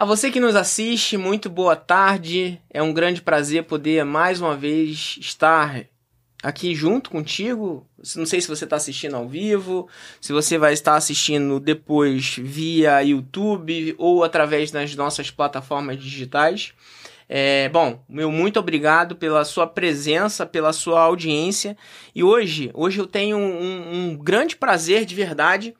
A 0.00 0.06
você 0.06 0.30
que 0.30 0.40
nos 0.40 0.56
assiste, 0.56 1.18
muito 1.18 1.50
boa 1.50 1.76
tarde. 1.76 2.58
É 2.70 2.82
um 2.82 2.90
grande 2.90 3.20
prazer 3.20 3.64
poder 3.64 4.02
mais 4.02 4.40
uma 4.40 4.56
vez 4.56 5.18
estar 5.20 5.84
aqui 6.42 6.74
junto 6.74 7.10
contigo. 7.10 7.86
Não 8.16 8.24
sei 8.24 8.40
se 8.40 8.48
você 8.48 8.64
está 8.64 8.76
assistindo 8.76 9.14
ao 9.14 9.28
vivo, 9.28 9.90
se 10.18 10.32
você 10.32 10.56
vai 10.56 10.72
estar 10.72 10.94
assistindo 10.96 11.60
depois 11.60 12.34
via 12.38 13.02
YouTube 13.02 13.94
ou 13.98 14.24
através 14.24 14.70
das 14.70 14.96
nossas 14.96 15.30
plataformas 15.30 16.02
digitais. 16.02 16.72
É, 17.28 17.68
bom, 17.68 18.02
meu 18.08 18.32
muito 18.32 18.58
obrigado 18.58 19.16
pela 19.16 19.44
sua 19.44 19.66
presença, 19.66 20.46
pela 20.46 20.72
sua 20.72 21.02
audiência. 21.02 21.76
E 22.14 22.24
hoje, 22.24 22.70
hoje 22.72 22.98
eu 22.98 23.06
tenho 23.06 23.36
um, 23.36 24.12
um 24.12 24.16
grande 24.16 24.56
prazer 24.56 25.04
de 25.04 25.14
verdade 25.14 25.74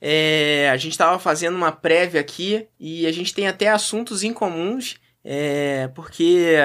é, 0.00 0.70
a 0.72 0.76
gente 0.76 0.92
estava 0.92 1.18
fazendo 1.18 1.56
uma 1.56 1.72
prévia 1.72 2.20
aqui 2.20 2.66
e 2.78 3.06
a 3.06 3.12
gente 3.12 3.34
tem 3.34 3.46
até 3.46 3.68
assuntos 3.68 4.22
incomuns, 4.22 4.96
é, 5.24 5.88
porque 5.94 6.56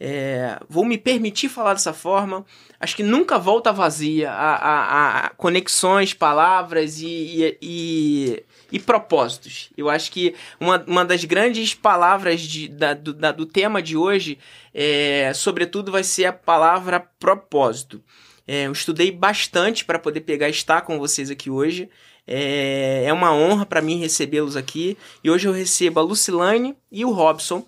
é, 0.00 0.60
vou 0.68 0.84
me 0.84 0.96
permitir 0.96 1.48
falar 1.48 1.74
dessa 1.74 1.92
forma. 1.92 2.44
Acho 2.78 2.94
que 2.94 3.02
nunca 3.02 3.36
volta 3.38 3.72
vazia 3.72 4.30
a, 4.30 4.54
a, 4.54 5.26
a 5.26 5.30
conexões, 5.30 6.14
palavras 6.14 7.00
e, 7.00 7.06
e, 7.06 7.58
e, 7.60 8.44
e, 8.70 8.78
propósitos. 8.78 9.70
Eu 9.76 9.90
acho 9.90 10.12
que 10.12 10.36
uma, 10.60 10.84
uma 10.86 11.04
das 11.04 11.24
grandes 11.24 11.74
palavras 11.74 12.40
de, 12.42 12.68
da, 12.68 12.94
do, 12.94 13.12
da, 13.12 13.32
do 13.32 13.44
tema 13.44 13.82
de 13.82 13.96
hoje, 13.96 14.38
é, 14.72 15.32
sobretudo, 15.34 15.90
vai 15.90 16.04
ser 16.04 16.26
a 16.26 16.32
palavra 16.32 17.00
propósito. 17.18 18.00
É, 18.46 18.66
eu 18.66 18.72
estudei 18.72 19.10
bastante 19.10 19.84
para 19.84 19.98
poder 19.98 20.20
pegar 20.20 20.48
estar 20.48 20.82
com 20.82 20.98
vocês 20.98 21.28
aqui 21.28 21.50
hoje. 21.50 21.90
É, 22.30 23.04
é 23.06 23.12
uma 23.12 23.32
honra 23.34 23.64
para 23.64 23.80
mim 23.80 23.98
recebê-los 23.98 24.54
aqui. 24.54 24.98
E 25.24 25.30
hoje 25.30 25.48
eu 25.48 25.52
recebo 25.52 25.98
a 25.98 26.02
Lucilane 26.02 26.76
e 26.92 27.04
o 27.04 27.10
Robson, 27.10 27.66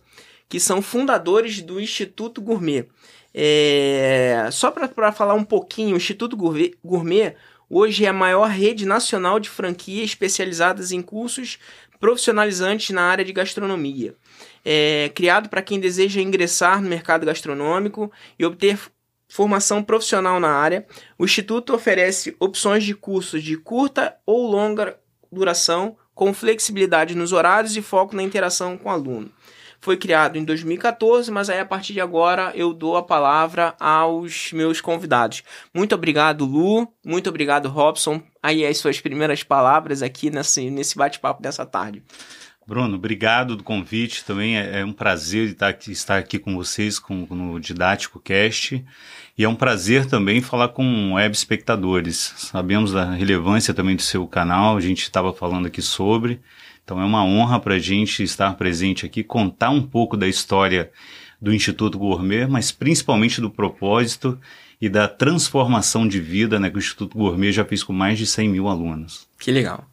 que 0.49 0.61
são 0.61 0.83
fundadores 0.83 1.63
do 1.63 1.81
Instituto 1.81 2.43
Gourmet. 2.43 2.87
É, 3.33 4.49
só 4.53 4.71
para 4.71 5.13
falar 5.13 5.35
um 5.35 5.45
pouquinho, 5.45 5.95
o 5.95 5.97
Instituto 5.97 6.37
Gourmet 6.37 7.35
hoje 7.71 8.05
é 8.05 8.09
a 8.09 8.13
maior 8.13 8.51
rede 8.51 8.85
nacional 8.85 9.41
de 9.41 9.49
franquia 9.49 10.05
especializadas 10.05 10.93
em 10.93 11.01
cursos 11.01 11.59
profissionalizantes 11.99 12.91
na 12.91 13.03
área 13.03 13.25
de 13.25 13.33
gastronomia. 13.33 14.15
É, 14.65 15.11
criado 15.15 15.49
para 15.49 15.63
quem 15.63 15.79
deseja 15.79 16.21
ingressar 16.21 16.83
no 16.83 16.89
mercado 16.89 17.25
gastronômico 17.25 18.11
e 18.39 18.45
obter 18.45 18.79
formação 19.31 19.83
profissional 19.83 20.41
na 20.41 20.51
área, 20.51 20.85
o 21.17 21.25
Instituto 21.25 21.73
oferece 21.73 22.37
opções 22.41 22.85
de 22.85 22.95
cursos 22.95 23.43
de 23.43 23.57
curta 23.57 24.17
ou 24.27 24.51
longa 24.51 24.99
duração, 25.33 25.97
com 26.15 26.35
flexibilidade 26.35 27.15
nos 27.15 27.33
horários 27.33 27.77
e 27.77 27.81
foco 27.81 28.15
na 28.15 28.23
interação 28.23 28.77
com 28.77 28.89
o 28.89 28.93
aluno. 28.93 29.31
Foi 29.81 29.97
criado 29.97 30.37
em 30.37 30.45
2014, 30.45 31.31
mas 31.31 31.49
aí 31.49 31.59
a 31.59 31.65
partir 31.65 31.95
de 31.95 32.01
agora 32.01 32.53
eu 32.55 32.75
dou 32.75 32.99
a 32.99 33.03
palavra 33.03 33.75
aos 33.81 34.53
meus 34.53 34.79
convidados. 34.81 35.43
Muito 35.73 35.95
obrigado, 35.95 36.45
Lu. 36.45 36.87
Muito 37.03 37.31
obrigado, 37.31 37.69
Robson. 37.71 38.23
Aí 38.43 38.67
as 38.67 38.77
suas 38.77 39.01
primeiras 39.01 39.43
palavras 39.43 40.03
aqui 40.03 40.29
nesse, 40.29 40.69
nesse 40.69 40.99
bate-papo 40.99 41.41
dessa 41.41 41.65
tarde. 41.65 42.03
Bruno, 42.67 42.97
obrigado 42.97 43.57
do 43.57 43.65
convite. 43.65 44.25
Também 44.25 44.59
é, 44.59 44.81
é 44.81 44.85
um 44.85 44.93
prazer 44.93 45.49
estar 45.49 45.69
aqui, 45.69 45.91
estar 45.91 46.19
aqui 46.19 46.39
com 46.39 46.55
vocês 46.55 46.99
com, 46.99 47.27
no 47.31 47.59
Didático 47.59 48.21
Cast. 48.21 48.85
E 49.41 49.45
é 49.45 49.49
um 49.49 49.55
prazer 49.55 50.05
também 50.05 50.43
falar 50.43 50.69
com 50.69 51.15
web 51.15 51.35
espectadores. 51.35 52.35
Sabemos 52.37 52.93
da 52.93 53.11
relevância 53.11 53.73
também 53.73 53.97
do 53.97 54.03
seu 54.03 54.27
canal, 54.27 54.77
a 54.77 54.81
gente 54.83 55.05
estava 55.05 55.33
falando 55.33 55.65
aqui 55.65 55.81
sobre. 55.81 56.43
Então 56.85 57.01
é 57.01 57.05
uma 57.07 57.25
honra 57.25 57.59
para 57.59 57.77
a 57.77 57.79
gente 57.79 58.23
estar 58.23 58.53
presente 58.59 59.07
aqui, 59.07 59.25
contar 59.25 59.71
um 59.71 59.81
pouco 59.81 60.15
da 60.15 60.29
história 60.29 60.91
do 61.41 61.55
Instituto 61.55 61.99
Gourmet, 61.99 62.47
mas 62.47 62.71
principalmente 62.71 63.41
do 63.41 63.49
propósito 63.49 64.39
e 64.79 64.91
da 64.91 65.09
transformação 65.09 66.07
de 66.07 66.21
vida 66.21 66.61
né, 66.61 66.69
que 66.69 66.77
o 66.77 66.79
Instituto 66.79 67.17
Gourmet 67.17 67.51
já 67.51 67.65
fez 67.65 67.83
com 67.83 67.95
mais 67.95 68.19
de 68.19 68.27
100 68.27 68.47
mil 68.47 68.69
alunos. 68.69 69.27
Que 69.39 69.51
legal. 69.51 69.87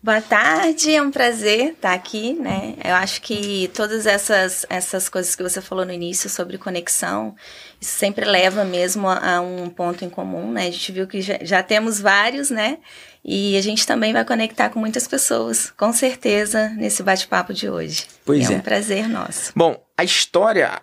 Boa 0.00 0.22
tarde, 0.22 0.94
é 0.94 1.02
um 1.02 1.10
prazer 1.10 1.72
estar 1.72 1.92
aqui, 1.92 2.32
né? 2.34 2.76
Eu 2.84 2.94
acho 2.94 3.20
que 3.20 3.68
todas 3.74 4.06
essas, 4.06 4.64
essas 4.70 5.08
coisas 5.08 5.34
que 5.34 5.42
você 5.42 5.60
falou 5.60 5.84
no 5.84 5.92
início 5.92 6.30
sobre 6.30 6.56
conexão, 6.56 7.34
isso 7.80 7.98
sempre 7.98 8.24
leva 8.24 8.64
mesmo 8.64 9.08
a, 9.08 9.36
a 9.36 9.40
um 9.40 9.68
ponto 9.68 10.04
em 10.04 10.08
comum, 10.08 10.52
né? 10.52 10.68
A 10.68 10.70
gente 10.70 10.92
viu 10.92 11.08
que 11.08 11.20
já, 11.20 11.38
já, 11.42 11.64
temos 11.64 12.00
vários, 12.00 12.48
né? 12.48 12.78
E 13.24 13.56
a 13.56 13.60
gente 13.60 13.84
também 13.84 14.12
vai 14.12 14.24
conectar 14.24 14.70
com 14.70 14.78
muitas 14.78 15.08
pessoas, 15.08 15.72
com 15.76 15.92
certeza, 15.92 16.68
nesse 16.70 17.02
bate-papo 17.02 17.52
de 17.52 17.68
hoje. 17.68 18.06
Pois 18.24 18.48
é. 18.48 18.54
É 18.54 18.56
um 18.56 18.60
prazer 18.60 19.08
nosso. 19.08 19.52
Bom, 19.56 19.84
a 19.96 20.04
história, 20.04 20.80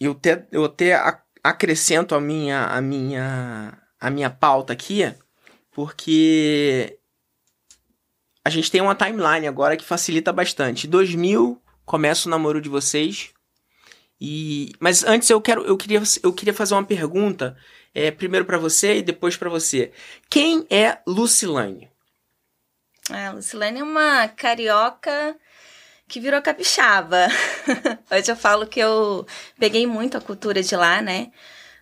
eu 0.00 0.12
até, 0.12 0.44
eu 0.50 0.64
até 0.64 1.00
acrescento 1.44 2.12
a 2.12 2.20
minha, 2.20 2.64
a 2.64 2.80
minha, 2.80 3.78
a 4.00 4.10
minha 4.10 4.30
pauta 4.30 4.72
aqui, 4.72 5.14
porque 5.70 6.97
a 8.48 8.50
gente 8.50 8.70
tem 8.70 8.80
uma 8.80 8.94
timeline 8.94 9.46
agora 9.46 9.76
que 9.76 9.84
facilita 9.84 10.32
bastante. 10.32 10.88
2000 10.88 11.60
começa 11.84 12.26
o 12.26 12.30
namoro 12.30 12.62
de 12.62 12.68
vocês. 12.70 13.28
E 14.18 14.72
mas 14.80 15.04
antes 15.04 15.28
eu 15.28 15.38
quero 15.38 15.62
eu 15.64 15.76
queria 15.76 16.02
eu 16.22 16.32
queria 16.32 16.54
fazer 16.54 16.72
uma 16.74 16.82
pergunta, 16.82 17.56
é, 17.94 18.10
primeiro 18.10 18.46
para 18.46 18.56
você 18.56 18.96
e 18.96 19.02
depois 19.02 19.36
para 19.36 19.50
você. 19.50 19.92
Quem 20.30 20.66
é 20.70 20.96
Lucilane? 21.06 21.90
A 23.10 23.32
Lucilane 23.32 23.80
é 23.80 23.84
uma 23.84 24.28
carioca 24.28 25.36
que 26.08 26.18
virou 26.18 26.40
capixaba. 26.40 27.28
Hoje 28.10 28.32
eu 28.32 28.36
falo 28.36 28.66
que 28.66 28.80
eu 28.80 29.26
peguei 29.58 29.86
muito 29.86 30.16
a 30.16 30.22
cultura 30.22 30.62
de 30.62 30.74
lá, 30.74 31.02
né? 31.02 31.30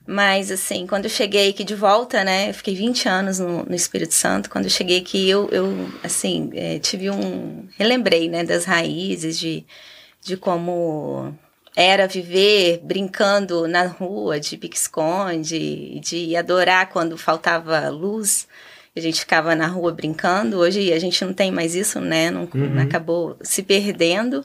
Mas, 0.06 0.53
assim, 0.53 0.87
quando 0.87 1.06
eu 1.06 1.11
cheguei 1.11 1.50
aqui 1.50 1.64
de 1.64 1.75
volta, 1.75 2.23
né? 2.23 2.50
Eu 2.50 2.55
fiquei 2.55 2.75
20 2.76 3.08
anos 3.08 3.38
no, 3.41 3.64
no 3.64 3.75
Espírito 3.75 4.14
Santo. 4.14 4.49
Quando 4.49 4.64
eu 4.64 4.70
cheguei 4.70 4.99
aqui, 4.99 5.29
eu, 5.29 5.49
eu 5.50 5.88
assim, 6.05 6.50
é, 6.55 6.79
tive 6.79 7.11
um. 7.11 7.67
Relembrei, 7.76 8.29
né? 8.29 8.44
Das 8.44 8.64
raízes, 8.64 9.37
de, 9.38 9.67
de 10.23 10.37
como 10.37 11.35
era 11.75 12.06
viver 12.06 12.81
brincando 12.85 13.67
na 13.67 13.87
rua, 13.87 14.38
de 14.38 14.56
pique-esconde, 14.56 16.00
de 16.00 16.37
adorar 16.37 16.88
quando 16.88 17.19
faltava 17.19 17.88
luz. 17.88 18.47
A 18.97 19.00
gente 19.00 19.20
ficava 19.20 19.55
na 19.55 19.67
rua 19.67 19.93
brincando. 19.93 20.58
Hoje 20.58 20.93
a 20.93 20.99
gente 20.99 21.23
não 21.25 21.35
tem 21.35 21.50
mais 21.50 21.75
isso, 21.75 22.00
né? 22.00 22.31
Não, 22.31 22.49
uhum. 22.55 22.81
Acabou 22.81 23.37
se 23.43 23.62
perdendo. 23.62 24.43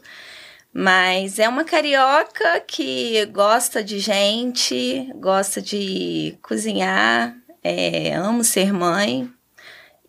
Mas 0.73 1.37
é 1.37 1.49
uma 1.49 1.65
carioca 1.65 2.61
que 2.65 3.25
gosta 3.25 3.83
de 3.83 3.99
gente, 3.99 5.09
gosta 5.15 5.61
de 5.61 6.37
cozinhar, 6.41 7.35
é, 7.61 8.15
amo 8.15 8.43
ser 8.43 8.71
mãe 8.71 9.29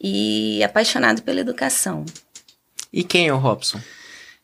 e 0.00 0.62
apaixonado 0.62 1.22
pela 1.22 1.40
educação. 1.40 2.04
E 2.92 3.02
quem 3.02 3.26
é 3.26 3.34
o 3.34 3.38
Robson? 3.38 3.80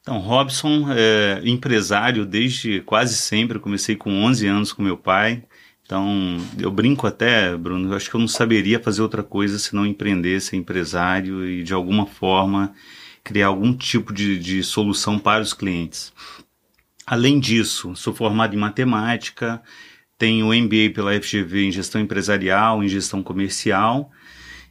Então, 0.00 0.18
Robson 0.18 0.86
é 0.90 1.40
empresário 1.44 2.24
desde 2.24 2.80
quase 2.80 3.14
sempre. 3.14 3.58
Eu 3.58 3.62
comecei 3.62 3.94
com 3.94 4.24
11 4.24 4.46
anos 4.46 4.72
com 4.72 4.82
meu 4.82 4.96
pai. 4.96 5.44
Então, 5.84 6.38
eu 6.58 6.70
brinco 6.70 7.06
até, 7.06 7.56
Bruno, 7.56 7.90
eu 7.90 7.96
acho 7.96 8.10
que 8.10 8.16
eu 8.16 8.20
não 8.20 8.28
saberia 8.28 8.80
fazer 8.80 9.02
outra 9.02 9.22
coisa 9.22 9.58
se 9.58 9.74
não 9.74 9.86
empreender, 9.86 10.40
ser 10.40 10.56
empresário 10.56 11.46
e 11.48 11.62
de 11.62 11.72
alguma 11.72 12.06
forma 12.06 12.74
criar 13.28 13.48
algum 13.48 13.74
tipo 13.74 14.10
de, 14.10 14.38
de 14.38 14.62
solução 14.62 15.18
para 15.18 15.42
os 15.42 15.52
clientes. 15.52 16.14
Além 17.06 17.38
disso, 17.38 17.94
sou 17.94 18.14
formado 18.14 18.54
em 18.54 18.58
matemática, 18.58 19.62
tenho 20.16 20.46
MBA 20.46 20.94
pela 20.94 21.12
FGV 21.12 21.66
em 21.66 21.70
gestão 21.70 22.00
empresarial, 22.00 22.82
em 22.82 22.88
gestão 22.88 23.22
comercial 23.22 24.10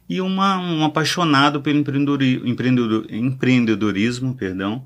e 0.08 0.20
uma, 0.20 0.58
um 0.58 0.84
apaixonado 0.84 1.60
pelo 1.60 1.78
empreendedor, 1.78 3.06
empreendedorismo, 3.10 4.34
perdão, 4.34 4.84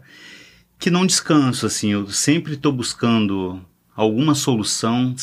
que 0.79 0.91
não 0.91 1.07
descanso, 1.07 1.65
assim, 1.65 1.93
eu 1.93 2.11
sempre 2.11 2.53
estou 2.55 2.73
buscando 2.73 3.65
alguma 3.97 4.35
solução, 4.35 5.15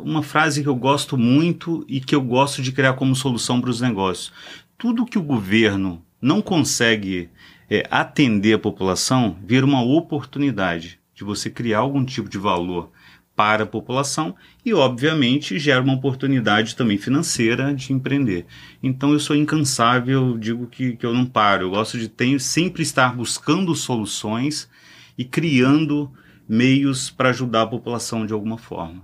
uma 0.00 0.24
frase 0.24 0.62
que 0.62 0.68
eu 0.68 0.74
gosto 0.74 1.16
muito 1.16 1.84
e 1.88 2.00
que 2.00 2.16
eu 2.16 2.20
gosto 2.20 2.62
de 2.62 2.72
criar 2.72 2.94
como 2.94 3.14
solução 3.14 3.60
para 3.60 3.70
os 3.70 3.80
negócios. 3.80 4.32
Tudo 4.76 5.06
que 5.06 5.18
o 5.18 5.22
governo 5.22 6.02
não 6.20 6.40
consegue 6.40 7.30
é, 7.72 7.86
atender 7.90 8.52
a 8.52 8.58
população 8.58 9.34
vira 9.42 9.64
uma 9.64 9.82
oportunidade 9.82 11.00
de 11.14 11.24
você 11.24 11.48
criar 11.48 11.78
algum 11.78 12.04
tipo 12.04 12.28
de 12.28 12.36
valor 12.36 12.90
para 13.34 13.64
a 13.64 13.66
população 13.66 14.36
e, 14.62 14.74
obviamente, 14.74 15.58
gera 15.58 15.80
uma 15.80 15.94
oportunidade 15.94 16.76
também 16.76 16.98
financeira 16.98 17.72
de 17.72 17.94
empreender. 17.94 18.44
Então, 18.82 19.14
eu 19.14 19.18
sou 19.18 19.34
incansável, 19.34 20.36
digo 20.36 20.66
que, 20.66 20.96
que 20.96 21.06
eu 21.06 21.14
não 21.14 21.24
paro. 21.24 21.64
Eu 21.64 21.70
gosto 21.70 21.98
de 21.98 22.08
ter, 22.08 22.38
sempre 22.38 22.82
estar 22.82 23.16
buscando 23.16 23.74
soluções 23.74 24.68
e 25.16 25.24
criando 25.24 26.12
meios 26.46 27.08
para 27.08 27.30
ajudar 27.30 27.62
a 27.62 27.66
população 27.66 28.26
de 28.26 28.34
alguma 28.34 28.58
forma. 28.58 29.02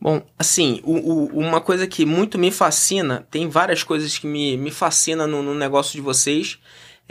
Bom, 0.00 0.22
assim, 0.38 0.80
o, 0.82 0.94
o, 0.94 1.26
uma 1.38 1.60
coisa 1.60 1.86
que 1.86 2.06
muito 2.06 2.38
me 2.38 2.50
fascina, 2.50 3.26
tem 3.30 3.46
várias 3.50 3.82
coisas 3.82 4.16
que 4.16 4.26
me, 4.26 4.56
me 4.56 4.70
fascinam 4.70 5.26
no, 5.26 5.42
no 5.42 5.54
negócio 5.54 5.92
de 5.92 6.00
vocês, 6.00 6.58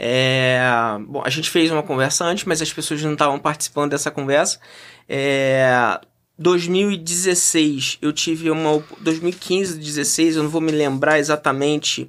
É, 0.02 0.58
bom, 1.06 1.22
a 1.22 1.28
gente 1.28 1.50
fez 1.50 1.70
uma 1.70 1.82
conversa 1.82 2.24
antes, 2.24 2.46
mas 2.46 2.62
as 2.62 2.72
pessoas 2.72 3.02
não 3.02 3.12
estavam 3.12 3.38
participando 3.38 3.90
dessa 3.90 4.10
conversa. 4.10 4.58
É, 5.06 6.00
2016 6.38 7.98
eu 8.00 8.10
tive 8.10 8.50
uma 8.50 8.82
2015 8.98 9.78
16 9.78 10.36
eu 10.36 10.44
não 10.44 10.48
vou 10.48 10.62
me 10.62 10.72
lembrar 10.72 11.18
exatamente 11.18 12.08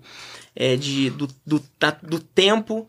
é, 0.56 0.78
de 0.78 1.10
do, 1.10 1.28
do, 1.46 1.62
do 2.04 2.18
tempo 2.18 2.88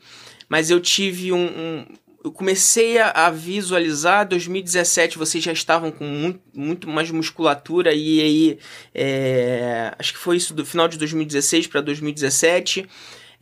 mas 0.48 0.70
eu 0.70 0.78
tive 0.78 1.32
um, 1.32 1.46
um 1.46 1.86
eu 2.24 2.30
comecei 2.30 2.98
a, 2.98 3.10
a, 3.10 3.30
visualizar 3.30 4.28
2017 4.28 5.18
vocês 5.18 5.42
já 5.42 5.50
estavam 5.50 5.90
com 5.90 6.04
muito, 6.04 6.40
muito 6.54 6.88
mais 6.88 7.10
musculatura 7.10 7.92
e 7.92 8.20
aí 8.20 8.58
é, 8.94 9.92
acho 9.98 10.12
que 10.12 10.20
foi 10.20 10.36
isso 10.36 10.54
do 10.54 10.64
final 10.64 10.86
de 10.86 10.96
2016 10.96 11.66
para 11.66 11.80
2017 11.80 12.88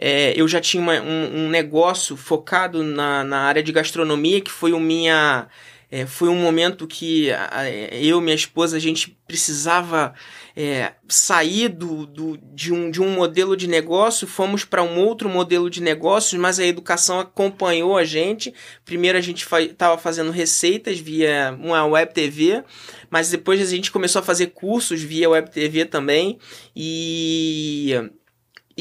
é, 0.03 0.33
eu 0.35 0.49
já 0.49 0.61
tinha 0.61 0.83
uma, 0.83 0.95
um, 1.01 1.45
um, 1.45 1.51
negócio 1.51 2.17
focado 2.17 2.83
na, 2.83 3.23
na 3.23 3.41
área 3.41 3.63
de 3.63 3.71
gastronomia 3.71 4.41
que 4.41 4.51
foi 4.51 4.73
o 4.73 4.81
minha 4.81 5.47
é, 5.91 6.07
foi 6.07 6.29
um 6.29 6.37
momento 6.37 6.87
que 6.87 7.33
a, 7.33 7.69
eu 7.69 8.21
e 8.21 8.23
minha 8.23 8.35
esposa, 8.35 8.77
a 8.77 8.81
gente 8.81 9.19
precisava 9.27 10.15
é, 10.57 10.93
sair 11.09 11.69
do, 11.69 12.07
do, 12.07 12.39
de, 12.55 12.73
um, 12.73 12.91
de 12.93 13.03
um 13.03 13.11
modelo 13.11 13.57
de 13.57 13.67
negócio, 13.67 14.27
fomos 14.27 14.65
para 14.65 14.85
um 14.85 15.01
outro 15.01 15.29
modelo 15.29 15.69
de 15.69 15.83
negócios, 15.83 16.41
mas 16.41 16.61
a 16.61 16.65
educação 16.65 17.19
acompanhou 17.19 17.99
a 17.99 18.05
gente. 18.05 18.55
Primeiro 18.85 19.19
a 19.19 19.21
gente 19.21 19.45
estava 19.45 19.97
fa 19.97 20.03
fazendo 20.11 20.31
receitas 20.31 21.01
via 21.01 21.57
uma 21.61 21.85
web 21.85 22.15
TV, 22.15 22.63
mas 23.11 23.31
depois 23.31 23.61
a 23.61 23.65
gente 23.65 23.91
começou 23.91 24.21
a 24.21 24.25
fazer 24.25 24.49
cursos 24.49 25.03
via 25.03 25.29
web 25.29 25.51
TV 25.51 25.85
também. 25.87 26.39
E 26.75 28.11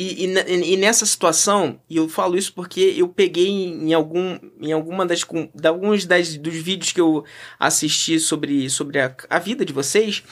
e, 0.01 0.25
e, 0.27 0.73
e, 0.73 0.77
nessa 0.77 1.05
situação, 1.05 1.81
e 1.89 1.97
eu 1.97 2.07
falo 2.07 2.37
isso 2.37 2.53
porque 2.53 2.93
eu 2.95 3.09
peguei 3.09 3.49
em, 3.49 3.93
algum, 3.93 4.39
em 4.61 4.71
alguma 4.71 5.05
das, 5.05 5.25
de 5.53 5.67
alguns 5.67 6.05
das, 6.05 6.37
dos 6.37 6.55
vídeos 6.55 6.93
que 6.93 7.01
eu 7.01 7.25
assisti 7.59 8.17
sobre, 8.17 8.69
sobre 8.69 8.99
a, 8.99 9.13
a 9.29 9.39
vida 9.39 9.65
de 9.65 9.73
vocês. 9.73 10.23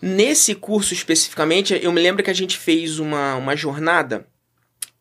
Nesse 0.00 0.54
curso 0.54 0.94
especificamente, 0.94 1.78
eu 1.82 1.92
me 1.92 2.00
lembro 2.00 2.22
que 2.22 2.30
a 2.30 2.34
gente 2.34 2.56
fez 2.56 2.98
uma, 2.98 3.34
uma 3.34 3.54
jornada 3.54 4.26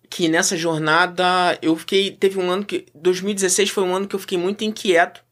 que 0.09 0.27
nessa 0.27 0.57
jornada 0.57 1.57
eu 1.61 1.73
fiquei. 1.77 2.11
Teve 2.11 2.37
um 2.37 2.51
ano 2.51 2.65
que. 2.65 2.87
2016 2.95 3.69
foi 3.69 3.83
um 3.83 3.95
ano 3.95 4.07
que 4.07 4.15
eu 4.15 4.19
fiquei 4.19 4.37
muito 4.37 4.63
inquieto. 4.63 5.23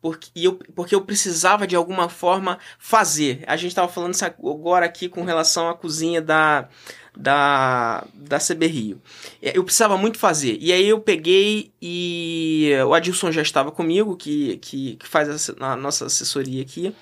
Porque 0.00 0.30
eu, 0.34 0.58
porque 0.74 0.94
eu 0.96 1.02
precisava 1.02 1.64
de 1.64 1.76
alguma 1.76 2.08
forma 2.08 2.58
fazer. 2.76 3.44
A 3.46 3.56
gente 3.56 3.68
estava 3.68 3.86
falando 3.86 4.14
isso 4.14 4.24
agora 4.24 4.84
aqui 4.84 5.08
com 5.08 5.22
relação 5.22 5.68
à 5.68 5.74
cozinha 5.74 6.20
da, 6.20 6.68
da, 7.16 8.06
da 8.14 8.38
CB 8.38 8.66
Rio. 8.66 9.02
Eu 9.40 9.64
precisava 9.64 9.96
muito 9.96 10.18
fazer. 10.18 10.56
E 10.60 10.72
aí 10.72 10.88
eu 10.88 11.00
peguei 11.00 11.72
e 11.80 12.70
o 12.86 12.94
Adilson 12.94 13.30
já 13.30 13.42
estava 13.42 13.70
comigo, 13.70 14.16
que, 14.16 14.56
que, 14.58 14.96
que 14.96 15.06
faz 15.06 15.50
a, 15.60 15.72
a, 15.72 15.76
nossa 15.76 16.06
assessoria 16.06 16.62
aqui. 16.62 16.94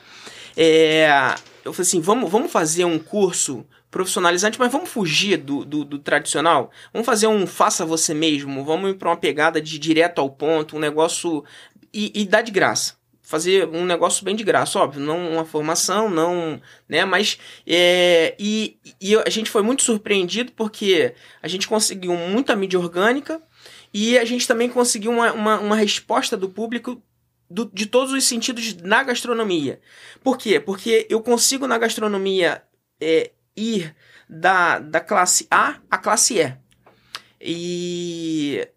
É, 0.56 1.08
eu 1.64 1.72
falei 1.72 1.86
assim, 1.86 2.00
vamos, 2.00 2.30
vamos 2.30 2.50
fazer 2.50 2.84
um 2.84 2.98
curso 2.98 3.64
profissionalizante, 3.90 4.58
mas 4.58 4.70
vamos 4.70 4.88
fugir 4.88 5.36
do, 5.36 5.64
do, 5.64 5.84
do, 5.84 5.98
tradicional. 5.98 6.70
Vamos 6.92 7.06
fazer 7.06 7.26
um 7.26 7.46
faça 7.46 7.84
você 7.84 8.14
mesmo, 8.14 8.64
vamos 8.64 8.90
ir 8.90 8.94
para 8.94 9.10
uma 9.10 9.16
pegada 9.16 9.60
de 9.60 9.78
direto 9.78 10.20
ao 10.20 10.30
ponto, 10.30 10.76
um 10.76 10.80
negócio 10.80 11.44
e, 11.92 12.12
e 12.14 12.24
dá 12.24 12.40
de 12.40 12.52
graça 12.52 13.00
fazer 13.30 13.68
um 13.68 13.84
negócio 13.84 14.25
bem 14.25 14.34
de 14.34 14.42
graça, 14.42 14.76
óbvio, 14.76 15.00
não 15.00 15.34
uma 15.34 15.44
formação, 15.44 16.10
não, 16.10 16.60
né, 16.88 17.04
mas 17.04 17.38
é, 17.64 18.34
e, 18.37 18.76
e 19.00 19.14
a 19.14 19.30
gente 19.30 19.49
foi 19.49 19.62
muito 19.62 19.84
surpreendido 19.84 20.50
porque 20.50 21.14
a 21.40 21.46
gente 21.46 21.68
conseguiu 21.68 22.12
muita 22.16 22.56
mídia 22.56 22.76
orgânica 22.76 23.40
e 23.94 24.18
a 24.18 24.25
gente 24.25 24.49
também 24.49 24.68
conseguiu 24.68 25.12
uma, 25.12 25.32
uma, 25.32 25.60
uma 25.60 25.76
resposta 25.76 26.37
do 26.37 26.49
público 26.49 27.00
do, 27.49 27.70
de 27.72 27.87
todos 27.87 28.12
os 28.12 28.25
sentidos 28.25 28.75
na 28.78 29.04
gastronomia. 29.04 29.80
Por 30.25 30.37
quê? 30.37 30.58
Porque 30.58 31.06
eu 31.08 31.20
consigo 31.20 31.68
na 31.68 31.78
gastronomia 31.78 32.64
é, 33.00 33.30
ir 33.56 33.94
da, 34.28 34.80
da 34.80 34.99
classe 34.99 35.46
A 35.49 35.76
à 35.88 35.99
classe 35.99 36.40
E. 36.40 36.52
E 37.40 38.68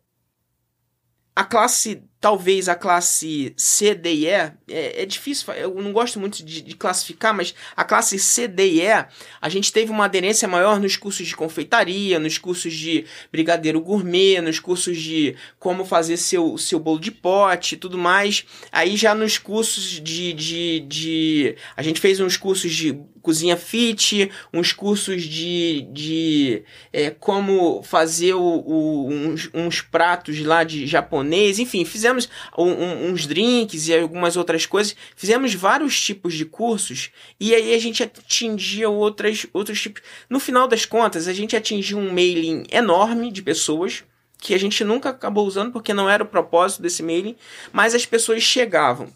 a 1.35 1.43
classe 1.43 2.03
talvez 2.23 2.69
a 2.69 2.75
classe 2.75 3.53
C, 3.57 3.93
D 3.93 4.13
e 4.13 4.27
E, 4.27 4.29
é, 4.29 4.53
é 4.69 5.05
difícil, 5.05 5.51
eu 5.55 5.75
não 5.75 5.91
gosto 5.91 6.21
muito 6.21 6.41
de, 6.41 6.61
de, 6.61 6.73
classificar, 6.73 7.33
mas 7.33 7.53
a 7.75 7.83
classe 7.83 8.17
C, 8.17 8.47
D 8.47 8.65
e 8.65 8.81
E, 8.81 9.05
a 9.41 9.49
gente 9.49 9.73
teve 9.73 9.91
uma 9.91 10.05
aderência 10.05 10.47
maior 10.47 10.79
nos 10.79 10.95
cursos 10.95 11.27
de 11.27 11.35
confeitaria, 11.35 12.19
nos 12.19 12.37
cursos 12.37 12.73
de 12.73 13.03
brigadeiro 13.29 13.81
gourmet, 13.81 14.39
nos 14.39 14.57
cursos 14.57 14.97
de 14.97 15.35
como 15.59 15.83
fazer 15.83 16.15
seu, 16.15 16.57
seu 16.57 16.79
bolo 16.79 17.01
de 17.01 17.11
pote 17.11 17.75
e 17.75 17.77
tudo 17.77 17.97
mais. 17.97 18.45
Aí 18.71 18.95
já 18.95 19.13
nos 19.13 19.37
cursos 19.37 19.83
de, 19.83 20.31
de, 20.31 20.79
de. 20.79 21.55
A 21.75 21.83
gente 21.83 21.99
fez 21.99 22.21
uns 22.21 22.37
cursos 22.37 22.71
de 22.71 22.97
cozinha 23.23 23.55
fit, 23.55 24.29
uns 24.53 24.73
cursos 24.73 25.23
de, 25.23 25.87
de 25.93 26.63
é, 26.91 27.09
como 27.09 27.81
fazer 27.81 28.33
o, 28.33 28.41
o, 28.41 29.07
uns, 29.07 29.49
uns 29.53 29.81
pratos 29.81 30.39
lá 30.41 30.63
de 30.65 30.85
japonês, 30.85 31.57
enfim, 31.57 31.85
fizemos 31.85 32.29
um, 32.55 33.09
uns 33.09 33.25
drinks 33.25 33.87
e 33.87 33.95
algumas 33.95 34.35
outras 34.35 34.65
coisas, 34.65 34.95
fizemos 35.15 35.55
vários 35.55 35.99
tipos 35.99 36.33
de 36.33 36.43
cursos 36.43 37.11
e 37.39 37.55
aí 37.55 37.73
a 37.73 37.79
gente 37.79 38.03
atingia 38.03 38.89
outras, 38.89 39.47
outros 39.53 39.81
tipos. 39.81 40.03
No 40.29 40.39
final 40.39 40.67
das 40.67 40.85
contas, 40.85 41.27
a 41.27 41.33
gente 41.33 41.55
atingiu 41.55 41.97
um 41.97 42.11
mailing 42.11 42.65
enorme 42.69 43.31
de 43.31 43.41
pessoas 43.41 44.03
que 44.37 44.53
a 44.53 44.59
gente 44.59 44.83
nunca 44.83 45.09
acabou 45.09 45.47
usando 45.47 45.71
porque 45.71 45.93
não 45.93 46.09
era 46.09 46.21
o 46.21 46.27
propósito 46.27 46.81
desse 46.81 47.01
mailing, 47.01 47.37
mas 47.71 47.95
as 47.95 48.05
pessoas 48.05 48.43
chegavam. 48.43 49.07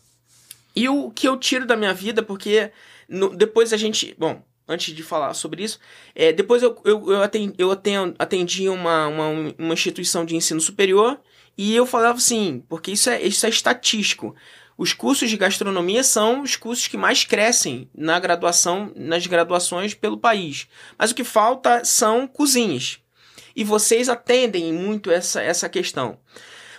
E 0.74 0.88
o 0.88 1.12
que 1.12 1.28
eu 1.28 1.36
tiro 1.36 1.66
da 1.66 1.76
minha 1.76 1.94
vida, 1.94 2.24
porque 2.24 2.72
no, 3.08 3.30
depois 3.30 3.74
a 3.74 3.78
gente. 3.78 4.16
Bom, 4.18 4.44
antes 4.68 4.94
de 4.94 5.04
falar 5.04 5.34
sobre 5.34 5.64
isso, 5.64 5.80
é, 6.14 6.34
depois 6.34 6.62
eu, 6.62 6.80
eu, 6.84 7.12
eu, 7.12 7.24
atendi, 7.24 7.54
eu 7.58 7.72
atendi 7.72 8.70
uma, 8.70 9.08
uma, 9.08 9.54
uma 9.58 9.74
instituição 9.74 10.26
de 10.26 10.36
ensino 10.36 10.60
superior 10.60 11.20
e 11.58 11.76
eu 11.76 11.86
falava 11.86 12.18
assim, 12.18 12.64
porque 12.68 12.92
isso 12.92 13.10
é, 13.10 13.22
isso 13.22 13.46
é 13.46 13.50
estatístico. 13.50 14.36
Os 14.78 14.94
cursos 14.94 15.30
de 15.30 15.38
gastronomia 15.38 16.04
são 16.04 16.44
os 16.44 16.56
cursos 16.56 16.88
que 16.88 16.98
mais 16.98 17.24
crescem 17.24 17.90
na 17.96 18.20
graduação, 18.20 18.92
nas 18.96 19.26
graduações 19.26 19.96
pelo 19.96 20.20
país. 20.20 20.68
Mas 20.98 21.10
o 21.10 21.16
que 21.16 21.24
falta 21.24 21.84
são 21.84 22.28
cozinhas. 22.28 23.00
E 23.56 23.64
vocês 23.64 24.08
atendem 24.08 24.72
muito 24.72 25.10
essa, 25.10 25.42
essa 25.42 25.68
questão. 25.68 26.20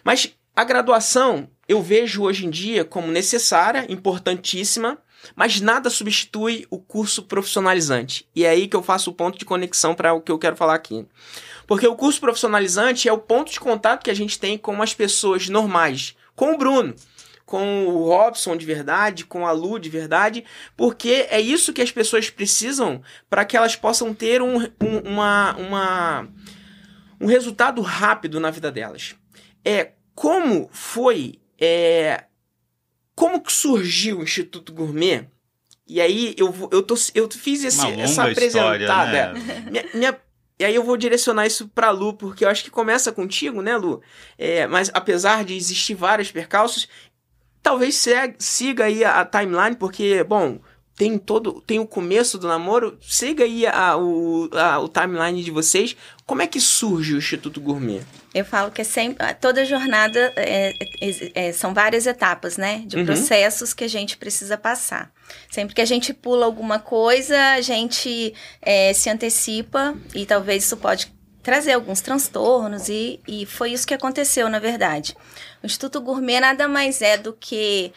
Mas 0.05 0.33
a 0.55 0.63
graduação 0.63 1.51
eu 1.69 1.83
vejo 1.83 2.23
hoje 2.23 2.47
em 2.47 2.51
dia 2.51 2.85
como 2.85 3.13
necessária, 3.13 3.85
importantíssima, 3.89 4.97
mas 5.35 5.61
nada 5.61 5.91
substitui 5.91 6.67
o 6.71 6.79
curso 6.79 7.23
profissionalizante. 7.23 8.29
E 8.35 8.45
é 8.45 8.51
aí 8.51 8.69
que 8.69 8.77
eu 8.77 8.83
faço 8.83 9.11
o 9.11 9.15
ponto 9.15 9.39
de 9.39 9.45
conexão 9.45 9.95
para 9.95 10.13
o 10.13 10.21
que 10.21 10.33
eu 10.33 10.39
quero 10.39 10.57
falar 10.57 10.75
aqui. 10.75 11.07
Porque 11.67 11.87
o 11.87 11.97
curso 11.97 12.21
profissionalizante 12.21 13.09
é 13.09 13.13
o 13.13 13.19
ponto 13.19 13.53
de 13.53 13.61
contato 13.61 14.03
que 14.05 14.11
a 14.11 14.15
gente 14.15 14.39
tem 14.39 14.57
com 14.57 14.81
as 14.83 14.95
pessoas 14.95 15.49
normais, 15.49 16.17
com 16.35 16.55
o 16.55 16.59
Bruno, 16.59 16.95
com 17.49 17.87
o 17.87 18.05
Robson 18.05 18.57
de 18.57 18.67
verdade, 18.67 19.25
com 19.25 19.47
a 19.47 19.53
Lu 19.53 19.79
de 19.79 19.89
verdade, 19.89 20.45
porque 20.77 21.27
é 21.31 21.41
isso 21.41 21.73
que 21.73 21.81
as 21.81 21.91
pessoas 21.91 22.29
precisam 22.29 23.03
para 23.29 23.45
que 23.45 23.57
elas 23.57 23.75
possam 23.75 24.13
ter 24.13 24.43
um, 24.43 24.59
um, 24.59 24.99
uma, 25.05 25.57
uma, 25.57 26.29
um 27.19 27.27
resultado 27.27 27.81
rápido 27.81 28.39
na 28.39 28.51
vida 28.51 28.71
delas. 28.71 29.15
É 29.65 29.93
como 30.15 30.69
foi, 30.73 31.41
é, 31.59 32.25
como 33.19 33.41
que 33.41 33.53
surgiu 33.53 34.21
o 34.21 34.23
Instituto 34.23 34.73
Gourmet? 34.73 35.27
E 35.85 36.01
aí 36.01 36.37
eu, 36.39 36.55
eu, 36.71 36.85
tô, 36.85 36.95
eu 37.17 37.29
fiz 37.29 37.65
esse, 37.65 37.85
essa 38.01 38.23
apresentada. 38.23 38.79
História, 38.79 39.33
né? 39.33 39.65
minha, 39.69 39.85
minha 39.93 40.21
e 40.61 40.65
aí 40.65 40.75
eu 40.75 40.85
vou 40.85 40.97
direcionar 40.97 41.45
isso 41.45 41.67
pra 41.69 41.91
Lu, 41.91 42.15
porque 42.15 42.45
eu 42.45 42.49
acho 42.49 42.63
que 42.63 42.71
começa 42.71 43.11
contigo, 43.11 43.61
né, 43.61 43.77
Lu? 43.77 44.01
É, 44.37 44.69
mas 44.69 44.89
apesar 44.95 45.45
de 45.45 45.57
existir 45.57 45.95
vários 45.95 46.31
percalços, 46.31 46.89
talvez 47.61 48.05
siga 48.39 48.85
aí 48.85 49.03
a, 49.03 49.21
a 49.21 49.25
timeline, 49.25 49.75
porque, 49.75 50.23
bom, 50.23 50.61
tem 50.99 51.17
todo 51.17 51.63
tem 51.65 51.79
o 51.79 51.87
começo 51.87 52.37
do 52.37 52.49
namoro. 52.49 52.99
Siga 53.01 53.45
aí 53.45 53.65
a, 53.67 53.97
o, 53.97 54.51
a, 54.53 54.81
o 54.81 54.89
timeline 54.89 55.43
de 55.45 55.51
vocês. 55.53 55.97
Como 56.27 56.43
é 56.43 56.47
que 56.47 56.61
surge 56.61 57.15
o 57.15 57.19
Instituto 57.19 57.61
Gourmet? 57.61 58.03
Eu 58.35 58.45
falo 58.45 58.71
que 58.71 58.83
é 58.83 58.85
sempre 58.85 59.33
toda 59.35 59.65
jornada 59.65 60.33
é, 60.37 60.75
é, 61.01 61.47
é, 61.47 61.53
são 61.53 61.73
várias 61.73 62.07
etapas, 62.07 62.57
né, 62.59 62.83
de 62.85 62.97
uhum. 62.97 63.07
processos 63.07 63.73
que 63.73 63.85
a 63.85 63.89
gente 63.89 64.19
precisa 64.19 64.59
passar. 64.59 65.11
Sempre 65.51 65.75
que 65.75 65.81
a 65.81 65.87
gente 65.87 66.13
pula 66.13 66.45
alguma 66.45 66.79
coisa, 66.79 67.39
a 67.53 67.61
gente 67.61 68.35
é, 68.61 68.93
se 68.93 69.09
antecipa 69.09 69.97
e 70.15 70.27
talvez 70.27 70.65
isso 70.65 70.77
pode 70.77 71.13
trazer 71.43 71.73
alguns 71.73 72.01
transtornos 72.01 72.89
e, 72.89 73.21
e 73.27 73.47
foi 73.47 73.73
isso 73.73 73.87
que 73.87 73.95
aconteceu, 73.95 74.49
na 74.51 74.59
verdade. 74.59 75.17
O 75.63 75.67
Instituto 75.67 76.01
Gourmet 76.01 76.41
nada 76.41 76.69
mais 76.69 77.01
é 77.01 77.17
do 77.17 77.33
que 77.33 77.93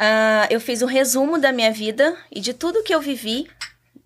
Uh, 0.00 0.46
eu 0.50 0.60
fiz 0.60 0.82
um 0.82 0.86
resumo 0.86 1.38
da 1.38 1.52
minha 1.52 1.70
vida 1.70 2.16
e 2.30 2.40
de 2.40 2.52
tudo 2.52 2.82
que 2.82 2.94
eu 2.94 3.00
vivi 3.00 3.48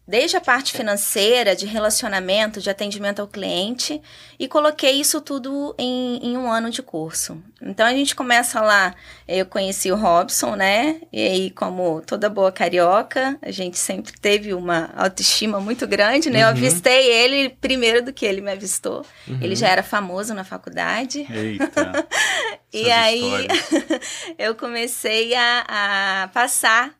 desde 0.08 0.38
a 0.38 0.40
parte 0.40 0.72
financeira, 0.72 1.54
de 1.54 1.66
relacionamento, 1.66 2.62
de 2.62 2.70
atendimento 2.70 3.20
ao 3.20 3.28
cliente, 3.28 4.00
e 4.38 4.48
coloquei 4.48 4.92
isso 4.92 5.20
tudo 5.20 5.74
em, 5.78 6.30
em, 6.30 6.36
um 6.38 6.50
ano 6.50 6.70
de 6.70 6.80
curso. 6.80 7.42
Então 7.60 7.86
a 7.86 7.92
gente 7.92 8.16
começa 8.16 8.62
lá, 8.62 8.94
eu 9.28 9.44
conheci 9.44 9.92
o 9.92 9.96
Robson, 9.96 10.56
né? 10.56 11.02
E 11.12 11.20
aí, 11.20 11.50
como 11.50 12.00
toda 12.00 12.30
boa 12.30 12.50
carioca, 12.50 13.36
a 13.42 13.50
gente 13.50 13.76
sempre 13.76 14.12
teve 14.18 14.54
uma 14.54 14.90
autoestima 14.96 15.60
muito 15.60 15.86
grande, 15.86 16.30
né? 16.30 16.38
Uhum. 16.38 16.44
Eu 16.44 16.48
avistei 16.48 17.12
ele 17.12 17.50
primeiro 17.50 18.02
do 18.02 18.12
que 18.12 18.24
ele 18.24 18.40
me 18.40 18.50
avistou. 18.50 19.04
Uhum. 19.26 19.38
Ele 19.42 19.54
já 19.54 19.68
era 19.68 19.82
famoso 19.82 20.32
na 20.32 20.42
faculdade. 20.42 21.26
Eita! 21.30 22.08
e 22.72 22.90
aí 22.90 23.46
eu 24.38 24.54
comecei 24.54 25.34
a, 25.34 26.22
a 26.22 26.28
passar 26.28 26.97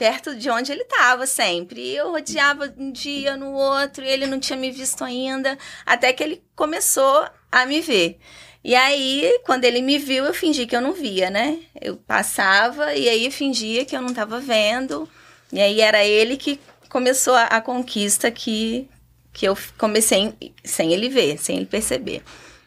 perto 0.00 0.34
de 0.34 0.48
onde 0.48 0.72
ele 0.72 0.80
estava 0.80 1.26
sempre. 1.26 1.78
E 1.78 1.94
eu 1.94 2.10
rodeava 2.10 2.72
um 2.78 2.90
dia 2.90 3.36
no 3.36 3.52
outro, 3.52 4.02
e 4.02 4.08
ele 4.08 4.26
não 4.26 4.40
tinha 4.40 4.58
me 4.58 4.70
visto 4.70 5.04
ainda, 5.04 5.58
até 5.84 6.10
que 6.10 6.22
ele 6.22 6.42
começou 6.56 7.28
a 7.52 7.66
me 7.66 7.82
ver. 7.82 8.18
E 8.64 8.74
aí, 8.74 9.38
quando 9.44 9.66
ele 9.66 9.82
me 9.82 9.98
viu, 9.98 10.24
eu 10.24 10.32
fingi 10.32 10.66
que 10.66 10.74
eu 10.74 10.80
não 10.80 10.94
via, 10.94 11.28
né? 11.28 11.58
Eu 11.78 11.98
passava 11.98 12.94
e 12.94 13.10
aí 13.10 13.30
fingia 13.30 13.84
que 13.84 13.94
eu 13.94 14.00
não 14.00 14.08
estava 14.08 14.40
vendo. 14.40 15.06
E 15.52 15.60
aí 15.60 15.82
era 15.82 16.02
ele 16.02 16.38
que 16.38 16.58
começou 16.88 17.34
a, 17.34 17.44
a 17.44 17.60
conquista 17.60 18.30
que, 18.30 18.88
que 19.34 19.46
eu 19.46 19.56
comecei 19.76 20.34
sem 20.64 20.94
ele 20.94 21.10
ver, 21.10 21.38
sem 21.38 21.58
ele 21.58 21.66
perceber. 21.66 22.22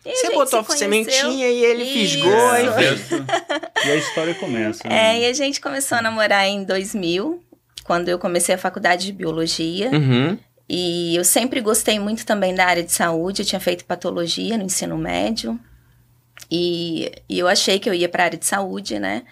E 0.05 0.15
você 0.15 0.29
botou 0.31 0.59
a 0.59 0.63
sementinha 0.63 1.49
e 1.49 1.63
ele 1.63 1.83
Isso. 1.83 2.15
fisgou. 2.15 2.53
É, 2.53 3.87
e 3.87 3.91
a 3.91 3.95
história 3.95 4.35
começa. 4.35 4.87
Né? 4.87 5.15
É, 5.15 5.21
e 5.21 5.25
a 5.25 5.33
gente 5.33 5.61
começou 5.61 5.97
a 5.97 6.01
namorar 6.01 6.45
em 6.45 6.63
2000, 6.63 7.41
quando 7.83 8.09
eu 8.09 8.19
comecei 8.19 8.53
a 8.53 8.57
faculdade 8.57 9.05
de 9.05 9.13
biologia. 9.13 9.89
Uhum. 9.91 10.37
E 10.67 11.15
eu 11.15 11.23
sempre 11.23 11.61
gostei 11.61 11.99
muito 11.99 12.25
também 12.25 12.53
da 12.53 12.65
área 12.65 12.83
de 12.83 12.91
saúde. 12.91 13.41
Eu 13.41 13.45
tinha 13.45 13.59
feito 13.59 13.85
patologia 13.85 14.57
no 14.57 14.63
ensino 14.63 14.97
médio. 14.97 15.57
E, 16.51 17.11
e 17.29 17.39
eu 17.39 17.47
achei 17.47 17.79
que 17.79 17.89
eu 17.89 17.93
ia 17.93 18.09
para 18.09 18.23
a 18.23 18.25
área 18.25 18.39
de 18.39 18.45
saúde, 18.45 18.99
né? 18.99 19.23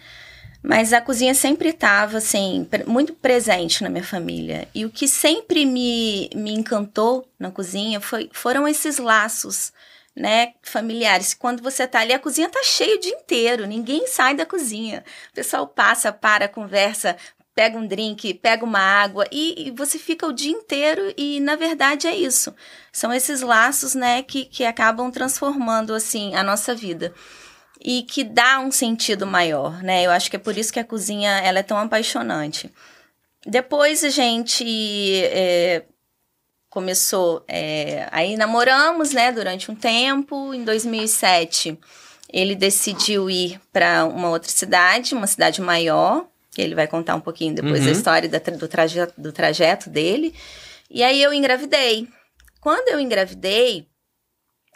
Mas 0.63 0.93
a 0.93 1.01
cozinha 1.01 1.33
sempre 1.33 1.69
estava, 1.69 2.17
assim, 2.17 2.67
muito 2.85 3.13
presente 3.13 3.83
na 3.83 3.89
minha 3.89 4.03
família. 4.03 4.67
E 4.75 4.85
o 4.85 4.89
que 4.89 5.07
sempre 5.07 5.65
me, 5.65 6.29
me 6.35 6.51
encantou 6.51 7.27
na 7.39 7.49
cozinha 7.49 7.99
foi, 7.99 8.29
foram 8.31 8.67
esses 8.67 8.97
laços 8.99 9.73
né, 10.15 10.53
familiares. 10.61 11.33
Quando 11.33 11.63
você 11.63 11.87
tá 11.87 11.99
ali, 11.99 12.13
a 12.13 12.19
cozinha 12.19 12.49
tá 12.49 12.61
cheia 12.63 12.95
o 12.95 12.99
dia 12.99 13.13
inteiro, 13.13 13.65
ninguém 13.65 14.07
sai 14.07 14.35
da 14.35 14.45
cozinha. 14.45 15.03
O 15.31 15.35
pessoal 15.35 15.67
passa, 15.67 16.11
para, 16.11 16.47
conversa, 16.47 17.15
pega 17.55 17.77
um 17.77 17.85
drink, 17.85 18.33
pega 18.35 18.63
uma 18.65 18.79
água 18.79 19.25
e, 19.31 19.67
e, 19.67 19.71
você 19.71 19.99
fica 19.99 20.25
o 20.25 20.33
dia 20.33 20.51
inteiro 20.51 21.13
e 21.17 21.39
na 21.39 21.55
verdade 21.55 22.07
é 22.07 22.15
isso. 22.15 22.53
São 22.91 23.13
esses 23.13 23.41
laços, 23.41 23.95
né, 23.95 24.23
que, 24.23 24.45
que 24.45 24.63
acabam 24.65 25.11
transformando 25.11 25.93
assim 25.93 26.35
a 26.35 26.43
nossa 26.43 26.73
vida 26.73 27.13
e 27.83 28.03
que 28.03 28.23
dá 28.23 28.59
um 28.59 28.71
sentido 28.71 29.25
maior, 29.25 29.81
né? 29.81 30.05
Eu 30.05 30.11
acho 30.11 30.29
que 30.29 30.35
é 30.35 30.39
por 30.39 30.57
isso 30.57 30.71
que 30.71 30.79
a 30.79 30.83
cozinha 30.83 31.39
ela 31.39 31.59
é 31.59 31.63
tão 31.63 31.77
apaixonante. 31.77 32.71
Depois 33.45 34.03
a 34.03 34.09
gente 34.09 34.63
é, 35.25 35.83
começou. 36.71 37.43
É, 37.47 38.07
aí 38.11 38.35
namoramos, 38.35 39.11
né, 39.11 39.31
durante 39.31 39.69
um 39.69 39.75
tempo. 39.75 40.51
Em 40.53 40.63
2007, 40.63 41.77
ele 42.33 42.55
decidiu 42.55 43.29
ir 43.29 43.61
para 43.71 44.05
uma 44.05 44.29
outra 44.29 44.49
cidade, 44.49 45.13
uma 45.13 45.27
cidade 45.27 45.61
maior. 45.61 46.25
Que 46.49 46.61
ele 46.61 46.75
vai 46.75 46.87
contar 46.87 47.15
um 47.15 47.21
pouquinho 47.21 47.55
depois 47.55 47.79
uhum. 47.79 47.85
da 47.85 47.91
história 47.91 48.27
da, 48.27 48.39
do, 48.39 48.67
trajeto, 48.67 49.13
do 49.15 49.31
trajeto 49.31 49.89
dele. 49.89 50.33
E 50.89 51.03
aí 51.03 51.21
eu 51.21 51.33
engravidei. 51.33 52.07
Quando 52.59 52.89
eu 52.89 52.99
engravidei, 52.99 53.87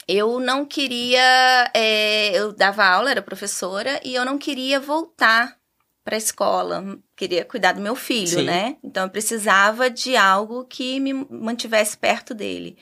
eu 0.08 0.40
não 0.40 0.66
queria. 0.66 1.72
É, 1.74 2.32
eu 2.38 2.54
dava 2.54 2.86
aula, 2.86 3.12
era 3.12 3.22
professora, 3.22 4.00
e 4.06 4.16
eu 4.16 4.24
não 4.24 4.38
queria 4.38 4.80
voltar 4.80 5.58
para 6.04 6.16
a 6.16 6.18
escola, 6.18 6.98
queria 7.16 7.46
cuidar 7.46 7.74
do 7.74 7.82
meu 7.82 7.96
filho, 7.96 8.28
Sim. 8.28 8.44
né? 8.44 8.76
Então 8.84 9.04
eu 9.04 9.10
precisava 9.10 9.90
de 9.90 10.16
algo 10.16 10.66
que 10.66 11.00
me 11.00 11.14
mantivesse 11.14 11.98
perto 11.98 12.34
dele. 12.34 12.78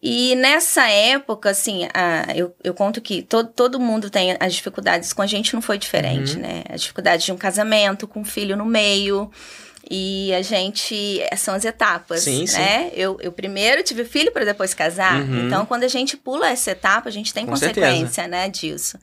E 0.00 0.36
nessa 0.36 0.88
época, 0.88 1.50
assim, 1.50 1.88
a, 1.92 2.32
eu, 2.36 2.54
eu 2.62 2.72
conto 2.72 3.00
que 3.00 3.20
todo, 3.20 3.48
todo 3.48 3.80
mundo 3.80 4.08
tem 4.08 4.36
as 4.38 4.54
dificuldades, 4.54 5.12
com 5.12 5.22
a 5.22 5.26
gente 5.26 5.54
não 5.54 5.60
foi 5.60 5.76
diferente, 5.76 6.36
uhum. 6.36 6.42
né? 6.42 6.62
As 6.68 6.82
dificuldades 6.82 7.26
de 7.26 7.32
um 7.32 7.36
casamento, 7.36 8.06
com 8.06 8.20
um 8.20 8.24
filho 8.24 8.56
no 8.56 8.64
meio. 8.64 9.30
E 9.90 10.32
a 10.34 10.42
gente. 10.42 11.20
São 11.36 11.54
as 11.54 11.64
etapas, 11.64 12.22
sim, 12.22 12.40
né? 12.40 12.46
Sim. 12.46 12.90
Eu, 12.94 13.16
eu 13.20 13.32
primeiro 13.32 13.82
tive 13.82 14.04
filho 14.04 14.30
para 14.30 14.44
depois 14.44 14.74
casar. 14.74 15.20
Uhum. 15.20 15.46
Então, 15.46 15.66
quando 15.66 15.82
a 15.82 15.88
gente 15.88 16.16
pula 16.16 16.48
essa 16.48 16.70
etapa, 16.72 17.08
a 17.08 17.12
gente 17.12 17.32
tem 17.34 17.44
com 17.44 17.52
consequência, 17.52 18.06
certeza. 18.06 18.28
né, 18.28 18.48
disso. 18.48 18.98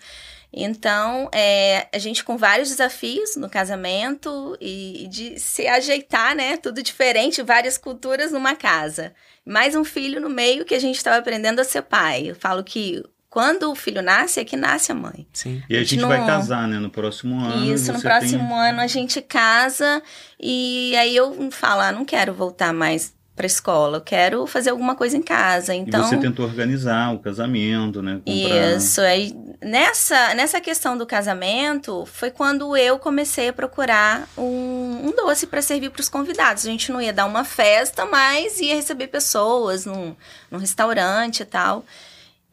Então, 0.57 1.29
é, 1.33 1.87
a 1.93 1.97
gente 1.97 2.23
com 2.23 2.37
vários 2.37 2.69
desafios 2.69 3.35
no 3.35 3.49
casamento 3.49 4.57
e 4.61 5.05
de 5.09 5.37
se 5.37 5.67
ajeitar, 5.67 6.33
né? 6.33 6.55
Tudo 6.55 6.81
diferente, 6.81 7.43
várias 7.43 7.77
culturas 7.77 8.31
numa 8.31 8.55
casa. 8.55 9.13
Mais 9.45 9.75
um 9.75 9.83
filho 9.83 10.21
no 10.21 10.29
meio 10.29 10.63
que 10.63 10.73
a 10.73 10.79
gente 10.79 10.95
estava 10.95 11.17
aprendendo 11.17 11.59
a 11.59 11.65
ser 11.65 11.81
pai. 11.81 12.29
Eu 12.29 12.35
falo 12.35 12.63
que 12.63 13.03
quando 13.29 13.69
o 13.69 13.75
filho 13.75 14.01
nasce, 14.01 14.39
é 14.39 14.45
que 14.45 14.55
nasce 14.55 14.93
a 14.93 14.95
mãe. 14.95 15.27
Sim. 15.33 15.61
E 15.69 15.75
a 15.75 15.79
gente, 15.79 15.87
a 15.87 15.89
gente 15.89 16.01
não... 16.01 16.07
vai 16.07 16.25
casar, 16.25 16.65
né? 16.69 16.79
No 16.79 16.89
próximo 16.89 17.37
ano. 17.37 17.73
Isso, 17.73 17.91
no 17.91 17.99
próximo 17.99 18.47
tem... 18.47 18.69
ano 18.69 18.79
a 18.79 18.87
gente 18.87 19.21
casa 19.21 20.01
e 20.39 20.95
aí 20.95 21.13
eu 21.13 21.51
falo, 21.51 21.81
ah, 21.81 21.91
não 21.91 22.05
quero 22.05 22.33
voltar 22.33 22.71
mais 22.71 23.13
para 23.35 23.45
escola, 23.45 23.97
eu 23.97 24.01
quero 24.01 24.47
fazer 24.47 24.69
alguma 24.69 24.95
coisa 24.95 25.17
em 25.17 25.21
casa. 25.21 25.73
Então, 25.73 26.01
e 26.01 26.07
você 26.07 26.17
tentou 26.17 26.45
organizar 26.45 27.13
o 27.13 27.19
casamento, 27.19 28.01
né? 28.01 28.21
Comprar... 28.25 28.75
Isso, 28.77 29.01
aí 29.01 29.35
nessa, 29.61 30.33
nessa 30.33 30.61
questão 30.61 30.97
do 30.97 31.05
casamento 31.05 32.05
foi 32.05 32.31
quando 32.31 32.77
eu 32.77 32.97
comecei 32.97 33.49
a 33.49 33.53
procurar 33.53 34.27
um, 34.37 35.07
um 35.07 35.13
doce 35.15 35.47
para 35.47 35.61
servir 35.61 35.89
para 35.89 36.01
os 36.01 36.07
convidados. 36.07 36.65
A 36.65 36.69
gente 36.69 36.91
não 36.91 37.01
ia 37.01 37.11
dar 37.11 37.25
uma 37.25 37.43
festa, 37.43 38.05
mas 38.05 38.59
ia 38.61 38.75
receber 38.75 39.07
pessoas 39.07 39.85
num, 39.85 40.15
num 40.49 40.57
restaurante 40.57 41.41
e 41.41 41.45
tal. 41.45 41.85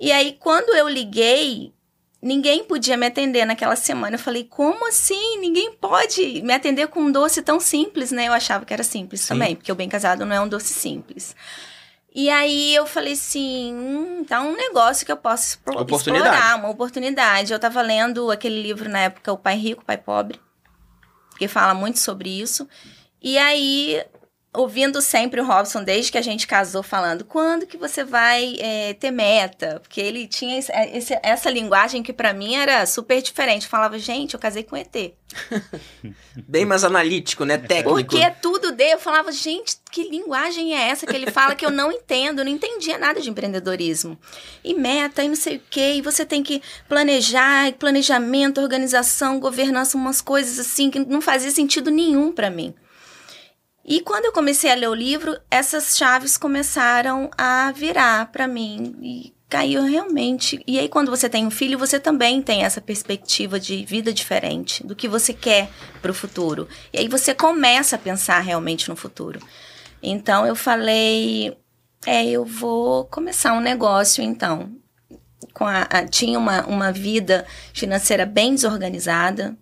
E 0.01 0.11
aí, 0.11 0.37
quando 0.41 0.75
eu 0.75 0.89
liguei 0.89 1.73
Ninguém 2.23 2.63
podia 2.63 2.97
me 2.97 3.07
atender 3.07 3.45
naquela 3.45 3.75
semana. 3.75 4.15
Eu 4.15 4.21
falei, 4.21 4.45
como 4.45 4.87
assim? 4.87 5.39
Ninguém 5.41 5.73
pode 5.73 6.41
me 6.43 6.55
atender 6.55 6.87
com 6.87 7.01
um 7.01 7.11
doce 7.11 7.43
tão 7.43 7.59
simples, 7.59 8.13
né? 8.13 8.29
Eu 8.29 8.33
achava 8.33 8.65
que 8.65 8.73
era 8.73 8.85
simples 8.85 9.23
Sim. 9.23 9.29
também, 9.29 9.57
porque 9.57 9.73
o 9.73 9.75
bem 9.75 9.89
casado 9.89 10.25
não 10.25 10.37
é 10.37 10.41
um 10.41 10.49
doce 10.49 10.73
simples. 10.73 11.35
E 12.15 12.31
aí 12.31 12.75
eu 12.75 12.87
falei 12.87 13.15
assim, 13.15 13.75
hum, 13.75 14.25
tá 14.25 14.41
um 14.41 14.55
negócio 14.55 15.05
que 15.05 15.11
eu 15.11 15.17
posso 15.17 15.59
explorar, 15.89 16.57
uma 16.57 16.69
oportunidade. 16.69 17.53
Eu 17.53 17.59
tava 17.59 17.83
lendo 17.83 18.31
aquele 18.31 18.63
livro 18.63 18.89
na 18.89 19.01
época, 19.01 19.33
O 19.33 19.39
Pai 19.39 19.57
Rico, 19.57 19.83
o 19.83 19.85
Pai 19.85 19.97
Pobre, 19.97 20.39
que 21.39 21.49
fala 21.49 21.75
muito 21.75 21.99
sobre 21.99 22.29
isso. 22.29 22.69
E 23.21 23.37
aí 23.39 24.05
ouvindo 24.55 25.01
sempre 25.01 25.41
o 25.41 25.45
Robson 25.45 25.83
desde 25.83 26.13
que 26.13 26.19
a 26.19 26.23
gente 26.23 26.47
casou, 26.47 26.83
falando 26.83 27.25
quando 27.25 27.67
que 27.67 27.79
você 27.79 28.05
vai 28.05 28.57
é, 28.59 28.93
ter 28.95 29.11
meta, 29.11 29.81
porque 29.81 30.01
ele 30.01 30.27
tinha 30.27 30.59
esse, 30.59 30.71
esse, 30.93 31.19
essa 31.23 31.51
linguagem 31.51 32.03
que 32.03 32.13
para 32.13 32.35
mim 32.35 32.55
era 32.55 32.85
super 32.85 33.23
diferente. 33.23 33.65
Eu 33.65 33.71
falava, 33.71 33.99
gente, 33.99 34.35
eu 34.35 34.41
casei 34.41 34.63
com 34.63 34.77
ET. 34.77 34.95
Bem 36.47 36.67
mais 36.67 36.85
analítico, 36.85 37.47
né? 37.47 37.57
Técnico. 37.57 37.95
Porque 37.95 38.19
é 38.19 38.29
tudo 38.29 38.73
dele. 38.73 38.95
Eu 38.95 38.99
falava, 38.99 39.33
gente, 39.33 39.79
que 39.91 40.07
linguagem 40.07 40.75
é 40.77 40.89
essa 40.89 41.07
que 41.07 41.17
ele 41.17 41.31
fala 41.31 41.55
que 41.55 41.65
eu 41.65 41.71
não 41.71 41.91
entendo? 41.91 42.41
Eu 42.41 42.45
não 42.45 42.53
entendia 42.53 42.99
nada 42.99 43.21
de 43.21 43.31
empreendedorismo. 43.31 44.19
E 44.63 44.75
meta, 44.75 45.25
e 45.25 45.29
não 45.29 45.37
sei 45.37 45.57
o 45.57 45.63
quê, 45.71 45.95
e 45.95 46.03
você 46.03 46.27
tem 46.27 46.43
que 46.43 46.61
planejar, 46.87 47.73
planejamento, 47.79 48.61
organização, 48.61 49.41
governança, 49.41 49.97
umas 49.97 50.21
coisas 50.21 50.59
assim 50.59 50.91
que 50.91 50.99
não 50.99 51.23
fazia 51.23 51.51
sentido 51.51 51.91
nenhum 51.91 52.31
para 52.33 52.51
mim. 52.51 52.75
E 53.85 54.01
quando 54.01 54.27
eu 54.27 54.33
comecei 54.33 54.71
a 54.71 54.77
ler 54.77 54.89
o 54.89 54.95
livro, 54.95 55.37
essas 55.51 55.97
chaves 55.97 56.37
começaram 56.37 57.31
a 57.37 57.73
virar 57.73 58.31
para 58.31 58.47
mim 58.47 58.95
e 59.03 59.35
caiu 59.49 59.83
realmente. 59.83 60.63
E 60.67 60.79
aí 60.79 60.89
quando 60.89 61.11
você 61.11 61.29
tem 61.29 61.47
um 61.47 61.51
filho, 61.51 61.79
você 61.79 61.99
também 61.99 62.41
tem 62.41 62.63
essa 62.63 62.81
perspectiva 62.81 63.59
de 63.59 63.85
vida 63.85 64.13
diferente 64.13 64.87
do 64.87 64.95
que 64.95 65.09
você 65.09 65.35
quer 65.35 65.69
para 66.01 66.13
o 66.13 66.15
futuro. 66.15 66.69
E 66.93 67.01
aí 67.01 67.09
você 67.09 67.35
começa 67.35 67.97
a 67.97 67.99
pensar 67.99 68.39
realmente 68.41 68.89
no 68.89 68.97
futuro. 68.97 69.41
Então 70.01 70.47
eu 70.47 70.55
falei, 70.55 71.57
é, 72.07 72.25
eu 72.25 72.45
vou 72.45 73.05
começar 73.07 73.53
um 73.53 73.61
negócio 73.61 74.23
então. 74.23 74.71
A, 75.59 75.99
a, 75.99 76.07
tinha 76.07 76.39
uma, 76.39 76.65
uma 76.67 76.93
vida 76.93 77.45
financeira 77.75 78.25
bem 78.25 78.55
desorganizada, 78.55 79.57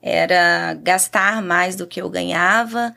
era 0.00 0.74
gastar 0.74 1.42
mais 1.42 1.76
do 1.76 1.86
que 1.86 2.00
eu 2.00 2.08
ganhava 2.08 2.94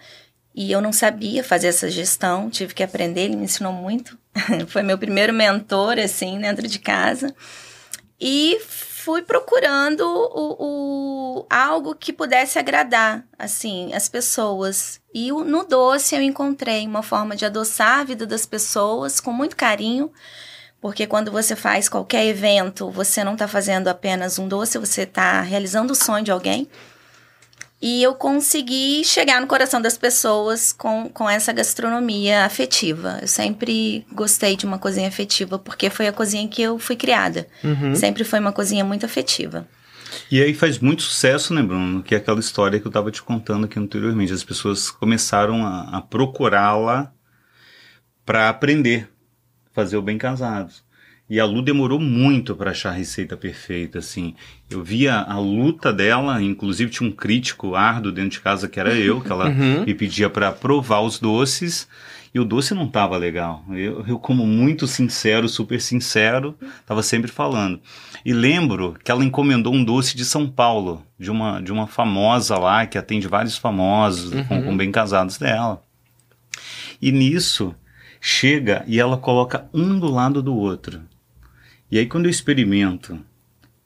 e 0.54 0.72
eu 0.72 0.82
não 0.82 0.92
sabia 0.92 1.44
fazer 1.44 1.68
essa 1.68 1.90
gestão, 1.90 2.50
tive 2.50 2.74
que 2.74 2.84
aprender, 2.84 3.22
ele 3.22 3.36
me 3.36 3.46
ensinou 3.46 3.72
muito. 3.72 4.18
Foi 4.68 4.82
meu 4.82 4.98
primeiro 4.98 5.34
mentor, 5.34 5.98
assim, 5.98 6.40
dentro 6.40 6.68
de 6.68 6.80
casa. 6.80 7.34
E 8.20 8.60
fui 9.02 9.24
procurando 9.24 10.02
o, 10.02 10.56
o, 11.40 11.46
algo 11.50 11.96
que 11.96 12.14
pudesse 12.14 12.60
agradar, 12.60 13.26
assim, 13.40 13.92
as 13.94 14.08
pessoas. 14.08 15.02
E 15.14 15.32
no 15.32 15.66
doce 15.66 16.16
eu 16.16 16.22
encontrei 16.22 16.86
uma 16.86 17.02
forma 17.02 17.36
de 17.36 17.46
adoçar 17.46 18.00
a 18.00 18.04
vida 18.04 18.28
das 18.28 18.46
pessoas 18.46 19.20
com 19.20 19.34
muito 19.34 19.56
carinho, 19.56 20.12
porque 20.80 21.08
quando 21.08 21.32
você 21.32 21.56
faz 21.56 21.90
qualquer 21.90 22.26
evento, 22.28 22.92
você 22.92 23.24
não 23.24 23.34
está 23.34 23.48
fazendo 23.48 23.88
apenas 23.88 24.38
um 24.38 24.48
doce, 24.48 24.78
você 24.78 25.02
está 25.02 25.42
realizando 25.42 25.94
o 25.94 25.96
sonho 25.96 26.24
de 26.24 26.32
alguém. 26.32 26.70
E 27.82 28.04
eu 28.04 28.14
consegui 28.14 29.04
chegar 29.04 29.42
no 29.42 29.48
coração 29.48 29.82
das 29.82 29.98
pessoas 29.98 30.72
com, 30.72 31.10
com 31.10 31.28
essa 31.28 31.52
gastronomia 31.52 32.46
afetiva. 32.46 33.18
Eu 33.22 33.28
sempre 33.28 34.06
gostei 34.12 34.56
de 34.56 34.68
uma 34.68 34.78
cozinha 34.78 35.08
afetiva, 35.08 35.58
porque 35.58 35.90
foi 35.90 36.08
a 36.08 36.14
cozinha 36.14 36.48
que 36.48 36.62
eu 36.62 36.78
fui 36.78 36.96
criada. 36.96 37.48
Uhum. 37.64 37.96
Sempre 37.96 38.24
foi 38.24 38.40
uma 38.40 38.52
cozinha 38.52 38.86
muito 38.86 39.04
afetiva. 39.04 39.68
E 40.30 40.42
aí 40.42 40.54
faz 40.54 40.78
muito 40.78 41.02
sucesso, 41.02 41.54
né, 41.54 41.64
Bruno? 41.64 42.04
Que 42.04 42.14
é 42.14 42.20
aquela 42.20 42.40
história 42.40 42.80
que 42.80 42.86
eu 42.86 42.90
estava 42.90 43.10
te 43.10 43.24
contando 43.24 43.66
aqui 43.66 43.80
anteriormente. 43.80 44.32
As 44.32 44.44
pessoas 44.44 44.92
começaram 44.92 45.66
a, 45.66 45.98
a 45.98 46.02
procurá-la 46.02 47.12
para 48.24 48.50
aprender 48.50 49.10
a 49.66 49.74
fazer 49.74 49.98
o 49.98 50.02
bem 50.04 50.20
casados. 50.20 50.84
E 51.32 51.40
a 51.40 51.46
Lu 51.46 51.62
demorou 51.62 51.98
muito 51.98 52.54
para 52.58 52.72
achar 52.72 52.90
a 52.90 52.92
receita 52.92 53.38
perfeita, 53.38 54.00
assim. 54.00 54.36
Eu 54.70 54.84
via 54.84 55.16
a 55.16 55.40
luta 55.40 55.94
dela, 55.94 56.44
inclusive 56.44 56.92
tinha 56.92 57.08
um 57.10 57.12
crítico 57.14 57.74
árduo 57.74 58.12
dentro 58.12 58.32
de 58.32 58.42
casa 58.42 58.68
que 58.68 58.78
era 58.78 58.94
eu, 58.94 59.22
que 59.22 59.32
ela 59.32 59.48
uhum. 59.48 59.86
me 59.86 59.96
pedia 59.96 60.30
para 60.30 60.52
provar 60.52 61.00
os 61.00 61.20
doces 61.20 61.88
e 62.34 62.40
o 62.42 62.44
doce 62.44 62.74
não 62.74 62.84
estava 62.84 63.16
legal. 63.16 63.64
Eu, 63.70 64.04
eu, 64.06 64.20
como 64.20 64.46
muito 64.46 64.86
sincero, 64.88 65.48
super 65.48 65.80
sincero, 65.80 66.54
estava 66.82 67.02
sempre 67.02 67.32
falando. 67.32 67.80
E 68.26 68.34
lembro 68.34 68.98
que 69.02 69.10
ela 69.10 69.24
encomendou 69.24 69.74
um 69.74 69.86
doce 69.86 70.18
de 70.18 70.26
São 70.26 70.50
Paulo, 70.50 71.02
de 71.18 71.32
uma, 71.32 71.62
de 71.62 71.72
uma 71.72 71.88
famosa 71.88 72.58
lá, 72.58 72.86
que 72.86 72.98
atende 72.98 73.30
vários 73.30 73.56
famosos, 73.56 74.34
uhum. 74.34 74.44
com, 74.44 74.64
com 74.64 74.76
bem 74.76 74.92
casados 74.92 75.38
dela. 75.38 75.82
E 77.02 77.10
nisso, 77.10 77.74
chega 78.20 78.84
e 78.86 79.00
ela 79.00 79.16
coloca 79.16 79.70
um 79.74 79.98
do 79.98 80.12
lado 80.12 80.44
do 80.44 80.54
outro. 80.54 81.10
E 81.92 82.00
aí, 82.00 82.06
quando 82.06 82.26
eu 82.26 82.32
experimento 82.32 83.20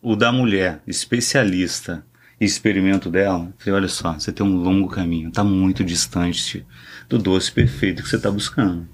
o 0.01 0.15
da 0.15 0.31
mulher, 0.31 0.81
especialista, 0.85 2.05
e 2.39 2.45
experimento 2.45 3.09
dela, 3.09 3.53
falei: 3.57 3.79
olha 3.79 3.87
só, 3.87 4.13
você 4.13 4.31
tem 4.31 4.45
um 4.45 4.57
longo 4.57 4.89
caminho, 4.89 5.29
está 5.29 5.43
muito 5.43 5.83
distante 5.83 6.65
do 7.07 7.17
doce 7.17 7.51
perfeito 7.51 8.03
que 8.03 8.09
você 8.09 8.17
está 8.17 8.29
buscando. 8.29 8.87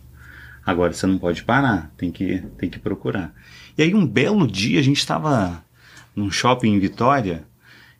Agora 0.66 0.94
você 0.94 1.08
não 1.08 1.18
pode 1.18 1.44
parar, 1.44 1.92
tem 1.98 2.12
que, 2.12 2.44
tem 2.58 2.70
que 2.70 2.80
procurar. 2.80 3.34
E 3.78 3.82
aí, 3.82 3.96
um 3.96 4.06
belo 4.06 4.48
dia, 4.48 4.80
a 4.80 4.84
gente 4.84 5.00
estava 5.00 5.64
num 6.16 6.30
shopping 6.30 6.76
em 6.76 6.80
Vitória 6.80 7.44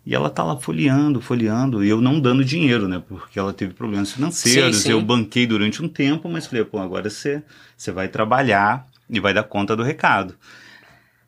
e 0.06 0.14
ela 0.14 0.30
tá 0.30 0.44
lá 0.44 0.58
folheando, 0.58 1.22
folheando, 1.22 1.84
e 1.84 1.90
eu 1.90 2.02
não 2.02 2.20
dando 2.20 2.46
dinheiro, 2.46 2.88
né? 2.88 3.02
Porque 3.08 3.40
ela 3.40 3.52
teve 3.52 3.74
problemas 3.74 4.12
financeiros. 4.12 4.78
Sim, 4.78 4.84
sim. 4.84 4.92
Eu 4.92 5.02
banquei 5.02 5.48
durante 5.48 5.82
um 5.82 5.88
tempo, 5.88 6.30
mas 6.30 6.46
falei, 6.46 6.64
pô, 6.64 6.80
agora 6.80 7.10
você, 7.10 7.42
você 7.76 7.92
vai 7.92 8.08
trabalhar 8.08 8.88
e 9.10 9.20
vai 9.20 9.34
dar 9.34 9.44
conta 9.44 9.76
do 9.76 9.84
recado. 9.84 10.36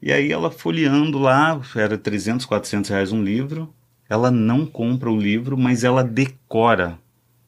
E 0.06 0.12
aí 0.12 0.34
ela 0.34 0.52
folheando 0.52 1.18
lá, 1.18 1.62
era 1.78 1.98
300, 1.98 2.46
400 2.46 2.90
reais 2.90 3.14
um 3.14 3.24
livro. 3.24 3.74
Ela 4.10 4.30
não 4.30 4.66
compra 4.66 5.10
o 5.10 5.18
livro, 5.18 5.58
mas 5.58 5.86
ela 5.86 6.04
decora 6.04 7.00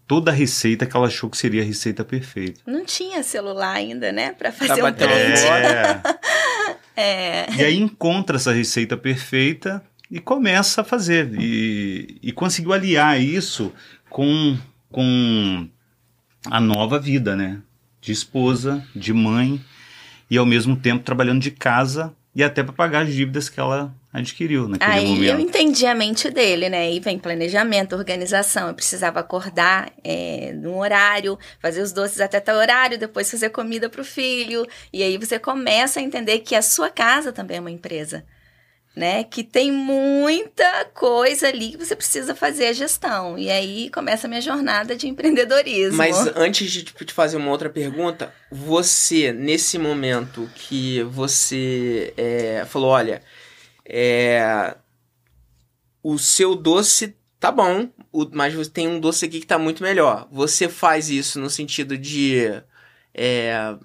toda 0.08 0.32
a 0.32 0.34
receita 0.34 0.86
que 0.86 0.96
ela 0.96 1.08
achou 1.08 1.30
que 1.30 1.38
seria 1.38 1.62
a 1.62 1.66
receita 1.66 2.06
perfeita. 2.06 2.62
Não 2.66 2.86
tinha 2.86 3.22
celular 3.24 3.76
ainda, 3.76 4.10
né? 4.14 4.32
Para 4.32 4.54
fazer 4.54 4.82
um 4.82 4.94
print. 4.94 5.10
É. 5.12 6.02
é. 6.96 7.54
E 7.58 7.66
aí 7.66 7.78
encontra 7.78 8.38
essa 8.38 8.54
receita 8.54 8.96
perfeita 8.96 9.84
e 10.10 10.22
começa 10.22 10.80
a 10.80 10.86
fazer. 10.86 11.38
E, 11.38 12.18
e 12.24 12.32
conseguiu 12.32 12.72
aliar 12.72 13.20
isso 13.20 13.74
com, 14.10 14.58
com 14.90 15.68
a 16.50 16.62
nova 16.62 17.00
vida, 17.00 17.36
né? 17.36 17.60
De 18.00 18.14
esposa, 18.14 18.82
de 18.96 19.12
mãe, 19.12 19.60
e 20.32 20.38
ao 20.38 20.46
mesmo 20.46 20.78
tempo 20.78 21.04
trabalhando 21.04 21.42
de 21.42 21.52
casa 21.52 22.16
e 22.36 22.44
até 22.44 22.62
para 22.62 22.74
pagar 22.74 23.04
as 23.04 23.14
dívidas 23.14 23.48
que 23.48 23.60
ela 23.60 23.96
adquiriu 24.12 24.68
naquele 24.68 24.92
Aí 24.92 25.08
momento. 25.08 25.30
eu 25.32 25.40
entendi 25.40 25.86
a 25.86 25.96
mente 25.96 26.30
dele, 26.30 26.70
né? 26.70 26.92
E 26.92 27.00
vem 27.00 27.18
planejamento, 27.18 27.96
organização. 27.96 28.68
Eu 28.68 28.74
precisava 28.74 29.22
acordar 29.22 29.90
é, 30.04 30.52
no 30.54 30.78
horário, 30.78 31.40
fazer 31.62 31.82
os 31.82 31.94
doces 31.94 32.20
até 32.20 32.42
tal 32.42 32.58
horário, 32.58 32.98
depois 32.98 33.32
fazer 33.32 33.50
comida 33.50 33.90
para 33.90 34.02
o 34.02 34.06
filho. 34.06 34.68
E 34.92 35.02
aí 35.02 35.18
você 35.18 35.40
começa 35.40 36.00
a 36.02 36.04
entender 36.04 36.40
que 36.40 36.56
a 36.56 36.62
sua 36.62 36.90
casa 36.90 37.32
também 37.32 37.58
é 37.58 37.62
uma 37.62 37.72
empresa 37.72 38.26
né? 38.96 39.24
Que 39.24 39.44
tem 39.44 39.72
muita 39.72 40.86
coisa 40.94 41.48
ali 41.48 41.72
que 41.72 41.78
você 41.78 41.96
precisa 41.96 42.34
fazer 42.34 42.68
a 42.68 42.74
gestão. 42.74 43.38
E 43.38 43.50
aí 43.50 43.90
começa 43.90 44.26
a 44.26 44.30
minha 44.30 44.42
jornada 44.42 44.96
de 44.96 45.08
empreendedorismo. 45.08 45.98
Mas 45.98 46.28
antes 46.36 46.72
de 46.72 46.84
tipo, 46.84 47.04
te 47.04 47.14
fazer 47.14 47.38
uma 47.38 47.52
outra 47.52 47.70
pergunta, 47.70 48.34
você, 48.50 49.34
nesse 49.34 49.78
momento 49.78 50.50
que 50.56 51.04
você 51.04 52.14
é, 52.16 52.66
falou, 52.66 52.90
olha, 52.92 53.22
é, 53.86 54.76
o 56.02 56.18
seu 56.18 56.56
doce 56.56 57.16
tá 57.40 57.52
bom, 57.52 57.90
mas 58.32 58.68
tem 58.70 58.88
um 58.88 59.00
doce 59.00 59.26
aqui 59.26 59.42
que 59.42 59.48
tá 59.48 59.60
muito 59.60 59.84
melhor. 59.84 60.28
Você 60.32 60.70
faz 60.70 61.10
isso 61.10 61.40
no 61.40 61.50
sentido 61.50 61.98
de. 61.98 62.62
É, 63.14 63.76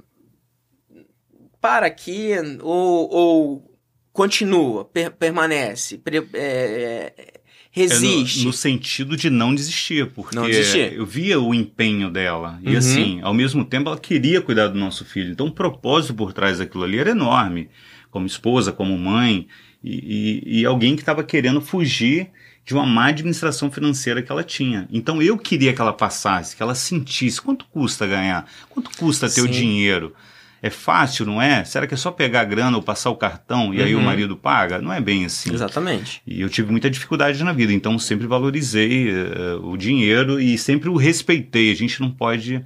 para 1.61 1.87
aqui, 1.87 2.33
ou, 2.63 3.11
ou 3.11 3.70
continua, 4.13 4.85
per, 4.85 5.11
permanece, 5.13 5.99
per, 5.99 6.27
é, 6.35 7.41
resiste. 7.71 8.41
É 8.41 8.43
no, 8.43 8.47
no, 8.49 8.53
sentido 8.53 9.17
de 9.17 9.31
não 9.31 9.55
desistir, 9.55 10.07
porque 10.11 10.35
não 10.35 10.47
desistir. 10.47 10.93
eu 10.95 11.07
via 11.07 11.41
o 11.41 11.55
empenho 11.55 12.11
dela. 12.11 12.59
E 12.63 12.71
uhum. 12.71 12.79
assim, 12.79 13.21
ao 13.23 13.33
mesmo 13.33 13.65
tempo, 13.65 13.89
ela 13.89 13.99
queria 13.99 14.41
cuidar 14.41 14.69
do 14.69 14.79
nosso 14.79 15.05
filho. 15.05 15.31
Então 15.31 15.47
o 15.47 15.53
propósito 15.53 16.15
por 16.15 16.33
trás 16.33 16.59
daquilo 16.59 16.85
ali 16.85 16.99
era 16.99 17.11
enorme. 17.11 17.69
Como 18.11 18.27
esposa, 18.27 18.73
como 18.73 18.99
mãe, 18.99 19.47
e, 19.83 20.43
e, 20.45 20.61
e 20.61 20.67
alguém 20.67 20.97
que 20.97 21.03
estava 21.03 21.23
querendo 21.23 21.61
fugir 21.61 22.29
de 22.65 22.75
uma 22.75 22.85
má 22.85 23.07
administração 23.07 23.71
financeira 23.71 24.23
que 24.23 24.31
ela 24.31 24.43
tinha. 24.43 24.89
Então 24.93 25.23
eu 25.23 25.39
queria 25.39 25.73
que 25.73 25.81
ela 25.81 25.93
passasse, 25.93 26.57
que 26.57 26.63
ela 26.63 26.75
sentisse 26.75 27.41
quanto 27.41 27.65
custa 27.67 28.07
ganhar, 28.07 28.49
quanto 28.69 28.91
custa 28.97 29.29
ter 29.29 29.43
Sim. 29.43 29.43
o 29.43 29.49
dinheiro. 29.49 30.15
É 30.63 30.69
fácil, 30.69 31.25
não 31.25 31.41
é? 31.41 31.65
Será 31.65 31.87
que 31.87 31.95
é 31.95 31.97
só 31.97 32.11
pegar 32.11 32.43
a 32.43 32.45
grana 32.45 32.77
ou 32.77 32.83
passar 32.83 33.11
o 33.11 33.17
cartão 33.17 33.73
e 33.73 33.79
uhum. 33.79 33.85
aí 33.85 33.95
o 33.95 33.99
uhum. 33.99 34.05
marido 34.05 34.37
paga? 34.37 34.81
Não 34.81 34.93
é 34.93 35.01
bem 35.01 35.25
assim. 35.25 35.53
Exatamente. 35.53 36.21
E 36.27 36.41
eu 36.41 36.49
tive 36.51 36.71
muita 36.71 36.91
dificuldade 36.91 37.43
na 37.43 37.53
vida, 37.53 37.73
então 37.73 37.99
sempre 37.99 38.27
valorizei 38.27 39.11
uh, 39.11 39.67
o 39.67 39.77
dinheiro 39.77 40.39
e 40.39 40.59
sempre 40.59 40.89
o 40.89 40.97
respeitei. 40.97 41.73
A 41.73 41.77
gente 41.77 42.01
não 42.01 42.11
pode 42.11 42.63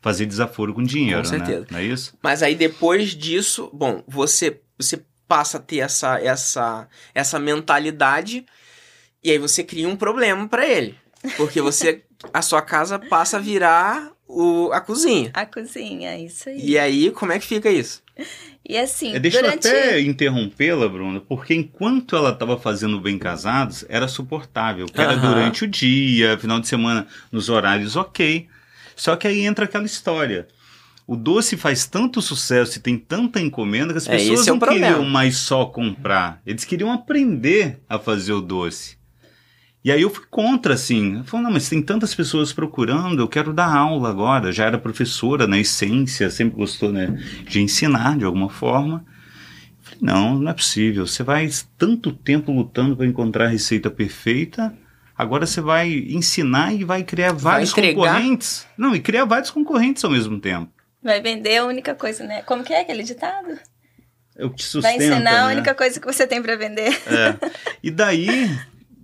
fazer 0.00 0.26
desaforo 0.26 0.74
com 0.74 0.82
dinheiro, 0.82 1.22
com 1.22 1.30
né? 1.30 1.38
certeza. 1.38 1.60
Né? 1.60 1.66
Não 1.70 1.78
é 1.78 1.84
isso? 1.84 2.16
Mas 2.22 2.42
aí 2.42 2.54
depois 2.54 3.10
disso, 3.10 3.70
bom, 3.72 4.02
você 4.06 4.60
você 4.78 5.02
passa 5.26 5.58
a 5.58 5.60
ter 5.60 5.78
essa 5.78 6.18
essa 6.20 6.88
essa 7.14 7.38
mentalidade 7.38 8.44
e 9.22 9.30
aí 9.30 9.38
você 9.38 9.64
cria 9.64 9.88
um 9.88 9.96
problema 9.96 10.46
para 10.48 10.66
ele, 10.66 10.94
porque 11.36 11.60
você 11.60 12.02
a 12.32 12.42
sua 12.42 12.62
casa 12.62 12.98
passa 12.98 13.36
a 13.36 13.40
virar 13.40 14.12
o, 14.28 14.70
a 14.72 14.80
cozinha. 14.80 15.30
A 15.32 15.46
cozinha, 15.46 16.18
isso 16.18 16.48
aí. 16.50 16.60
E 16.62 16.78
aí, 16.78 17.10
como 17.10 17.32
é 17.32 17.38
que 17.38 17.46
fica 17.46 17.70
isso? 17.70 18.02
E 18.68 18.76
assim, 18.76 19.14
é, 19.14 19.18
Deixa 19.18 19.40
durante... 19.40 19.66
eu 19.66 19.72
até 19.72 20.00
interrompê-la, 20.00 20.86
Bruna, 20.86 21.20
porque 21.20 21.54
enquanto 21.54 22.14
ela 22.14 22.30
estava 22.30 22.58
fazendo 22.58 23.00
Bem 23.00 23.18
Casados, 23.18 23.86
era 23.88 24.06
suportável, 24.06 24.84
porque 24.86 25.00
era 25.00 25.16
durante 25.16 25.64
o 25.64 25.66
dia, 25.66 26.36
final 26.36 26.60
de 26.60 26.68
semana, 26.68 27.06
nos 27.32 27.48
horários 27.48 27.96
ok. 27.96 28.46
Só 28.94 29.16
que 29.16 29.26
aí 29.26 29.46
entra 29.46 29.64
aquela 29.64 29.86
história. 29.86 30.46
O 31.06 31.16
doce 31.16 31.56
faz 31.56 31.86
tanto 31.86 32.20
sucesso 32.20 32.76
e 32.76 32.82
tem 32.82 32.98
tanta 32.98 33.40
encomenda 33.40 33.94
que 33.94 33.98
as 33.98 34.06
é, 34.06 34.10
pessoas 34.10 34.46
é, 34.46 34.50
não 34.50 34.58
queriam 34.58 35.04
mais 35.04 35.38
só 35.38 35.64
comprar. 35.64 36.42
Eles 36.44 36.66
queriam 36.66 36.92
aprender 36.92 37.80
a 37.88 37.98
fazer 37.98 38.34
o 38.34 38.42
doce. 38.42 38.97
E 39.88 39.90
aí 39.90 40.02
eu 40.02 40.10
fui 40.10 40.26
contra, 40.30 40.74
assim. 40.74 41.16
Eu 41.16 41.24
falei, 41.24 41.46
não, 41.46 41.52
mas 41.52 41.66
tem 41.66 41.80
tantas 41.80 42.14
pessoas 42.14 42.52
procurando, 42.52 43.22
eu 43.22 43.26
quero 43.26 43.54
dar 43.54 43.74
aula 43.74 44.10
agora. 44.10 44.52
Já 44.52 44.66
era 44.66 44.76
professora 44.76 45.46
na 45.46 45.58
essência, 45.58 46.28
sempre 46.28 46.58
gostou 46.58 46.92
né, 46.92 47.06
de 47.48 47.62
ensinar 47.62 48.18
de 48.18 48.24
alguma 48.26 48.50
forma. 48.50 49.02
Eu 49.06 49.82
falei, 49.82 49.98
não, 50.02 50.38
não 50.40 50.50
é 50.50 50.52
possível. 50.52 51.06
Você 51.06 51.22
vai 51.22 51.48
tanto 51.78 52.12
tempo 52.12 52.52
lutando 52.52 52.98
para 52.98 53.06
encontrar 53.06 53.46
a 53.46 53.48
receita 53.48 53.90
perfeita, 53.90 54.76
agora 55.16 55.46
você 55.46 55.62
vai 55.62 55.90
ensinar 55.90 56.74
e 56.74 56.84
vai 56.84 57.02
criar 57.02 57.32
vários 57.32 57.72
vai 57.72 57.94
concorrentes. 57.94 58.66
Não, 58.76 58.94
e 58.94 59.00
criar 59.00 59.24
vários 59.24 59.50
concorrentes 59.50 60.04
ao 60.04 60.10
mesmo 60.10 60.38
tempo. 60.38 60.70
Vai 61.02 61.22
vender 61.22 61.56
a 61.56 61.64
única 61.64 61.94
coisa, 61.94 62.24
né? 62.24 62.42
Como 62.42 62.62
que 62.62 62.74
é 62.74 62.82
aquele 62.82 63.04
ditado? 63.04 63.58
Eu 64.36 64.50
te 64.50 64.64
sustento, 64.64 64.82
Vai 64.82 64.96
ensinar 64.96 65.32
né? 65.32 65.40
a 65.40 65.46
única 65.46 65.74
coisa 65.74 65.98
que 65.98 66.06
você 66.06 66.26
tem 66.26 66.42
para 66.42 66.56
vender. 66.56 66.92
É. 67.06 67.50
E 67.82 67.90
daí 67.90 68.28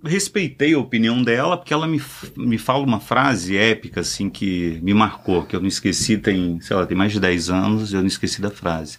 respeitei 0.05 0.73
a 0.73 0.79
opinião 0.79 1.23
dela, 1.23 1.57
porque 1.57 1.73
ela 1.73 1.87
me, 1.87 2.01
me 2.37 2.57
fala 2.57 2.83
uma 2.83 2.99
frase 2.99 3.57
épica, 3.57 4.01
assim, 4.01 4.29
que 4.29 4.79
me 4.81 4.93
marcou, 4.93 5.45
que 5.45 5.55
eu 5.55 5.59
não 5.59 5.67
esqueci, 5.67 6.17
tem, 6.17 6.59
sei 6.61 6.75
lá, 6.75 6.85
tem 6.85 6.97
mais 6.97 7.11
de 7.11 7.19
10 7.19 7.49
anos, 7.49 7.93
eu 7.93 8.01
não 8.01 8.07
esqueci 8.07 8.41
da 8.41 8.49
frase. 8.49 8.97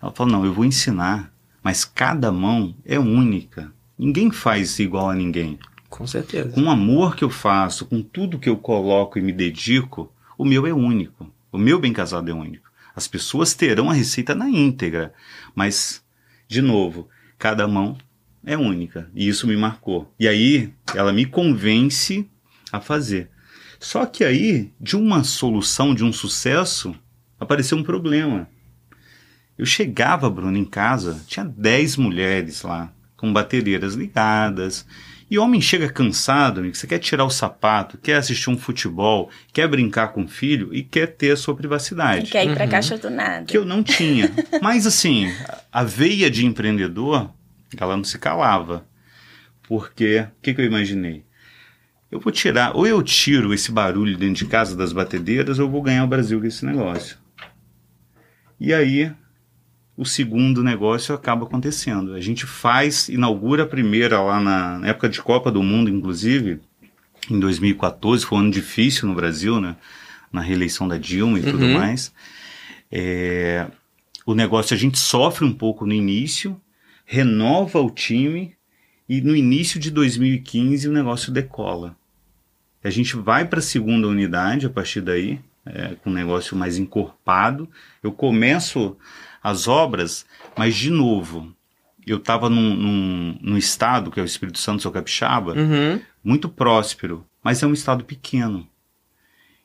Ela 0.00 0.12
fala, 0.12 0.32
não, 0.32 0.44
eu 0.44 0.52
vou 0.52 0.64
ensinar, 0.64 1.32
mas 1.62 1.84
cada 1.84 2.30
mão 2.30 2.74
é 2.84 2.98
única. 2.98 3.72
Ninguém 3.98 4.30
faz 4.30 4.78
igual 4.78 5.10
a 5.10 5.14
ninguém. 5.14 5.58
Com 5.88 6.06
certeza. 6.06 6.50
Com 6.50 6.62
o 6.62 6.70
amor 6.70 7.16
que 7.16 7.24
eu 7.24 7.30
faço, 7.30 7.86
com 7.86 8.02
tudo 8.02 8.38
que 8.38 8.48
eu 8.48 8.56
coloco 8.56 9.18
e 9.18 9.22
me 9.22 9.32
dedico, 9.32 10.12
o 10.36 10.44
meu 10.44 10.66
é 10.66 10.72
único. 10.72 11.32
O 11.50 11.58
meu 11.58 11.78
bem 11.78 11.92
casado 11.92 12.30
é 12.30 12.34
único. 12.34 12.70
As 12.94 13.08
pessoas 13.08 13.54
terão 13.54 13.90
a 13.90 13.94
receita 13.94 14.34
na 14.34 14.48
íntegra, 14.48 15.12
mas, 15.54 16.02
de 16.46 16.62
novo, 16.62 17.08
cada 17.38 17.66
mão 17.66 17.96
é 18.46 18.56
única. 18.56 19.10
E 19.14 19.26
isso 19.26 19.46
me 19.46 19.56
marcou. 19.56 20.14
E 20.18 20.28
aí, 20.28 20.72
ela 20.94 21.12
me 21.12 21.26
convence 21.26 22.30
a 22.72 22.80
fazer. 22.80 23.28
Só 23.80 24.06
que 24.06 24.24
aí, 24.24 24.72
de 24.80 24.96
uma 24.96 25.24
solução, 25.24 25.94
de 25.94 26.04
um 26.04 26.12
sucesso, 26.12 26.94
apareceu 27.38 27.76
um 27.76 27.82
problema. 27.82 28.48
Eu 29.58 29.66
chegava, 29.66 30.30
Bruno, 30.30 30.56
em 30.56 30.64
casa, 30.64 31.20
tinha 31.26 31.44
10 31.44 31.96
mulheres 31.96 32.62
lá, 32.62 32.92
com 33.16 33.32
baterias 33.32 33.94
ligadas. 33.94 34.86
E 35.28 35.38
o 35.38 35.42
homem 35.42 35.60
chega 35.60 35.88
cansado, 35.88 36.60
amigo, 36.60 36.76
você 36.76 36.86
quer 36.86 37.00
tirar 37.00 37.24
o 37.24 37.30
sapato, 37.30 37.98
quer 37.98 38.14
assistir 38.14 38.48
um 38.48 38.56
futebol, 38.56 39.28
quer 39.52 39.66
brincar 39.66 40.08
com 40.08 40.22
o 40.22 40.28
filho 40.28 40.72
e 40.72 40.84
quer 40.84 41.08
ter 41.08 41.32
a 41.32 41.36
sua 41.36 41.56
privacidade. 41.56 42.26
E 42.26 42.30
quer 42.30 42.44
ir 42.46 42.54
pra 42.54 42.64
uhum. 42.64 42.70
caixa 42.70 42.96
do 42.96 43.10
nada. 43.10 43.44
Que 43.44 43.58
eu 43.58 43.64
não 43.64 43.82
tinha. 43.82 44.30
Mas 44.62 44.86
assim, 44.86 45.32
a 45.72 45.82
veia 45.82 46.30
de 46.30 46.46
empreendedor, 46.46 47.30
ela 47.82 47.96
não 47.96 48.04
se 48.04 48.18
calava. 48.18 48.86
Porque, 49.68 50.26
o 50.38 50.42
que, 50.42 50.54
que 50.54 50.60
eu 50.60 50.64
imaginei? 50.64 51.24
Eu 52.10 52.20
vou 52.20 52.32
tirar, 52.32 52.76
ou 52.76 52.86
eu 52.86 53.02
tiro 53.02 53.52
esse 53.52 53.72
barulho 53.72 54.16
dentro 54.16 54.36
de 54.36 54.46
casa 54.46 54.76
das 54.76 54.92
batedeiras, 54.92 55.58
ou 55.58 55.66
eu 55.66 55.70
vou 55.70 55.82
ganhar 55.82 56.04
o 56.04 56.08
Brasil 56.08 56.40
com 56.40 56.46
esse 56.46 56.64
negócio. 56.64 57.18
E 58.60 58.72
aí, 58.72 59.12
o 59.96 60.04
segundo 60.04 60.62
negócio 60.62 61.14
acaba 61.14 61.44
acontecendo. 61.44 62.14
A 62.14 62.20
gente 62.20 62.46
faz, 62.46 63.08
inaugura 63.08 63.64
a 63.64 63.66
primeira 63.66 64.20
lá 64.20 64.40
na, 64.40 64.78
na 64.78 64.88
época 64.88 65.08
de 65.08 65.20
Copa 65.20 65.50
do 65.50 65.62
Mundo, 65.62 65.90
inclusive, 65.90 66.60
em 67.30 67.40
2014, 67.40 68.24
foi 68.24 68.38
um 68.38 68.40
ano 68.42 68.50
difícil 68.50 69.08
no 69.08 69.14
Brasil, 69.14 69.60
né? 69.60 69.76
Na 70.30 70.40
reeleição 70.40 70.86
da 70.86 70.98
Dilma 70.98 71.38
e 71.38 71.42
uhum. 71.42 71.50
tudo 71.50 71.66
mais. 71.68 72.12
É, 72.90 73.66
o 74.24 74.34
negócio 74.34 74.74
a 74.74 74.78
gente 74.78 74.98
sofre 74.98 75.44
um 75.44 75.52
pouco 75.52 75.86
no 75.86 75.92
início, 75.92 76.60
renova 77.06 77.80
o 77.80 77.88
time 77.88 78.54
e 79.08 79.20
no 79.20 79.34
início 79.34 79.78
de 79.78 79.90
2015 79.90 80.88
o 80.88 80.92
negócio 80.92 81.32
decola. 81.32 81.96
A 82.82 82.90
gente 82.90 83.16
vai 83.16 83.46
para 83.46 83.60
a 83.60 83.62
segunda 83.62 84.08
unidade 84.08 84.66
a 84.66 84.70
partir 84.70 85.00
daí, 85.00 85.40
é, 85.64 85.94
com 86.02 86.10
um 86.10 86.12
negócio 86.12 86.56
mais 86.56 86.76
encorpado. 86.76 87.68
Eu 88.02 88.12
começo 88.12 88.96
as 89.42 89.68
obras, 89.68 90.26
mas 90.56 90.74
de 90.74 90.90
novo, 90.90 91.54
eu 92.06 92.18
estava 92.18 92.50
num, 92.50 92.74
num, 92.74 93.38
num, 93.40 93.56
estado, 93.56 94.10
que 94.10 94.20
é 94.20 94.22
o 94.22 94.26
Espírito 94.26 94.58
Santo, 94.58 94.82
São 94.82 94.92
Capixaba, 94.92 95.54
uhum. 95.54 96.00
muito 96.22 96.48
próspero, 96.48 97.24
mas 97.42 97.62
é 97.62 97.66
um 97.66 97.72
estado 97.72 98.04
pequeno. 98.04 98.68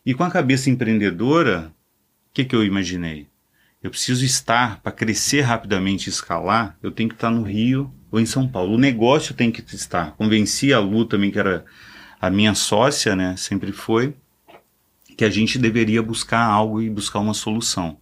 E 0.05 0.13
com 0.13 0.23
a 0.23 0.31
cabeça 0.31 0.69
empreendedora, 0.69 1.71
o 2.29 2.33
que, 2.33 2.45
que 2.45 2.55
eu 2.55 2.63
imaginei? 2.63 3.27
Eu 3.81 3.89
preciso 3.89 4.23
estar, 4.23 4.79
para 4.81 4.91
crescer 4.91 5.41
rapidamente 5.41 6.07
e 6.07 6.09
escalar, 6.09 6.77
eu 6.83 6.91
tenho 6.91 7.09
que 7.09 7.15
estar 7.15 7.31
no 7.31 7.43
Rio 7.43 7.91
ou 8.11 8.19
em 8.19 8.25
São 8.25 8.47
Paulo. 8.47 8.75
O 8.75 8.79
negócio 8.79 9.33
tem 9.33 9.51
que 9.51 9.63
estar. 9.75 10.11
Convenci 10.11 10.71
a 10.71 10.79
Lu 10.79 11.05
também, 11.05 11.31
que 11.31 11.39
era 11.39 11.65
a 12.19 12.29
minha 12.29 12.53
sócia, 12.53 13.15
né, 13.15 13.35
sempre 13.35 13.71
foi, 13.71 14.13
que 15.17 15.25
a 15.25 15.29
gente 15.29 15.57
deveria 15.57 16.03
buscar 16.03 16.43
algo 16.43 16.81
e 16.81 16.89
buscar 16.89 17.19
uma 17.19 17.33
solução. 17.33 17.97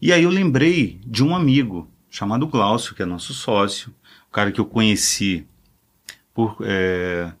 E 0.00 0.12
aí 0.12 0.24
eu 0.24 0.30
lembrei 0.30 1.00
de 1.06 1.24
um 1.24 1.34
amigo 1.34 1.90
chamado 2.10 2.46
Glaucio, 2.46 2.94
que 2.94 3.02
é 3.02 3.06
nosso 3.06 3.32
sócio, 3.32 3.94
o 4.28 4.32
cara 4.32 4.52
que 4.52 4.60
eu 4.60 4.66
conheci 4.66 5.46
por 6.34 6.58
é, 6.62 7.32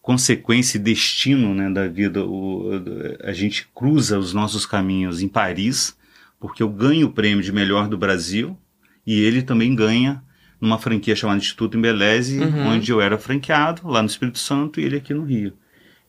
consequência 0.00 0.78
e 0.78 0.80
destino 0.80 1.54
né, 1.54 1.68
da 1.68 1.88
vida. 1.88 2.24
O, 2.24 2.70
a 3.24 3.32
gente 3.32 3.68
cruza 3.74 4.18
os 4.18 4.32
nossos 4.32 4.64
caminhos 4.64 5.20
em 5.20 5.28
Paris, 5.28 5.96
porque 6.42 6.60
eu 6.60 6.68
ganho 6.68 7.06
o 7.06 7.12
prêmio 7.12 7.40
de 7.40 7.52
melhor 7.52 7.86
do 7.86 7.96
Brasil 7.96 8.58
e 9.06 9.20
ele 9.20 9.42
também 9.42 9.76
ganha 9.76 10.20
numa 10.60 10.76
franquia 10.76 11.14
chamada 11.14 11.38
Instituto 11.38 11.78
Embeleze, 11.78 12.40
uhum. 12.40 12.66
onde 12.66 12.90
eu 12.90 13.00
era 13.00 13.16
franqueado, 13.16 13.86
lá 13.86 14.02
no 14.02 14.08
Espírito 14.08 14.40
Santo, 14.40 14.80
e 14.80 14.84
ele 14.84 14.96
aqui 14.96 15.14
no 15.14 15.22
Rio. 15.22 15.52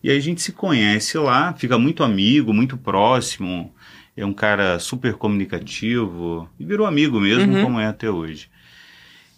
E 0.03 0.09
aí 0.09 0.17
a 0.17 0.19
gente 0.19 0.41
se 0.41 0.51
conhece 0.51 1.19
lá, 1.19 1.53
fica 1.53 1.77
muito 1.77 2.03
amigo, 2.03 2.51
muito 2.51 2.75
próximo 2.75 3.71
é 4.17 4.25
um 4.25 4.33
cara 4.33 4.79
super 4.79 5.13
comunicativo 5.13 6.49
e 6.59 6.65
virou 6.65 6.87
amigo 6.87 7.19
mesmo, 7.19 7.53
uhum. 7.53 7.63
como 7.63 7.79
é 7.79 7.85
até 7.85 8.09
hoje. 8.09 8.49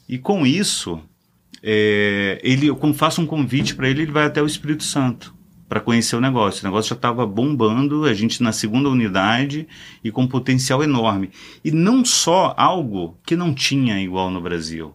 E 0.07 0.17
com 0.17 0.45
isso, 0.45 1.01
é, 1.61 2.39
ele, 2.41 2.67
eu 2.67 2.93
faço 2.93 3.21
um 3.21 3.25
convite 3.25 3.75
para 3.75 3.89
ele, 3.89 4.03
ele 4.03 4.11
vai 4.13 4.25
até 4.25 4.41
o 4.41 4.45
Espírito 4.45 4.83
Santo 4.83 5.34
para 5.67 5.79
conhecer 5.79 6.15
o 6.15 6.21
negócio. 6.21 6.61
O 6.61 6.69
negócio 6.69 6.89
já 6.89 6.95
estava 6.95 7.25
bombando, 7.25 8.05
a 8.05 8.13
gente 8.13 8.43
na 8.43 8.51
segunda 8.51 8.89
unidade 8.89 9.67
e 10.03 10.11
com 10.11 10.27
potencial 10.27 10.83
enorme. 10.83 11.31
E 11.63 11.71
não 11.71 12.05
só 12.05 12.53
algo 12.57 13.17
que 13.25 13.35
não 13.35 13.53
tinha 13.53 14.01
igual 14.01 14.29
no 14.29 14.41
Brasil, 14.41 14.93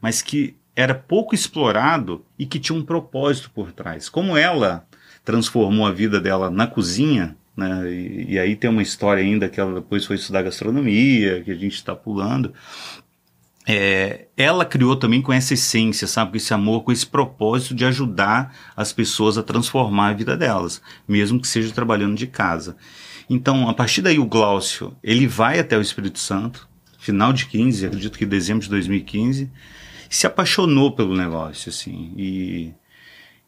mas 0.00 0.20
que 0.20 0.56
era 0.76 0.94
pouco 0.94 1.34
explorado 1.34 2.24
e 2.38 2.44
que 2.44 2.58
tinha 2.58 2.76
um 2.76 2.84
propósito 2.84 3.50
por 3.50 3.72
trás. 3.72 4.08
Como 4.08 4.36
ela 4.36 4.86
transformou 5.24 5.86
a 5.86 5.92
vida 5.92 6.20
dela 6.20 6.50
na 6.50 6.66
cozinha, 6.66 7.36
né? 7.56 7.88
E, 7.90 8.32
e, 8.32 8.38
aí 8.38 8.56
tem 8.56 8.68
uma 8.68 8.82
história 8.82 9.22
ainda 9.22 9.48
que 9.48 9.60
ela 9.60 9.74
depois 9.74 10.04
foi 10.04 10.16
estudar 10.16 10.42
gastronomia, 10.42 11.42
que 11.42 11.50
a 11.50 11.54
gente 11.54 11.74
está 11.74 11.94
pulando. 11.94 12.52
É, 13.66 14.26
ela 14.36 14.64
criou 14.64 14.94
também 14.94 15.22
com 15.22 15.32
essa 15.32 15.54
essência, 15.54 16.06
sabe, 16.06 16.32
com 16.32 16.36
esse 16.36 16.52
amor, 16.52 16.82
com 16.82 16.92
esse 16.92 17.06
propósito 17.06 17.74
de 17.74 17.84
ajudar 17.86 18.54
as 18.76 18.92
pessoas 18.92 19.38
a 19.38 19.42
transformar 19.42 20.08
a 20.08 20.12
vida 20.12 20.36
delas, 20.36 20.82
mesmo 21.08 21.40
que 21.40 21.48
seja 21.48 21.72
trabalhando 21.72 22.14
de 22.14 22.26
casa. 22.26 22.76
Então, 23.28 23.68
a 23.68 23.72
partir 23.72 24.02
daí, 24.02 24.18
o 24.18 24.26
Glaucio, 24.26 24.94
ele 25.02 25.26
vai 25.26 25.58
até 25.58 25.78
o 25.78 25.80
Espírito 25.80 26.18
Santo, 26.18 26.68
final 26.98 27.32
de 27.32 27.46
15, 27.46 27.86
acredito 27.86 28.18
que 28.18 28.26
dezembro 28.26 28.62
de 28.62 28.70
2015, 28.70 29.50
e 30.10 30.14
se 30.14 30.26
apaixonou 30.26 30.92
pelo 30.92 31.16
negócio, 31.16 31.70
assim, 31.70 32.12
e, 32.16 32.74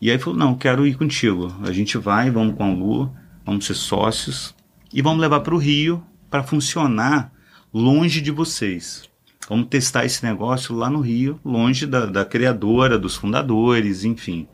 e 0.01 0.11
aí 0.11 0.19
falou, 0.19 0.39
não, 0.39 0.55
quero 0.55 0.87
ir 0.87 0.97
contigo, 0.97 1.55
a 1.63 1.73
gente 1.73 1.99
vai, 1.99 2.31
vamos 2.31 2.57
com 2.57 2.65
a 2.65 2.73
Lu, 2.73 3.15
vamos 3.45 3.67
ser 3.67 3.75
sócios 3.75 4.55
e 4.93 5.03
vamos 5.03 5.21
levar 5.21 5.41
para 5.41 5.55
o 5.55 5.59
Rio 5.59 6.03
para 6.31 6.43
funcionar 6.43 7.33
longe 7.73 8.23
de 8.23 8.31
vocês. 8.31 9.09
Vamos 9.49 9.69
testar 9.69 10.05
esse 10.05 10.25
negócio 10.25 10.75
lá 10.75 10.91
no 10.91 11.01
Rio, 11.01 11.41
longe 11.45 11.87
da, 11.87 12.07
da 12.07 12.25
criadora, 12.25 12.99
dos 12.99 13.15
fundadores, 13.15 14.05
enfim. 14.05 14.49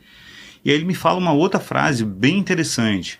E 0.64 0.70
aí 0.70 0.76
ele 0.76 0.84
me 0.84 0.94
fala 0.94 1.18
uma 1.18 1.32
outra 1.32 1.58
frase 1.58 2.04
bem 2.04 2.38
interessante. 2.38 3.18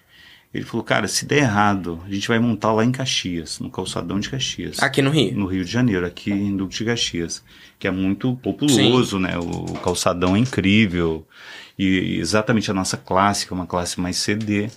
Ele 0.53 0.65
falou, 0.65 0.85
cara, 0.85 1.09
se 1.09 1.25
der 1.25 1.39
errado, 1.39 1.99
a 2.07 2.13
gente 2.13 2.29
vai 2.29 2.39
montar 2.39 2.73
lá 2.73 2.85
em 2.85 2.93
Caxias, 2.93 3.59
no 3.59 3.71
calçadão 3.71 4.21
de 4.21 4.29
Caxias. 4.29 4.83
Aqui 4.83 5.01
no 5.01 5.09
Rio? 5.11 5.35
No 5.35 5.47
Rio 5.47 5.65
de 5.65 5.71
Janeiro, 5.71 6.05
aqui 6.05 6.31
em 6.31 6.55
Duque 6.55 6.77
de 6.77 6.85
Caxias. 6.85 7.43
Que 7.79 7.89
é 7.89 7.91
muito 7.91 8.37
populoso, 8.37 9.17
Sim. 9.17 9.23
né? 9.23 9.39
O 9.39 9.73
calçadão 9.79 10.37
é 10.37 10.39
incrível. 10.39 11.27
E 11.79 12.19
exatamente 12.19 12.71
a 12.71 12.75
nossa 12.75 12.99
classe, 12.99 13.47
que 13.47 13.53
é 13.53 13.57
uma 13.57 13.67
classe 13.67 13.99
mais 13.99 14.19
CD. 14.19 14.69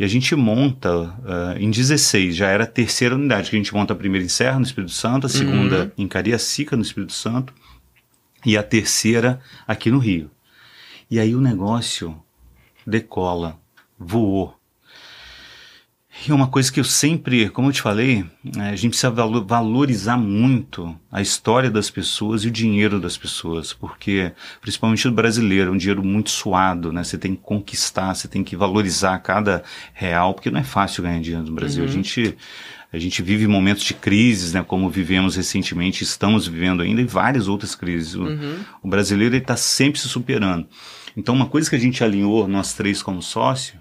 E 0.00 0.04
a 0.04 0.08
gente 0.08 0.34
monta 0.34 0.90
uh, 0.98 1.58
em 1.58 1.70
16, 1.70 2.34
já 2.34 2.48
era 2.48 2.64
a 2.64 2.66
terceira 2.66 3.14
unidade, 3.14 3.50
que 3.50 3.56
a 3.56 3.58
gente 3.58 3.74
monta 3.74 3.92
a 3.92 3.96
primeira 3.96 4.24
em 4.24 4.30
Serra, 4.30 4.58
no 4.58 4.64
Espírito 4.64 4.92
Santo, 4.92 5.26
a 5.26 5.28
segunda 5.28 5.84
uhum. 5.84 5.90
em 5.98 6.08
Cariacica, 6.08 6.74
no 6.74 6.80
Espírito 6.80 7.12
Santo, 7.12 7.52
e 8.46 8.56
a 8.56 8.62
terceira 8.62 9.40
aqui 9.68 9.90
no 9.90 9.98
Rio. 9.98 10.30
E 11.10 11.20
aí 11.20 11.34
o 11.34 11.40
negócio 11.42 12.18
decola, 12.86 13.60
voou. 13.98 14.58
E 16.26 16.32
uma 16.32 16.46
coisa 16.46 16.70
que 16.70 16.78
eu 16.78 16.84
sempre, 16.84 17.48
como 17.48 17.68
eu 17.68 17.72
te 17.72 17.80
falei, 17.80 18.24
né, 18.44 18.70
a 18.70 18.76
gente 18.76 18.90
precisa 18.90 19.10
valorizar 19.10 20.18
muito 20.18 20.94
a 21.10 21.22
história 21.22 21.70
das 21.70 21.88
pessoas 21.88 22.44
e 22.44 22.48
o 22.48 22.50
dinheiro 22.50 23.00
das 23.00 23.16
pessoas, 23.16 23.72
porque, 23.72 24.32
principalmente 24.60 25.08
do 25.08 25.14
brasileiro, 25.14 25.70
é 25.70 25.72
um 25.72 25.78
dinheiro 25.78 26.04
muito 26.04 26.30
suado, 26.30 26.92
né? 26.92 27.02
Você 27.02 27.16
tem 27.16 27.34
que 27.34 27.42
conquistar, 27.42 28.14
você 28.14 28.28
tem 28.28 28.44
que 28.44 28.54
valorizar 28.54 29.18
cada 29.20 29.62
real, 29.94 30.34
porque 30.34 30.50
não 30.50 30.60
é 30.60 30.64
fácil 30.64 31.02
ganhar 31.02 31.20
dinheiro 31.20 31.46
no 31.46 31.54
Brasil. 31.54 31.84
Uhum. 31.84 31.88
A 31.88 31.92
gente 31.92 32.36
a 32.92 32.98
gente 32.98 33.22
vive 33.22 33.46
momentos 33.46 33.84
de 33.84 33.94
crises, 33.94 34.52
né, 34.52 34.64
como 34.64 34.90
vivemos 34.90 35.36
recentemente, 35.36 36.02
estamos 36.02 36.48
vivendo 36.48 36.82
ainda, 36.82 37.00
e 37.00 37.04
várias 37.04 37.46
outras 37.46 37.76
crises. 37.76 38.16
O, 38.16 38.24
uhum. 38.24 38.58
o 38.82 38.88
brasileiro 38.88 39.36
está 39.36 39.56
sempre 39.56 40.00
se 40.00 40.08
superando. 40.08 40.66
Então, 41.16 41.34
uma 41.34 41.46
coisa 41.46 41.70
que 41.70 41.76
a 41.76 41.78
gente 41.78 42.02
alinhou, 42.02 42.48
nós 42.48 42.72
três 42.74 43.00
como 43.00 43.22
sócio, 43.22 43.79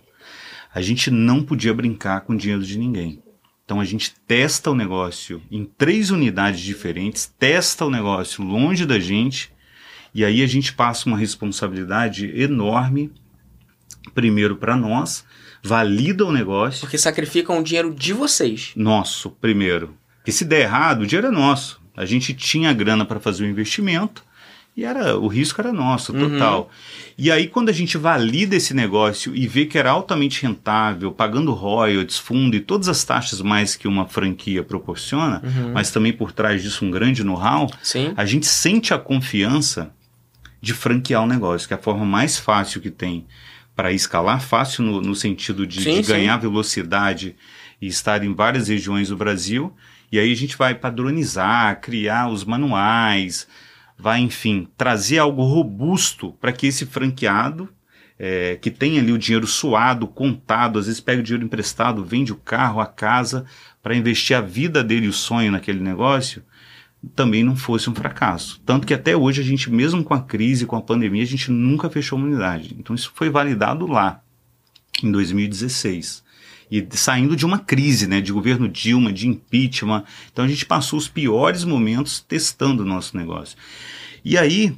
a 0.74 0.82
gente 0.82 1.10
não 1.10 1.42
podia 1.42 1.74
brincar 1.74 2.22
com 2.22 2.34
o 2.34 2.38
dinheiro 2.38 2.64
de 2.64 2.78
ninguém. 2.78 3.22
Então 3.66 3.80
a 3.80 3.86
gente 3.86 4.16
testa 4.28 4.72
o 4.72 4.76
negócio 4.76 5.42
em 5.52 5.64
três 5.64 6.10
unidades 6.10 6.60
diferentes, 6.60 7.32
testa 7.38 7.86
o 7.86 7.90
negócio 7.90 8.44
longe 8.44 8.86
da 8.86 9.00
gente, 9.00 9.52
e 10.14 10.26
aí 10.26 10.42
a 10.42 10.48
gente 10.48 10.74
passa 10.74 11.08
uma 11.08 11.18
responsabilidade 11.18 12.32
enorme, 12.36 13.12
primeiro 14.14 14.56
para 14.56 14.76
nós, 14.76 15.24
valida 15.62 16.26
o 16.26 16.32
negócio. 16.32 16.82
Porque 16.82 16.98
sacrificam 16.98 17.60
o 17.60 17.64
dinheiro 17.64 17.94
de 17.94 18.12
vocês. 18.12 18.72
Nosso, 18.76 19.30
primeiro. 19.30 19.96
Porque 20.18 20.32
se 20.32 20.46
der 20.46 20.62
errado, 20.62 21.02
o 21.02 21.06
dinheiro 21.06 21.28
é 21.28 21.32
nosso. 21.32 21.80
A 21.96 22.06
gente 22.06 22.34
tinha 22.34 22.74
grana 22.74 23.06
para 23.06 23.20
fazer 23.20 23.44
o 23.44 23.48
investimento 23.48 24.24
e 24.76 24.86
era 24.86 25.18
o 25.18 25.28
risco 25.28 25.60
era 25.60 25.74
nosso, 25.74 26.14
total. 26.14 26.62
Uhum. 26.62 26.68
E 27.18 27.32
aí, 27.32 27.48
quando 27.48 27.68
a 27.68 27.74
gente 27.74 27.98
valida 27.98 28.56
esse 28.56 28.74
negócio 28.74 29.36
e 29.36 29.46
vê 29.46 29.66
que 29.66 29.78
era 29.78 29.92
altamente 29.92 30.42
rentável, 30.42 31.12
pagando 31.12 31.52
royalties, 31.52 32.18
fundo 32.18 32.56
e 32.56 32.62
todas 32.62 32.88
as 32.88 33.04
taxas 33.04 33.42
mais 33.42 33.76
que 33.76 33.88
uma 33.88 34.08
franquia 34.08 34.64
proporciona, 34.64 35.42
uhum. 35.44 35.74
mas 35.74 35.92
também 35.92 36.14
por 36.14 36.32
trás 36.32 36.64
disso 36.64 36.86
um 36.86 36.92
grande 36.92 37.24
know-how, 37.24 37.70
a 38.16 38.26
gente 38.26 38.46
sente 38.46 38.94
a 38.94 38.98
confiança 38.98 39.92
de 40.62 40.74
franquear 40.74 41.24
o 41.24 41.28
negócio, 41.28 41.68
que 41.68 41.74
é 41.74 41.78
a 41.78 41.82
forma 41.82 42.06
mais 42.06 42.38
fácil 42.38 42.82
que 42.82 42.90
tem 42.90 43.26
para 43.76 43.92
escalar, 43.92 44.42
fácil 44.42 44.84
no, 44.84 45.02
no 45.02 45.16
sentido 45.16 45.66
de, 45.66 45.82
sim, 45.82 46.02
de 46.02 46.08
ganhar 46.08 46.38
velocidade 46.38 47.36
e 47.82 47.88
estar 47.88 48.24
em 48.24 48.34
várias 48.34 48.68
regiões 48.68 49.10
do 49.10 49.16
Brasil. 49.16 49.74
E 50.12 50.20
aí 50.20 50.32
a 50.32 50.36
gente 50.36 50.58
vai 50.58 50.76
padronizar, 50.76 51.80
criar 51.80 52.30
os 52.30 52.44
manuais, 52.44 53.48
vai, 54.00 54.22
enfim, 54.22 54.66
trazer 54.78 55.18
algo 55.18 55.44
robusto 55.44 56.32
para 56.40 56.54
que 56.54 56.66
esse 56.68 56.86
franqueado, 56.86 57.68
é, 58.18 58.58
que 58.62 58.72
tem 58.72 58.98
ali 58.98 59.12
o 59.12 59.18
dinheiro 59.18 59.46
suado, 59.46 60.08
contado, 60.08 60.80
às 60.80 60.86
vezes 60.86 61.02
pega 61.02 61.20
o 61.20 61.24
dinheiro 61.24 61.46
emprestado, 61.46 62.04
vende 62.04 62.32
o 62.32 62.38
carro, 62.38 62.80
a 62.80 62.86
casa, 62.86 63.46
para 63.84 63.96
investir 63.96 64.38
a 64.38 64.42
vida 64.42 64.82
dele, 64.82 65.08
o 65.08 65.14
sonho 65.14 65.52
naquele 65.52 65.82
negócio, 65.82 66.42
também 67.14 67.44
não 67.44 67.58
fosse 67.58 67.90
um 67.90 67.96
fracasso. 67.96 68.62
Tanto 68.66 68.88
que 68.88 68.94
até 68.94 69.16
hoje 69.16 69.42
a 69.42 69.44
gente, 69.44 69.70
mesmo 69.70 70.04
com 70.04 70.14
a 70.14 70.22
crise, 70.22 70.66
com 70.66 70.78
a 70.78 70.82
pandemia, 70.82 71.24
a 71.24 71.28
gente 71.28 71.52
nunca 71.52 71.90
fechou 71.90 72.18
uma 72.18 72.28
unidade. 72.28 72.76
Então 72.80 72.96
isso 72.96 73.12
foi 73.14 73.30
validado 73.30 73.86
lá, 73.86 74.22
em 75.04 75.12
2016. 75.12 76.24
E 76.72 76.86
saindo 76.92 77.36
de 77.36 77.46
uma 77.46 77.58
crise, 77.58 78.08
né, 78.08 78.22
de 78.22 78.32
governo 78.32 78.68
Dilma, 78.68 79.12
de 79.12 79.28
impeachment. 79.28 80.04
Então 80.32 80.46
a 80.46 80.48
gente 80.48 80.66
passou 80.66 81.00
os 81.00 81.08
piores 81.08 81.64
momentos 81.64 82.20
testando 82.20 82.84
o 82.84 82.86
nosso 82.86 83.18
negócio. 83.18 83.58
E 84.24 84.38
aí, 84.38 84.76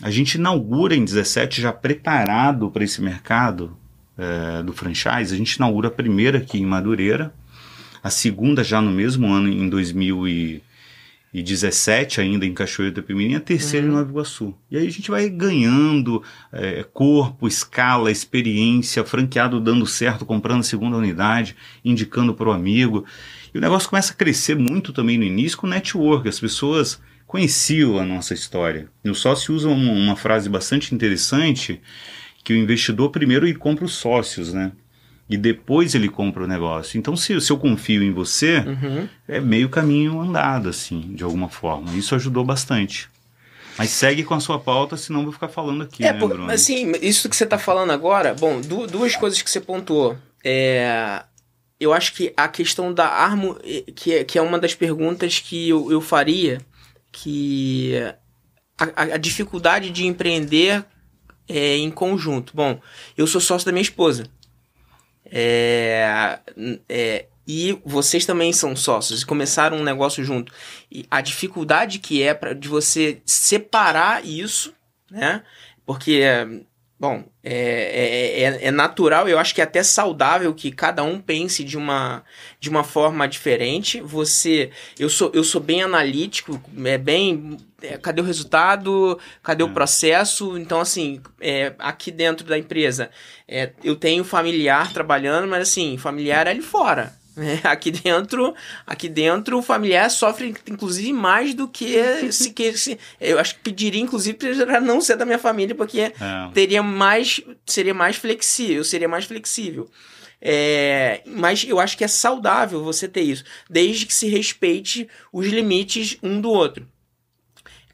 a 0.00 0.10
gente 0.10 0.34
inaugura 0.34 0.94
em 0.94 1.04
17, 1.04 1.60
já 1.60 1.72
preparado 1.72 2.70
para 2.70 2.84
esse 2.84 3.02
mercado 3.02 3.76
é, 4.16 4.62
do 4.62 4.72
franchise, 4.72 5.34
a 5.34 5.36
gente 5.36 5.54
inaugura 5.54 5.88
a 5.88 5.90
primeira 5.90 6.38
aqui 6.38 6.58
em 6.58 6.66
Madureira, 6.66 7.34
a 8.02 8.10
segunda 8.10 8.62
já 8.64 8.80
no 8.80 8.90
mesmo 8.90 9.32
ano, 9.32 9.48
em 9.48 9.68
2000 9.68 10.28
e 10.28 10.62
e 11.34 11.42
17 11.42 12.20
ainda 12.20 12.46
em 12.46 12.54
Cachoeira 12.54 12.94
do 12.94 13.02
Pimirim, 13.02 13.34
a 13.34 13.40
terceira 13.40 13.84
uhum. 13.84 13.92
em 13.92 13.96
Nova 13.96 14.08
Iguaçu. 14.08 14.54
E 14.70 14.78
aí 14.78 14.86
a 14.86 14.90
gente 14.90 15.10
vai 15.10 15.28
ganhando 15.28 16.22
é, 16.52 16.84
corpo, 16.84 17.48
escala, 17.48 18.12
experiência, 18.12 19.04
franqueado 19.04 19.60
dando 19.60 19.84
certo, 19.84 20.24
comprando 20.24 20.60
a 20.60 20.62
segunda 20.62 20.96
unidade, 20.96 21.56
indicando 21.84 22.34
para 22.34 22.48
o 22.48 22.52
amigo. 22.52 23.04
E 23.52 23.58
o 23.58 23.60
negócio 23.60 23.90
começa 23.90 24.12
a 24.12 24.16
crescer 24.16 24.54
muito 24.54 24.92
também 24.92 25.18
no 25.18 25.24
início 25.24 25.58
com 25.58 25.66
network. 25.66 26.28
As 26.28 26.38
pessoas 26.38 27.00
conheciam 27.26 27.98
a 27.98 28.04
nossa 28.04 28.32
história. 28.32 28.88
E 29.04 29.10
o 29.10 29.14
sócio 29.14 29.56
usa 29.56 29.68
uma, 29.68 29.92
uma 29.92 30.16
frase 30.16 30.48
bastante 30.48 30.94
interessante 30.94 31.80
que 32.44 32.52
o 32.52 32.56
investidor 32.56 33.10
primeiro 33.10 33.44
ele 33.44 33.56
compra 33.56 33.84
os 33.84 33.94
sócios, 33.94 34.52
né? 34.52 34.70
E 35.28 35.36
depois 35.36 35.94
ele 35.94 36.08
compra 36.08 36.44
o 36.44 36.46
negócio. 36.46 36.98
Então, 36.98 37.16
se, 37.16 37.40
se 37.40 37.50
eu 37.50 37.56
confio 37.56 38.02
em 38.02 38.12
você, 38.12 38.58
uhum. 38.58 39.08
é 39.26 39.40
meio 39.40 39.68
caminho 39.68 40.20
andado, 40.20 40.68
assim, 40.68 41.14
de 41.14 41.24
alguma 41.24 41.48
forma. 41.48 41.92
Isso 41.94 42.14
ajudou 42.14 42.44
bastante. 42.44 43.08
Mas 43.76 43.90
segue 43.90 44.22
com 44.22 44.34
a 44.34 44.40
sua 44.40 44.58
pauta, 44.58 44.96
senão 44.96 45.20
eu 45.20 45.24
vou 45.24 45.32
ficar 45.32 45.48
falando 45.48 45.82
aqui, 45.82 46.04
é, 46.04 46.12
né, 46.12 46.18
Bruno? 46.18 46.50
Assim, 46.50 46.92
isso 47.02 47.28
que 47.28 47.34
você 47.34 47.44
está 47.44 47.58
falando 47.58 47.90
agora, 47.90 48.34
bom, 48.34 48.60
du 48.60 48.86
duas 48.86 49.16
coisas 49.16 49.40
que 49.42 49.50
você 49.50 49.60
pontuou. 49.60 50.16
É, 50.44 51.24
eu 51.80 51.92
acho 51.92 52.12
que 52.12 52.32
a 52.36 52.46
questão 52.46 52.92
da 52.92 53.08
arma, 53.08 53.58
que 53.96 54.12
é, 54.12 54.24
que 54.24 54.38
é 54.38 54.42
uma 54.42 54.58
das 54.58 54.74
perguntas 54.74 55.40
que 55.40 55.68
eu, 55.68 55.90
eu 55.90 56.00
faria, 56.00 56.60
que 57.10 57.94
a, 58.78 59.02
a 59.02 59.16
dificuldade 59.16 59.90
de 59.90 60.06
empreender 60.06 60.84
é, 61.48 61.76
em 61.76 61.90
conjunto. 61.90 62.52
Bom, 62.54 62.80
eu 63.16 63.26
sou 63.26 63.40
sócio 63.40 63.66
da 63.66 63.72
minha 63.72 63.82
esposa. 63.82 64.24
É, 65.36 66.38
é, 66.88 67.26
e 67.46 67.76
vocês 67.84 68.24
também 68.24 68.52
são 68.52 68.76
sócios 68.76 69.22
e 69.22 69.26
começaram 69.26 69.78
um 69.78 69.82
negócio 69.82 70.22
junto. 70.22 70.52
E 70.90 71.04
a 71.10 71.20
dificuldade 71.20 71.98
que 71.98 72.22
é 72.22 72.32
para 72.32 72.54
de 72.54 72.68
você 72.68 73.20
separar 73.26 74.24
isso, 74.24 74.72
né? 75.10 75.42
Porque 75.84 76.22
Bom, 76.98 77.24
é, 77.42 77.52
é, 77.52 78.42
é, 78.42 78.66
é, 78.66 78.70
natural, 78.70 79.28
eu 79.28 79.36
acho 79.38 79.52
que 79.52 79.60
é 79.60 79.64
até 79.64 79.82
saudável 79.82 80.54
que 80.54 80.70
cada 80.70 81.02
um 81.02 81.20
pense 81.20 81.64
de 81.64 81.76
uma, 81.76 82.24
de 82.60 82.70
uma 82.70 82.84
forma 82.84 83.26
diferente. 83.26 84.00
Você, 84.00 84.70
eu 84.98 85.10
sou, 85.10 85.30
eu 85.34 85.42
sou 85.42 85.60
bem 85.60 85.82
analítico, 85.82 86.62
é 86.84 86.96
bem, 86.96 87.58
é, 87.82 87.98
cadê 87.98 88.20
o 88.22 88.24
resultado, 88.24 89.18
cadê 89.42 89.64
o 89.64 89.66
hum. 89.66 89.74
processo? 89.74 90.56
Então, 90.56 90.80
assim, 90.80 91.20
é, 91.40 91.74
aqui 91.80 92.12
dentro 92.12 92.46
da 92.46 92.56
empresa, 92.56 93.10
é, 93.48 93.72
eu 93.82 93.96
tenho 93.96 94.22
familiar 94.22 94.92
trabalhando, 94.92 95.48
mas 95.48 95.68
assim, 95.68 95.98
familiar 95.98 96.46
é 96.46 96.50
ali 96.50 96.62
fora. 96.62 97.12
É, 97.36 97.66
aqui 97.66 97.90
dentro, 97.90 98.54
aqui 98.86 99.08
dentro 99.08 99.58
o 99.58 99.62
familiar 99.62 100.08
sofre 100.08 100.54
inclusive 100.70 101.12
mais 101.12 101.52
do 101.52 101.66
que 101.66 101.96
se 102.30 102.50
que 102.50 102.78
se, 102.78 102.96
eu 103.20 103.40
acho 103.40 103.56
que 103.56 103.60
pediria 103.60 104.00
inclusive 104.00 104.38
para 104.38 104.80
não 104.80 105.00
ser 105.00 105.16
da 105.16 105.24
minha 105.24 105.38
família 105.38 105.74
porque 105.74 106.00
é. 106.00 106.12
teria 106.52 106.82
mais 106.82 107.40
seria 107.66 107.92
mais 107.92 108.16
flexível, 108.16 108.84
seria 108.84 109.08
mais 109.08 109.24
flexível. 109.24 109.90
É, 110.40 111.22
mas 111.26 111.64
eu 111.66 111.80
acho 111.80 111.96
que 111.96 112.04
é 112.04 112.08
saudável 112.08 112.84
você 112.84 113.08
ter 113.08 113.22
isso, 113.22 113.44
desde 113.68 114.04
que 114.04 114.12
se 114.12 114.28
respeite 114.28 115.08
os 115.32 115.46
limites 115.46 116.18
um 116.22 116.40
do 116.40 116.50
outro. 116.50 116.86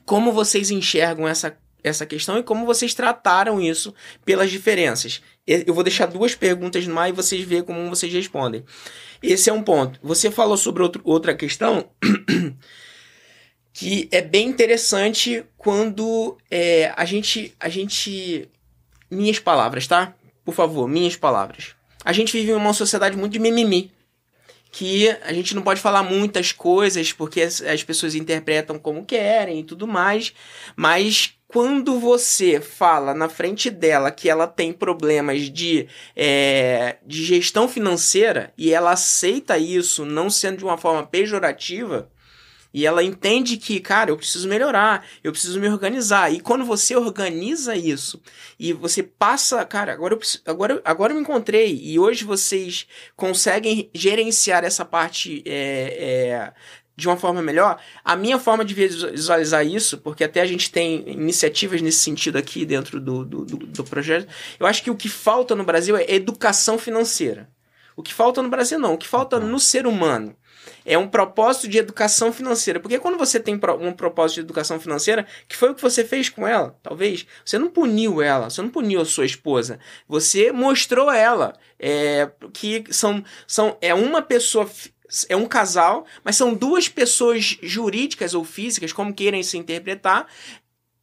Como 0.05 0.33
vocês 0.33 0.70
enxergam 0.70 1.29
essa 1.29 1.57
essa 1.83 2.05
questão 2.05 2.38
e 2.38 2.42
como 2.42 2.66
vocês 2.66 2.92
trataram 2.92 3.61
isso 3.61 3.94
pelas 4.24 4.50
diferenças? 4.50 5.22
Eu 5.50 5.74
vou 5.74 5.82
deixar 5.82 6.06
duas 6.06 6.34
perguntas 6.36 6.86
no 6.86 6.96
ar 6.96 7.08
e 7.08 7.12
vocês 7.12 7.42
veem 7.42 7.62
como 7.62 7.90
vocês 7.90 8.12
respondem. 8.12 8.64
Esse 9.20 9.50
é 9.50 9.52
um 9.52 9.62
ponto. 9.62 9.98
Você 10.00 10.30
falou 10.30 10.56
sobre 10.56 10.82
outro, 10.82 11.02
outra 11.04 11.34
questão 11.34 11.90
que 13.72 14.08
é 14.12 14.22
bem 14.22 14.46
interessante 14.46 15.44
quando 15.58 16.38
é, 16.48 16.92
a 16.96 17.04
gente 17.04 17.52
a 17.58 17.68
gente 17.68 18.48
minhas 19.10 19.40
palavras, 19.40 19.88
tá? 19.88 20.14
Por 20.44 20.54
favor, 20.54 20.88
minhas 20.88 21.16
palavras. 21.16 21.74
A 22.04 22.12
gente 22.12 22.32
vive 22.32 22.52
em 22.52 22.54
uma 22.54 22.72
sociedade 22.72 23.16
muito 23.16 23.32
de 23.32 23.40
mimimi. 23.40 23.90
Que 24.72 25.08
a 25.24 25.32
gente 25.32 25.52
não 25.52 25.62
pode 25.62 25.80
falar 25.80 26.04
muitas 26.04 26.52
coisas 26.52 27.12
porque 27.12 27.42
as, 27.42 27.60
as 27.60 27.82
pessoas 27.82 28.14
interpretam 28.14 28.78
como 28.78 29.04
querem 29.04 29.60
e 29.60 29.64
tudo 29.64 29.84
mais, 29.84 30.32
mas 30.76 31.34
quando 31.52 31.98
você 31.98 32.60
fala 32.60 33.12
na 33.12 33.28
frente 33.28 33.70
dela 33.70 34.10
que 34.10 34.28
ela 34.28 34.46
tem 34.46 34.72
problemas 34.72 35.50
de, 35.50 35.88
é, 36.14 36.98
de 37.04 37.24
gestão 37.24 37.68
financeira 37.68 38.52
e 38.56 38.72
ela 38.72 38.92
aceita 38.92 39.58
isso 39.58 40.04
não 40.04 40.30
sendo 40.30 40.58
de 40.58 40.64
uma 40.64 40.78
forma 40.78 41.04
pejorativa, 41.04 42.10
e 42.72 42.86
ela 42.86 43.02
entende 43.02 43.56
que, 43.56 43.80
cara, 43.80 44.10
eu 44.10 44.16
preciso 44.16 44.48
melhorar, 44.48 45.04
eu 45.24 45.32
preciso 45.32 45.58
me 45.58 45.68
organizar. 45.68 46.32
E 46.32 46.40
quando 46.40 46.64
você 46.64 46.94
organiza 46.94 47.74
isso 47.74 48.22
e 48.58 48.72
você 48.72 49.02
passa, 49.02 49.64
cara, 49.64 49.92
agora 49.92 50.14
eu, 50.14 50.18
preciso, 50.18 50.42
agora, 50.46 50.80
agora 50.84 51.12
eu 51.12 51.16
me 51.16 51.22
encontrei 51.22 51.80
e 51.82 51.98
hoje 51.98 52.24
vocês 52.24 52.86
conseguem 53.16 53.90
gerenciar 53.92 54.64
essa 54.64 54.84
parte 54.84 55.42
é, 55.44 55.52
é, 55.52 56.52
de 57.00 57.08
uma 57.08 57.16
forma 57.16 57.42
melhor. 57.42 57.80
A 58.04 58.14
minha 58.14 58.38
forma 58.38 58.64
de 58.64 58.74
visualizar 58.74 59.66
isso, 59.66 59.98
porque 59.98 60.22
até 60.22 60.40
a 60.40 60.46
gente 60.46 60.70
tem 60.70 61.08
iniciativas 61.08 61.80
nesse 61.80 61.98
sentido 61.98 62.36
aqui 62.36 62.64
dentro 62.64 63.00
do, 63.00 63.24
do, 63.24 63.44
do, 63.44 63.56
do 63.56 63.84
projeto, 63.84 64.28
eu 64.58 64.66
acho 64.66 64.82
que 64.82 64.90
o 64.90 64.96
que 64.96 65.08
falta 65.08 65.54
no 65.54 65.64
Brasil 65.64 65.96
é 65.96 66.04
educação 66.08 66.78
financeira. 66.78 67.48
O 67.96 68.02
que 68.02 68.14
falta 68.14 68.42
no 68.42 68.48
Brasil 68.48 68.78
não, 68.78 68.94
o 68.94 68.98
que 68.98 69.08
falta 69.08 69.40
no 69.40 69.58
ser 69.58 69.86
humano 69.86 70.36
é 70.84 70.96
um 70.96 71.08
propósito 71.08 71.68
de 71.68 71.78
educação 71.78 72.32
financeira. 72.32 72.80
Porque 72.80 72.98
quando 72.98 73.18
você 73.18 73.38
tem 73.38 73.54
um 73.54 73.92
propósito 73.92 74.36
de 74.36 74.40
educação 74.40 74.80
financeira, 74.80 75.26
que 75.48 75.56
foi 75.56 75.70
o 75.70 75.74
que 75.74 75.82
você 75.82 76.04
fez 76.04 76.28
com 76.28 76.46
ela, 76.46 76.78
talvez, 76.82 77.26
você 77.44 77.58
não 77.58 77.68
puniu 77.68 78.22
ela, 78.22 78.50
você 78.50 78.62
não 78.62 78.70
puniu 78.70 79.00
a 79.00 79.04
sua 79.04 79.24
esposa, 79.26 79.78
você 80.08 80.52
mostrou 80.52 81.08
a 81.08 81.16
ela 81.16 81.54
é, 81.78 82.30
que 82.52 82.84
são, 82.90 83.24
são, 83.46 83.76
é 83.80 83.94
uma 83.94 84.22
pessoa 84.22 84.68
é 85.28 85.36
um 85.36 85.46
casal, 85.46 86.04
mas 86.24 86.36
são 86.36 86.54
duas 86.54 86.88
pessoas 86.88 87.58
jurídicas 87.62 88.34
ou 88.34 88.44
físicas, 88.44 88.92
como 88.92 89.12
queiram 89.12 89.42
se 89.42 89.58
interpretar, 89.58 90.26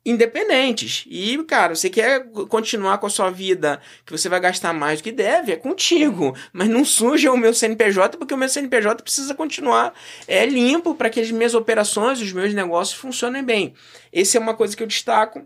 independentes. 0.07 1.05
E, 1.09 1.37
cara, 1.43 1.75
você 1.75 1.89
quer 1.89 2.29
continuar 2.49 2.97
com 2.97 3.07
a 3.07 3.09
sua 3.09 3.29
vida, 3.29 3.81
que 4.05 4.11
você 4.11 4.29
vai 4.29 4.39
gastar 4.39 4.73
mais 4.73 5.01
do 5.01 5.03
que 5.03 5.11
deve, 5.11 5.51
é 5.51 5.57
contigo. 5.57 6.33
Mas 6.53 6.69
não 6.69 6.85
suja 6.85 7.31
o 7.31 7.37
meu 7.37 7.53
CNPJ, 7.53 8.17
porque 8.17 8.33
o 8.33 8.37
meu 8.37 8.47
CNPJ 8.47 9.03
precisa 9.03 9.35
continuar 9.35 9.93
é, 10.25 10.45
limpo 10.45 10.95
para 10.95 11.09
que 11.09 11.19
as 11.19 11.29
minhas 11.29 11.53
operações, 11.53 12.21
os 12.21 12.31
meus 12.31 12.53
negócios 12.53 12.97
funcionem 12.97 13.43
bem. 13.43 13.73
Essa 14.13 14.37
é 14.37 14.41
uma 14.41 14.53
coisa 14.53 14.77
que 14.77 14.81
eu 14.81 14.87
destaco. 14.87 15.45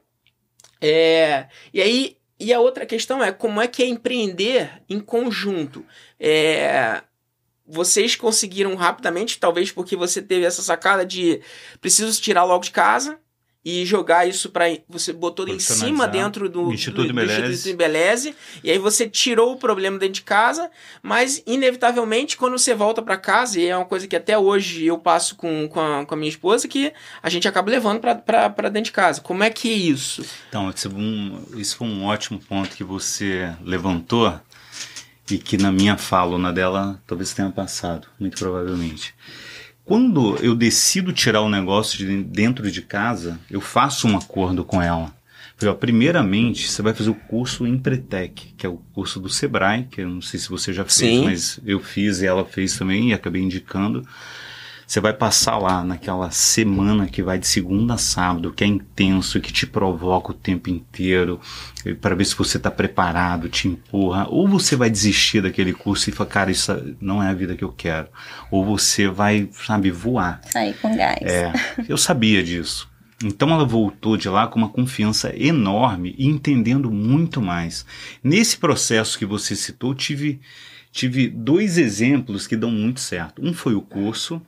É, 0.80 1.48
e 1.74 1.82
aí, 1.82 2.18
e 2.40 2.54
a 2.54 2.60
outra 2.60 2.86
questão 2.86 3.24
é 3.24 3.32
como 3.32 3.60
é 3.60 3.68
que 3.68 3.82
é 3.82 3.88
empreender 3.88 4.84
em 4.88 5.00
conjunto. 5.00 5.84
É, 6.20 7.02
vocês 7.72 8.16
conseguiram 8.16 8.76
rapidamente, 8.76 9.40
talvez 9.40 9.72
porque 9.72 9.96
você 9.96 10.22
teve 10.22 10.46
essa 10.46 10.62
sacada 10.62 11.06
de 11.06 11.42
preciso 11.80 12.22
tirar 12.22 12.44
logo 12.44 12.64
de 12.64 12.72
casa 12.72 13.18
e 13.64 13.86
jogar 13.86 14.28
isso 14.28 14.50
para 14.50 14.66
você 14.90 15.14
botou 15.14 15.48
em 15.48 15.60
cima 15.60 16.08
dentro 16.08 16.50
do 16.50 16.74
Instituto, 16.74 17.08
do, 17.08 17.14
do, 17.14 17.22
Instituto 17.22 17.70
Embeleze 17.70 18.36
e 18.64 18.72
aí 18.72 18.80
você 18.80 19.08
tirou 19.08 19.54
o 19.54 19.56
problema 19.56 20.00
dentro 20.00 20.16
de 20.16 20.24
casa, 20.24 20.70
mas 21.02 21.44
inevitavelmente 21.46 22.38
quando 22.38 22.58
você 22.58 22.74
volta 22.74 23.02
para 23.02 23.18
casa 23.18 23.60
e 23.60 23.68
é 23.68 23.78
uma 23.78 23.86
coisa 23.86 24.08
que 24.08 24.16
até 24.16 24.36
hoje 24.38 24.86
eu 24.86 24.98
passo 24.98 25.36
com, 25.36 25.68
com, 25.68 25.80
a, 25.80 26.06
com 26.06 26.14
a 26.14 26.18
minha 26.18 26.30
esposa 26.30 26.68
que 26.68 26.92
a 27.22 27.30
gente 27.30 27.48
acaba 27.48 27.70
levando 27.70 28.00
para 28.00 28.70
dentro 28.70 28.86
de 28.86 28.92
casa. 28.92 29.22
Como 29.22 29.44
é 29.44 29.50
que 29.52 29.70
é 29.70 29.74
isso? 29.74 30.26
Então, 30.50 30.70
isso, 30.72 30.88
é 30.88 30.92
um, 30.92 31.46
isso 31.56 31.76
foi 31.76 31.88
um 31.88 32.06
ótimo 32.06 32.40
ponto 32.40 32.76
que 32.76 32.84
você 32.84 33.54
levantou 33.64 34.40
e 35.32 35.38
que 35.38 35.58
na 35.58 35.72
minha 35.72 35.98
fala 35.98 36.34
ou 36.34 36.38
na 36.38 36.52
dela 36.52 37.02
talvez 37.08 37.34
tenha 37.34 37.50
passado, 37.50 38.08
muito 38.20 38.38
provavelmente. 38.38 39.14
Quando 39.84 40.38
eu 40.38 40.56
decido 40.56 41.12
tirar 41.12 41.42
o 41.42 41.50
negócio 41.50 41.98
de 41.98 42.24
dentro 42.24 42.72
de 42.72 42.82
casa, 42.82 43.40
eu 43.50 43.60
faço 43.60 44.08
um 44.08 44.18
acordo 44.18 44.64
com 44.64 44.82
ela. 44.82 45.14
Falei, 45.58 45.76
ó, 45.76 45.78
primeiramente, 45.78 46.70
você 46.70 46.82
vai 46.82 46.94
fazer 46.94 47.10
o 47.10 47.16
curso 47.16 47.68
Empretec, 47.68 48.54
que 48.58 48.66
é 48.66 48.70
o 48.70 48.78
curso 48.94 49.20
do 49.20 49.30
Sebrae, 49.30 49.84
que 49.84 50.02
eu 50.02 50.10
não 50.10 50.22
sei 50.22 50.40
se 50.40 50.50
você 50.50 50.74
já 50.74 50.84
fez, 50.84 50.96
Sim. 50.96 51.24
mas 51.24 51.60
eu 51.66 51.80
fiz 51.80 52.22
e 52.22 52.26
ela 52.26 52.44
fez 52.44 52.78
também 52.78 53.10
e 53.10 53.14
acabei 53.14 53.42
indicando. 53.42 54.08
Você 54.92 55.00
vai 55.00 55.14
passar 55.14 55.58
lá 55.58 55.86
naquela 55.86 56.32
semana 56.32 57.08
que 57.08 57.24
vai 57.24 57.40
de 57.40 57.48
segunda 57.48 57.94
a 57.94 57.98
sábado, 57.98 58.52
que 58.52 58.62
é 58.62 58.68
intenso, 58.68 59.40
que 59.40 59.54
te 59.54 59.66
provoca 59.66 60.32
o 60.32 60.34
tempo 60.34 60.70
inteiro, 60.70 61.40
para 62.02 62.14
ver 62.14 62.26
se 62.26 62.36
você 62.36 62.58
está 62.58 62.70
preparado, 62.70 63.48
te 63.48 63.70
empurra. 63.70 64.28
Ou 64.28 64.50
você 64.50 64.76
vai 64.76 64.90
desistir 64.90 65.40
daquele 65.40 65.72
curso 65.72 66.10
e 66.10 66.12
falar, 66.12 66.30
cara, 66.30 66.52
isso 66.52 66.74
não 67.00 67.24
é 67.24 67.30
a 67.30 67.34
vida 67.34 67.56
que 67.56 67.64
eu 67.64 67.72
quero. 67.72 68.10
Ou 68.52 68.66
você 68.66 69.08
vai, 69.08 69.48
sabe, 69.66 69.90
voar. 69.92 70.42
Sair 70.44 70.74
com 70.82 70.94
gás. 70.94 71.22
É, 71.22 71.54
eu 71.88 71.96
sabia 71.96 72.44
disso. 72.44 72.90
Então 73.24 73.50
ela 73.50 73.64
voltou 73.64 74.18
de 74.18 74.28
lá 74.28 74.46
com 74.46 74.60
uma 74.60 74.68
confiança 74.68 75.34
enorme 75.42 76.14
e 76.18 76.28
entendendo 76.28 76.92
muito 76.92 77.42
mais. 77.42 77.86
Nesse 78.22 78.58
processo 78.58 79.18
que 79.18 79.26
você 79.26 79.56
citou, 79.56 79.96
tive, 79.96 80.42
tive 80.92 81.30
dois 81.30 81.78
exemplos 81.78 82.46
que 82.46 82.58
dão 82.58 82.70
muito 82.72 83.00
certo. 83.00 83.42
Um 83.42 83.54
foi 83.54 83.74
o 83.74 83.82
curso, 83.82 84.42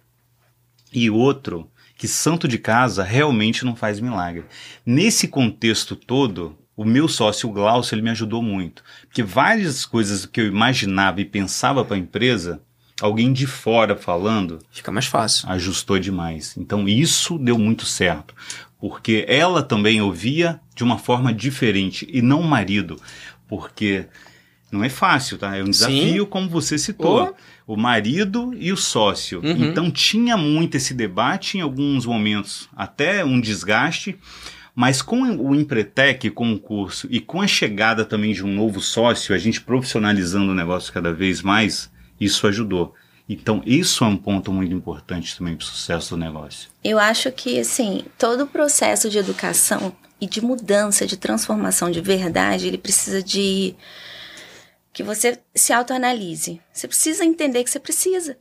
e 0.94 1.10
outro 1.10 1.70
que 1.98 2.08
santo 2.08 2.48
de 2.48 2.58
casa 2.58 3.04
realmente 3.04 3.64
não 3.64 3.76
faz 3.76 4.00
milagre. 4.00 4.44
Nesse 4.86 5.28
contexto 5.28 5.96
todo, 5.96 6.58
o 6.76 6.84
meu 6.84 7.08
sócio, 7.08 7.48
o 7.48 7.52
Glaucio, 7.54 7.96
ele 7.96 8.02
me 8.02 8.10
ajudou 8.10 8.42
muito. 8.42 8.84
Porque 9.04 9.24
várias 9.24 9.86
coisas 9.86 10.26
que 10.26 10.42
eu 10.42 10.48
imaginava 10.48 11.22
e 11.22 11.26
pensava 11.26 11.86
para 11.86 11.96
a 11.96 12.00
empresa, 12.00 12.62
alguém 13.00 13.32
de 13.32 13.48
fora 13.48 13.96
falando. 13.96 14.60
Fica 14.72 14.92
mais 14.92 15.06
fácil. 15.06 15.48
Ajustou 15.50 16.00
demais. 16.00 16.58
Então 16.58 16.90
isso 16.90 17.38
deu 17.38 17.58
muito 17.58 17.86
certo. 17.86 18.36
Porque 18.80 19.24
ela 19.28 19.64
também 19.64 20.02
ouvia 20.02 20.60
de 20.76 20.84
uma 20.84 20.98
forma 20.98 21.34
diferente. 21.34 22.08
E 22.12 22.22
não 22.22 22.42
o 22.42 22.48
marido. 22.48 23.00
Porque 23.48 24.08
não 24.72 24.84
é 24.84 24.90
fácil, 24.90 25.38
tá? 25.38 25.56
É 25.56 25.64
um 25.64 25.70
desafio, 25.70 26.24
Sim. 26.24 26.30
como 26.30 26.50
você 26.50 26.78
citou. 26.78 27.30
Oh 27.30 27.53
o 27.66 27.78
marido 27.78 28.54
e 28.58 28.72
o 28.72 28.78
sócio. 28.78 29.42
Uhum. 29.44 29.66
Então 29.66 29.92
tinha 29.92 30.36
muito 30.36 30.76
esse 30.76 30.94
debate 30.94 31.58
em 31.58 31.62
alguns 31.62 32.06
momentos, 32.06 32.70
até 32.76 33.24
um 33.24 33.40
desgaste. 33.40 34.18
Mas 34.76 35.04
com 35.04 35.22
o 35.22 35.54
Empretec, 35.54 36.32
com 36.32 36.52
o 36.52 36.60
curso 36.60 37.08
e 37.12 37.20
com 37.20 37.42
a 37.42 37.48
chegada 37.48 38.04
também 38.04 38.34
de 38.34 38.44
um 38.44 38.52
novo 38.52 38.82
sócio, 38.82 39.36
a 39.36 39.38
gente 39.38 39.62
profissionalizando 39.62 40.52
o 40.52 40.56
negócio 40.56 40.92
cada 40.92 41.14
vez 41.14 41.44
mais, 41.44 41.92
isso 42.20 42.48
ajudou. 42.48 42.96
Então, 43.30 43.62
isso 43.66 44.04
é 44.04 44.08
um 44.08 44.18
ponto 44.18 44.52
muito 44.52 44.74
importante 44.74 45.38
também 45.38 45.56
para 45.56 45.64
o 45.64 45.68
sucesso 45.68 46.12
do 46.12 46.18
negócio. 46.18 46.70
Eu 46.84 47.00
acho 47.00 47.32
que, 47.32 47.60
assim, 47.60 48.04
todo 48.18 48.44
o 48.44 48.48
processo 48.48 49.10
de 49.10 49.18
educação 49.18 49.96
e 50.20 50.28
de 50.28 50.42
mudança, 50.42 51.06
de 51.06 51.18
transformação 51.18 51.90
de 51.90 52.02
verdade, 52.02 52.68
ele 52.68 52.78
precisa 52.78 53.24
de 53.24 53.76
que 54.94 55.02
você 55.02 55.40
se 55.56 55.74
autoanalise. 55.74 56.62
Você 56.72 56.88
precisa 56.88 57.26
entender 57.26 57.64
que 57.64 57.70
você 57.72 57.80
precisa. 57.80 58.38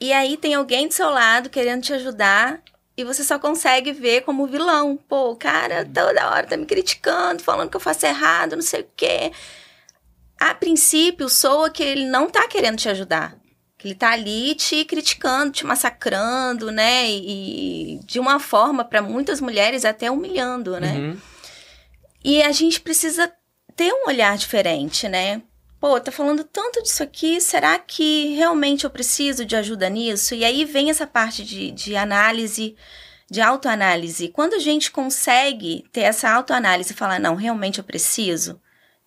E 0.00 0.12
aí 0.12 0.36
tem 0.36 0.54
alguém 0.54 0.88
do 0.88 0.94
seu 0.94 1.08
lado 1.08 1.48
querendo 1.48 1.82
te 1.82 1.92
ajudar 1.92 2.60
e 2.96 3.04
você 3.04 3.22
só 3.22 3.38
consegue 3.38 3.92
ver 3.92 4.22
como 4.22 4.48
vilão. 4.48 4.98
Pô, 5.08 5.30
o 5.30 5.36
cara 5.36 5.84
toda 5.84 6.30
hora 6.30 6.46
tá 6.46 6.56
me 6.56 6.66
criticando, 6.66 7.42
falando 7.42 7.70
que 7.70 7.76
eu 7.76 7.80
faço 7.80 8.04
errado, 8.04 8.56
não 8.56 8.62
sei 8.62 8.80
o 8.80 8.88
quê. 8.96 9.32
A 10.40 10.54
princípio, 10.54 11.28
soa 11.28 11.70
que 11.70 11.82
ele 11.82 12.06
não 12.06 12.28
tá 12.28 12.46
querendo 12.48 12.76
te 12.76 12.88
ajudar. 12.88 13.36
Que 13.76 13.88
ele 13.88 13.94
tá 13.94 14.10
ali 14.10 14.56
te 14.56 14.84
criticando, 14.84 15.52
te 15.52 15.64
massacrando, 15.64 16.72
né? 16.72 17.08
E 17.08 18.00
de 18.04 18.18
uma 18.18 18.40
forma, 18.40 18.84
para 18.84 19.00
muitas 19.00 19.40
mulheres, 19.40 19.84
até 19.84 20.10
humilhando, 20.10 20.80
né? 20.80 20.92
Uhum. 20.94 21.20
E 22.24 22.42
a 22.42 22.50
gente 22.50 22.80
precisa 22.80 23.32
ter 23.78 23.92
um 23.92 24.08
olhar 24.08 24.36
diferente, 24.36 25.08
né? 25.08 25.40
Pô, 25.78 26.00
tá 26.00 26.10
falando 26.10 26.42
tanto 26.42 26.82
disso 26.82 27.00
aqui, 27.00 27.40
será 27.40 27.78
que 27.78 28.34
realmente 28.34 28.82
eu 28.82 28.90
preciso 28.90 29.44
de 29.44 29.54
ajuda 29.54 29.88
nisso? 29.88 30.34
E 30.34 30.44
aí 30.44 30.64
vem 30.64 30.90
essa 30.90 31.06
parte 31.06 31.44
de, 31.44 31.70
de 31.70 31.94
análise, 31.94 32.74
de 33.30 33.40
autoanálise. 33.40 34.30
Quando 34.30 34.54
a 34.54 34.58
gente 34.58 34.90
consegue 34.90 35.84
ter 35.92 36.00
essa 36.00 36.28
autoanálise 36.28 36.92
e 36.92 36.96
falar, 36.96 37.20
não, 37.20 37.36
realmente 37.36 37.78
eu 37.78 37.84
preciso, 37.84 38.60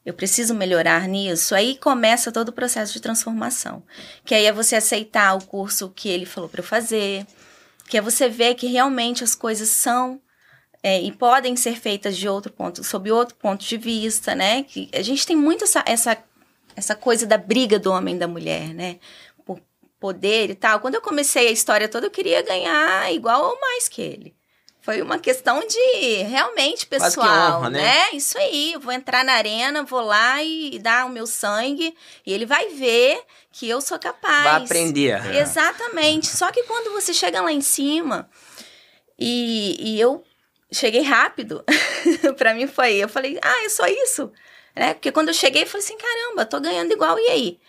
eu 0.06 0.14
preciso 0.14 0.54
melhorar 0.56 1.06
nisso, 1.06 1.54
aí 1.54 1.78
começa 1.78 2.32
todo 2.32 2.48
o 2.48 2.54
processo 2.54 2.94
de 2.94 3.02
transformação. 3.02 3.84
Que 4.24 4.34
aí 4.34 4.46
é 4.46 4.54
você 4.54 4.78
aceitar 4.78 5.36
o 5.36 5.46
curso 5.46 5.90
que 5.94 6.08
ele 6.08 6.26
falou 6.26 6.50
para 6.50 6.62
eu 6.62 6.66
fazer, 6.66 7.28
que 7.90 7.98
é 7.98 8.02
você 8.02 8.30
ver 8.30 8.56
que 8.56 8.68
realmente 8.68 9.22
as 9.22 9.36
coisas 9.36 9.68
são 9.68 10.22
é, 10.84 11.00
e 11.00 11.12
podem 11.12 11.56
ser 11.56 11.80
feitas 11.80 12.18
de 12.18 12.28
outro 12.28 12.52
ponto, 12.52 12.84
sob 12.84 13.12
outro 13.12 13.36
ponto 13.36 13.64
de 13.64 13.78
vista, 13.78 14.34
né? 14.34 14.64
Que 14.64 14.90
a 14.94 15.02
gente 15.02 15.26
tem 15.26 15.36
muito 15.36 15.64
essa, 15.64 15.84
essa, 15.86 16.18
essa 16.76 16.96
coisa 16.96 17.26
da 17.26 17.38
briga 17.38 17.78
do 17.78 17.92
homem 17.92 18.16
e 18.16 18.20
da 18.20 18.28
mulher, 18.28 18.74
né? 18.74 18.98
Por 19.46 19.62
poder 20.00 20.50
e 20.50 20.56
tal. 20.56 20.80
Quando 20.80 20.96
eu 20.96 21.02
comecei 21.02 21.48
a 21.48 21.52
história 21.52 21.88
toda, 21.88 22.08
eu 22.08 22.12
queria 22.12 22.42
ganhar 22.42 23.14
igual 23.14 23.52
ou 23.52 23.60
mais 23.62 23.88
que 23.88 24.02
ele. 24.02 24.36
Foi 24.82 25.00
uma 25.00 25.20
questão 25.20 25.60
de 25.60 26.24
realmente 26.24 26.88
pessoal, 26.88 27.60
honra, 27.60 27.70
né? 27.70 27.84
né? 27.84 28.08
Isso 28.14 28.36
aí, 28.36 28.74
eu 28.74 28.80
vou 28.80 28.92
entrar 28.92 29.24
na 29.24 29.34
arena, 29.34 29.84
vou 29.84 30.02
lá 30.02 30.44
e 30.44 30.80
dar 30.80 31.06
o 31.06 31.10
meu 31.10 31.28
sangue 31.28 31.96
e 32.26 32.34
ele 32.34 32.48
vai 32.48 32.70
ver 32.70 33.22
que 33.52 33.70
eu 33.70 33.80
sou 33.80 34.00
capaz. 34.00 34.44
Vai 34.44 34.64
aprender. 34.64 35.24
É. 35.28 35.42
Exatamente. 35.42 36.26
Só 36.26 36.52
que 36.52 36.64
quando 36.64 36.92
você 36.92 37.14
chega 37.14 37.42
lá 37.42 37.52
em 37.52 37.62
cima 37.62 38.28
e, 39.20 39.76
e 39.80 40.02
eu 40.02 40.24
cheguei 40.72 41.02
rápido. 41.02 41.64
para 42.38 42.54
mim 42.54 42.68
foi, 42.68 42.96
eu 42.96 43.10
falei, 43.10 43.40
ah, 43.42 43.66
é 43.66 43.70
só 43.70 43.86
isso? 43.88 44.32
Né? 44.76 44.94
Porque 44.94 45.12
quando 45.12 45.30
eu 45.30 45.34
cheguei, 45.34 45.64
eu 45.64 45.68
falei 45.68 45.86
assim, 45.86 45.98
caramba, 45.98 46.46
tô 46.46 46.60
ganhando 46.60 46.92
igual, 46.92 47.20
e 47.20 47.28
aí? 47.28 47.60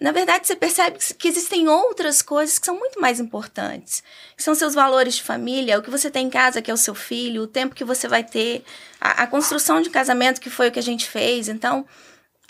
Na 0.00 0.10
verdade, 0.10 0.46
você 0.46 0.56
percebe 0.56 0.98
que 1.16 1.28
existem 1.28 1.68
outras 1.68 2.22
coisas 2.22 2.58
que 2.58 2.66
são 2.66 2.76
muito 2.76 3.00
mais 3.00 3.20
importantes. 3.20 4.02
Que 4.36 4.42
são 4.42 4.54
seus 4.54 4.74
valores 4.74 5.14
de 5.14 5.22
família, 5.22 5.78
o 5.78 5.82
que 5.82 5.90
você 5.90 6.10
tem 6.10 6.26
em 6.26 6.30
casa, 6.30 6.60
que 6.60 6.70
é 6.70 6.74
o 6.74 6.78
seu 6.78 6.94
filho, 6.94 7.42
o 7.42 7.46
tempo 7.46 7.74
que 7.74 7.84
você 7.84 8.08
vai 8.08 8.24
ter, 8.24 8.64
a, 9.00 9.22
a 9.22 9.26
construção 9.28 9.80
de 9.80 9.90
casamento, 9.90 10.40
que 10.40 10.50
foi 10.50 10.68
o 10.68 10.72
que 10.72 10.78
a 10.80 10.82
gente 10.82 11.08
fez. 11.08 11.48
Então, 11.48 11.86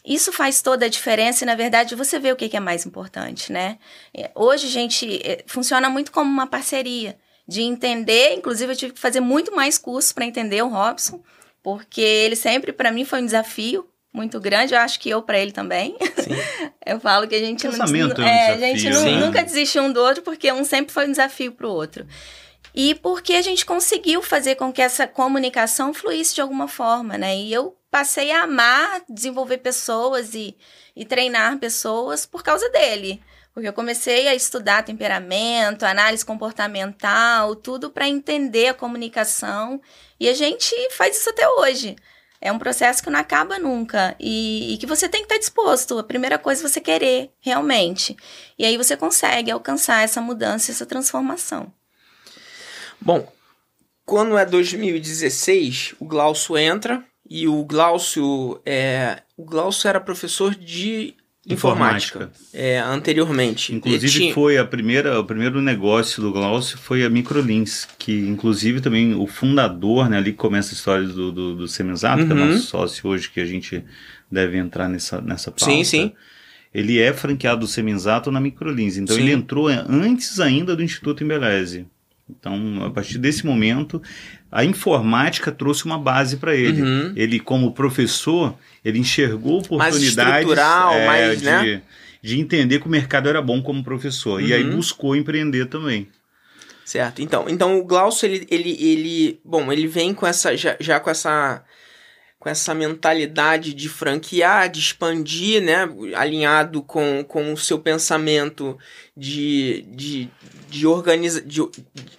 isso 0.03 0.33
faz 0.33 0.63
toda 0.63 0.87
a 0.87 0.89
diferença 0.89 1.45
e, 1.45 1.47
na 1.47 1.55
verdade, 1.55 1.95
você 1.95 2.19
vê 2.19 2.33
o 2.33 2.37
que 2.37 2.57
é 2.57 2.61
mais 2.61 2.87
importante, 2.87 3.53
né? 3.53 3.79
É, 4.15 4.31
hoje, 4.35 4.69
gente, 4.69 5.21
é, 5.23 5.45
funciona 5.47 5.91
muito 5.91 6.11
como 6.11 6.31
uma 6.31 6.47
parceria 6.47 7.19
de 7.47 7.62
entender. 7.62 8.34
Inclusive, 8.34 8.72
eu 8.72 8.76
tive 8.76 8.93
que 8.93 9.01
fazer 9.01 9.20
muito 9.20 9.55
mais 9.55 9.78
cursos 9.78 10.12
para 10.12 10.24
entender 10.24 10.62
o 10.62 10.68
Robson, 10.68 11.22
porque 11.62 12.01
ele 12.01 12.36
sempre, 12.36 12.72
para 12.72 12.93
mim, 12.93 13.05
foi 13.05 13.22
um 13.22 13.26
desafio 13.26 13.86
muito 14.12 14.38
grande. 14.40 14.74
Eu 14.74 14.80
acho 14.80 15.01
que 15.01 15.09
eu 15.11 15.22
para 15.22 15.38
ele 15.38 15.53
também. 15.53 15.97
eu 16.84 17.01
falo 17.01 17.26
que 17.26 17.34
a 17.34 17.40
gente 17.40 17.66
não, 17.66 17.74
é, 17.74 18.53
um 18.53 18.55
a 18.55 18.59
gente 18.59 18.90
não, 18.90 19.26
nunca 19.26 19.43
desistiu 19.43 19.82
um 19.82 19.93
do 19.93 20.01
outro, 20.01 20.22
porque 20.22 20.53
um 20.53 20.64
sempre 20.64 20.93
foi 20.93 21.07
um 21.07 21.11
desafio 21.11 21.53
para 21.53 21.66
o 21.66 21.70
outro. 21.70 22.07
E 22.74 22.95
porque 22.97 23.34
a 23.34 23.43
gente 23.43 23.66
conseguiu 23.66 24.22
fazer 24.22 24.55
com 24.55 24.72
que 24.72 24.80
essa 24.80 25.07
comunicação 25.07 25.93
fluísse 25.93 26.34
de 26.34 26.40
alguma 26.40 26.68
forma, 26.68 27.18
né? 27.18 27.36
E 27.36 27.53
eu 27.53 27.76
passei 27.90 28.32
a 28.32 28.45
amar 28.45 29.03
desenvolver 29.09 29.59
pessoas 29.59 30.34
e, 30.34 30.57
e 30.97 31.05
treinar 31.05 31.59
pessoas 31.59 32.24
por 32.24 32.43
causa 32.43 32.68
dele. 32.70 33.22
Porque 33.55 33.69
eu 33.69 33.73
comecei 33.73 34.29
a 34.29 34.35
estudar 34.35 34.83
temperamento, 34.83 35.85
análise 35.85 36.25
comportamental, 36.25 37.55
tudo 37.55 37.91
para 37.91 38.09
entender 38.09 38.69
a 38.69 38.75
comunicação. 38.75 39.81
E 40.19 40.29
a 40.29 40.35
gente 40.35 40.75
faz 40.93 41.19
isso 41.19 41.29
até 41.29 41.47
hoje. 41.47 41.97
É 42.41 42.51
um 42.51 42.59
processo 42.59 43.03
que 43.03 43.11
não 43.11 43.21
acaba 43.21 43.59
nunca. 43.59 44.17
E, 44.19 44.75
e, 44.75 44.79
que 44.79 44.87
você 44.87 45.09
tem 45.09 45.21
que 45.21 45.27
estar 45.27 45.39
disposto. 45.39 45.99
A 45.99 46.03
primeira 46.03 46.39
coisa 46.39 46.63
é 46.65 46.69
você 46.69 46.81
querer, 46.81 47.31
realmente. 47.41 48.17
E 48.59 48.65
aí 48.65 48.77
você 48.77 48.97
consegue 48.97 49.51
alcançar 49.51 50.03
essa 50.03 50.21
mudança, 50.21 50.73
essa 50.73 50.87
transformação. 50.87 51.73
Bom, 53.01 53.31
quando 54.05 54.37
é 54.37 54.45
2016, 54.47 55.95
o 56.01 56.07
Glaucio 56.07 56.57
entra. 56.57 57.05
E 57.29 57.47
o 57.47 57.65
Glaucio, 57.65 58.61
é, 58.67 59.23
o 59.37 59.45
Glaucio 59.45 59.89
era 59.89 60.01
professor 60.01 60.55
de 60.55 61.17
informática, 61.49 62.30
é, 62.53 62.78
anteriormente. 62.78 63.74
Inclusive 63.74 64.09
tinha... 64.09 64.34
foi 64.34 64.59
a 64.59 64.64
primeira, 64.64 65.18
o 65.18 65.24
primeiro 65.24 65.61
negócio 65.61 66.22
do 66.22 66.32
Glaucio 66.32 66.78
foi 66.78 67.05
a 67.05 67.11
Microlins, 67.11 67.88
que 67.99 68.12
inclusive 68.28 68.80
também 68.80 69.14
o 69.14 69.26
fundador, 69.26 70.09
né, 70.09 70.18
ali 70.18 70.30
que 70.30 70.38
começa 70.38 70.72
a 70.72 70.74
história 70.74 71.07
do, 71.07 71.32
do, 71.32 71.57
do 71.57 71.68
Semenzato, 71.68 72.22
uhum. 72.22 72.26
que 72.28 72.32
é 72.32 72.36
nosso 72.36 72.66
sócio 72.66 73.09
hoje, 73.09 73.28
que 73.28 73.40
a 73.40 73.45
gente 73.45 73.84
deve 74.30 74.57
entrar 74.57 74.88
nessa, 74.88 75.20
nessa 75.20 75.51
pauta. 75.51 75.64
Sim, 75.64 75.82
sim. 75.82 76.12
Ele 76.72 77.01
é 77.01 77.12
franqueado 77.12 77.61
do 77.61 77.66
Semenzato 77.66 78.30
na 78.30 78.40
Microlins, 78.40 78.97
então 78.97 79.14
sim. 79.14 79.22
ele 79.22 79.32
entrou 79.32 79.68
antes 79.68 80.38
ainda 80.38 80.76
do 80.76 80.82
Instituto 80.82 81.24
Embeleze. 81.24 81.86
Então, 82.39 82.85
a 82.85 82.91
partir 82.91 83.18
desse 83.18 83.45
momento, 83.45 84.03
a 84.51 84.64
informática 84.64 85.53
trouxe 85.53 85.85
uma 85.85 85.99
base 85.99 86.37
para 86.37 86.55
ele. 86.55 86.83
Uhum. 86.83 87.12
Ele, 87.16 87.39
como 87.39 87.72
professor, 87.72 88.57
ele 88.85 88.99
enxergou 88.99 89.61
oportunidades 89.61 90.14
mais 90.16 90.41
estrutural, 90.41 90.95
é, 90.95 91.07
mais, 91.07 91.39
de, 91.39 91.45
né? 91.45 91.83
de 92.22 92.41
entender 92.41 92.80
que 92.80 92.87
o 92.87 92.91
mercado 92.91 93.28
era 93.28 93.41
bom 93.41 93.62
como 93.62 93.85
professor. 93.85 94.41
Uhum. 94.41 94.49
E 94.49 94.53
aí 94.53 94.64
uhum. 94.64 94.76
buscou 94.76 95.14
empreender 95.16 95.66
também. 95.66 96.09
Certo. 96.85 97.22
Então, 97.22 97.49
então 97.49 97.78
o 97.78 97.85
Glaucio, 97.85 98.26
ele, 98.26 98.47
ele, 98.51 98.70
ele, 98.70 99.41
bom, 99.45 99.72
ele 99.72 99.87
vem 99.87 100.12
com 100.12 100.26
essa, 100.26 100.57
já, 100.57 100.76
já 100.80 100.99
com 100.99 101.11
essa 101.11 101.62
com 102.43 102.49
essa 102.49 102.74
mentalidade 102.74 103.72
de 103.72 103.88
franquear, 103.88 104.68
de 104.68 104.80
expandir, 104.80 105.62
né, 105.62 105.88
alinhado 106.16 106.82
com, 106.82 107.22
com 107.22 107.53
o 107.53 107.57
seu 107.57 107.78
pensamento 107.78 108.76
de, 109.16 109.82
de, 109.82 110.28
de 110.68 110.84
organizar. 110.84 111.43
De, 111.43 111.62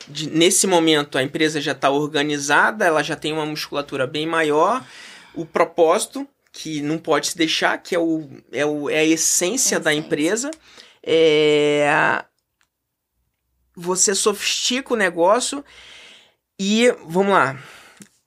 de, 0.08 0.30
nesse 0.30 0.66
momento, 0.66 1.18
a 1.18 1.24
empresa 1.24 1.60
já 1.60 1.74
está 1.74 1.90
organizada, 1.90 2.86
ela 2.86 3.04
já 3.04 3.18
tem 3.18 3.34
uma 3.34 3.46
musculatura 3.46 4.08
bem 4.08 4.26
maior, 4.26 4.82
o 5.36 5.46
propósito, 5.46 6.26
que 6.54 6.82
não 6.82 6.98
pode 6.98 7.28
se 7.28 7.38
deixar, 7.38 7.78
que 7.80 7.94
é, 7.94 8.00
o, 8.00 8.26
é, 8.54 8.66
o, 8.66 8.90
é 8.90 9.00
a 9.00 9.06
essência 9.06 9.76
é 9.76 9.80
da 9.80 9.94
empresa, 9.94 10.50
é. 11.06 12.24
Você 13.76 14.16
sofistica 14.16 14.94
o 14.94 14.98
negócio 14.98 15.66
e, 16.58 16.90
vamos 17.08 17.34
lá, 17.34 17.62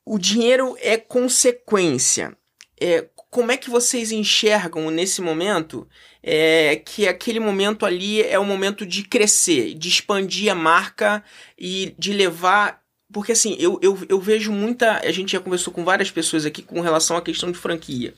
o 0.06 0.18
dinheiro 0.18 0.76
é 0.80 0.96
consequência. 0.96 2.36
É, 2.80 3.08
como 3.28 3.50
é 3.50 3.56
que 3.56 3.68
vocês 3.68 4.12
enxergam 4.12 4.90
nesse 4.90 5.20
momento 5.20 5.86
é, 6.22 6.76
que 6.76 7.08
aquele 7.08 7.40
momento 7.40 7.84
ali 7.84 8.22
é 8.22 8.38
o 8.38 8.44
momento 8.44 8.86
de 8.86 9.02
crescer, 9.02 9.74
de 9.74 9.88
expandir 9.88 10.50
a 10.50 10.54
marca 10.54 11.24
e 11.58 11.94
de 11.98 12.12
levar. 12.12 12.80
Porque 13.12 13.32
assim, 13.32 13.56
eu, 13.58 13.78
eu, 13.82 13.98
eu 14.08 14.20
vejo 14.20 14.52
muita. 14.52 14.98
A 14.98 15.10
gente 15.10 15.32
já 15.32 15.40
conversou 15.40 15.72
com 15.72 15.84
várias 15.84 16.10
pessoas 16.10 16.46
aqui 16.46 16.62
com 16.62 16.80
relação 16.80 17.16
à 17.16 17.22
questão 17.22 17.50
de 17.50 17.58
franquia. 17.58 18.14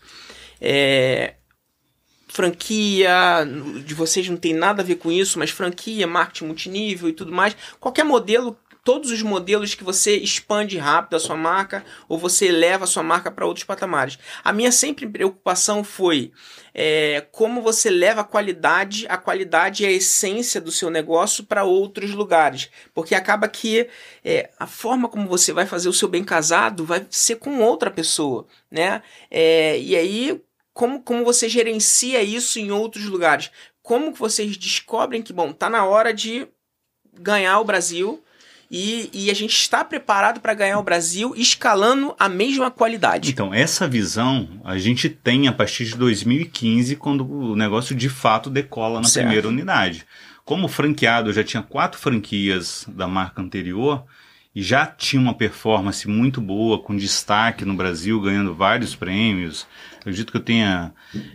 É, 0.61 1.35
franquia, 2.29 3.47
de 3.85 3.95
vocês 3.95 4.29
não 4.29 4.37
tem 4.37 4.55
nada 4.55 4.83
a 4.83 4.85
ver 4.85 4.97
com 4.97 5.11
isso, 5.11 5.39
mas 5.39 5.51
franquia, 5.51 6.07
marketing 6.07 6.47
multinível 6.47 7.09
e 7.09 7.13
tudo 7.13 7.33
mais. 7.33 7.57
Qualquer 7.81 8.05
modelo 8.05 8.59
todos 8.89 9.11
os 9.11 9.21
modelos 9.21 9.75
que 9.75 9.85
você 9.85 10.17
expande 10.17 10.79
rápido 10.79 11.15
a 11.15 11.21
sua 11.21 11.37
marca 11.37 11.85
ou 12.09 12.17
você 12.17 12.51
leva 12.51 12.85
a 12.85 12.87
sua 12.87 13.03
marca 13.03 13.31
para 13.31 13.45
outros 13.45 13.63
patamares. 13.63 14.19
A 14.43 14.51
minha 14.51 14.73
sempre 14.73 15.07
preocupação 15.07 15.85
foi 15.85 16.33
é, 16.73 17.21
como 17.31 17.61
você 17.61 17.91
leva 17.91 18.23
a 18.23 18.25
qualidade, 18.25 19.05
a 19.07 19.19
qualidade 19.19 19.83
e 19.83 19.87
a 19.87 19.93
essência 19.93 20.59
do 20.59 20.73
seu 20.73 20.89
negócio 20.89 21.45
para 21.45 21.65
outros 21.65 22.13
lugares, 22.13 22.71
porque 22.95 23.15
acaba 23.15 23.47
que 23.47 23.91
é, 24.25 24.49
a 24.59 24.67
forma 24.67 25.07
como 25.07 25.29
você 25.29 25.53
vai 25.53 25.67
fazer 25.67 25.91
o 25.91 25.93
seu 25.93 26.09
bem 26.09 26.25
casado 26.25 26.87
vai 26.87 27.07
ser 27.11 27.37
com 27.37 27.61
outra 27.61 27.91
pessoa, 27.91 28.47
né? 28.71 29.03
É, 29.31 29.79
e 29.79 29.95
aí 29.97 30.41
como, 30.73 31.03
como 31.03 31.27
você 31.27 31.47
gerencia 31.47 32.23
isso 32.23 32.59
em 32.59 32.71
outros 32.71 33.05
lugares? 33.05 33.51
Como 33.83 34.15
que 34.15 34.19
vocês 34.19 34.57
descobrem 34.57 35.21
que, 35.21 35.35
bom, 35.35 35.53
tá 35.53 35.69
na 35.69 35.85
hora 35.85 36.15
de 36.15 36.49
ganhar 37.13 37.61
o 37.61 37.65
Brasil 37.65 38.25
e, 38.71 39.09
e 39.13 39.31
a 39.31 39.35
gente 39.35 39.55
está 39.55 39.83
preparado 39.83 40.41
para 40.41 40.53
ganhar 40.53 40.79
o 40.79 40.83
Brasil 40.83 41.35
escalando 41.37 42.15
a 42.19 42.29
mesma 42.29 42.71
qualidade. 42.71 43.31
Então, 43.31 43.53
essa 43.55 43.89
visão 43.89 44.61
a 44.65 44.77
gente 44.77 45.09
tem 45.09 45.49
a 45.49 45.53
partir 45.53 45.87
de 45.87 45.97
2015, 45.97 46.97
quando 46.97 47.27
o 47.27 47.57
negócio 47.57 47.95
de 47.95 48.09
fato 48.09 48.51
decola 48.51 49.01
na 49.01 49.09
certo. 49.09 49.27
primeira 49.27 49.49
unidade. 49.49 50.07
Como 50.45 50.69
franqueado, 50.69 51.31
eu 51.31 51.35
já 51.35 51.45
tinha 51.45 51.63
quatro 51.63 51.99
franquias 51.99 52.87
da 52.89 53.07
marca 53.07 53.41
anterior 53.41 54.05
e 54.55 54.63
já 54.63 54.87
tinha 54.87 55.21
uma 55.21 55.35
performance 55.35 56.09
muito 56.09 56.41
boa, 56.41 56.83
com 56.83 56.97
destaque 56.97 57.65
no 57.65 57.75
Brasil, 57.75 58.21
ganhando 58.21 58.55
vários 58.55 58.95
prêmios. 58.95 59.67
Eu 59.93 60.01
acredito 60.01 60.31
que 60.31 60.37
eu 60.37 60.43
tenha 60.43 60.93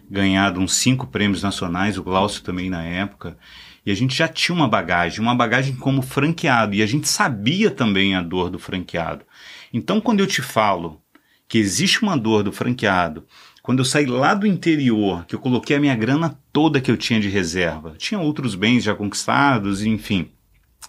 ganhado 0.10 0.60
uns 0.60 0.74
cinco 0.74 1.08
prêmios 1.08 1.42
nacionais, 1.42 1.98
o 1.98 2.04
Glaucio 2.04 2.44
também 2.44 2.70
na 2.70 2.84
época. 2.84 3.38
E 3.86 3.92
a 3.92 3.96
gente 3.96 4.16
já 4.16 4.28
tinha 4.28 4.56
uma 4.56 4.68
bagagem, 4.68 5.20
uma 5.20 5.36
bagagem 5.36 5.76
como 5.76 6.02
franqueado, 6.02 6.74
e 6.76 6.82
a 6.82 6.86
gente 6.86 7.08
sabia 7.08 7.70
também 7.70 8.16
a 8.16 8.22
dor 8.22 8.50
do 8.50 8.58
franqueado. 8.58 9.26
Então, 9.74 10.00
quando 10.00 10.22
eu 10.22 10.28
te 10.28 10.42
falo 10.42 11.02
que 11.48 11.58
existe 11.58 12.02
uma 12.02 12.18
dor 12.18 12.44
do 12.44 12.52
franqueado, 12.52 13.26
quando 13.62 13.80
eu 13.80 13.86
saí 13.86 14.06
lá 14.06 14.34
do 14.34 14.48
interior, 14.48 15.26
que 15.26 15.36
eu 15.36 15.40
coloquei 15.40 15.76
a 15.76 15.80
minha 15.80 15.96
grana 15.96 16.38
toda 16.52 16.82
que 16.82 16.92
eu 16.92 16.98
tinha 16.98 17.20
de 17.20 17.30
reserva, 17.30 17.96
tinha 17.98 18.20
outros 18.20 18.56
bens 18.56 18.84
já 18.84 18.94
conquistados, 18.94 19.84
enfim, 19.84 20.30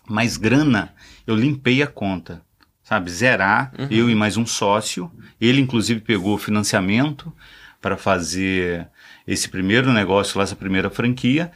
mas 0.08 0.36
grana, 0.36 0.92
eu 1.26 1.34
limpei 1.34 1.82
a 1.82 1.86
conta, 1.86 2.42
sabe? 2.82 3.10
Zerar, 3.10 3.72
uhum. 3.78 3.88
eu 3.90 4.10
e 4.10 4.14
mais 4.14 4.36
um 4.36 4.44
sócio. 4.44 5.10
Ele, 5.40 5.60
inclusive, 5.60 6.00
pegou 6.00 6.36
financiamento 6.36 7.32
para 7.80 7.96
fazer 7.96 8.88
esse 9.26 9.48
primeiro 9.48 9.92
negócio 9.92 10.36
lá, 10.38 10.44
essa 10.44 10.56
primeira 10.56 10.90
franquia. 10.90 11.50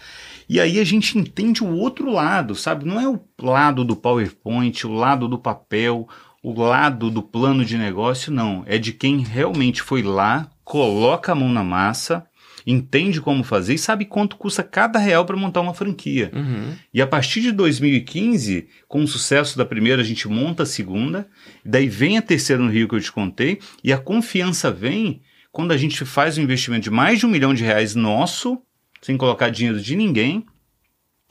E 0.48 0.60
aí 0.60 0.80
a 0.80 0.84
gente 0.84 1.18
entende 1.18 1.62
o 1.62 1.76
outro 1.76 2.10
lado, 2.10 2.54
sabe? 2.54 2.86
Não 2.86 3.00
é 3.00 3.08
o 3.08 3.20
lado 3.40 3.84
do 3.84 3.94
PowerPoint, 3.94 4.86
o 4.86 4.92
lado 4.92 5.28
do 5.28 5.38
papel, 5.38 6.08
o 6.42 6.58
lado 6.58 7.10
do 7.10 7.22
plano 7.22 7.64
de 7.64 7.76
negócio, 7.76 8.32
não. 8.32 8.62
É 8.66 8.78
de 8.78 8.92
quem 8.92 9.18
realmente 9.18 9.82
foi 9.82 10.02
lá, 10.02 10.50
coloca 10.64 11.32
a 11.32 11.34
mão 11.34 11.50
na 11.50 11.62
massa, 11.62 12.26
entende 12.66 13.20
como 13.20 13.42
fazer 13.44 13.74
e 13.74 13.78
sabe 13.78 14.04
quanto 14.04 14.36
custa 14.36 14.62
cada 14.62 14.98
real 14.98 15.24
para 15.24 15.36
montar 15.36 15.60
uma 15.60 15.74
franquia. 15.74 16.30
Uhum. 16.34 16.74
E 16.92 17.02
a 17.02 17.06
partir 17.06 17.40
de 17.40 17.52
2015, 17.52 18.68
com 18.86 19.02
o 19.02 19.08
sucesso 19.08 19.56
da 19.56 19.64
primeira, 19.64 20.02
a 20.02 20.04
gente 20.04 20.28
monta 20.28 20.62
a 20.62 20.66
segunda, 20.66 21.28
daí 21.64 21.88
vem 21.88 22.18
a 22.18 22.22
terceira 22.22 22.62
no 22.62 22.70
Rio 22.70 22.88
que 22.88 22.94
eu 22.94 23.00
te 23.00 23.12
contei, 23.12 23.58
e 23.82 23.92
a 23.92 23.98
confiança 23.98 24.70
vem 24.70 25.22
quando 25.50 25.72
a 25.72 25.76
gente 25.76 26.04
faz 26.04 26.38
um 26.38 26.42
investimento 26.42 26.84
de 26.84 26.90
mais 26.90 27.18
de 27.18 27.26
um 27.26 27.30
milhão 27.30 27.54
de 27.54 27.64
reais 27.64 27.94
nosso 27.94 28.62
sem 29.00 29.16
colocar 29.16 29.50
dinheiro 29.50 29.80
de 29.80 29.96
ninguém, 29.96 30.44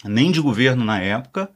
nem 0.06 0.32
de 0.32 0.42
governo 0.42 0.84
na 0.84 1.00
época. 1.00 1.50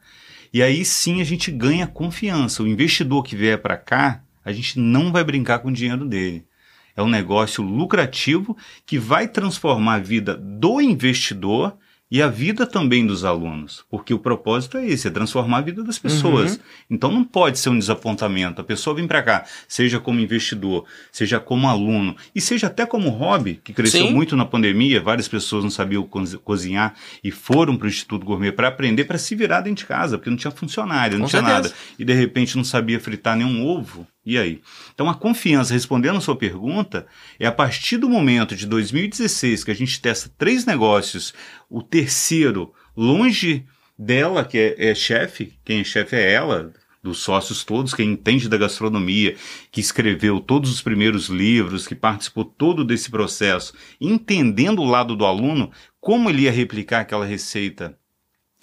E 0.52 0.62
aí 0.62 0.84
sim 0.84 1.20
a 1.20 1.24
gente 1.24 1.50
ganha 1.50 1.86
confiança. 1.86 2.62
O 2.62 2.68
investidor 2.68 3.22
que 3.22 3.36
vier 3.36 3.60
para 3.60 3.76
cá, 3.76 4.22
a 4.44 4.52
gente 4.52 4.78
não 4.78 5.10
vai 5.10 5.24
brincar 5.24 5.60
com 5.60 5.68
o 5.68 5.72
dinheiro 5.72 6.04
dele. 6.04 6.46
É 6.94 7.02
um 7.02 7.08
negócio 7.08 7.64
lucrativo 7.64 8.56
que 8.84 8.98
vai 8.98 9.26
transformar 9.26 9.94
a 9.94 9.98
vida 9.98 10.36
do 10.36 10.80
investidor 10.80 11.76
e 12.12 12.20
a 12.20 12.28
vida 12.28 12.66
também 12.66 13.06
dos 13.06 13.24
alunos, 13.24 13.86
porque 13.88 14.12
o 14.12 14.18
propósito 14.18 14.76
é 14.76 14.86
esse, 14.86 15.08
é 15.08 15.10
transformar 15.10 15.56
a 15.56 15.60
vida 15.62 15.82
das 15.82 15.98
pessoas. 15.98 16.56
Uhum. 16.56 16.58
Então 16.90 17.10
não 17.10 17.24
pode 17.24 17.58
ser 17.58 17.70
um 17.70 17.78
desapontamento. 17.78 18.60
A 18.60 18.64
pessoa 18.64 18.94
vem 18.94 19.06
para 19.06 19.22
cá, 19.22 19.46
seja 19.66 19.98
como 19.98 20.20
investidor, 20.20 20.84
seja 21.10 21.40
como 21.40 21.66
aluno 21.66 22.14
e 22.34 22.40
seja 22.40 22.66
até 22.66 22.84
como 22.84 23.08
hobby, 23.08 23.62
que 23.64 23.72
cresceu 23.72 24.08
Sim. 24.08 24.12
muito 24.12 24.36
na 24.36 24.44
pandemia, 24.44 25.00
várias 25.00 25.26
pessoas 25.26 25.64
não 25.64 25.70
sabiam 25.70 26.06
cozinhar 26.44 26.94
e 27.24 27.30
foram 27.30 27.78
para 27.78 27.86
o 27.86 27.88
Instituto 27.88 28.26
Gourmet 28.26 28.52
para 28.52 28.68
aprender 28.68 29.06
para 29.06 29.16
se 29.16 29.34
virar 29.34 29.62
dentro 29.62 29.84
de 29.84 29.86
casa, 29.86 30.18
porque 30.18 30.28
não 30.28 30.36
tinha 30.36 30.50
funcionário, 30.50 31.16
não 31.16 31.24
com 31.24 31.30
tinha 31.30 31.40
certeza. 31.40 31.70
nada. 31.70 31.74
E 31.98 32.04
de 32.04 32.12
repente 32.12 32.58
não 32.58 32.64
sabia 32.64 33.00
fritar 33.00 33.38
nenhum 33.38 33.66
ovo. 33.66 34.06
E 34.24 34.38
aí? 34.38 34.60
Então 34.94 35.08
a 35.10 35.14
confiança, 35.14 35.74
respondendo 35.74 36.16
a 36.16 36.20
sua 36.20 36.36
pergunta, 36.36 37.06
é 37.40 37.46
a 37.46 37.52
partir 37.52 37.96
do 37.96 38.08
momento 38.08 38.54
de 38.54 38.66
2016 38.66 39.64
que 39.64 39.70
a 39.70 39.74
gente 39.74 40.00
testa 40.00 40.30
três 40.38 40.64
negócios, 40.64 41.34
o 41.68 41.82
terceiro 41.82 42.72
longe 42.96 43.66
dela, 43.98 44.44
que 44.44 44.58
é, 44.58 44.90
é 44.90 44.94
chefe, 44.94 45.54
quem 45.64 45.80
é 45.80 45.84
chefe 45.84 46.14
é 46.14 46.32
ela, 46.32 46.72
dos 47.02 47.18
sócios 47.18 47.64
todos, 47.64 47.92
quem 47.92 48.12
entende 48.12 48.48
da 48.48 48.56
gastronomia, 48.56 49.34
que 49.72 49.80
escreveu 49.80 50.38
todos 50.38 50.70
os 50.70 50.80
primeiros 50.80 51.26
livros, 51.26 51.86
que 51.86 51.96
participou 51.96 52.44
todo 52.44 52.84
desse 52.84 53.10
processo, 53.10 53.74
entendendo 54.00 54.80
o 54.80 54.88
lado 54.88 55.16
do 55.16 55.26
aluno, 55.26 55.72
como 56.00 56.30
ele 56.30 56.42
ia 56.42 56.52
replicar 56.52 57.00
aquela 57.00 57.26
receita 57.26 57.98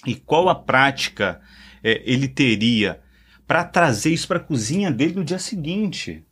e 0.05 0.15
qual 0.15 0.47
a 0.47 0.55
prática 0.55 1.41
é, 1.83 2.01
ele 2.05 2.29
teria 2.29 3.01
para 3.49 3.63
trazer 3.63 4.13
isso 4.13 4.27
para 4.27 4.37
a 4.37 4.43
cozinha 4.43 4.91
dele 4.91 5.15
no 5.15 5.25
dia 5.25 5.39
seguinte. 5.39 6.23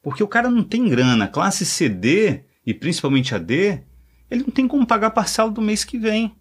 Porque 0.00 0.22
o 0.22 0.28
cara 0.28 0.48
não 0.48 0.62
tem 0.62 0.88
grana. 0.88 1.26
Classe 1.26 1.66
CD 1.66 2.44
e 2.64 2.72
principalmente 2.72 3.34
a 3.34 3.38
D, 3.38 3.82
ele 4.30 4.44
não 4.44 4.50
tem 4.50 4.68
como 4.68 4.86
pagar 4.86 5.08
a 5.08 5.10
parcela 5.10 5.50
do 5.50 5.60
mês 5.60 5.82
que 5.82 5.98
vem. 5.98 6.36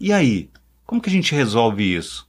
E 0.00 0.10
aí? 0.10 0.48
Como 0.86 1.02
que 1.02 1.10
a 1.10 1.12
gente 1.12 1.34
resolve 1.34 1.84
isso? 1.84 2.26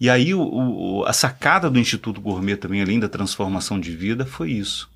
E 0.00 0.10
aí 0.10 0.34
o, 0.34 0.40
o, 0.42 1.04
a 1.04 1.12
sacada 1.12 1.70
do 1.70 1.78
Instituto 1.78 2.20
Gourmet 2.20 2.56
também, 2.56 2.82
além 2.82 2.98
da 2.98 3.08
transformação 3.08 3.78
de 3.78 3.94
vida, 3.94 4.26
foi 4.26 4.50
isso. 4.50 4.90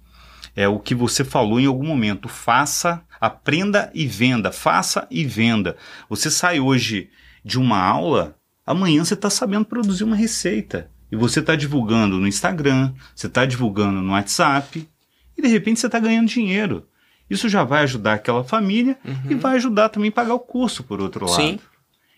é 0.56 0.66
o 0.66 0.80
que 0.80 0.96
você 0.96 1.22
falou 1.22 1.60
em 1.60 1.66
algum 1.66 1.86
momento. 1.86 2.28
Faça, 2.28 3.04
aprenda 3.20 3.88
e 3.94 4.04
venda. 4.04 4.50
Faça 4.50 5.06
e 5.08 5.24
venda. 5.24 5.76
Você 6.10 6.28
sai 6.28 6.58
hoje 6.58 7.08
de 7.44 7.56
uma 7.56 7.78
aula, 7.78 8.36
amanhã 8.66 9.04
você 9.04 9.14
está 9.14 9.30
sabendo 9.30 9.64
produzir 9.64 10.02
uma 10.02 10.16
receita. 10.16 10.92
E 11.14 11.16
você 11.16 11.38
está 11.38 11.54
divulgando 11.54 12.18
no 12.18 12.26
Instagram, 12.26 12.92
você 13.14 13.28
está 13.28 13.46
divulgando 13.46 14.02
no 14.02 14.14
WhatsApp, 14.14 14.88
e 15.38 15.40
de 15.40 15.46
repente 15.46 15.78
você 15.78 15.86
está 15.86 16.00
ganhando 16.00 16.26
dinheiro. 16.26 16.88
Isso 17.30 17.48
já 17.48 17.62
vai 17.62 17.84
ajudar 17.84 18.14
aquela 18.14 18.42
família 18.42 18.98
uhum. 19.04 19.30
e 19.30 19.34
vai 19.36 19.54
ajudar 19.54 19.90
também 19.90 20.08
a 20.08 20.12
pagar 20.12 20.34
o 20.34 20.40
curso, 20.40 20.82
por 20.82 21.00
outro 21.00 21.24
lado. 21.24 21.36
Sim. 21.36 21.60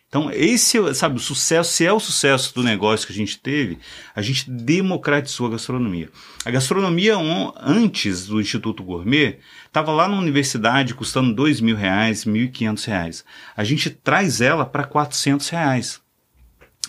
Então, 0.08 0.30
esse, 0.32 0.94
sabe, 0.94 1.16
o 1.16 1.20
sucesso, 1.20 1.70
se 1.70 1.84
é 1.84 1.92
o 1.92 2.00
sucesso 2.00 2.54
do 2.54 2.62
negócio 2.62 3.06
que 3.06 3.12
a 3.12 3.16
gente 3.16 3.38
teve, 3.38 3.78
a 4.14 4.22
gente 4.22 4.50
democratizou 4.50 5.46
a 5.46 5.50
gastronomia. 5.50 6.08
A 6.42 6.50
gastronomia, 6.50 7.18
um, 7.18 7.52
antes 7.60 8.26
do 8.26 8.40
Instituto 8.40 8.82
Gourmet, 8.82 9.40
estava 9.66 9.92
lá 9.92 10.08
na 10.08 10.16
universidade 10.16 10.94
custando 10.94 11.34
dois 11.34 11.60
mil 11.60 11.76
reais, 11.76 12.24
mil 12.24 12.44
e 12.44 12.48
quinhentos 12.48 12.86
reais. 12.86 13.26
A 13.54 13.62
gente 13.62 13.90
traz 13.90 14.40
ela 14.40 14.64
para 14.64 14.84
quatrocentos 14.84 15.50
reais. 15.50 16.00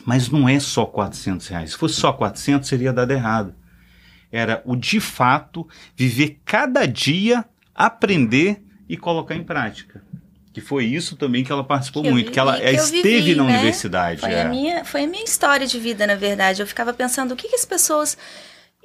Mas 0.05 0.29
não 0.29 0.47
é 0.47 0.59
só 0.59 0.85
quatrocentos 0.85 1.47
reais. 1.47 1.71
Se 1.71 1.77
fosse 1.77 1.95
só 1.95 2.13
quatrocentos, 2.13 2.69
seria 2.69 2.93
dado 2.93 3.11
errado. 3.11 3.55
Era 4.31 4.61
o 4.65 4.75
de 4.75 4.99
fato 4.99 5.67
viver 5.95 6.39
cada 6.45 6.85
dia, 6.85 7.45
aprender 7.73 8.61
e 8.87 8.97
colocar 8.97 9.35
em 9.35 9.43
prática. 9.43 10.01
Que 10.53 10.61
foi 10.61 10.85
isso 10.85 11.15
também 11.15 11.43
que 11.43 11.51
ela 11.51 11.63
participou 11.63 12.01
que 12.01 12.09
muito, 12.09 12.31
que 12.31 12.39
ela 12.39 12.59
que 12.59 12.65
esteve 12.67 13.21
vivi, 13.21 13.35
na 13.35 13.43
né? 13.43 13.53
universidade. 13.53 14.21
Foi, 14.21 14.31
é. 14.31 14.41
a 14.41 14.49
minha, 14.49 14.83
foi 14.83 15.03
a 15.03 15.07
minha 15.07 15.23
história 15.23 15.67
de 15.67 15.79
vida, 15.79 16.07
na 16.07 16.15
verdade. 16.15 16.61
Eu 16.61 16.67
ficava 16.67 16.93
pensando, 16.93 17.33
o 17.33 17.35
que, 17.35 17.47
que 17.47 17.55
as 17.55 17.65
pessoas 17.65 18.17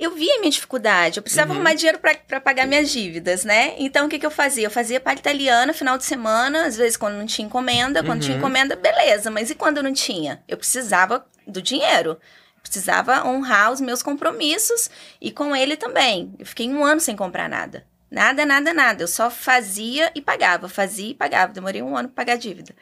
eu 0.05 0.15
via 0.15 0.37
a 0.37 0.39
minha 0.41 0.51
dificuldade. 0.51 1.19
Eu 1.19 1.23
precisava 1.23 1.51
uhum. 1.51 1.57
arrumar 1.57 1.75
dinheiro 1.75 1.99
para 1.99 2.41
pagar 2.41 2.67
minhas 2.67 2.91
dívidas, 2.91 3.45
né? 3.45 3.75
Então, 3.79 4.07
o 4.07 4.09
que, 4.09 4.19
que 4.19 4.27
eu 4.27 4.31
fazia? 4.31 4.67
Eu 4.67 4.71
fazia 4.71 5.01
palha 5.01 5.19
italiana 5.19 5.73
final 5.73 5.97
de 5.97 6.05
semana, 6.05 6.67
às 6.67 6.77
vezes 6.77 6.97
quando 6.97 7.15
não 7.15 7.27
tinha 7.27 7.47
encomenda. 7.47 8.03
Quando 8.03 8.21
uhum. 8.21 8.27
tinha 8.27 8.37
encomenda, 8.37 8.75
beleza. 8.75 9.31
Mas 9.31 9.51
e 9.51 9.55
quando 9.55 9.83
não 9.83 9.93
tinha? 9.93 10.43
Eu 10.49 10.57
precisava 10.57 11.25
do 11.47 11.63
dinheiro. 11.63 12.19
precisava 12.63 13.27
honrar 13.27 13.73
os 13.73 13.81
meus 13.81 14.03
compromissos 14.03 14.91
e 15.21 15.31
com 15.31 15.55
ele 15.55 15.77
também. 15.77 16.35
Eu 16.39 16.47
fiquei 16.47 16.69
um 16.69 16.85
ano 16.85 17.01
sem 17.01 17.15
comprar 17.15 17.49
nada. 17.49 17.87
Nada, 18.13 18.45
nada, 18.45 18.75
nada. 18.75 19.03
Eu 19.03 19.09
só 19.09 19.31
fazia 19.31 20.13
e 20.15 20.21
pagava, 20.21 20.69
fazia 20.69 21.13
e 21.13 21.15
pagava. 21.15 21.55
Demorei 21.55 21.81
um 21.81 21.97
ano 21.97 22.11
para 22.11 22.25
pagar 22.25 22.33
a 22.35 22.37
dívida. 22.37 22.75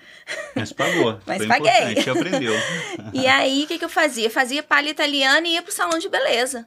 Mas 0.57 0.73
pagou. 0.73 1.21
Mas 1.25 1.39
Foi 1.39 1.47
paguei. 1.47 2.11
aprendeu. 2.11 2.53
e 3.15 3.29
aí, 3.29 3.63
o 3.63 3.67
que, 3.69 3.79
que 3.79 3.85
eu 3.85 3.89
fazia? 3.89 4.27
Eu 4.27 4.31
fazia 4.31 4.61
palha 4.61 4.91
italiana 4.91 5.47
e 5.47 5.53
ia 5.53 5.63
pro 5.63 5.71
salão 5.71 6.01
de 6.01 6.09
beleza. 6.09 6.67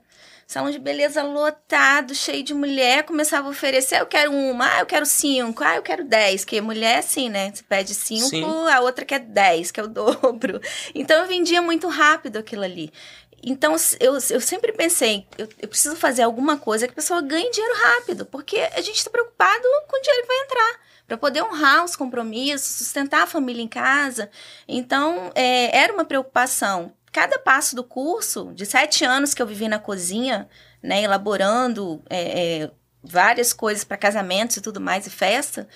Salão 0.54 0.70
de 0.70 0.78
beleza 0.78 1.24
lotado, 1.24 2.14
cheio 2.14 2.44
de 2.44 2.54
mulher, 2.54 3.02
começava 3.06 3.48
a 3.48 3.50
oferecer, 3.50 4.00
eu 4.00 4.06
quero 4.06 4.32
uma, 4.32 4.76
ah, 4.76 4.80
eu 4.82 4.86
quero 4.86 5.04
cinco, 5.04 5.64
ah, 5.64 5.78
eu 5.78 5.82
quero 5.82 6.04
dez, 6.04 6.46
que 6.46 6.62
mulher 6.62 6.98
é 6.98 7.00
assim, 7.00 7.28
né? 7.28 7.52
Você 7.52 7.64
pede 7.64 7.96
cinco, 7.96 8.30
Sim. 8.30 8.68
a 8.72 8.80
outra 8.80 9.04
quer 9.04 9.22
dez, 9.22 9.72
que 9.72 9.80
é 9.80 9.84
o 9.84 9.88
dobro. 9.90 10.62
Então 10.94 11.20
eu 11.22 11.28
vendia 11.28 11.60
muito 11.60 11.88
rápido 11.88 12.38
aquilo 12.38 12.62
ali. 12.62 12.94
Então, 13.42 13.76
eu, 14.00 14.14
eu 14.14 14.40
sempre 14.40 14.72
pensei, 14.74 15.26
eu, 15.40 15.50
eu, 15.60 15.68
preciso 15.68 15.96
fazer 15.96 16.22
alguma 16.22 16.56
coisa 16.56 16.86
que 16.86 16.94
a 16.94 16.96
pessoa 16.98 17.20
ganhe 17.20 17.50
dinheiro 17.50 17.76
rápido, 17.76 18.24
porque 18.24 18.60
a 18.76 18.82
gente 18.82 18.98
está 18.98 19.10
preocupado 19.10 19.64
com 19.88 19.98
o 19.98 20.02
dinheiro 20.02 20.22
que 20.22 20.28
vai 20.28 20.44
entrar, 20.44 20.80
para 21.08 21.18
poder 21.18 21.42
honrar 21.42 21.84
os 21.84 21.96
compromissos, 21.96 22.68
sustentar 22.68 23.24
a 23.24 23.28
família 23.28 23.64
em 23.64 23.68
casa. 23.68 24.30
Então, 24.68 25.32
é, 25.34 25.76
era 25.76 25.92
uma 25.92 26.06
preocupação. 26.06 26.94
Cada 27.14 27.40
passo 27.40 27.76
do 27.76 27.84
curso, 27.84 28.52
de 28.54 28.66
sete 28.66 29.06
anos 29.06 29.34
que 29.34 29.42
eu 29.42 29.48
vivi 29.48 29.70
na 29.70 29.80
cozinha, 29.80 30.50
né, 30.82 31.04
elaborando 31.04 32.04
é, 32.10 32.64
é, 32.64 32.72
várias 33.02 33.54
coisas 33.54 33.86
para 33.86 33.96
casamentos 33.96 34.58
e 34.58 34.62
tudo 34.62 34.82
mais, 34.82 35.08
e 35.08 35.10
festa, 35.10 35.68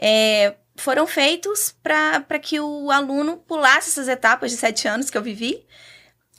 é, 0.00 0.54
foram 0.76 1.06
feitos 1.06 1.74
para 1.82 2.38
que 2.38 2.60
o 2.60 2.90
aluno 2.90 3.38
pulasse 3.38 3.88
essas 3.88 4.06
etapas 4.06 4.52
de 4.52 4.56
sete 4.56 4.86
anos 4.86 5.10
que 5.10 5.18
eu 5.18 5.22
vivi 5.22 5.66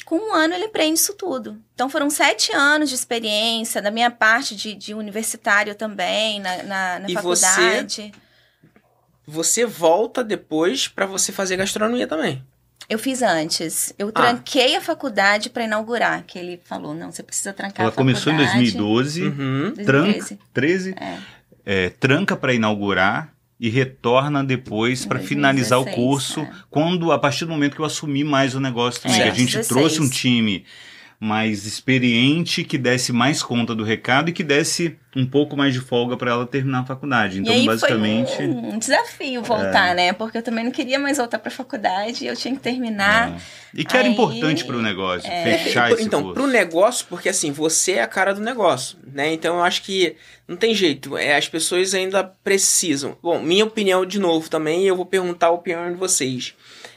com 0.06 0.18
um 0.18 0.34
ano 0.34 0.54
ele 0.54 0.66
aprende 0.66 1.00
isso 1.00 1.16
tudo. 1.16 1.60
Então 1.74 1.90
foram 1.90 2.10
sete 2.10 2.54
anos 2.54 2.90
de 2.90 2.96
experiência, 2.96 3.82
da 3.82 3.90
minha 3.90 4.12
parte 4.12 4.56
de, 4.56 4.76
de 4.76 4.94
universitário 4.94 5.74
também, 5.74 6.40
na, 6.40 6.64
na, 6.64 7.00
na 7.00 7.10
e 7.10 7.14
faculdade. 7.14 8.14
Você, 9.26 9.62
você 9.62 9.66
volta 9.66 10.24
depois 10.24 10.88
para 10.88 11.08
você 11.08 11.32
fazer 11.32 11.58
gastronomia 11.58 12.08
também. 12.08 12.46
Eu 12.88 13.00
fiz 13.00 13.22
antes. 13.22 13.94
Eu 13.98 14.10
ah. 14.10 14.12
tranquei 14.12 14.76
a 14.76 14.82
faculdade 14.82 15.50
para 15.50 15.64
inaugurar, 15.64 16.24
que 16.26 16.38
ele 16.38 16.60
falou, 16.64 16.94
não, 16.94 17.12
você 17.12 17.24
precisa 17.24 17.52
trancar 17.52 17.82
Ela 17.82 17.90
a 17.90 17.92
faculdade. 17.92 18.24
começou 18.24 18.34
em 18.34 18.38
2012, 18.38 19.24
uhum. 19.24 19.74
tranca, 19.84 20.38
13, 20.54 20.96
é. 21.00 21.18
É, 21.66 21.90
tranca 21.90 22.36
para 22.36 22.54
inaugurar 22.54 23.34
e 23.60 23.70
retorna 23.70 24.44
depois 24.44 25.06
para 25.06 25.18
finalizar 25.20 25.80
o 25.80 25.86
curso, 25.86 26.42
é. 26.42 26.50
quando 26.70 27.12
a 27.12 27.18
partir 27.18 27.46
do 27.46 27.52
momento 27.52 27.76
que 27.76 27.82
eu 27.82 27.86
assumi 27.86 28.24
mais 28.24 28.54
o 28.54 28.60
negócio 28.60 29.02
também. 29.02 29.22
É, 29.22 29.30
a 29.30 29.34
gente 29.34 29.58
16. 29.58 29.68
trouxe 29.68 30.02
um 30.02 30.10
time 30.10 30.66
mais 31.20 31.66
experiente, 31.66 32.64
que 32.64 32.78
desse 32.78 33.14
mais 33.14 33.42
conta 33.42 33.74
do 33.74 33.84
recado 33.84 34.30
e 34.30 34.34
que 34.34 34.44
desse 34.44 34.98
um 35.16 35.26
pouco 35.26 35.56
mais 35.56 35.74
de 35.74 35.80
folga 35.80 36.18
para 36.18 36.32
ela 36.32 36.46
terminar 36.46 36.82
a 36.82 36.86
faculdade. 36.86 37.40
Então, 37.40 37.54
e 37.54 37.58
aí 37.58 37.66
basicamente. 37.66 38.36
Foi 38.36 38.46
um, 38.48 38.78
desafio 38.78 39.42
voltar, 39.42 39.92
é... 39.92 39.94
né? 39.94 40.14
Porque 40.14 40.38
eu 40.38 40.44
também 40.44 40.66
não 40.66 40.72
queria 40.72 41.00
mais 41.00 41.18
voltar 41.18 41.40
para 41.40 41.48
a 41.48 41.56
faculdade, 41.56 42.26
eu 42.26 42.36
tinha 42.36 42.54
que 42.54 42.60
terminar. 42.60 43.32
É. 43.32 43.36
E 43.74 43.86
que 43.86 43.96
era 43.96 44.08
importante 44.08 44.66
para 44.66 44.76
o 44.76 44.82
negócio, 44.82 45.30
é... 45.32 45.58
fechar 45.58 45.92
esse 45.92 46.04
Então, 46.04 46.34
para 46.34 46.44
o 46.44 46.48
negócio, 46.48 47.06
porque 47.10 47.30
assim, 47.30 47.52
você 47.52 47.94
é 47.94 48.04
a 48.04 48.08
cara 48.08 48.34
do 48.34 48.42
negócio, 48.42 48.98
né? 49.06 49.34
Então 49.34 49.56
eu 49.56 49.64
acho 49.64 49.84
que 49.84 50.18
não 50.48 50.58
tem 50.58 50.76
jeito, 50.76 51.18
é, 51.18 51.36
as 51.36 51.48
pessoas 51.48 51.94
ainda 51.94 52.24
precisam. 52.24 53.18
Bom, 53.24 53.42
minha 53.42 53.66
opinião 53.66 54.06
de 54.06 54.20
novo 54.20 54.50
também, 54.50 54.84
eu 54.86 54.96
vou 54.96 55.06
perguntar 55.06 55.48
a 55.48 55.52
opinião 55.52 55.90
de 55.90 55.98
vocês. 55.98 56.54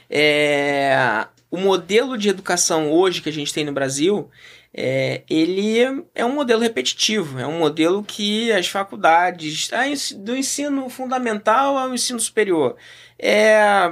É, 0.09 1.25
o 1.51 1.57
modelo 1.57 2.17
de 2.17 2.29
educação 2.29 2.91
hoje 2.91 3.21
que 3.21 3.29
a 3.29 3.33
gente 3.33 3.53
tem 3.53 3.65
no 3.65 3.71
Brasil, 3.71 4.29
é, 4.73 5.23
ele 5.29 5.79
é 6.13 6.23
um 6.23 6.33
modelo 6.33 6.61
repetitivo, 6.61 7.39
é 7.39 7.47
um 7.47 7.57
modelo 7.57 8.03
que 8.03 8.51
as 8.51 8.67
faculdades, 8.67 9.69
do 10.17 10.35
ensino 10.35 10.89
fundamental 10.89 11.77
ao 11.77 11.93
ensino 11.93 12.19
superior, 12.19 12.75
é, 13.17 13.91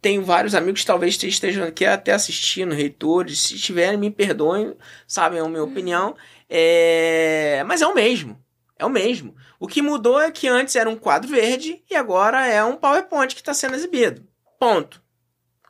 tenho 0.00 0.24
vários 0.24 0.54
amigos 0.54 0.80
que 0.80 0.86
talvez 0.86 1.22
estejam 1.22 1.66
aqui 1.66 1.84
até 1.84 2.12
assistindo, 2.12 2.74
reitores, 2.74 3.40
se 3.40 3.58
tiverem, 3.58 3.98
me 3.98 4.10
perdoem, 4.10 4.74
sabem 5.06 5.40
a 5.40 5.48
minha 5.48 5.64
opinião, 5.64 6.16
é, 6.48 7.62
mas 7.66 7.82
é 7.82 7.86
o 7.86 7.94
mesmo, 7.94 8.40
é 8.78 8.86
o 8.86 8.90
mesmo. 8.90 9.34
O 9.58 9.66
que 9.66 9.82
mudou 9.82 10.20
é 10.20 10.30
que 10.30 10.48
antes 10.48 10.76
era 10.76 10.88
um 10.88 10.96
quadro 10.96 11.28
verde 11.28 11.82
e 11.90 11.94
agora 11.94 12.46
é 12.46 12.62
um 12.64 12.76
PowerPoint 12.76 13.34
que 13.34 13.40
está 13.40 13.52
sendo 13.52 13.74
exibido. 13.74 14.26
Ponto. 14.58 15.02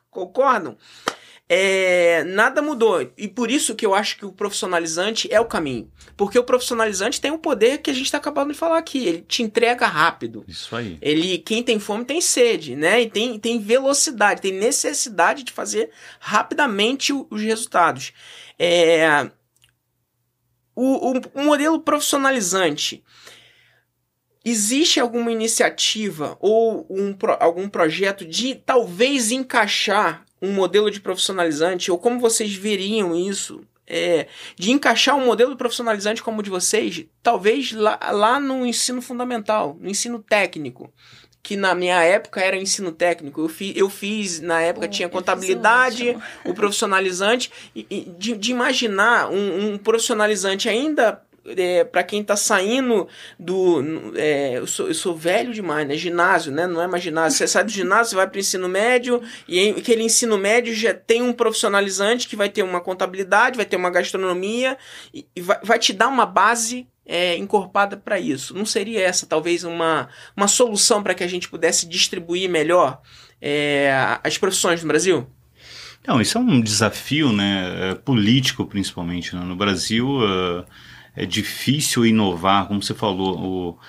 Concordam? 0.09 0.77
É, 1.49 2.25
nada 2.25 2.61
mudou. 2.61 3.09
E 3.17 3.27
por 3.27 3.49
isso 3.49 3.75
que 3.75 3.85
eu 3.85 3.95
acho 3.95 4.17
que 4.17 4.25
o 4.25 4.31
profissionalizante 4.31 5.31
é 5.31 5.39
o 5.39 5.45
caminho. 5.45 5.89
Porque 6.17 6.37
o 6.37 6.43
profissionalizante 6.43 7.21
tem 7.21 7.31
o 7.31 7.35
um 7.35 7.39
poder 7.39 7.77
que 7.77 7.89
a 7.89 7.93
gente 7.93 8.05
está 8.05 8.17
acabando 8.17 8.51
de 8.51 8.59
falar 8.59 8.77
aqui. 8.77 9.05
Ele 9.05 9.21
te 9.21 9.43
entrega 9.43 9.87
rápido. 9.87 10.43
Isso 10.47 10.75
aí. 10.75 10.97
Ele, 11.01 11.37
quem 11.37 11.63
tem 11.63 11.79
fome 11.79 12.03
tem 12.03 12.19
sede, 12.19 12.75
né? 12.75 13.01
E 13.01 13.09
tem, 13.09 13.39
tem 13.39 13.59
velocidade, 13.59 14.41
tem 14.41 14.51
necessidade 14.51 15.43
de 15.43 15.53
fazer 15.53 15.89
rapidamente 16.19 17.13
os 17.13 17.41
resultados. 17.41 18.11
É, 18.59 19.29
o, 20.75 21.11
o, 21.11 21.21
o 21.33 21.43
modelo 21.43 21.79
profissionalizante. 21.79 23.03
Existe 24.43 24.99
alguma 24.99 25.31
iniciativa 25.31 26.37
ou 26.39 26.87
um, 26.89 27.17
algum 27.39 27.67
projeto 27.67 28.25
de 28.25 28.55
talvez 28.55 29.31
encaixar 29.31 30.26
um 30.41 30.51
modelo 30.51 30.91
de 30.91 30.99
profissionalizante, 30.99 31.91
ou 31.91 31.97
como 31.97 32.19
vocês 32.19 32.53
veriam 32.53 33.15
isso, 33.15 33.61
é, 33.87 34.27
de 34.55 34.71
encaixar 34.71 35.15
um 35.15 35.25
modelo 35.25 35.55
profissionalizante 35.55 36.21
como 36.21 36.39
o 36.39 36.43
de 36.43 36.49
vocês, 36.49 37.05
talvez 37.23 37.71
lá, 37.71 37.97
lá 38.11 38.39
no 38.39 38.65
ensino 38.65 39.01
fundamental, 39.01 39.77
no 39.79 39.89
ensino 39.89 40.19
técnico, 40.19 40.91
que 41.41 41.55
na 41.55 41.73
minha 41.73 42.03
época 42.03 42.41
era 42.41 42.57
ensino 42.57 42.91
técnico. 42.91 43.39
Eu, 43.39 43.47
fi, 43.47 43.73
eu 43.73 43.89
fiz, 43.89 44.41
na 44.41 44.59
época, 44.59 44.87
tinha 44.89 45.07
contabilidade, 45.07 46.17
o 46.43 46.53
profissionalizante, 46.53 47.49
e, 47.73 47.87
e 47.89 48.01
de, 48.17 48.35
de, 48.35 48.51
imaginar 48.51 49.29
um, 49.31 49.73
um 49.73 49.77
profissionalizante 49.77 50.67
ainda 50.67 51.21
é, 51.55 51.83
para 51.83 52.03
quem 52.03 52.23
tá 52.23 52.35
saindo 52.35 53.07
do. 53.39 54.13
É, 54.15 54.57
eu, 54.57 54.67
sou, 54.67 54.87
eu 54.87 54.93
sou 54.93 55.15
velho 55.15 55.53
demais, 55.53 55.87
né? 55.87 55.95
Ginásio, 55.95 56.51
né? 56.51 56.67
Não 56.67 56.81
é 56.81 56.87
mais 56.87 57.03
ginásio. 57.03 57.37
Você 57.37 57.47
sai 57.47 57.63
do 57.63 57.71
ginásio, 57.71 58.17
vai 58.17 58.27
para 58.27 58.39
ensino 58.39 58.67
médio, 58.67 59.21
e 59.47 59.69
aquele 59.69 60.03
ensino 60.03 60.37
médio 60.37 60.73
já 60.73 60.93
tem 60.93 61.21
um 61.21 61.31
profissionalizante 61.31 62.27
que 62.27 62.35
vai 62.35 62.49
ter 62.49 62.63
uma 62.63 62.81
contabilidade, 62.81 63.57
vai 63.57 63.65
ter 63.65 63.77
uma 63.77 63.89
gastronomia, 63.89 64.77
e, 65.13 65.25
e 65.35 65.41
vai, 65.41 65.59
vai 65.63 65.79
te 65.79 65.93
dar 65.93 66.07
uma 66.07 66.25
base 66.25 66.87
é, 67.05 67.37
encorpada 67.37 67.95
para 67.95 68.19
isso. 68.19 68.53
Não 68.53 68.65
seria 68.65 69.01
essa 69.01 69.25
talvez 69.25 69.63
uma, 69.63 70.09
uma 70.35 70.47
solução 70.47 71.01
para 71.01 71.13
que 71.13 71.23
a 71.23 71.27
gente 71.27 71.47
pudesse 71.47 71.87
distribuir 71.87 72.49
melhor 72.49 73.01
é, 73.41 74.19
as 74.23 74.37
profissões 74.37 74.81
no 74.81 74.87
Brasil? 74.87 75.27
Não, 76.05 76.21
isso 76.21 76.37
é 76.37 76.41
um 76.41 76.61
desafio 76.61 77.33
né, 77.33 77.91
é, 77.91 77.95
político, 77.95 78.65
principalmente. 78.65 79.35
Né? 79.35 79.41
No 79.41 79.55
Brasil. 79.55 80.07
Uh 80.07 80.65
é 81.17 81.25
difícil 81.25 82.05
inovar, 82.05 82.67
como 82.67 82.81
você 82.81 82.93
falou, 82.93 83.39
o, 83.39 83.79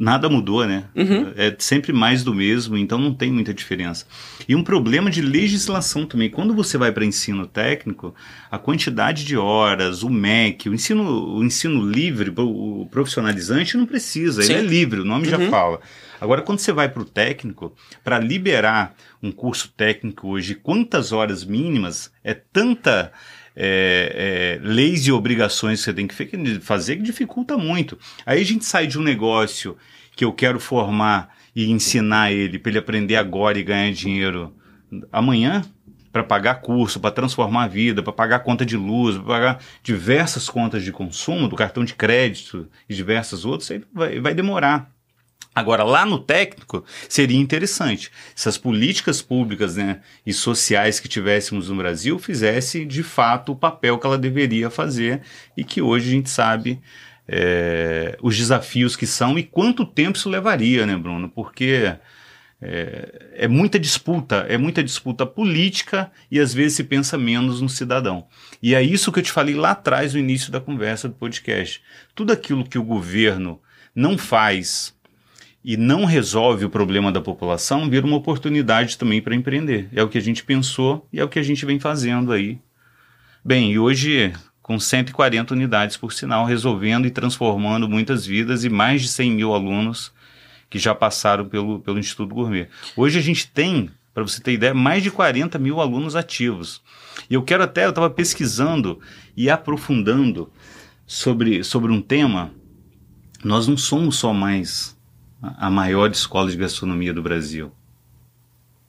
nada 0.00 0.28
mudou, 0.28 0.66
né? 0.66 0.82
Uhum. 0.96 1.32
É 1.36 1.54
sempre 1.56 1.92
mais 1.92 2.24
do 2.24 2.34
mesmo, 2.34 2.76
então 2.76 2.98
não 2.98 3.14
tem 3.14 3.30
muita 3.30 3.54
diferença. 3.54 4.04
E 4.48 4.56
um 4.56 4.64
problema 4.64 5.12
de 5.12 5.22
legislação 5.22 6.04
também. 6.04 6.28
Quando 6.28 6.52
você 6.52 6.76
vai 6.76 6.90
para 6.90 7.04
ensino 7.04 7.46
técnico, 7.46 8.12
a 8.50 8.58
quantidade 8.58 9.24
de 9.24 9.36
horas, 9.36 10.02
o 10.02 10.10
MEC, 10.10 10.68
o 10.68 10.74
ensino, 10.74 11.36
o 11.36 11.44
ensino 11.44 11.88
livre, 11.88 12.32
o 12.36 12.88
profissionalizante 12.90 13.76
não 13.76 13.86
precisa, 13.86 14.42
Sim. 14.42 14.54
ele 14.54 14.60
é 14.60 14.68
livre, 14.68 15.00
o 15.00 15.04
nome 15.04 15.26
uhum. 15.26 15.30
já 15.30 15.50
fala. 15.50 15.80
Agora, 16.20 16.42
quando 16.42 16.58
você 16.58 16.72
vai 16.72 16.88
para 16.88 17.02
o 17.02 17.04
técnico, 17.04 17.72
para 18.02 18.18
liberar 18.18 18.96
um 19.22 19.30
curso 19.30 19.72
técnico 19.76 20.26
hoje, 20.26 20.56
quantas 20.56 21.12
horas 21.12 21.44
mínimas, 21.44 22.10
é 22.24 22.34
tanta 22.34 23.12
é, 23.62 24.58
é, 24.62 24.66
leis 24.66 25.06
e 25.06 25.12
obrigações 25.12 25.80
que 25.80 25.84
você 25.84 25.92
tem 25.92 26.06
que 26.06 26.60
fazer 26.60 26.96
que 26.96 27.02
dificulta 27.02 27.58
muito. 27.58 27.98
Aí 28.24 28.40
a 28.40 28.44
gente 28.44 28.64
sai 28.64 28.86
de 28.86 28.98
um 28.98 29.02
negócio 29.02 29.76
que 30.16 30.24
eu 30.24 30.32
quero 30.32 30.58
formar 30.58 31.28
e 31.54 31.70
ensinar 31.70 32.32
ele 32.32 32.58
para 32.58 32.70
ele 32.70 32.78
aprender 32.78 33.16
agora 33.16 33.58
e 33.58 33.62
ganhar 33.62 33.92
dinheiro 33.92 34.54
amanhã 35.12 35.62
para 36.10 36.24
pagar 36.24 36.62
curso, 36.62 36.98
para 36.98 37.10
transformar 37.10 37.64
a 37.64 37.68
vida, 37.68 38.02
para 38.02 38.14
pagar 38.14 38.40
conta 38.40 38.64
de 38.64 38.78
luz, 38.78 39.16
para 39.16 39.26
pagar 39.26 39.60
diversas 39.82 40.48
contas 40.48 40.82
de 40.82 40.90
consumo 40.90 41.46
do 41.46 41.54
cartão 41.54 41.84
de 41.84 41.94
crédito 41.94 42.66
e 42.88 42.94
diversas 42.94 43.44
outras, 43.44 43.70
aí 43.70 43.82
vai, 43.92 44.20
vai 44.20 44.34
demorar. 44.34 44.90
Agora, 45.52 45.82
lá 45.82 46.06
no 46.06 46.18
técnico, 46.18 46.84
seria 47.08 47.38
interessante 47.38 48.10
se 48.36 48.48
as 48.48 48.56
políticas 48.56 49.20
públicas 49.20 49.76
né, 49.76 50.00
e 50.24 50.32
sociais 50.32 51.00
que 51.00 51.08
tivéssemos 51.08 51.68
no 51.68 51.76
Brasil 51.76 52.18
fizessem 52.20 52.86
de 52.86 53.02
fato 53.02 53.52
o 53.52 53.56
papel 53.56 53.98
que 53.98 54.06
ela 54.06 54.16
deveria 54.16 54.70
fazer 54.70 55.22
e 55.56 55.64
que 55.64 55.82
hoje 55.82 56.08
a 56.08 56.12
gente 56.12 56.30
sabe 56.30 56.80
é, 57.26 58.16
os 58.22 58.36
desafios 58.36 58.94
que 58.94 59.06
são 59.06 59.36
e 59.38 59.42
quanto 59.42 59.84
tempo 59.84 60.16
isso 60.16 60.30
levaria, 60.30 60.86
né, 60.86 60.96
Bruno? 60.96 61.28
Porque 61.28 61.96
é, 62.62 63.30
é, 63.34 63.48
muita 63.48 63.78
disputa, 63.78 64.46
é 64.48 64.56
muita 64.56 64.84
disputa 64.84 65.26
política 65.26 66.12
e 66.30 66.38
às 66.38 66.54
vezes 66.54 66.74
se 66.74 66.84
pensa 66.84 67.18
menos 67.18 67.60
no 67.60 67.68
cidadão. 67.68 68.26
E 68.62 68.74
é 68.74 68.82
isso 68.82 69.10
que 69.10 69.18
eu 69.18 69.22
te 69.22 69.32
falei 69.32 69.56
lá 69.56 69.70
atrás, 69.72 70.14
no 70.14 70.20
início 70.20 70.52
da 70.52 70.60
conversa 70.60 71.08
do 71.08 71.14
podcast. 71.14 71.82
Tudo 72.14 72.32
aquilo 72.32 72.64
que 72.64 72.78
o 72.78 72.84
governo 72.84 73.60
não 73.94 74.16
faz 74.16 74.94
e 75.64 75.76
não 75.76 76.04
resolve 76.04 76.64
o 76.64 76.70
problema 76.70 77.12
da 77.12 77.20
população, 77.20 77.88
vira 77.88 78.06
uma 78.06 78.16
oportunidade 78.16 78.96
também 78.96 79.20
para 79.20 79.34
empreender. 79.34 79.88
É 79.92 80.02
o 80.02 80.08
que 80.08 80.18
a 80.18 80.22
gente 80.22 80.42
pensou 80.42 81.06
e 81.12 81.20
é 81.20 81.24
o 81.24 81.28
que 81.28 81.38
a 81.38 81.42
gente 81.42 81.66
vem 81.66 81.78
fazendo 81.78 82.32
aí. 82.32 82.58
Bem, 83.44 83.72
e 83.72 83.78
hoje 83.78 84.32
com 84.62 84.78
140 84.78 85.52
unidades 85.52 85.96
por 85.96 86.12
sinal, 86.12 86.44
resolvendo 86.44 87.06
e 87.06 87.10
transformando 87.10 87.88
muitas 87.88 88.24
vidas 88.24 88.64
e 88.64 88.68
mais 88.68 89.02
de 89.02 89.08
100 89.08 89.32
mil 89.32 89.52
alunos 89.52 90.12
que 90.70 90.78
já 90.78 90.94
passaram 90.94 91.44
pelo, 91.48 91.80
pelo 91.80 91.98
Instituto 91.98 92.32
Gourmet. 92.32 92.68
Hoje 92.96 93.18
a 93.18 93.22
gente 93.22 93.48
tem, 93.48 93.90
para 94.14 94.22
você 94.22 94.40
ter 94.40 94.52
ideia, 94.52 94.72
mais 94.72 95.02
de 95.02 95.10
40 95.10 95.58
mil 95.58 95.80
alunos 95.80 96.14
ativos. 96.14 96.80
E 97.28 97.34
eu 97.34 97.42
quero 97.42 97.64
até, 97.64 97.84
eu 97.84 97.90
estava 97.90 98.08
pesquisando 98.08 99.00
e 99.36 99.50
aprofundando 99.50 100.48
sobre, 101.04 101.64
sobre 101.64 101.90
um 101.90 102.00
tema. 102.00 102.52
Nós 103.42 103.66
não 103.66 103.76
somos 103.76 104.16
só 104.16 104.32
mais 104.32 104.96
a 105.42 105.70
maior 105.70 106.10
escola 106.10 106.50
de 106.50 106.56
gastronomia 106.56 107.12
do 107.12 107.22
Brasil. 107.22 107.72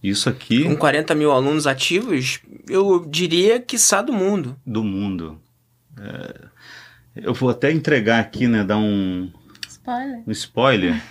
Isso 0.03 0.29
aqui. 0.29 0.63
Com 0.63 0.75
40 0.75 1.13
mil 1.13 1.31
alunos 1.31 1.67
ativos, 1.67 2.39
eu 2.67 3.05
diria 3.07 3.59
que 3.59 3.75
está 3.75 4.01
do 4.01 4.11
mundo. 4.11 4.55
Do 4.65 4.83
mundo. 4.83 5.39
É, 5.97 6.47
eu 7.15 7.33
vou 7.33 7.49
até 7.49 7.71
entregar 7.71 8.19
aqui, 8.19 8.47
né? 8.47 8.63
Dar 8.63 8.77
um. 8.77 9.31
Spoiler. 9.67 10.23
Um 10.25 10.31
spoiler. 10.31 11.01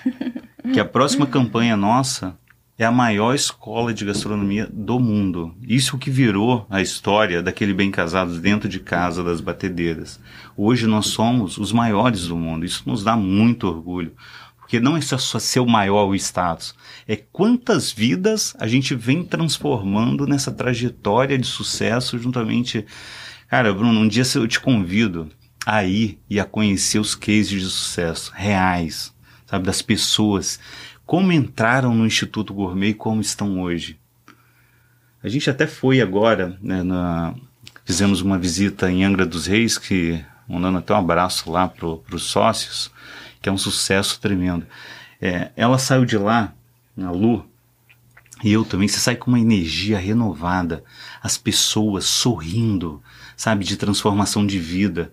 que 0.73 0.81
a 0.81 0.85
próxima 0.85 1.27
campanha 1.27 1.77
nossa 1.77 2.37
é 2.83 2.85
a 2.85 2.91
maior 2.91 3.35
escola 3.35 3.93
de 3.93 4.07
gastronomia 4.07 4.67
do 4.73 4.99
mundo. 4.99 5.55
Isso 5.63 5.99
que 5.99 6.11
virou 6.11 6.67
a 6.71 6.81
história 6.81 7.43
daquele 7.43 7.75
bem 7.75 7.91
casados 7.91 8.41
dentro 8.41 8.69
de 8.69 8.81
casa 8.81 9.23
das 9.23 9.41
batedeiras. 9.41 10.19
Hoje 10.57 10.87
nós 10.87 11.09
somos 11.09 11.59
os 11.59 11.73
maiores 11.73 12.27
do 12.27 12.37
mundo. 12.37 12.65
Isso 12.65 12.83
nos 12.87 13.05
dá 13.05 13.17
muito 13.17 13.69
orgulho. 13.69 14.15
Porque 14.71 14.79
não 14.79 14.97
é 14.97 15.01
só 15.01 15.19
ser 15.19 15.59
o 15.59 15.67
maior 15.67 16.07
o 16.07 16.15
status, 16.15 16.77
é 17.09 17.17
quantas 17.17 17.91
vidas 17.91 18.55
a 18.57 18.69
gente 18.69 18.95
vem 18.95 19.25
transformando 19.25 20.29
nessa 20.29 20.53
trajetória 20.53 21.37
de 21.37 21.45
sucesso 21.49 22.17
juntamente. 22.21 22.87
Cara, 23.49 23.75
Bruno, 23.75 23.99
um 23.99 24.07
dia 24.07 24.23
eu 24.37 24.47
te 24.47 24.61
convido 24.61 25.29
a 25.67 25.83
ir 25.83 26.21
e 26.31 26.39
a 26.39 26.45
conhecer 26.45 27.01
os 27.01 27.17
cases 27.17 27.49
de 27.49 27.65
sucesso 27.65 28.31
reais, 28.33 29.13
sabe, 29.45 29.67
das 29.67 29.83
pessoas, 29.83 30.61
como 31.05 31.33
entraram 31.33 31.93
no 31.93 32.07
Instituto 32.07 32.55
Gourmet 32.55 32.91
e 32.91 32.95
como 32.95 33.21
estão 33.21 33.61
hoje. 33.61 33.99
A 35.21 35.29
gente 35.29 35.51
até 35.51 35.67
foi 35.67 36.01
agora, 36.01 36.57
né, 36.63 36.85
na, 36.85 37.35
fizemos 37.85 38.21
uma 38.21 38.39
visita 38.39 38.89
em 38.89 39.03
Angra 39.03 39.27
dos 39.27 39.47
Reis, 39.47 39.77
que 39.77 40.25
mandando 40.49 40.79
até 40.79 40.95
um 40.95 40.99
abraço 40.99 41.51
lá 41.51 41.67
para 41.67 41.89
os 42.15 42.23
sócios, 42.23 42.93
que 43.41 43.49
é 43.49 43.53
um 43.53 43.59
sucesso 43.59 44.21
tremendo. 44.21 44.67
É, 45.21 45.51
ela 45.57 45.79
saiu 45.79 46.05
de 46.05 46.17
lá, 46.17 46.55
a 46.97 47.11
Lu, 47.11 47.47
e 48.43 48.53
eu 48.53 48.65
também, 48.65 48.89
você 48.89 48.99
sai 48.99 49.17
com 49.17 49.31
uma 49.31 49.41
energia 49.41 49.99
renovada, 49.99 50.83
as 51.23 51.37
pessoas 51.37 52.07
sorrindo, 52.07 53.03
sabe, 53.37 53.65
de 53.65 53.77
transformação 53.77 54.47
de 54.47 54.59
vida. 54.59 55.13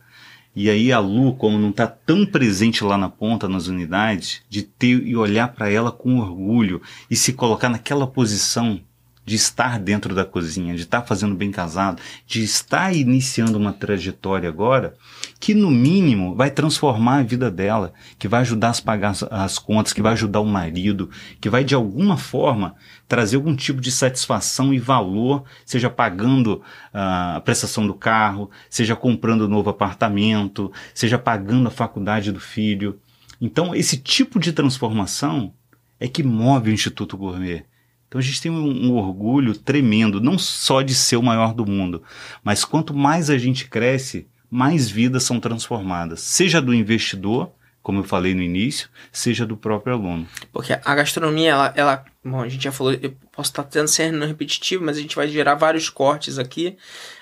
E 0.55 0.69
aí 0.69 0.91
a 0.91 0.99
Lu, 0.99 1.35
como 1.35 1.59
não 1.59 1.69
está 1.69 1.85
tão 1.85 2.25
presente 2.25 2.83
lá 2.83 2.97
na 2.97 3.09
ponta, 3.09 3.47
nas 3.47 3.67
unidades, 3.67 4.41
de 4.49 4.63
ter 4.63 5.05
e 5.05 5.15
olhar 5.15 5.49
para 5.49 5.69
ela 5.69 5.91
com 5.91 6.19
orgulho 6.19 6.81
e 7.11 7.15
se 7.15 7.33
colocar 7.33 7.69
naquela 7.69 8.07
posição 8.07 8.81
de 9.27 9.35
estar 9.35 9.77
dentro 9.77 10.15
da 10.15 10.23
cozinha, 10.23 10.73
de 10.73 10.83
estar 10.83 11.01
fazendo 11.01 11.35
bem 11.35 11.51
casado, 11.51 12.01
de 12.25 12.41
estar 12.41 12.95
iniciando 12.95 13.57
uma 13.57 13.73
trajetória 13.73 14.47
agora 14.47 14.93
que 15.37 15.53
no 15.53 15.69
mínimo 15.69 16.33
vai 16.33 16.49
transformar 16.49 17.17
a 17.17 17.23
vida 17.23 17.51
dela, 17.51 17.91
que 18.17 18.25
vai 18.25 18.39
ajudar 18.39 18.69
a 18.69 18.81
pagar 18.81 19.09
as, 19.09 19.23
as 19.23 19.59
contas, 19.59 19.91
que 19.91 20.01
vai 20.01 20.13
ajudar 20.13 20.39
o 20.39 20.45
marido, 20.45 21.09
que 21.41 21.49
vai 21.49 21.65
de 21.65 21.75
alguma 21.75 22.15
forma 22.15 22.73
trazer 23.05 23.35
algum 23.35 23.53
tipo 23.53 23.81
de 23.81 23.91
satisfação 23.91 24.73
e 24.73 24.79
valor, 24.79 25.43
seja 25.65 25.89
pagando 25.89 26.63
uh, 26.93 27.35
a 27.35 27.41
prestação 27.43 27.85
do 27.85 27.93
carro, 27.93 28.49
seja 28.69 28.95
comprando 28.95 29.43
um 29.43 29.49
novo 29.49 29.69
apartamento, 29.69 30.71
seja 30.93 31.19
pagando 31.19 31.67
a 31.67 31.71
faculdade 31.71 32.31
do 32.31 32.39
filho. 32.39 32.97
Então, 33.41 33.75
esse 33.75 33.97
tipo 33.97 34.39
de 34.39 34.53
transformação 34.53 35.53
é 35.99 36.07
que 36.07 36.23
move 36.23 36.71
o 36.71 36.73
Instituto 36.73 37.17
Gourmet. 37.17 37.65
Então 38.07 38.19
a 38.19 38.23
gente 38.23 38.41
tem 38.41 38.51
um, 38.51 38.87
um, 38.87 38.95
orgulho 38.95 39.53
tremendo, 39.55 40.21
não 40.21 40.37
só 40.37 40.81
de 40.81 40.95
ser 40.95 41.17
o 41.17 41.23
maior 41.23 41.53
do 41.53 41.65
mundo, 41.65 42.01
mas 42.43 42.63
quanto 42.63 42.93
mais 42.93 43.29
a 43.29 43.37
gente 43.37 43.67
cresce, 43.67 44.27
mais 44.49 44.89
vidas 44.89 45.23
são 45.23 45.39
transformadas, 45.39 46.21
seja 46.21 46.61
do 46.61 46.73
investidor, 46.73 47.51
como 47.83 47.99
eu 47.99 48.03
falei 48.03 48.33
no 48.33 48.41
início, 48.41 48.89
seja 49.13 49.45
do 49.45 49.55
próprio 49.55 49.93
aluno. 49.93 50.27
Porque 50.51 50.73
a 50.73 50.95
gastronomia, 50.95 51.51
ela, 51.51 51.73
ela 51.75 52.05
bom, 52.23 52.41
a 52.41 52.49
gente 52.49 52.63
já 52.63 52.71
falou, 52.71 52.93
eu 52.93 53.13
posso 53.31 53.49
estar 53.49 53.63
tendo 53.63 53.87
sendo 53.87 54.25
repetitivo, 54.25 54.83
mas 54.83 54.97
a 54.97 55.01
gente 55.01 55.15
vai 55.15 55.27
gerar 55.27 55.55
vários 55.55 55.89
cortes 55.89 56.37
aqui. 56.37 56.77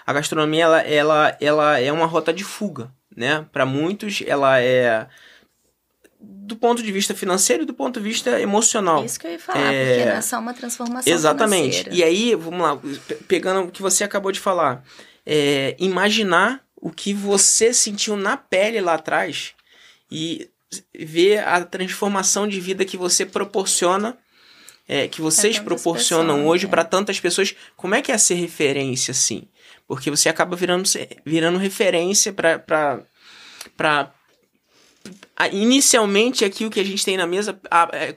A 0.06 0.14
gastronomia, 0.14 0.64
ela, 0.64 0.80
ela, 0.82 1.38
ela 1.40 1.80
é 1.80 1.92
uma 1.92 2.08
rota 2.08 2.34
de 2.34 2.44
fuga, 2.44 2.92
né? 3.16 3.46
Para 3.52 3.66
muitos, 3.66 4.24
ela 4.26 4.60
é 4.60 5.08
do 6.46 6.56
ponto 6.56 6.84
de 6.84 6.92
vista 6.92 7.14
financeiro 7.16 7.64
e 7.64 7.66
do 7.66 7.74
ponto 7.74 8.00
de 8.00 8.08
vista 8.08 8.40
emocional. 8.40 9.04
Isso 9.04 9.20
que 9.20 9.28
eu 9.28 9.32
ia 9.32 9.40
falar, 9.40 9.74
é... 9.74 9.88
porque 9.88 10.06
não 10.10 10.18
é 10.18 10.22
só 10.22 10.40
uma 10.40 10.54
transformação 10.54 11.12
Exatamente. 11.12 11.78
Financeira. 11.84 11.96
E 11.96 12.04
aí, 12.04 12.36
vamos 12.36 12.62
lá, 12.62 12.80
pegando 13.28 13.62
o 13.62 13.72
que 13.72 13.82
você 13.82 14.04
acabou 14.04 14.32
de 14.32 14.40
falar, 14.40 14.84
é, 15.26 15.76
imaginar 15.80 16.64
o 16.76 16.92
que 16.92 17.14
você 17.14 17.74
sentiu 17.74 18.16
na 18.16 18.38
pele 18.38 18.80
lá 18.80 18.94
atrás 18.94 19.54
e 20.12 20.50
ver 20.94 21.40
a 21.40 21.64
transformação 21.64 22.48
de 22.48 22.60
vida 22.60 22.86
que 22.86 22.98
você 22.98 23.26
proporciona, 23.26 24.18
é, 24.88 25.08
que 25.08 25.22
vocês 25.22 25.58
proporcionam 25.58 26.36
pessoas, 26.36 26.52
hoje 26.52 26.66
é. 26.68 26.70
para 26.70 26.84
tantas 26.84 27.20
pessoas. 27.20 27.56
Como 27.76 27.96
é 27.96 28.02
que 28.02 28.12
é 28.12 28.18
ser 28.18 28.36
referência 28.36 29.12
assim? 29.12 29.48
Porque 29.88 30.12
você 30.12 30.30
acaba 30.30 30.56
virando, 30.56 30.88
virando 31.26 31.58
referência 31.58 32.32
para 32.32 34.14
Inicialmente, 35.52 36.46
aqui 36.46 36.66
o 36.66 36.70
que 36.70 36.80
a 36.80 36.84
gente 36.84 37.04
tem 37.04 37.18
na 37.18 37.28
mesa, 37.28 37.60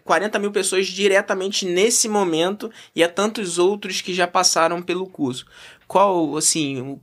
40 0.04 0.38
é, 0.38 0.40
mil 0.40 0.52
pessoas 0.52 0.86
diretamente 0.86 1.66
nesse 1.66 2.08
momento 2.08 2.70
e 2.94 3.02
há 3.02 3.08
tantos 3.08 3.58
outros 3.58 4.00
que 4.00 4.14
já 4.14 4.26
passaram 4.26 4.80
pelo 4.80 5.04
curso. 5.06 5.44
Qual, 5.88 6.36
assim, 6.36 6.80
o 6.80 7.00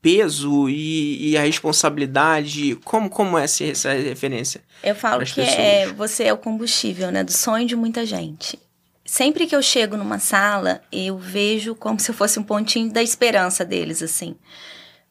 peso 0.00 0.66
e, 0.70 1.32
e 1.32 1.36
a 1.36 1.42
responsabilidade? 1.42 2.76
Como, 2.84 3.10
como 3.10 3.36
é 3.36 3.44
essa, 3.44 3.64
essa 3.64 3.92
referência? 3.92 4.62
Eu 4.82 4.94
falo 4.94 5.22
que 5.26 5.42
é, 5.42 5.88
você 5.88 6.24
é 6.24 6.32
o 6.32 6.38
combustível 6.38 7.10
né, 7.10 7.22
do 7.22 7.32
sonho 7.32 7.66
de 7.66 7.76
muita 7.76 8.06
gente. 8.06 8.58
Sempre 9.04 9.46
que 9.46 9.54
eu 9.54 9.60
chego 9.60 9.94
numa 9.94 10.18
sala, 10.18 10.80
eu 10.90 11.18
vejo 11.18 11.74
como 11.74 12.00
se 12.00 12.10
eu 12.10 12.14
fosse 12.14 12.38
um 12.38 12.42
pontinho 12.42 12.90
da 12.90 13.02
esperança 13.02 13.62
deles, 13.62 14.02
assim 14.02 14.36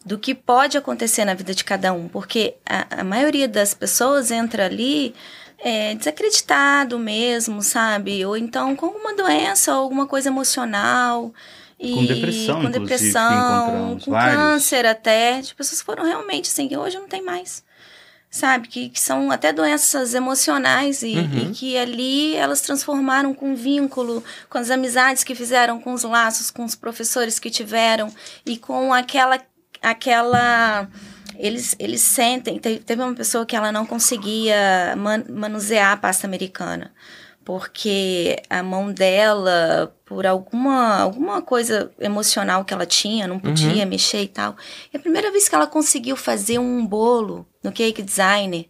do 0.06 0.18
que 0.18 0.34
pode 0.34 0.78
acontecer 0.78 1.26
na 1.26 1.34
vida 1.34 1.54
de 1.54 1.64
cada 1.64 1.92
um, 1.94 2.08
porque 2.08 2.56
a, 2.66 3.02
a 3.02 3.04
maioria 3.04 3.48
das 3.48 3.74
pessoas 3.74 4.32
entra 4.32 4.66
ali 4.66 5.14
é, 5.58 5.94
desacreditado 5.96 6.98
mesmo, 6.98 7.62
sabe? 7.62 8.26
Ou 8.26 8.38
então 8.38 8.76
com 8.76 8.86
alguma 8.88 9.14
doença 9.14 9.74
ou 9.76 9.82
alguma 9.84 10.08
coisa 10.08 10.30
emocional. 10.30 11.34
E 11.82 11.94
com 11.94 12.06
depressão, 12.06 12.62
com 12.62 12.70
depressão, 12.72 14.00
com 14.04 14.12
vários. 14.12 14.36
câncer 14.36 14.86
até. 14.86 15.38
As 15.38 15.54
pessoas 15.54 15.82
foram 15.82 16.04
realmente 16.06 16.50
assim, 16.50 16.68
que 16.68 16.78
hoje 16.78 16.98
não 16.98 17.08
tem 17.08 17.22
mais. 17.22 17.64
Sabe? 18.32 18.68
Que, 18.68 18.90
que 18.90 19.00
são 19.02 19.32
até 19.32 19.52
doenças 19.52 20.14
emocionais 20.14 21.02
e, 21.02 21.16
Uhum. 21.16 21.38
e 21.38 21.52
que 21.52 21.78
ali 21.78 22.36
elas 22.36 22.62
transformaram 22.62 23.34
com 23.34 23.56
vínculo, 23.56 24.24
com 24.50 24.58
as 24.60 24.70
amizades 24.70 25.24
que 25.24 25.34
fizeram, 25.34 25.80
com 25.82 25.94
os 25.94 26.04
laços, 26.04 26.52
com 26.52 26.64
os 26.64 26.76
professores 26.76 27.40
que 27.40 27.50
tiveram 27.50 28.14
e 28.46 28.56
com 28.58 28.94
aquela. 28.94 29.40
Aquela 29.82 30.88
eles, 31.38 31.76
eles 31.80 32.02
sentem. 32.02 32.58
te- 32.60 32.80
Teve 32.80 33.02
uma 33.02 33.14
pessoa 33.16 33.46
que 33.46 33.56
ela 33.56 33.72
não 33.72 33.86
conseguia 33.86 34.94
man- 34.98 35.24
manusear 35.30 35.94
a 35.94 35.98
pasta 35.98 36.28
americana, 36.28 36.94
porque 37.46 38.36
a 38.50 38.62
mão 38.62 38.92
dela, 38.92 39.96
por 40.06 40.28
alguma, 40.28 41.00
alguma 41.00 41.42
coisa 41.42 41.92
emocional 42.00 42.64
que 42.66 42.74
ela 42.74 42.86
tinha, 42.86 43.28
não 43.28 43.40
podia 43.40 43.86
mexer 43.86 44.22
e 44.24 44.28
tal. 44.28 44.56
E 44.94 44.98
a 44.98 45.00
primeira 45.00 45.32
vez 45.32 45.48
que 45.48 45.56
ela 45.56 45.66
conseguiu 45.68 46.16
fazer 46.16 46.60
um 46.60 46.86
bolo 46.86 47.48
no 47.64 47.72
Cake 47.72 48.02
Designer, 48.02 48.66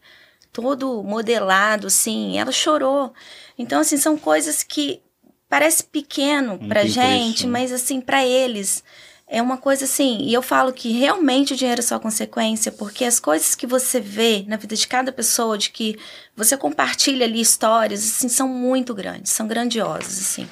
todo 0.53 1.03
modelado, 1.03 1.87
assim, 1.87 2.37
ela 2.37 2.51
chorou. 2.51 3.13
Então, 3.57 3.81
assim, 3.81 3.97
são 3.97 4.17
coisas 4.17 4.63
que 4.63 5.01
parece 5.49 5.83
pequeno 5.83 6.57
Não 6.61 6.67
pra 6.69 6.83
gente, 6.85 7.47
mas 7.47 7.71
assim, 7.73 7.99
pra 7.99 8.25
eles 8.25 8.83
é 9.31 9.41
uma 9.43 9.57
coisa 9.57 9.85
assim, 9.85 10.17
e 10.23 10.33
eu 10.33 10.41
falo 10.41 10.73
que 10.73 10.91
realmente 10.91 11.53
o 11.53 11.55
dinheiro 11.55 11.81
é 11.81 11.83
só 11.83 11.99
consequência, 11.99 12.71
porque 12.71 13.05
as 13.05 13.19
coisas 13.19 13.53
que 13.53 13.67
você 13.67 14.01
vê 14.01 14.43
na 14.47 14.57
vida 14.57 14.75
de 14.75 14.87
cada 14.87 15.11
pessoa, 15.11 15.55
de 15.55 15.69
que 15.69 15.99
você 16.35 16.57
compartilha 16.57 17.27
ali 17.27 17.39
histórias, 17.39 18.03
assim, 18.03 18.27
são 18.27 18.47
muito 18.47 18.91
grandes, 18.91 19.31
são 19.31 19.47
grandiosas, 19.47 20.17
assim, 20.17 20.49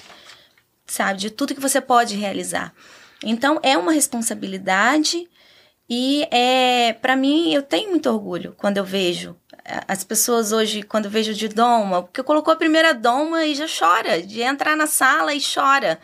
sabe, 0.85 1.19
de 1.19 1.31
tudo 1.31 1.55
que 1.55 1.59
você 1.61 1.81
pode 1.81 2.15
realizar. 2.15 2.71
Então, 3.23 3.59
é 3.63 3.75
uma 3.75 3.91
responsabilidade 3.91 5.27
e 5.89 6.27
é, 6.29 6.93
para 6.93 7.15
mim, 7.15 7.51
eu 7.51 7.63
tenho 7.63 7.89
muito 7.89 8.07
orgulho 8.07 8.53
quando 8.57 8.77
eu 8.77 8.85
vejo 8.85 9.35
as 9.87 10.03
pessoas 10.03 10.51
hoje, 10.51 10.83
quando 10.83 11.05
eu 11.05 11.11
vejo 11.11 11.33
de 11.33 11.47
doma, 11.47 12.03
porque 12.03 12.21
colocou 12.21 12.53
a 12.53 12.57
primeira 12.57 12.93
doma 12.93 13.43
e 13.43 13.55
já 13.55 13.65
chora, 13.67 14.21
de 14.21 14.41
entrar 14.41 14.77
na 14.77 14.85
sala 14.85 15.33
e 15.33 15.41
chora. 15.41 15.99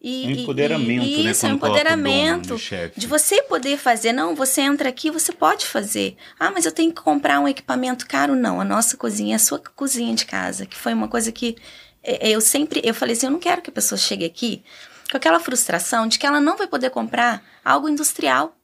E, 0.00 0.24
É 0.24 0.26
um 0.26 0.30
e- 0.30 0.42
empoderamento, 0.42 1.06
e, 1.06 1.22
né? 1.24 1.30
Isso, 1.30 1.46
é 1.46 1.48
um 1.48 1.52
empoderamento. 1.54 2.54
de 2.56 2.60
chefe. 2.62 3.00
De 3.00 3.06
você 3.06 3.42
poder 3.42 3.78
fazer, 3.78 4.12
não, 4.12 4.34
você 4.34 4.60
entra 4.60 4.88
aqui, 4.88 5.10
você 5.10 5.32
pode 5.32 5.66
fazer. 5.66 6.16
Ah, 6.38 6.50
mas 6.50 6.64
eu 6.66 6.72
tenho 6.72 6.92
que 6.92 7.00
comprar 7.00 7.40
um 7.40 7.48
equipamento 7.48 8.06
caro. 8.06 8.34
Não, 8.36 8.60
a 8.60 8.64
nossa 8.64 8.96
cozinha 8.96 9.34
é 9.34 9.36
a 9.36 9.38
sua 9.38 9.58
cozinha 9.58 10.14
de 10.14 10.26
casa, 10.26 10.66
que 10.66 10.76
foi 10.76 10.92
uma 10.92 11.08
coisa 11.08 11.32
que 11.32 11.56
eh, 12.02 12.28
eu 12.30 12.40
sempre, 12.40 12.80
eu 12.84 12.94
falei 12.94 13.16
assim, 13.16 13.26
eu 13.26 13.32
não 13.32 13.40
quero 13.40 13.62
que 13.62 13.70
a 13.70 13.72
pessoa 13.72 13.98
chegue 13.98 14.24
aqui 14.24 14.62
com 15.10 15.16
aquela 15.16 15.40
frustração 15.40 16.06
de 16.06 16.18
que 16.18 16.26
ela 16.26 16.40
não 16.40 16.56
vai 16.56 16.66
poder 16.66 16.90
comprar 16.90 17.42
algo 17.64 17.88
industrial. 17.88 18.54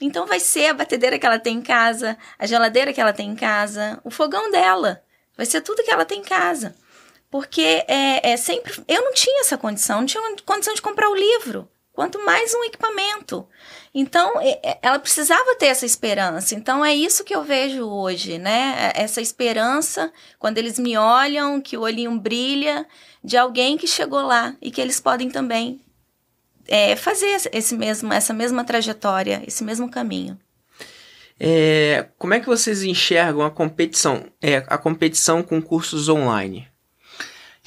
Então 0.00 0.26
vai 0.26 0.40
ser 0.40 0.66
a 0.66 0.74
batedeira 0.74 1.18
que 1.18 1.26
ela 1.26 1.38
tem 1.38 1.56
em 1.58 1.62
casa, 1.62 2.16
a 2.38 2.46
geladeira 2.46 2.92
que 2.92 3.00
ela 3.00 3.12
tem 3.12 3.30
em 3.30 3.36
casa, 3.36 4.00
o 4.04 4.10
fogão 4.10 4.50
dela. 4.50 5.02
Vai 5.36 5.46
ser 5.46 5.60
tudo 5.60 5.82
que 5.84 5.90
ela 5.90 6.04
tem 6.04 6.20
em 6.20 6.24
casa. 6.24 6.74
Porque 7.30 7.84
é, 7.86 8.30
é 8.32 8.36
sempre. 8.36 8.72
Eu 8.88 9.02
não 9.02 9.12
tinha 9.12 9.40
essa 9.40 9.58
condição, 9.58 10.00
não 10.00 10.06
tinha 10.06 10.22
condição 10.46 10.74
de 10.74 10.80
comprar 10.82 11.10
o 11.10 11.14
livro, 11.14 11.68
quanto 11.92 12.24
mais 12.24 12.54
um 12.54 12.64
equipamento. 12.64 13.46
Então, 13.94 14.40
é- 14.40 14.60
é- 14.62 14.78
ela 14.82 14.98
precisava 14.98 15.54
ter 15.56 15.66
essa 15.66 15.84
esperança. 15.84 16.54
Então, 16.54 16.84
é 16.84 16.94
isso 16.94 17.24
que 17.24 17.34
eu 17.34 17.42
vejo 17.42 17.84
hoje, 17.86 18.38
né? 18.38 18.92
Essa 18.94 19.20
esperança, 19.20 20.12
quando 20.38 20.58
eles 20.58 20.78
me 20.78 20.96
olham, 20.96 21.60
que 21.60 21.76
o 21.76 21.82
olhinho 21.82 22.18
brilha, 22.18 22.86
de 23.22 23.36
alguém 23.36 23.76
que 23.76 23.86
chegou 23.86 24.22
lá 24.22 24.56
e 24.62 24.70
que 24.70 24.80
eles 24.80 25.00
podem 25.00 25.30
também 25.30 25.80
é, 26.66 26.94
fazer 26.96 27.40
esse 27.52 27.74
mesmo, 27.74 28.12
essa 28.12 28.32
mesma 28.32 28.62
trajetória, 28.62 29.42
esse 29.46 29.64
mesmo 29.64 29.90
caminho. 29.90 30.38
É, 31.40 32.08
como 32.18 32.34
é 32.34 32.40
que 32.40 32.46
vocês 32.46 32.82
enxergam 32.82 33.42
a 33.42 33.50
competição? 33.50 34.24
É, 34.40 34.58
a 34.66 34.76
competição 34.76 35.42
com 35.42 35.62
cursos 35.62 36.08
online? 36.08 36.68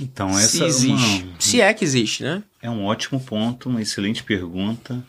Então, 0.02 0.34
se 0.34 0.44
essa 0.44 0.64
é 0.64 0.68
existe. 0.68 1.24
uma- 1.24 1.34
Se 1.40 1.62
é 1.62 1.74
que 1.74 1.84
existe, 1.86 2.24
né? 2.24 2.42
É 2.62 2.70
um 2.70 2.84
ótimo 2.86 3.20
ponto, 3.20 3.70
uma 3.70 3.82
excelente 3.82 4.24
pergunta. 4.24 5.04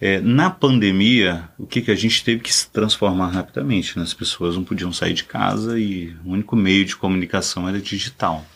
É, 0.00 0.20
na 0.20 0.48
pandemia, 0.48 1.48
o 1.58 1.66
que, 1.66 1.82
que 1.82 1.90
a 1.90 1.94
gente 1.96 2.22
teve 2.22 2.40
que 2.40 2.54
se 2.54 2.68
transformar 2.70 3.28
rapidamente? 3.30 3.96
né? 3.98 4.04
As 4.04 4.14
pessoas 4.14 4.54
não 4.54 4.62
podiam 4.62 4.92
sair 4.92 5.12
de 5.12 5.24
casa 5.24 5.78
e 5.78 6.14
o 6.24 6.30
único 6.32 6.54
meio 6.54 6.84
de 6.84 6.94
comunicação 6.94 7.68
era 7.68 7.80
digital. 7.80 8.46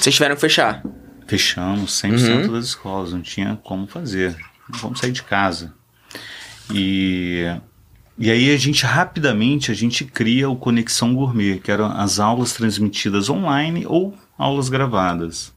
Vocês 0.00 0.14
tiveram 0.14 0.34
que 0.34 0.40
fechar. 0.40 0.82
Fechamos 1.26 1.92
100% 2.00 2.46
Uhum. 2.46 2.52
das 2.54 2.64
escolas, 2.66 3.12
não 3.12 3.20
tinha 3.20 3.58
como 3.62 3.86
fazer. 3.86 4.34
Não 4.70 4.78
vamos 4.78 4.98
sair 5.00 5.12
de 5.12 5.22
casa. 5.22 5.74
E, 6.72 7.44
e 8.18 8.30
aí 8.30 8.52
a 8.52 8.56
gente 8.56 8.84
rapidamente 8.86 9.70
a 9.70 9.74
gente 9.74 10.04
cria 10.04 10.48
o 10.48 10.56
Conexão 10.56 11.14
Gourmet, 11.14 11.58
que 11.58 11.70
eram 11.70 11.86
as 11.86 12.18
aulas 12.18 12.52
transmitidas 12.52 13.28
online 13.28 13.84
ou 13.86 14.16
aulas 14.36 14.68
gravadas. 14.68 15.54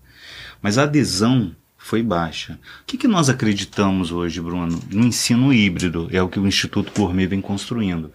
Mas 0.61 0.77
a 0.77 0.83
adesão 0.83 1.55
foi 1.77 2.01
baixa. 2.01 2.59
O 2.81 2.85
que, 2.85 2.97
que 2.97 3.07
nós 3.07 3.29
acreditamos 3.29 4.11
hoje, 4.11 4.41
Bruno? 4.41 4.81
No 4.91 5.05
ensino 5.05 5.53
híbrido, 5.53 6.09
é 6.11 6.21
o 6.21 6.27
que 6.27 6.39
o 6.39 6.47
Instituto 6.47 6.91
Gourmet 6.91 7.27
vem 7.27 7.41
construindo. 7.41 8.11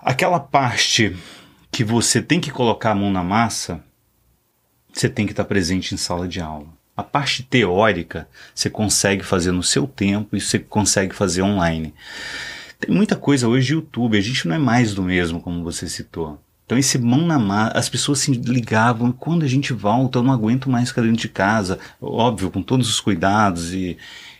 Aquela 0.00 0.40
parte 0.40 1.16
que 1.70 1.84
você 1.84 2.20
tem 2.20 2.40
que 2.40 2.50
colocar 2.50 2.90
a 2.90 2.94
mão 2.94 3.10
na 3.10 3.22
massa, 3.22 3.82
você 4.92 5.08
tem 5.08 5.26
que 5.26 5.32
estar 5.32 5.44
presente 5.44 5.94
em 5.94 5.96
sala 5.96 6.26
de 6.28 6.40
aula. 6.40 6.68
A 6.96 7.02
parte 7.02 7.42
teórica 7.42 8.28
você 8.54 8.68
consegue 8.68 9.24
fazer 9.24 9.50
no 9.50 9.62
seu 9.62 9.86
tempo 9.86 10.36
e 10.36 10.40
você 10.40 10.58
consegue 10.58 11.14
fazer 11.14 11.42
online. 11.42 11.94
Tem 12.78 12.94
muita 12.94 13.16
coisa 13.16 13.48
hoje 13.48 13.68
de 13.68 13.72
YouTube, 13.74 14.18
a 14.18 14.20
gente 14.20 14.46
não 14.46 14.56
é 14.56 14.58
mais 14.58 14.92
do 14.92 15.02
mesmo, 15.02 15.40
como 15.40 15.64
você 15.64 15.88
citou. 15.88 16.43
Então 16.64 16.78
esse 16.78 16.98
mão 16.98 17.26
na 17.26 17.38
massa, 17.38 17.76
as 17.76 17.88
pessoas 17.88 18.20
se 18.20 18.32
ligavam, 18.32 19.12
quando 19.12 19.44
a 19.44 19.48
gente 19.48 19.72
volta, 19.72 20.18
eu 20.18 20.22
não 20.22 20.32
aguento 20.32 20.70
mais 20.70 20.88
ficar 20.88 21.02
dentro 21.02 21.18
de 21.18 21.28
casa. 21.28 21.78
Óbvio, 22.00 22.50
com 22.50 22.62
todos 22.62 22.88
os 22.88 23.00
cuidados 23.00 23.74
e, 23.74 23.98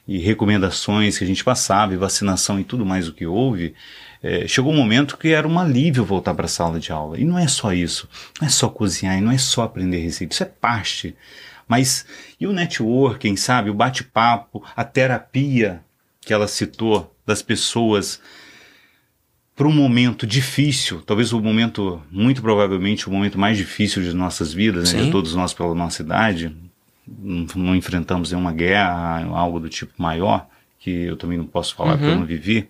e 0.08 0.18
recomendações 0.18 1.18
que 1.18 1.24
a 1.24 1.26
gente 1.26 1.44
passava, 1.44 1.92
e 1.92 1.98
vacinação 1.98 2.58
e 2.58 2.64
tudo 2.64 2.86
mais 2.86 3.08
o 3.08 3.12
que 3.12 3.26
houve, 3.26 3.74
é, 4.22 4.48
chegou 4.48 4.72
um 4.72 4.76
momento 4.76 5.18
que 5.18 5.28
era 5.28 5.46
um 5.46 5.58
alívio 5.58 6.04
voltar 6.04 6.34
para 6.34 6.46
a 6.46 6.48
sala 6.48 6.80
de 6.80 6.90
aula. 6.90 7.20
E 7.20 7.24
não 7.24 7.38
é 7.38 7.46
só 7.46 7.74
isso, 7.74 8.08
não 8.40 8.46
é 8.46 8.50
só 8.50 8.70
cozinhar, 8.70 9.18
e 9.18 9.20
não 9.20 9.30
é 9.30 9.38
só 9.38 9.62
aprender 9.62 9.98
receita, 9.98 10.32
isso 10.32 10.42
é 10.42 10.46
parte. 10.46 11.14
Mas 11.68 12.06
e 12.40 12.46
o 12.46 12.52
networking, 12.52 13.36
sabe? 13.36 13.68
O 13.68 13.74
bate-papo, 13.74 14.62
a 14.74 14.84
terapia 14.84 15.82
que 16.20 16.32
ela 16.32 16.48
citou 16.48 17.14
das 17.26 17.42
pessoas 17.42 18.20
para 19.56 19.68
um 19.68 19.72
momento 19.72 20.26
difícil, 20.26 21.00
talvez 21.02 21.32
o 21.32 21.40
momento, 21.40 22.02
muito 22.10 22.42
provavelmente, 22.42 23.08
o 23.08 23.12
momento 23.12 23.38
mais 23.38 23.56
difícil 23.56 24.02
de 24.02 24.12
nossas 24.12 24.52
vidas, 24.52 24.92
né? 24.92 25.00
De 25.06 25.10
todos 25.12 25.34
nós 25.34 25.52
pela 25.54 25.74
nossa 25.74 26.02
idade, 26.02 26.54
não, 27.06 27.46
não 27.54 27.76
enfrentamos 27.76 28.32
nenhuma 28.32 28.52
guerra, 28.52 29.24
algo 29.26 29.60
do 29.60 29.68
tipo 29.68 29.92
maior, 29.98 30.46
que 30.80 30.90
eu 30.90 31.16
também 31.16 31.38
não 31.38 31.46
posso 31.46 31.74
falar 31.74 31.92
porque 31.92 32.06
eu 32.06 32.12
Uhum. 32.14 32.20
não 32.20 32.26
vivi, 32.26 32.68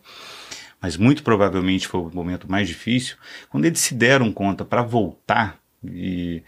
mas 0.81 0.97
muito 0.99 1.23
provavelmente 1.23 1.89
foi 1.89 2.01
o 2.01 2.11
momento 2.13 2.51
mais 2.51 2.69
difícil, 2.69 3.17
quando 3.49 3.65
eles 3.65 3.81
se 3.81 3.95
deram 3.95 4.31
conta 4.31 4.65
para 4.65 4.83
voltar 4.83 5.59
e, 5.83 6.43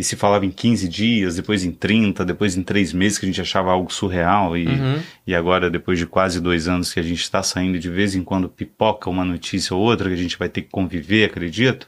e 0.00 0.02
se 0.02 0.16
falava 0.16 0.46
em 0.46 0.50
15 0.50 0.88
dias, 0.88 1.36
depois 1.36 1.62
em 1.62 1.70
30, 1.70 2.24
depois 2.24 2.56
em 2.56 2.62
3 2.62 2.94
meses, 2.94 3.18
que 3.18 3.26
a 3.26 3.28
gente 3.28 3.40
achava 3.40 3.70
algo 3.70 3.92
surreal, 3.92 4.56
e, 4.56 4.66
Uhum. 4.66 4.98
e 5.26 5.34
agora, 5.34 5.68
depois 5.70 5.98
de 5.98 6.06
quase 6.06 6.40
dois 6.40 6.66
anos 6.66 6.90
que 6.92 6.98
a 6.98 7.02
gente 7.02 7.20
está 7.20 7.42
saindo 7.42 7.78
de 7.78 7.90
vez 7.90 8.14
em 8.14 8.24
quando 8.24 8.48
pipoca 8.48 9.10
uma 9.10 9.24
notícia 9.26 9.76
ou 9.76 9.82
outra 9.82 10.08
que 10.08 10.14
a 10.14 10.18
gente 10.18 10.38
vai 10.38 10.48
ter 10.48 10.62
que 10.62 10.70
conviver, 10.70 11.24
acredito. 11.24 11.86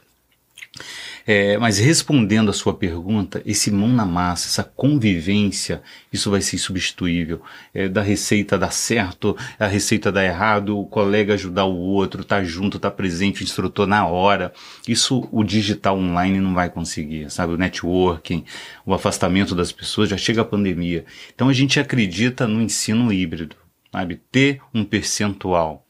É, 1.25 1.57
mas 1.57 1.79
respondendo 1.79 2.49
a 2.49 2.53
sua 2.53 2.73
pergunta, 2.73 3.41
esse 3.45 3.71
mão 3.71 3.87
na 3.87 4.05
massa, 4.05 4.47
essa 4.47 4.63
convivência, 4.63 5.81
isso 6.11 6.29
vai 6.29 6.41
ser 6.41 6.57
insubstituível. 6.57 7.41
É, 7.73 7.87
da 7.87 8.01
receita 8.01 8.57
dar 8.57 8.71
certo, 8.71 9.35
a 9.57 9.65
receita 9.65 10.11
dar 10.11 10.25
errado, 10.25 10.77
o 10.77 10.85
colega 10.85 11.33
ajudar 11.33 11.65
o 11.65 11.75
outro, 11.75 12.25
tá 12.25 12.43
junto, 12.43 12.77
tá 12.77 12.91
presente, 12.91 13.41
o 13.41 13.43
instrutor 13.43 13.87
na 13.87 14.05
hora. 14.05 14.53
Isso 14.87 15.27
o 15.31 15.43
digital 15.43 15.97
online 15.97 16.39
não 16.39 16.53
vai 16.53 16.69
conseguir, 16.69 17.31
sabe? 17.31 17.53
O 17.53 17.57
networking, 17.57 18.43
o 18.85 18.93
afastamento 18.93 19.55
das 19.55 19.71
pessoas, 19.71 20.09
já 20.09 20.17
chega 20.17 20.41
a 20.41 20.45
pandemia. 20.45 21.05
Então 21.33 21.47
a 21.47 21.53
gente 21.53 21.79
acredita 21.79 22.47
no 22.47 22.61
ensino 22.61 23.13
híbrido, 23.13 23.55
sabe? 23.91 24.19
Ter 24.29 24.59
um 24.73 24.83
percentual 24.83 25.85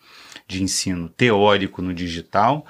de 0.48 0.62
ensino 0.62 1.10
teórico 1.10 1.82
no 1.82 1.94
digital 1.94 2.66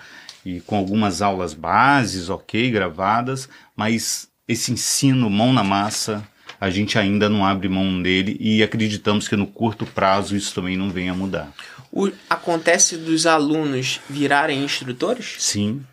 e 0.45 0.59
com 0.61 0.75
algumas 0.75 1.21
aulas 1.21 1.53
bases, 1.53 2.29
ok, 2.29 2.69
gravadas, 2.71 3.47
mas 3.75 4.27
esse 4.47 4.71
ensino 4.71 5.29
mão 5.29 5.53
na 5.53 5.63
massa, 5.63 6.27
a 6.59 6.69
gente 6.69 6.97
ainda 6.97 7.29
não 7.29 7.45
abre 7.45 7.67
mão 7.69 8.01
dele 8.01 8.37
e 8.39 8.61
acreditamos 8.61 9.27
que 9.27 9.35
no 9.35 9.47
curto 9.47 9.85
prazo 9.85 10.35
isso 10.35 10.53
também 10.53 10.77
não 10.77 10.89
venha 10.89 11.11
a 11.11 11.15
mudar. 11.15 11.51
O, 11.91 12.11
acontece 12.29 12.97
dos 12.97 13.25
alunos 13.25 13.99
virarem 14.09 14.63
instrutores? 14.63 15.35
Sim. 15.39 15.83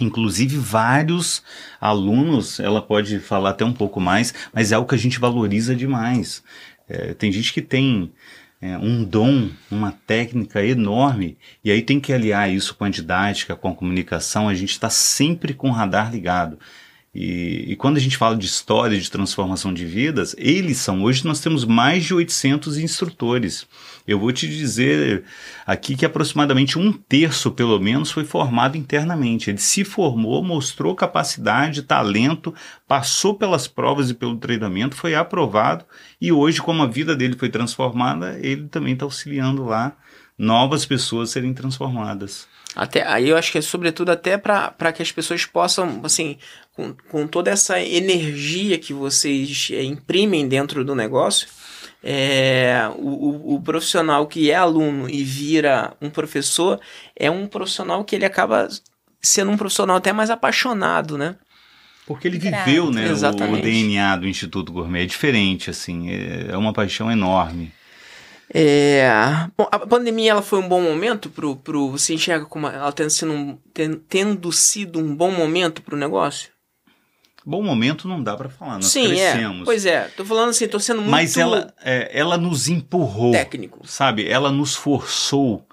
Inclusive, 0.00 0.56
vários 0.56 1.42
alunos, 1.80 2.58
ela 2.58 2.82
pode 2.82 3.20
falar 3.20 3.50
até 3.50 3.64
um 3.64 3.72
pouco 3.72 4.00
mais, 4.00 4.34
mas 4.52 4.72
é 4.72 4.74
algo 4.74 4.88
que 4.88 4.94
a 4.94 4.98
gente 4.98 5.20
valoriza 5.20 5.74
demais. 5.74 6.42
É, 6.88 7.14
tem 7.14 7.30
gente 7.30 7.52
que 7.52 7.62
tem 7.62 8.12
é, 8.64 8.78
um 8.78 9.04
dom, 9.04 9.50
uma 9.70 9.92
técnica 9.92 10.64
enorme, 10.64 11.36
e 11.62 11.70
aí 11.70 11.82
tem 11.82 12.00
que 12.00 12.14
aliar 12.14 12.50
isso 12.50 12.74
com 12.74 12.84
a 12.84 12.88
didática, 12.88 13.54
com 13.54 13.68
a 13.68 13.74
comunicação, 13.74 14.48
a 14.48 14.54
gente 14.54 14.70
está 14.70 14.88
sempre 14.88 15.52
com 15.52 15.68
o 15.68 15.72
radar 15.72 16.10
ligado. 16.10 16.58
E, 17.14 17.72
e, 17.72 17.76
quando 17.76 17.98
a 17.98 18.00
gente 18.00 18.16
fala 18.16 18.34
de 18.34 18.46
história 18.46 18.98
de 18.98 19.10
transformação 19.10 19.72
de 19.72 19.84
vidas, 19.84 20.34
eles 20.38 20.78
são. 20.78 21.02
Hoje 21.02 21.26
nós 21.26 21.40
temos 21.40 21.66
mais 21.66 22.04
de 22.04 22.14
800 22.14 22.78
instrutores. 22.78 23.66
Eu 24.06 24.18
vou 24.18 24.30
te 24.32 24.46
dizer 24.46 25.24
aqui 25.66 25.96
que 25.96 26.04
aproximadamente 26.04 26.78
um 26.78 26.92
terço, 26.92 27.50
pelo 27.50 27.80
menos, 27.80 28.10
foi 28.10 28.24
formado 28.24 28.76
internamente. 28.76 29.50
Ele 29.50 29.58
se 29.58 29.82
formou, 29.82 30.42
mostrou 30.42 30.94
capacidade, 30.94 31.82
talento, 31.82 32.54
passou 32.86 33.34
pelas 33.34 33.66
provas 33.66 34.10
e 34.10 34.14
pelo 34.14 34.36
treinamento, 34.36 34.94
foi 34.94 35.14
aprovado. 35.14 35.86
E 36.20 36.30
hoje, 36.30 36.60
como 36.60 36.82
a 36.82 36.86
vida 36.86 37.16
dele 37.16 37.36
foi 37.36 37.48
transformada, 37.48 38.38
ele 38.42 38.68
também 38.68 38.92
está 38.92 39.06
auxiliando 39.06 39.64
lá 39.64 39.96
novas 40.36 40.84
pessoas 40.84 41.30
serem 41.30 41.54
transformadas. 41.54 42.46
Até 42.74 43.06
aí 43.06 43.28
eu 43.28 43.36
acho 43.36 43.52
que 43.52 43.58
é 43.58 43.62
sobretudo 43.62 44.10
até 44.10 44.36
para 44.36 44.92
que 44.92 45.00
as 45.00 45.12
pessoas 45.12 45.46
possam, 45.46 46.00
assim, 46.02 46.36
com, 46.72 46.92
com 47.08 47.26
toda 47.26 47.50
essa 47.50 47.80
energia 47.80 48.78
que 48.78 48.92
vocês 48.92 49.68
é, 49.72 49.82
imprimem 49.84 50.48
dentro 50.48 50.84
do 50.84 50.94
negócio, 50.94 51.46
é, 52.06 52.90
o, 52.98 53.08
o, 53.08 53.54
o, 53.54 53.62
profissional 53.62 54.26
que 54.26 54.50
é 54.50 54.54
aluno 54.54 55.08
e 55.08 55.24
vira 55.24 55.96
um 56.02 56.10
professor 56.10 56.78
é 57.16 57.30
um 57.30 57.46
profissional 57.46 58.04
que 58.04 58.14
ele 58.14 58.26
acaba 58.26 58.68
sendo 59.22 59.50
um 59.50 59.56
profissional 59.56 59.96
até 59.96 60.12
mais 60.12 60.28
apaixonado, 60.28 61.16
né? 61.16 61.36
Porque 62.06 62.28
ele 62.28 62.38
viveu, 62.38 62.90
né, 62.90 63.06
o, 63.10 63.54
o, 63.54 63.60
DNA 63.62 64.16
do 64.16 64.28
Instituto 64.28 64.70
Gourmet. 64.70 65.04
É 65.04 65.06
diferente, 65.06 65.70
assim, 65.70 66.10
é, 66.10 66.48
é 66.50 66.56
uma 66.58 66.74
paixão 66.74 67.10
enorme. 67.10 67.72
É, 68.52 69.08
bom, 69.56 69.66
a 69.72 69.78
pandemia 69.78 70.32
ela 70.32 70.42
foi 70.42 70.58
um 70.58 70.68
bom 70.68 70.82
momento 70.82 71.30
pro, 71.30 71.56
pro 71.56 71.90
você 71.90 72.12
enxerga 72.12 72.44
como 72.44 72.66
ela 72.66 72.92
tendo 72.92 73.08
sido 73.08 73.32
um, 73.32 73.58
tendo 74.06 74.52
sido 74.52 75.00
um 75.00 75.16
bom 75.16 75.30
momento 75.30 75.80
para 75.80 75.94
o 75.94 75.98
negócio? 75.98 76.53
Bom 77.46 77.62
momento 77.62 78.08
não 78.08 78.22
dá 78.22 78.36
para 78.36 78.48
falar, 78.48 78.76
nós 78.76 78.86
Sim, 78.86 79.12
é. 79.12 79.32
crescemos. 79.32 79.62
É. 79.62 79.64
Pois 79.64 79.84
é, 79.86 80.08
tô 80.16 80.24
falando 80.24 80.50
assim, 80.50 80.66
tô 80.66 80.80
sendo 80.80 81.02
muito 81.02 81.10
Mas 81.10 81.36
ela, 81.36 81.72
é, 81.82 82.10
ela 82.12 82.38
nos 82.38 82.68
empurrou. 82.68 83.32
Técnico. 83.32 83.80
Sabe? 83.86 84.26
Ela 84.26 84.50
nos 84.50 84.74
forçou 84.74 85.66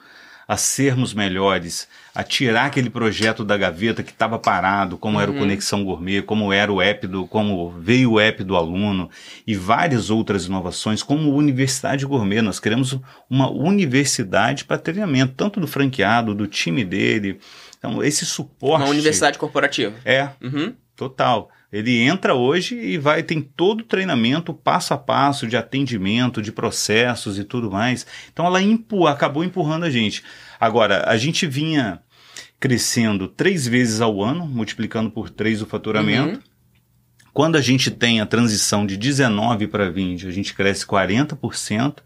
a 0.52 0.58
sermos 0.58 1.14
melhores, 1.14 1.88
a 2.14 2.24
tirar 2.24 2.66
aquele 2.66 2.90
projeto 2.90 3.46
da 3.46 3.56
gaveta 3.56 4.04
que 4.04 4.12
estava 4.12 4.38
parado, 4.38 4.98
como 4.98 5.16
uhum. 5.16 5.22
era 5.22 5.32
o 5.32 5.34
uhum. 5.34 5.40
Conexão 5.40 5.82
Gourmet, 5.86 6.22
como 6.24 6.52
era 6.52 6.70
o 6.70 6.82
app 6.82 7.08
do, 7.08 7.26
como 7.26 7.70
veio 7.70 8.12
o 8.12 8.20
app 8.20 8.44
do 8.44 8.58
aluno 8.58 9.10
e 9.48 9.56
várias 9.56 10.10
outras 10.10 10.48
inovações, 10.48 11.02
como 11.02 11.34
Universidade 11.34 12.06
Gourmet. 12.06 12.42
Nós 12.42 12.60
queremos 12.60 13.00
uma 13.30 13.50
universidade 13.50 14.66
para 14.66 14.78
treinamento, 14.78 15.36
tanto 15.38 15.58
do 15.58 15.68
franqueado, 15.68 16.36
do 16.36 16.48
time 16.48 16.84
dele. 16.84 17.40
Então, 17.78 18.04
esse 18.04 18.26
suporte. 18.26 18.84
Uma 18.84 18.92
universidade 18.92 19.38
corporativa. 19.38 19.96
É, 20.04 20.32
uhum. 20.42 20.76
total. 20.98 21.50
Ele 21.72 22.00
entra 22.00 22.36
hoje 22.36 22.76
e 22.76 22.98
vai 22.98 23.24
tem 23.24 23.42
todo 23.42 23.82
o 23.82 23.86
treinamento 23.86 24.54
passo 24.54 24.94
a 24.94 24.98
passo 24.98 25.48
de 25.48 25.56
atendimento, 25.56 26.42
de 26.42 26.52
processos 26.52 27.40
e 27.40 27.46
tudo 27.46 27.72
mais. 27.72 28.06
Então 28.32 28.46
ela 28.46 28.60
acabou 29.10 29.44
empurrando 29.44 29.86
a 29.86 29.90
gente. 29.90 30.22
Agora, 30.60 31.10
a 31.10 31.16
gente 31.16 31.48
vinha 31.48 32.02
crescendo 32.60 33.28
três 33.28 33.68
vezes 33.68 34.02
ao 34.02 34.22
ano, 34.22 34.46
multiplicando 34.46 35.10
por 35.10 35.30
três 35.30 35.62
o 35.62 35.66
faturamento. 35.66 36.36
Uhum. 36.36 36.52
Quando 37.34 37.56
a 37.56 37.62
gente 37.62 37.90
tem 37.90 38.20
a 38.20 38.26
transição 38.26 38.86
de 38.86 38.98
19 38.98 39.68
para 39.68 39.90
20, 39.90 40.28
a 40.28 40.32
gente 40.32 40.54
cresce 40.54 40.86
40%. 40.86 42.00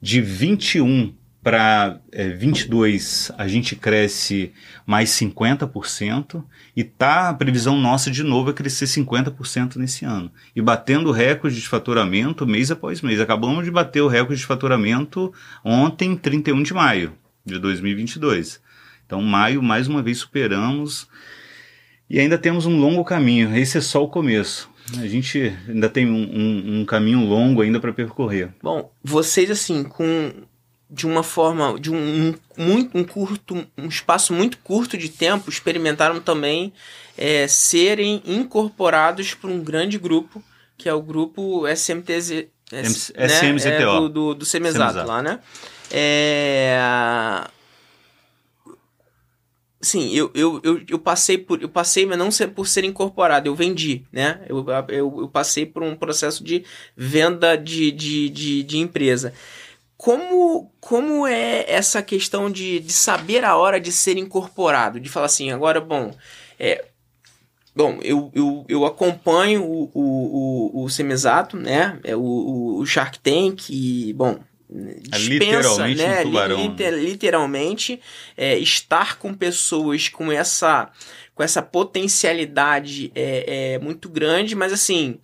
De 0.00 0.20
21 0.20 1.14
para 1.42 2.00
é, 2.12 2.28
22 2.28 3.32
a 3.36 3.48
gente 3.48 3.74
cresce 3.74 4.52
mais 4.86 5.10
50% 5.10 6.42
e 6.76 6.84
tá 6.84 7.30
a 7.30 7.34
previsão 7.34 7.76
nossa 7.76 8.10
de 8.10 8.22
novo 8.22 8.50
é 8.50 8.52
crescer 8.52 8.84
50% 8.84 9.76
nesse 9.76 10.04
ano. 10.04 10.30
E 10.54 10.62
batendo 10.62 11.10
recorde 11.10 11.60
de 11.60 11.68
faturamento 11.68 12.46
mês 12.46 12.70
após 12.70 13.02
mês. 13.02 13.18
Acabamos 13.20 13.64
de 13.64 13.70
bater 13.70 14.00
o 14.02 14.08
recorde 14.08 14.40
de 14.40 14.46
faturamento 14.46 15.32
ontem, 15.64 16.16
31 16.16 16.62
de 16.62 16.72
maio 16.72 17.12
de 17.44 17.58
2022. 17.58 18.60
Então, 19.04 19.20
maio, 19.20 19.60
mais 19.62 19.88
uma 19.88 20.00
vez, 20.00 20.18
superamos 20.18 21.08
e 22.08 22.20
ainda 22.20 22.38
temos 22.38 22.66
um 22.66 22.78
longo 22.78 23.04
caminho. 23.04 23.54
Esse 23.56 23.78
é 23.78 23.80
só 23.80 24.04
o 24.04 24.08
começo. 24.08 24.70
A 24.98 25.06
gente 25.06 25.52
ainda 25.68 25.88
tem 25.88 26.06
um, 26.06 26.14
um, 26.14 26.80
um 26.80 26.84
caminho 26.84 27.24
longo 27.26 27.62
ainda 27.62 27.80
para 27.80 27.92
percorrer. 27.92 28.50
Bom, 28.62 28.92
vocês, 29.02 29.50
assim, 29.50 29.82
com 29.82 30.32
de 30.92 31.06
uma 31.06 31.22
forma, 31.22 31.80
de 31.80 31.90
um, 31.90 31.96
um, 31.96 32.34
muito, 32.54 32.98
um 32.98 33.02
curto, 33.02 33.66
um 33.78 33.88
espaço 33.88 34.34
muito 34.34 34.58
curto 34.58 34.98
de 34.98 35.08
tempo, 35.08 35.48
experimentaram 35.48 36.20
também 36.20 36.70
é, 37.16 37.48
serem 37.48 38.22
incorporados 38.26 39.32
por 39.32 39.48
um 39.48 39.64
grande 39.64 39.98
grupo, 39.98 40.44
que 40.76 40.90
é 40.90 40.92
o 40.92 41.00
grupo 41.00 41.66
SMTZ, 41.66 42.48
S, 42.70 43.12
né? 43.16 43.26
SMZTO. 43.26 43.68
É, 43.68 43.84
do, 43.86 44.08
do, 44.08 44.34
do 44.34 44.44
lá, 45.06 45.22
né? 45.22 45.40
É... 45.90 46.78
Sim, 49.80 50.14
eu, 50.14 50.30
eu, 50.32 50.60
eu, 50.62 50.80
eu, 50.88 50.98
passei 50.98 51.36
por. 51.36 51.60
Eu 51.60 51.68
passei, 51.68 52.06
mas 52.06 52.16
não 52.16 52.30
por 52.54 52.68
ser 52.68 52.84
incorporado, 52.84 53.48
eu 53.48 53.54
vendi, 53.54 54.04
né? 54.12 54.40
Eu, 54.48 54.64
eu, 54.88 55.20
eu 55.22 55.28
passei 55.28 55.66
por 55.66 55.82
um 55.82 55.96
processo 55.96 56.44
de 56.44 56.64
venda 56.96 57.56
de, 57.56 57.90
de, 57.90 58.28
de, 58.28 58.62
de 58.62 58.78
empresa. 58.78 59.34
Como, 60.02 60.68
como 60.80 61.28
é 61.28 61.64
essa 61.70 62.02
questão 62.02 62.50
de, 62.50 62.80
de 62.80 62.92
saber 62.92 63.44
a 63.44 63.56
hora 63.56 63.80
de 63.80 63.92
ser 63.92 64.16
incorporado? 64.16 64.98
De 64.98 65.08
falar 65.08 65.26
assim, 65.26 65.52
agora, 65.52 65.80
bom, 65.80 66.12
é, 66.58 66.86
Bom, 67.74 68.00
eu, 68.02 68.28
eu, 68.34 68.66
eu 68.68 68.84
acompanho 68.84 69.62
o, 69.64 69.90
o, 69.94 70.80
o, 70.80 70.84
o 70.84 70.90
Semizato, 70.90 71.56
né? 71.56 72.00
É 72.02 72.16
o, 72.16 72.78
o 72.80 72.84
Shark 72.84 73.18
Tank, 73.20 73.70
e, 73.70 74.12
bom, 74.12 74.40
é 74.74 74.94
dispensa, 75.08 75.86
literalmente 75.86 76.02
né? 76.02 76.24
Um. 76.24 76.56
Liter, 76.56 76.94
literalmente, 76.94 78.00
é, 78.36 78.58
estar 78.58 79.18
com 79.18 79.32
pessoas 79.32 80.08
com 80.08 80.32
essa, 80.32 80.90
com 81.32 81.44
essa 81.44 81.62
potencialidade 81.62 83.12
é, 83.14 83.74
é 83.74 83.78
muito 83.78 84.08
grande, 84.08 84.56
mas 84.56 84.72
assim 84.72 85.20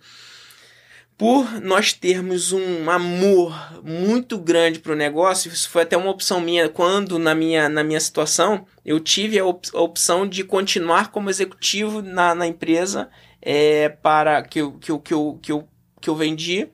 por 1.19 1.59
nós 1.59 1.91
termos 1.91 2.53
um 2.53 2.89
amor 2.89 3.53
muito 3.83 4.37
grande 4.37 4.79
para 4.79 4.93
o 4.93 4.95
negócio, 4.95 5.51
isso 5.51 5.69
foi 5.69 5.81
até 5.81 5.97
uma 5.97 6.09
opção 6.09 6.39
minha 6.39 6.69
quando 6.69 7.19
na 7.19 7.35
minha, 7.35 7.67
na 7.67 7.83
minha 7.83 7.99
situação 7.99 8.65
eu 8.85 9.01
tive 9.01 9.37
a, 9.37 9.45
op 9.45 9.67
a 9.73 9.81
opção 9.81 10.25
de 10.25 10.45
continuar 10.45 11.11
como 11.11 11.29
executivo 11.29 12.01
na, 12.01 12.33
na 12.33 12.47
empresa 12.47 13.09
é, 13.41 13.89
para 13.89 14.41
que 14.43 14.61
eu, 14.61 14.71
que, 14.71 14.89
eu, 14.93 14.99
que, 14.99 15.13
eu, 15.13 15.39
que, 15.41 15.51
eu, 15.51 15.67
que 15.99 16.09
eu 16.09 16.15
vendi. 16.15 16.69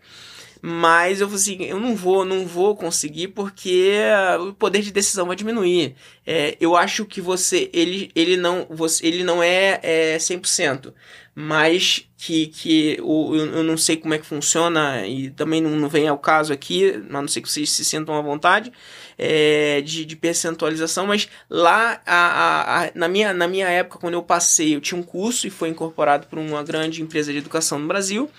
Mas 0.61 1.21
eu 1.21 1.27
assim, 1.27 1.63
eu 1.63 1.79
não 1.79 1.95
vou, 1.95 2.23
não 2.25 2.45
vou 2.45 2.75
conseguir 2.75 3.29
porque 3.29 3.99
o 4.47 4.53
poder 4.53 4.81
de 4.81 4.91
decisão 4.91 5.27
vai 5.27 5.35
diminuir. 5.35 5.95
É, 6.25 6.55
eu 6.59 6.75
acho 6.75 7.05
que 7.05 7.21
você, 7.21 7.69
ele, 7.73 8.11
ele 8.15 8.35
não, 8.37 8.65
você, 8.69 9.05
ele 9.05 9.23
não 9.23 9.43
é, 9.43 9.79
é 9.83 10.17
100% 10.17 10.91
mas 11.37 12.07
que, 12.17 12.47
que 12.47 12.95
eu, 12.97 13.35
eu 13.35 13.63
não 13.63 13.75
sei 13.75 13.97
como 13.97 14.13
é 14.13 14.17
que 14.17 14.25
funciona 14.25 15.05
e 15.05 15.29
também 15.29 15.59
não, 15.59 15.71
não 15.71 15.89
vem 15.89 16.07
ao 16.07 16.17
caso 16.17 16.53
aqui, 16.53 16.93
a 16.93 17.21
não 17.21 17.27
sei 17.27 17.41
que 17.41 17.51
vocês 17.51 17.69
se 17.69 17.83
sentam 17.83 18.15
à 18.15 18.21
vontade 18.21 18.71
é, 19.17 19.81
de, 19.81 20.05
de 20.05 20.15
percentualização, 20.15 21.07
mas 21.07 21.27
lá 21.49 22.01
a, 22.05 22.15
a, 22.15 22.85
a, 22.85 22.91
na, 22.95 23.09
minha, 23.09 23.33
na 23.33 23.49
minha 23.49 23.67
época, 23.67 23.99
quando 23.99 24.13
eu 24.13 24.23
passei, 24.23 24.75
eu 24.75 24.81
tinha 24.81 24.99
um 24.99 25.03
curso 25.03 25.45
e 25.45 25.49
foi 25.49 25.67
incorporado 25.67 26.27
por 26.27 26.39
uma 26.39 26.63
grande 26.63 27.01
empresa 27.01 27.33
de 27.33 27.39
educação 27.39 27.79
no 27.79 27.87
Brasil. 27.87 28.29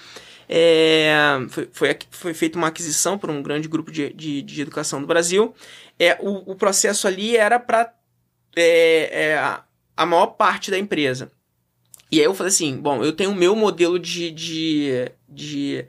É, 0.49 1.13
foi, 1.51 1.69
foi, 1.73 1.99
foi 2.11 2.35
feita 2.35 2.57
uma 2.57 2.69
aquisição 2.69 3.19
por 3.19 3.29
um 3.29 3.43
grande 3.43 3.69
grupo 3.69 3.91
de, 3.91 4.11
de, 4.15 4.41
de 4.41 4.63
educação 4.63 5.03
do 5.03 5.07
Brasil. 5.07 5.55
É, 5.99 6.17
o, 6.21 6.53
o 6.53 6.55
processo 6.55 7.07
ali 7.07 7.37
era 7.37 7.59
para 7.59 7.93
é, 8.55 9.33
é, 9.33 9.59
a 9.97 10.07
maior 10.07 10.29
parte 10.29 10.71
da 10.71 10.79
empresa. 10.79 11.31
E 12.11 12.21
aí 12.21 12.25
eu 12.25 12.35
falei 12.35 12.53
assim, 12.53 12.77
bom, 12.77 13.03
eu 13.03 13.13
tenho 13.13 13.31
o 13.31 13.35
meu 13.35 13.57
modelo 13.57 13.99
de, 13.99 14.31
de, 14.31 15.11
de, 15.29 15.85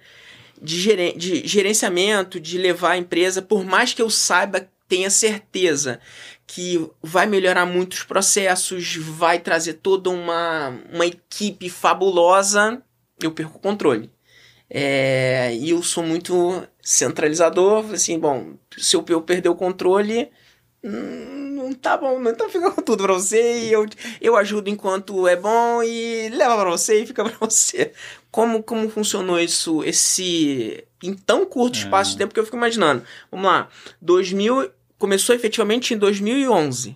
de, 0.62 0.80
geren 0.80 1.18
de 1.18 1.48
gerenciamento, 1.48 2.40
de 2.40 2.58
levar 2.58 2.92
a 2.92 2.98
empresa, 2.98 3.42
por 3.42 3.64
mais 3.64 3.94
que 3.94 4.02
eu 4.02 4.10
saiba, 4.10 4.68
tenha 4.88 5.10
certeza 5.10 6.00
que 6.48 6.90
vai 7.04 7.26
melhorar 7.28 7.66
muitos 7.66 8.04
processos, 8.04 8.96
vai 8.96 9.38
trazer 9.40 9.74
toda 9.76 10.10
uma, 10.10 10.70
uma 10.92 11.06
equipe 11.06 11.70
fabulosa, 11.70 12.82
eu 13.22 13.32
perco 13.32 13.58
o 13.58 13.62
controle. 13.62 14.10
É, 14.70 15.56
e 15.56 15.70
eu 15.70 15.84
sou 15.84 16.04
muito 16.04 16.66
centralizador, 16.82 17.94
assim, 17.94 18.18
bom, 18.18 18.56
se 18.78 18.96
eu, 18.96 19.06
eu 19.10 19.22
perder 19.22 19.50
o 19.50 19.56
controle, 19.56 20.30
hum, 20.84 21.47
não 21.68 21.74
tá 21.74 21.98
bom, 21.98 22.20
não, 22.20 22.32
então 22.32 22.50
fica 22.50 22.72
com 22.72 22.82
tudo 22.82 23.04
pra 23.04 23.14
você 23.14 23.68
e 23.68 23.72
eu, 23.72 23.86
eu 24.22 24.36
ajudo 24.36 24.70
enquanto 24.70 25.28
é 25.28 25.36
bom 25.36 25.84
e 25.84 26.30
leva 26.30 26.58
pra 26.58 26.70
você 26.70 27.02
e 27.02 27.06
fica 27.06 27.24
pra 27.30 27.38
você. 27.40 27.92
Como, 28.32 28.64
como 28.64 28.90
funcionou 28.90 29.40
isso, 29.40 29.84
esse, 29.84 30.84
em 31.04 31.14
tão 31.14 31.46
curto 31.46 31.78
espaço 31.78 32.12
de 32.12 32.18
tempo 32.18 32.34
que 32.34 32.40
eu 32.40 32.46
fico 32.46 32.58
imaginando. 32.58 33.04
Vamos 33.32 33.46
lá, 33.46 33.68
2000, 34.02 34.72
começou 34.98 35.36
efetivamente 35.36 35.94
em 35.94 35.98
2011, 35.98 36.96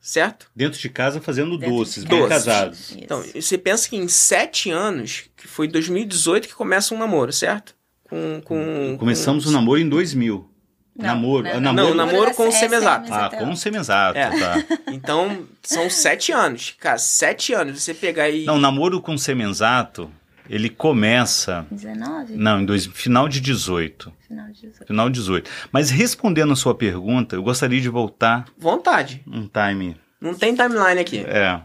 certo? 0.00 0.50
Dentro 0.54 0.78
de 0.78 0.88
casa 0.88 1.20
fazendo 1.20 1.58
Dentro 1.58 1.66
de 1.66 1.78
doces, 1.78 2.04
bem 2.04 2.28
casados. 2.28 2.90
Isso. 2.90 2.98
Então, 2.98 3.22
você 3.34 3.58
pensa 3.58 3.88
que 3.88 3.96
em 3.96 4.08
sete 4.08 4.70
anos, 4.70 5.24
que 5.36 5.46
foi 5.46 5.68
2018 5.68 6.48
que 6.48 6.54
começa 6.54 6.94
um 6.94 6.98
namoro, 6.98 7.32
certo? 7.32 7.74
Com, 8.04 8.40
com, 8.44 8.96
Começamos 8.98 9.44
com... 9.44 9.50
o 9.50 9.52
namoro 9.52 9.80
em 9.80 9.88
2000. 9.88 10.53
Não, 10.96 11.06
namoro, 11.06 11.42
não, 11.44 11.60
namoro, 11.60 11.88
Não, 11.88 12.06
namoro 12.06 12.34
com 12.34 12.44
o 12.44 12.48
é 12.48 12.50
semiexato. 12.52 13.04
Ah, 13.12 13.16
semi-exato. 13.30 13.36
com 13.36 13.50
o 13.50 13.56
semiexato, 13.56 14.18
É. 14.18 14.30
tá. 14.30 14.64
Então, 14.92 15.44
são 15.62 15.90
sete 15.90 16.30
anos. 16.30 16.74
Cara, 16.78 16.98
sete 16.98 17.52
anos. 17.52 17.82
Você 17.82 17.92
pegar 17.92 18.24
aí. 18.24 18.44
Não, 18.44 18.58
namoro 18.58 19.00
com 19.00 19.18
semiexato, 19.18 20.08
ele 20.48 20.68
começa, 20.68 21.66
19? 21.70 22.36
não, 22.36 22.60
em 22.60 22.64
dois, 22.64 22.86
final 22.86 23.28
de 23.28 23.40
18. 23.40 24.12
Final 24.28 24.46
de 24.46 24.60
18. 24.60 24.86
Final 24.86 25.10
de 25.10 25.14
18. 25.20 25.50
Mas 25.72 25.90
respondendo 25.90 26.52
a 26.52 26.56
sua 26.56 26.74
pergunta, 26.74 27.34
eu 27.34 27.42
gostaria 27.42 27.80
de 27.80 27.88
voltar 27.88 28.44
Vontade. 28.56 29.20
um 29.26 29.48
time. 29.48 29.96
Não 30.20 30.32
tem 30.34 30.54
timeline 30.54 31.00
aqui. 31.00 31.18
É. 31.26 31.60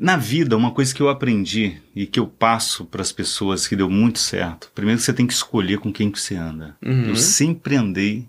Na 0.00 0.16
vida, 0.16 0.56
uma 0.56 0.70
coisa 0.70 0.94
que 0.94 1.00
eu 1.00 1.08
aprendi 1.08 1.80
e 1.94 2.06
que 2.06 2.18
eu 2.18 2.26
passo 2.26 2.84
para 2.84 3.02
as 3.02 3.12
pessoas 3.12 3.66
que 3.66 3.76
deu 3.76 3.88
muito 3.90 4.18
certo. 4.18 4.70
Primeiro 4.74 5.00
você 5.00 5.12
tem 5.12 5.26
que 5.26 5.32
escolher 5.34 5.78
com 5.78 5.92
quem 5.92 6.10
que 6.10 6.20
você 6.20 6.34
anda. 6.36 6.76
Uhum. 6.84 7.08
Eu 7.08 7.16
sempre 7.16 7.76
andei, 7.76 8.26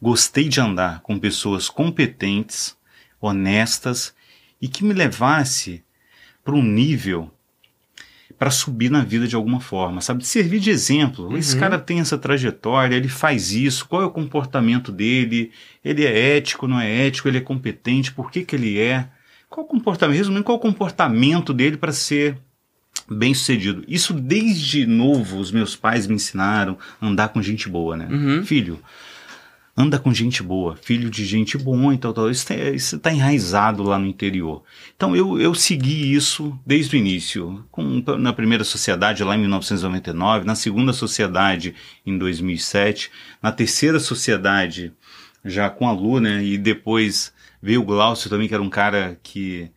gostei 0.00 0.48
de 0.48 0.60
andar 0.60 1.00
com 1.00 1.18
pessoas 1.18 1.68
competentes, 1.68 2.76
honestas 3.20 4.14
e 4.60 4.68
que 4.68 4.84
me 4.84 4.92
levasse 4.94 5.82
para 6.44 6.54
um 6.54 6.62
nível 6.62 7.30
para 8.38 8.50
subir 8.52 8.88
na 8.88 9.02
vida 9.02 9.26
de 9.26 9.34
alguma 9.34 9.58
forma, 9.58 10.00
sabe? 10.00 10.24
Servir 10.24 10.60
de 10.60 10.70
exemplo. 10.70 11.36
Esse 11.36 11.54
Uhum. 11.54 11.60
cara 11.60 11.78
tem 11.78 11.98
essa 11.98 12.16
trajetória, 12.16 12.94
ele 12.94 13.08
faz 13.08 13.50
isso, 13.52 13.88
qual 13.88 14.02
é 14.02 14.04
o 14.06 14.10
comportamento 14.10 14.92
dele? 14.92 15.50
Ele 15.84 16.04
é 16.04 16.36
ético, 16.36 16.68
não 16.68 16.78
é 16.80 17.06
ético? 17.06 17.26
Ele 17.26 17.38
é 17.38 17.40
competente? 17.40 18.12
Por 18.12 18.30
que, 18.30 18.44
que 18.44 18.54
ele 18.54 18.78
é? 18.78 19.08
Qual 19.48 19.64
o 19.64 19.68
comportamento? 19.68 20.16
Resumindo, 20.16 20.44
qual 20.44 20.58
o 20.58 20.60
comportamento 20.60 21.54
dele 21.54 21.76
para 21.76 21.92
ser 21.92 22.38
bem 23.08 23.32
sucedido? 23.32 23.84
Isso 23.88 24.12
desde 24.12 24.86
novo 24.86 25.38
os 25.38 25.50
meus 25.50 25.74
pais 25.74 26.06
me 26.06 26.14
ensinaram 26.14 26.76
a 27.00 27.06
andar 27.06 27.28
com 27.28 27.40
gente 27.42 27.68
boa, 27.68 27.96
né? 27.96 28.08
Uhum. 28.10 28.44
Filho, 28.44 28.78
anda 29.78 29.98
com 29.98 30.12
gente 30.12 30.42
boa, 30.42 30.76
filho 30.76 31.08
de 31.08 31.24
gente 31.24 31.56
boa 31.56 31.94
e 31.94 31.98
tal, 31.98 32.12
tal. 32.12 32.28
Isso 32.28 32.52
está 32.96 33.12
enraizado 33.12 33.84
lá 33.84 33.96
no 33.96 34.06
interior. 34.06 34.64
Então 34.96 35.14
eu, 35.14 35.40
eu 35.40 35.54
segui 35.54 36.12
isso 36.12 36.58
desde 36.66 36.96
o 36.96 36.98
início. 36.98 37.64
Com, 37.70 38.02
na 38.18 38.32
primeira 38.32 38.64
sociedade, 38.64 39.22
lá 39.22 39.36
em 39.36 39.40
1999, 39.40 40.44
na 40.44 40.56
segunda 40.56 40.92
sociedade, 40.92 41.76
em 42.04 42.18
2007, 42.18 43.10
na 43.40 43.52
terceira 43.52 44.00
sociedade, 44.00 44.92
já 45.44 45.70
com 45.70 45.88
a 45.88 45.92
Lu, 45.92 46.18
né? 46.18 46.44
E 46.44 46.58
depois 46.58 47.32
veio 47.62 47.82
o 47.82 47.84
Glaucio 47.84 48.30
também, 48.30 48.48
que 48.48 48.54
era 48.54 48.62
um 48.62 48.70
cara 48.70 49.18
que. 49.22 49.70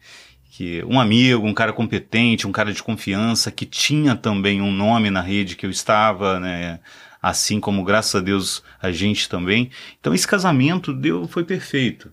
que 0.52 0.84
um 0.86 1.00
amigo, 1.00 1.46
um 1.46 1.54
cara 1.54 1.74
competente, 1.74 2.48
um 2.48 2.52
cara 2.52 2.74
de 2.74 2.84
confiança, 2.84 3.52
que 3.52 3.66
tinha 3.66 4.16
também 4.16 4.62
um 4.62 4.72
nome 4.72 5.10
na 5.10 5.22
rede 5.22 5.56
que 5.56 5.66
eu 5.66 5.70
estava, 5.70 6.40
né? 6.40 6.80
assim 7.22 7.60
como 7.60 7.84
graças 7.84 8.16
a 8.16 8.24
Deus 8.24 8.64
a 8.82 8.92
gente 8.92 9.30
também. 9.30 9.70
Então 10.00 10.14
esse 10.14 10.28
casamento 10.28 10.92
deu 10.92 11.28
foi 11.28 11.44
perfeito. 11.44 12.12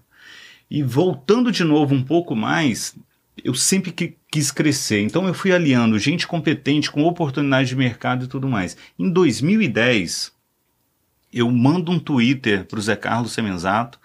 E 0.70 0.82
voltando 0.82 1.50
de 1.50 1.64
novo 1.64 1.94
um 1.94 2.02
pouco 2.02 2.36
mais, 2.36 2.94
eu 3.42 3.54
sempre 3.54 3.90
que, 3.90 4.16
quis 4.30 4.50
crescer. 4.50 5.00
Então 5.00 5.26
eu 5.26 5.32
fui 5.32 5.52
aliando 5.52 5.98
gente 5.98 6.26
competente 6.26 6.90
com 6.90 7.04
oportunidade 7.04 7.70
de 7.70 7.76
mercado 7.76 8.26
e 8.26 8.28
tudo 8.28 8.48
mais. 8.48 8.76
Em 8.98 9.10
2010, 9.10 10.32
eu 11.32 11.50
mando 11.50 11.90
um 11.90 11.98
Twitter 11.98 12.66
para 12.66 12.78
o 12.78 12.82
Zé 12.82 12.96
Carlos 12.96 13.32
Semenzato, 13.32 13.98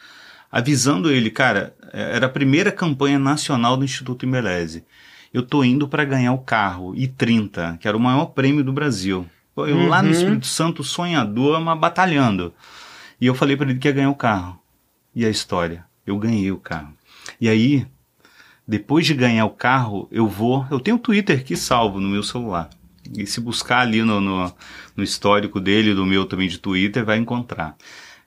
avisando 0.53 1.09
ele, 1.09 1.31
cara, 1.31 1.75
era 1.91 2.27
a 2.27 2.29
primeira 2.29 2.71
campanha 2.71 3.17
nacional 3.17 3.75
do 3.75 3.83
Instituto 3.83 4.23
Embeleze. 4.23 4.85
Eu 5.33 5.41
tô 5.41 5.63
indo 5.63 5.87
para 5.87 6.05
ganhar 6.05 6.31
o 6.31 6.37
carro 6.37 6.93
I30, 6.93 7.79
que 7.79 7.87
era 7.87 7.97
o 7.97 7.99
maior 7.99 8.27
prêmio 8.27 8.63
do 8.63 8.71
Brasil. 8.71 9.25
Eu 9.57 9.87
lá 9.87 10.03
no 10.03 10.09
Uhum. 10.09 10.13
Espírito 10.13 10.45
Santo, 10.45 10.83
sonhador, 10.83 11.59
mas 11.59 11.79
batalhando. 11.79 12.53
E 13.19 13.25
eu 13.25 13.33
falei 13.33 13.57
para 13.57 13.67
ele 13.71 13.79
que 13.79 13.87
ia 13.87 13.91
ganhar 13.93 14.11
o 14.11 14.15
carro. 14.15 14.59
E 15.15 15.25
a 15.25 15.29
história? 15.29 15.85
Eu 16.05 16.19
ganhei 16.19 16.51
o 16.51 16.57
carro. 16.57 16.93
E 17.41 17.49
aí, 17.49 17.87
depois 18.67 19.07
de 19.07 19.15
ganhar 19.15 19.45
o 19.45 19.49
carro, 19.49 20.07
eu 20.11 20.27
vou. 20.27 20.67
Eu 20.69 20.79
tenho 20.79 20.97
o 20.97 20.99
Twitter 20.99 21.39
aqui 21.39 21.55
salvo 21.55 21.99
no 21.99 22.09
meu 22.09 22.21
celular. 22.21 22.69
E 23.17 23.25
se 23.25 23.41
buscar 23.41 23.79
ali 23.79 24.03
no, 24.03 24.21
no, 24.21 24.53
no 24.95 25.03
histórico 25.03 25.59
dele, 25.59 25.95
do 25.95 26.05
meu 26.05 26.25
também 26.25 26.47
de 26.47 26.59
Twitter, 26.59 27.03
vai 27.03 27.17
encontrar. 27.17 27.75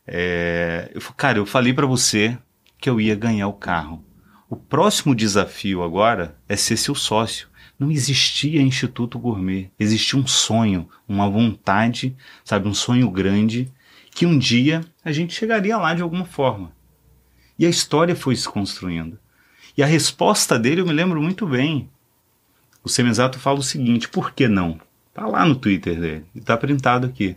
É, 0.06 0.90
eu, 0.94 1.00
cara, 1.16 1.38
eu 1.38 1.46
falei 1.46 1.72
para 1.72 1.86
você 1.86 2.38
que 2.78 2.88
eu 2.88 3.00
ia 3.00 3.14
ganhar 3.14 3.48
o 3.48 3.52
carro. 3.52 4.04
O 4.48 4.54
próximo 4.54 5.14
desafio 5.14 5.82
agora 5.82 6.36
é 6.48 6.54
ser 6.54 6.76
seu 6.76 6.94
sócio. 6.94 7.48
Não 7.78 7.90
existia 7.90 8.62
Instituto 8.62 9.18
Gourmet. 9.18 9.70
Existia 9.78 10.18
um 10.18 10.26
sonho, 10.26 10.88
uma 11.08 11.28
vontade, 11.28 12.16
sabe, 12.44 12.68
um 12.68 12.74
sonho 12.74 13.10
grande, 13.10 13.72
que 14.10 14.24
um 14.24 14.38
dia 14.38 14.82
a 15.04 15.12
gente 15.12 15.34
chegaria 15.34 15.76
lá 15.76 15.94
de 15.94 16.02
alguma 16.02 16.24
forma. 16.24 16.72
E 17.58 17.66
a 17.66 17.68
história 17.68 18.14
foi 18.14 18.36
se 18.36 18.48
construindo. 18.48 19.18
E 19.76 19.82
a 19.82 19.86
resposta 19.86 20.58
dele 20.58 20.80
eu 20.80 20.86
me 20.86 20.92
lembro 20.92 21.20
muito 21.20 21.46
bem. 21.46 21.90
O 22.82 22.88
Semenzato 22.88 23.38
fala 23.38 23.58
o 23.58 23.64
seguinte: 23.64 24.08
por 24.08 24.32
que 24.32 24.48
não? 24.48 24.80
Tá 25.12 25.26
lá 25.26 25.44
no 25.44 25.56
Twitter 25.56 25.98
dele, 25.98 26.24
e 26.34 26.40
tá 26.40 26.56
printado 26.56 27.06
aqui. 27.06 27.36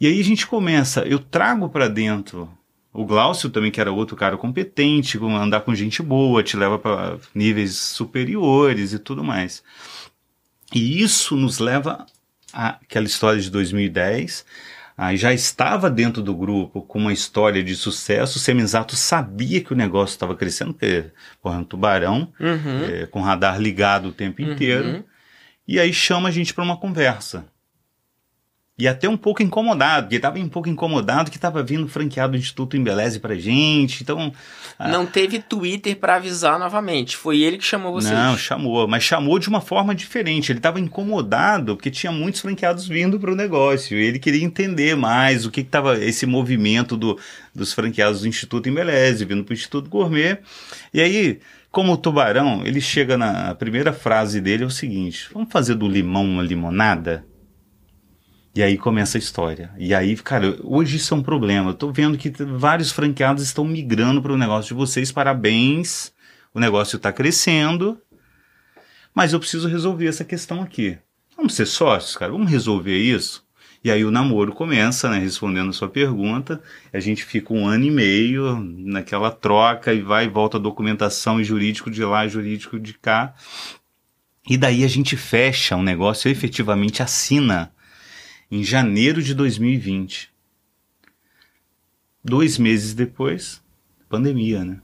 E 0.00 0.06
aí 0.06 0.18
a 0.20 0.24
gente 0.24 0.46
começa, 0.46 1.00
eu 1.02 1.18
trago 1.18 1.68
para 1.68 1.88
dentro 1.88 2.50
o 2.92 3.04
Glaucio 3.04 3.50
também, 3.50 3.70
que 3.70 3.80
era 3.80 3.92
outro 3.92 4.16
cara 4.16 4.36
competente, 4.36 5.18
com 5.18 5.36
andar 5.36 5.60
com 5.60 5.74
gente 5.74 6.02
boa, 6.02 6.42
te 6.42 6.56
leva 6.56 6.78
para 6.78 7.18
níveis 7.34 7.76
superiores 7.76 8.92
e 8.92 8.98
tudo 8.98 9.22
mais. 9.22 9.62
E 10.74 11.00
isso 11.02 11.36
nos 11.36 11.58
leva 11.58 12.04
àquela 12.52 13.06
história 13.06 13.40
de 13.40 13.50
2010. 13.50 14.44
Aí 14.96 15.16
já 15.16 15.32
estava 15.32 15.88
dentro 15.88 16.22
do 16.22 16.34
grupo 16.34 16.82
com 16.82 16.98
uma 16.98 17.12
história 17.12 17.62
de 17.62 17.74
sucesso. 17.74 18.38
O 18.38 18.40
Semizato 18.40 18.96
sabia 18.96 19.60
que 19.62 19.72
o 19.72 19.76
negócio 19.76 20.14
estava 20.14 20.34
crescendo, 20.34 20.74
porque 20.74 21.06
porra, 21.42 21.56
é 21.56 21.58
um 21.58 21.64
tubarão, 21.64 22.32
Uhum. 22.38 22.84
é, 22.84 23.06
com 23.06 23.20
radar 23.20 23.58
ligado 23.60 24.08
o 24.08 24.12
tempo 24.12 24.42
inteiro. 24.42 24.88
Uhum. 24.88 25.04
E 25.66 25.78
aí 25.78 25.92
chama 25.92 26.28
a 26.28 26.32
gente 26.32 26.52
para 26.52 26.64
uma 26.64 26.76
conversa. 26.76 27.46
E 28.80 28.88
até 28.88 29.06
um 29.06 29.16
pouco 29.16 29.42
incomodado, 29.42 30.04
porque 30.04 30.16
estava 30.16 30.38
um 30.38 30.48
pouco 30.48 30.68
incomodado 30.68 31.30
que 31.30 31.36
estava 31.36 31.62
vindo 31.62 31.86
franqueado 31.86 32.32
do 32.32 32.38
Instituto 32.38 32.76
Embeleze 32.76 33.20
pra 33.20 33.34
gente. 33.34 34.02
Então. 34.02 34.32
ah, 34.78 34.88
Não 34.88 35.04
teve 35.04 35.38
Twitter 35.38 35.94
pra 35.96 36.16
avisar 36.16 36.58
novamente. 36.58 37.14
Foi 37.14 37.40
ele 37.40 37.58
que 37.58 37.64
chamou 37.64 37.92
vocês. 37.92 38.12
Não, 38.12 38.38
chamou, 38.38 38.88
mas 38.88 39.02
chamou 39.02 39.38
de 39.38 39.48
uma 39.48 39.60
forma 39.60 39.94
diferente. 39.94 40.50
Ele 40.50 40.58
estava 40.58 40.80
incomodado 40.80 41.76
porque 41.76 41.90
tinha 41.90 42.10
muitos 42.10 42.40
franqueados 42.40 42.88
vindo 42.88 43.20
para 43.20 43.30
o 43.30 43.36
negócio. 43.36 43.98
E 43.98 44.02
ele 44.02 44.18
queria 44.18 44.44
entender 44.44 44.96
mais 44.96 45.44
o 45.44 45.50
que 45.50 45.60
estava 45.60 45.98
esse 46.02 46.24
movimento 46.24 46.96
do, 46.96 47.18
dos 47.54 47.74
franqueados 47.74 48.22
do 48.22 48.28
Instituto 48.28 48.68
Embeleze, 48.68 49.26
vindo 49.26 49.44
para 49.44 49.52
o 49.52 49.54
Instituto 49.54 49.90
Gourmet. 49.90 50.38
E 50.94 51.02
aí, 51.02 51.38
como 51.70 51.92
o 51.92 51.96
tubarão, 51.96 52.62
ele 52.64 52.80
chega 52.80 53.18
na 53.18 53.50
a 53.50 53.54
primeira 53.54 53.92
frase 53.92 54.40
dele 54.40 54.64
é 54.64 54.66
o 54.66 54.70
seguinte: 54.70 55.28
vamos 55.32 55.52
fazer 55.52 55.74
do 55.74 55.86
limão 55.86 56.24
uma 56.24 56.42
limonada? 56.42 57.24
E 58.54 58.62
aí 58.62 58.76
começa 58.76 59.16
a 59.16 59.20
história. 59.20 59.70
E 59.78 59.94
aí, 59.94 60.16
cara, 60.16 60.58
hoje 60.64 60.96
isso 60.96 61.14
é 61.14 61.16
um 61.16 61.22
problema. 61.22 61.70
Eu 61.70 61.74
tô 61.74 61.92
vendo 61.92 62.18
que 62.18 62.30
vários 62.30 62.90
franqueados 62.90 63.44
estão 63.44 63.64
migrando 63.64 64.20
para 64.20 64.32
o 64.32 64.36
negócio 64.36 64.68
de 64.68 64.74
vocês. 64.74 65.12
Parabéns. 65.12 66.12
O 66.52 66.58
negócio 66.58 66.96
está 66.96 67.12
crescendo. 67.12 68.00
Mas 69.14 69.32
eu 69.32 69.38
preciso 69.38 69.68
resolver 69.68 70.06
essa 70.06 70.24
questão 70.24 70.62
aqui. 70.62 70.98
Vamos 71.36 71.54
ser 71.54 71.66
sócios, 71.66 72.16
cara? 72.16 72.32
Vamos 72.32 72.50
resolver 72.50 72.96
isso? 72.96 73.44
E 73.82 73.90
aí 73.90 74.04
o 74.04 74.10
namoro 74.10 74.52
começa, 74.52 75.08
né? 75.08 75.18
Respondendo 75.18 75.70
a 75.70 75.72
sua 75.72 75.88
pergunta. 75.88 76.60
A 76.92 76.98
gente 76.98 77.24
fica 77.24 77.54
um 77.54 77.66
ano 77.66 77.84
e 77.84 77.90
meio 77.90 78.58
naquela 78.60 79.30
troca 79.30 79.94
e 79.94 80.02
vai 80.02 80.26
e 80.26 80.28
volta 80.28 80.58
a 80.58 80.60
documentação 80.60 81.40
e 81.40 81.44
jurídico 81.44 81.88
de 81.88 82.04
lá, 82.04 82.26
jurídico 82.26 82.80
de 82.80 82.94
cá. 82.94 83.32
E 84.48 84.56
daí 84.58 84.84
a 84.84 84.88
gente 84.88 85.16
fecha 85.16 85.76
um 85.76 85.82
negócio, 85.82 86.28
efetivamente 86.28 87.02
assina 87.02 87.72
em 88.50 88.64
janeiro 88.64 89.22
de 89.22 89.34
2020. 89.34 90.30
Dois 92.22 92.58
meses 92.58 92.92
depois, 92.92 93.62
pandemia, 94.08 94.64
né? 94.64 94.80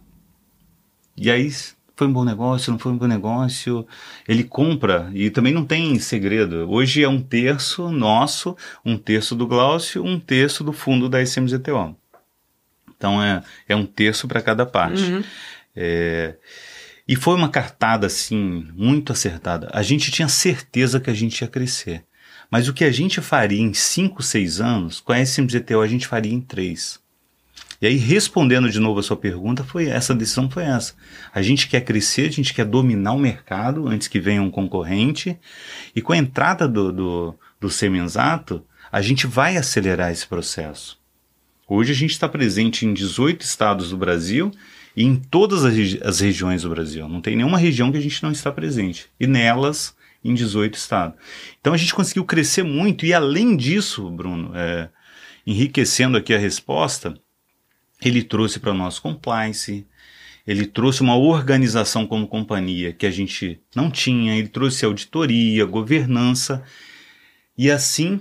E 1.16 1.30
aí 1.30 1.50
foi 1.96 2.06
um 2.06 2.12
bom 2.12 2.24
negócio, 2.24 2.70
não 2.70 2.78
foi 2.78 2.92
um 2.92 2.98
bom 2.98 3.06
negócio. 3.06 3.86
Ele 4.28 4.44
compra 4.44 5.10
e 5.14 5.30
também 5.30 5.52
não 5.52 5.64
tem 5.64 5.98
segredo. 5.98 6.70
Hoje 6.70 7.02
é 7.02 7.08
um 7.08 7.20
terço 7.20 7.90
nosso, 7.90 8.56
um 8.84 8.96
terço 8.98 9.34
do 9.34 9.46
Glaucio, 9.46 10.04
um 10.04 10.20
terço 10.20 10.62
do 10.62 10.72
fundo 10.72 11.08
da 11.08 11.22
SMZTO. 11.22 11.96
Então 12.96 13.22
é, 13.22 13.42
é 13.68 13.74
um 13.74 13.86
terço 13.86 14.28
para 14.28 14.42
cada 14.42 14.64
parte. 14.64 15.02
Uhum. 15.02 15.24
É, 15.74 16.36
e 17.08 17.14
foi 17.16 17.34
uma 17.34 17.48
cartada 17.48 18.06
assim, 18.06 18.68
muito 18.74 19.12
acertada. 19.12 19.68
A 19.72 19.82
gente 19.82 20.10
tinha 20.10 20.28
certeza 20.28 21.00
que 21.00 21.10
a 21.10 21.14
gente 21.14 21.40
ia 21.40 21.48
crescer. 21.48 22.04
Mas 22.50 22.68
o 22.68 22.72
que 22.72 22.84
a 22.84 22.92
gente 22.92 23.20
faria 23.20 23.60
em 23.60 23.74
5, 23.74 24.22
6 24.22 24.60
anos, 24.60 25.00
com 25.00 25.12
a 25.12 25.20
SMGTO 25.20 25.80
a 25.80 25.86
gente 25.86 26.06
faria 26.06 26.32
em 26.32 26.40
3. 26.40 27.00
E 27.80 27.86
aí, 27.86 27.96
respondendo 27.96 28.70
de 28.70 28.80
novo 28.80 29.00
a 29.00 29.02
sua 29.02 29.16
pergunta, 29.16 29.62
foi 29.62 29.86
essa 29.86 30.14
decisão 30.14 30.48
foi 30.48 30.64
essa. 30.64 30.94
A 31.34 31.42
gente 31.42 31.68
quer 31.68 31.82
crescer, 31.82 32.28
a 32.28 32.32
gente 32.32 32.54
quer 32.54 32.64
dominar 32.64 33.12
o 33.12 33.18
mercado 33.18 33.86
antes 33.86 34.08
que 34.08 34.18
venha 34.18 34.42
um 34.42 34.50
concorrente. 34.50 35.38
E 35.94 36.00
com 36.00 36.12
a 36.12 36.16
entrada 36.16 36.66
do, 36.66 36.90
do, 36.90 37.34
do 37.60 37.68
Semenzato, 37.68 38.64
a 38.90 39.02
gente 39.02 39.26
vai 39.26 39.56
acelerar 39.56 40.10
esse 40.10 40.26
processo. 40.26 40.98
Hoje 41.68 41.90
a 41.90 41.94
gente 41.94 42.12
está 42.12 42.28
presente 42.28 42.86
em 42.86 42.94
18 42.94 43.42
estados 43.42 43.90
do 43.90 43.96
Brasil 43.96 44.52
e 44.96 45.04
em 45.04 45.16
todas 45.16 45.64
as, 45.64 45.74
regi 45.74 46.00
as, 46.02 46.20
regiões 46.20 46.62
do 46.62 46.70
Brasil. 46.70 47.08
Não 47.08 47.20
tem 47.20 47.34
nenhuma 47.34 47.58
região 47.58 47.90
que 47.90 47.98
a 47.98 48.02
gente 48.02 48.22
não 48.22 48.30
está 48.30 48.52
presente. 48.52 49.08
E 49.18 49.26
nelas, 49.26 49.94
em 50.26 50.34
18 50.34 50.74
estados. 50.74 51.18
Então 51.60 51.72
a 51.72 51.76
gente 51.76 51.94
conseguiu 51.94 52.24
crescer 52.24 52.62
muito 52.62 53.06
e 53.06 53.14
além 53.14 53.56
disso, 53.56 54.10
Bruno, 54.10 54.52
é, 54.54 54.88
enriquecendo 55.46 56.16
aqui 56.16 56.34
a 56.34 56.38
resposta, 56.38 57.14
ele 58.02 58.22
trouxe 58.22 58.58
para 58.58 58.74
nós 58.74 58.98
compliance, 58.98 59.86
ele 60.46 60.66
trouxe 60.66 61.00
uma 61.00 61.16
organização 61.16 62.06
como 62.06 62.28
companhia 62.28 62.92
que 62.92 63.06
a 63.06 63.10
gente 63.10 63.60
não 63.74 63.90
tinha, 63.90 64.36
ele 64.36 64.48
trouxe 64.48 64.84
auditoria, 64.84 65.64
governança 65.64 66.62
e 67.56 67.70
assim 67.70 68.20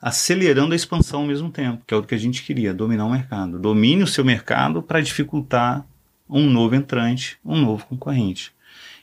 acelerando 0.00 0.72
a 0.72 0.76
expansão 0.76 1.20
ao 1.22 1.26
mesmo 1.26 1.50
tempo, 1.50 1.82
que 1.86 1.92
é 1.92 1.96
o 1.96 2.02
que 2.02 2.14
a 2.14 2.18
gente 2.18 2.42
queria, 2.42 2.72
dominar 2.72 3.06
o 3.06 3.10
mercado. 3.10 3.58
Domine 3.58 4.02
o 4.02 4.06
seu 4.06 4.24
mercado 4.24 4.82
para 4.82 5.00
dificultar 5.00 5.86
um 6.28 6.48
novo 6.48 6.74
entrante, 6.74 7.38
um 7.44 7.60
novo 7.60 7.86
concorrente. 7.86 8.52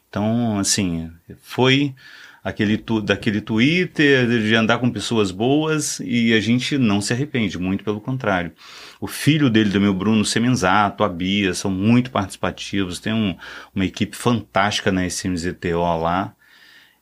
Então, 0.07 0.59
assim, 0.59 1.11
foi 1.41 1.95
aquele 2.43 2.77
tu, 2.77 3.01
daquele 3.01 3.39
Twitter, 3.39 4.27
de 4.27 4.53
andar 4.55 4.77
com 4.79 4.91
pessoas 4.91 5.31
boas 5.31 6.01
e 6.03 6.33
a 6.33 6.39
gente 6.41 6.77
não 6.77 6.99
se 6.99 7.13
arrepende, 7.13 7.57
muito 7.57 7.83
pelo 7.83 8.01
contrário. 8.01 8.51
O 8.99 9.07
filho 9.07 9.49
dele, 9.49 9.69
do 9.69 9.79
meu 9.79 9.93
Bruno 9.93 10.25
Semenzato, 10.25 11.03
a 11.03 11.09
Bia, 11.09 11.53
são 11.53 11.71
muito 11.71 12.11
participativos, 12.11 12.99
tem 12.99 13.13
um, 13.13 13.35
uma 13.73 13.85
equipe 13.85 14.15
fantástica 14.15 14.91
na 14.91 15.05
SMZTO 15.07 15.79
lá. 16.01 16.35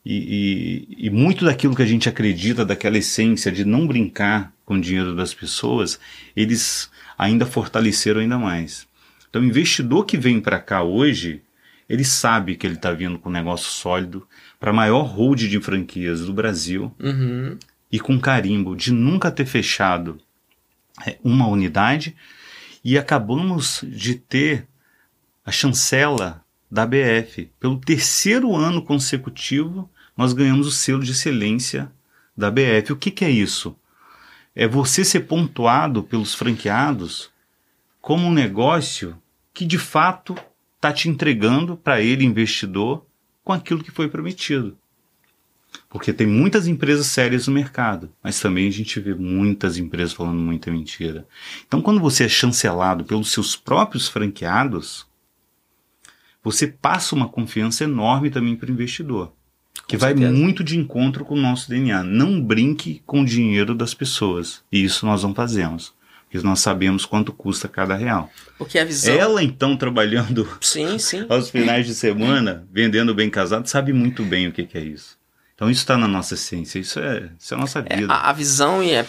E, 0.04 0.88
e, 0.98 1.06
e, 1.06 1.10
muito 1.10 1.44
daquilo 1.44 1.76
que 1.76 1.82
a 1.82 1.86
gente 1.86 2.08
acredita, 2.08 2.64
daquela 2.64 2.98
essência 2.98 3.52
de 3.52 3.64
não 3.64 3.86
brincar 3.86 4.52
com 4.64 4.74
o 4.74 4.80
dinheiro 4.80 5.14
das 5.14 5.32
pessoas, 5.32 5.98
eles 6.34 6.90
ainda 7.16 7.46
fortaleceram 7.46 8.20
ainda 8.20 8.36
mais. 8.36 8.84
Então, 9.30 9.40
o 9.40 9.44
investidor 9.44 10.04
que 10.04 10.18
vem 10.18 10.40
para 10.40 10.58
cá 10.58 10.82
hoje, 10.82 11.40
ele 11.88 12.04
sabe 12.04 12.56
que 12.56 12.66
ele 12.66 12.74
está 12.74 12.90
vindo 12.90 13.16
com 13.16 13.28
um 13.28 13.32
negócio 13.32 13.70
sólido 13.70 14.26
para 14.62 14.70
a 14.70 14.74
maior 14.74 15.02
hold 15.02 15.40
de 15.40 15.60
franquias 15.60 16.24
do 16.24 16.32
Brasil 16.32 16.94
uhum. 17.02 17.58
e 17.90 17.98
com 17.98 18.20
carimbo 18.20 18.76
de 18.76 18.92
nunca 18.92 19.28
ter 19.28 19.44
fechado 19.44 20.20
é, 21.04 21.18
uma 21.24 21.48
unidade 21.48 22.14
e 22.84 22.96
acabamos 22.96 23.80
de 23.82 24.14
ter 24.14 24.68
a 25.44 25.50
chancela 25.50 26.44
da 26.70 26.86
BF. 26.86 27.50
Pelo 27.58 27.76
terceiro 27.80 28.54
ano 28.54 28.80
consecutivo, 28.82 29.90
nós 30.16 30.32
ganhamos 30.32 30.68
o 30.68 30.70
selo 30.70 31.02
de 31.02 31.10
excelência 31.10 31.90
da 32.36 32.48
BF. 32.48 32.92
O 32.92 32.96
que, 32.96 33.10
que 33.10 33.24
é 33.24 33.30
isso? 33.30 33.74
É 34.54 34.68
você 34.68 35.04
ser 35.04 35.22
pontuado 35.22 36.04
pelos 36.04 36.36
franqueados 36.36 37.30
como 38.00 38.28
um 38.28 38.32
negócio 38.32 39.20
que 39.52 39.66
de 39.66 39.76
fato 39.76 40.36
está 40.76 40.92
te 40.92 41.08
entregando 41.08 41.76
para 41.76 42.00
ele, 42.00 42.24
investidor, 42.24 43.04
com 43.44 43.52
aquilo 43.52 43.82
que 43.82 43.90
foi 43.90 44.08
prometido. 44.08 44.76
Porque 45.88 46.12
tem 46.12 46.26
muitas 46.26 46.66
empresas 46.66 47.06
sérias 47.06 47.46
no 47.46 47.54
mercado, 47.54 48.10
mas 48.22 48.40
também 48.40 48.68
a 48.68 48.70
gente 48.70 49.00
vê 49.00 49.14
muitas 49.14 49.78
empresas 49.78 50.12
falando 50.12 50.38
muita 50.38 50.70
mentira. 50.70 51.26
Então, 51.66 51.80
quando 51.80 52.00
você 52.00 52.24
é 52.24 52.28
chancelado 52.28 53.04
pelos 53.04 53.30
seus 53.30 53.56
próprios 53.56 54.08
franqueados, 54.08 55.06
você 56.42 56.66
passa 56.66 57.14
uma 57.14 57.28
confiança 57.28 57.84
enorme 57.84 58.30
também 58.30 58.56
para 58.56 58.68
o 58.68 58.72
investidor, 58.72 59.32
que 59.86 59.96
vai 59.96 60.14
muito 60.14 60.62
de 60.62 60.78
encontro 60.78 61.24
com 61.24 61.34
o 61.34 61.40
nosso 61.40 61.68
DNA. 61.70 62.02
Não 62.02 62.40
brinque 62.40 63.02
com 63.06 63.22
o 63.22 63.26
dinheiro 63.26 63.74
das 63.74 63.94
pessoas. 63.94 64.62
E 64.70 64.82
isso 64.82 65.06
nós 65.06 65.22
não 65.22 65.34
fazemos 65.34 65.94
porque 66.32 66.46
nós 66.46 66.60
sabemos 66.60 67.04
quanto 67.04 67.30
custa 67.30 67.68
cada 67.68 67.94
real. 67.94 68.30
Porque 68.56 68.78
a 68.78 68.84
visão. 68.86 69.14
Ela, 69.14 69.42
então, 69.42 69.76
trabalhando 69.76 70.48
sim, 70.62 70.96
sim. 70.98 71.26
aos 71.28 71.50
finais 71.50 71.86
de 71.86 71.94
semana, 71.94 72.66
vendendo 72.72 73.14
bem 73.14 73.28
casado, 73.28 73.68
sabe 73.68 73.92
muito 73.92 74.22
bem 74.24 74.48
o 74.48 74.52
que, 74.52 74.64
que 74.64 74.78
é 74.78 74.80
isso. 74.80 75.18
Então 75.54 75.70
isso 75.70 75.82
está 75.82 75.98
na 75.98 76.08
nossa 76.08 76.32
essência, 76.32 76.78
isso 76.78 76.98
é, 76.98 77.28
isso 77.38 77.52
é 77.52 77.56
a 77.56 77.60
nossa 77.60 77.80
é, 77.80 77.96
vida. 77.96 78.12
É, 78.12 78.16
a, 78.16 78.30
a, 78.30 78.32
visão 78.32 78.82
e 78.82 78.96
a, 78.96 79.00
a, 79.00 79.04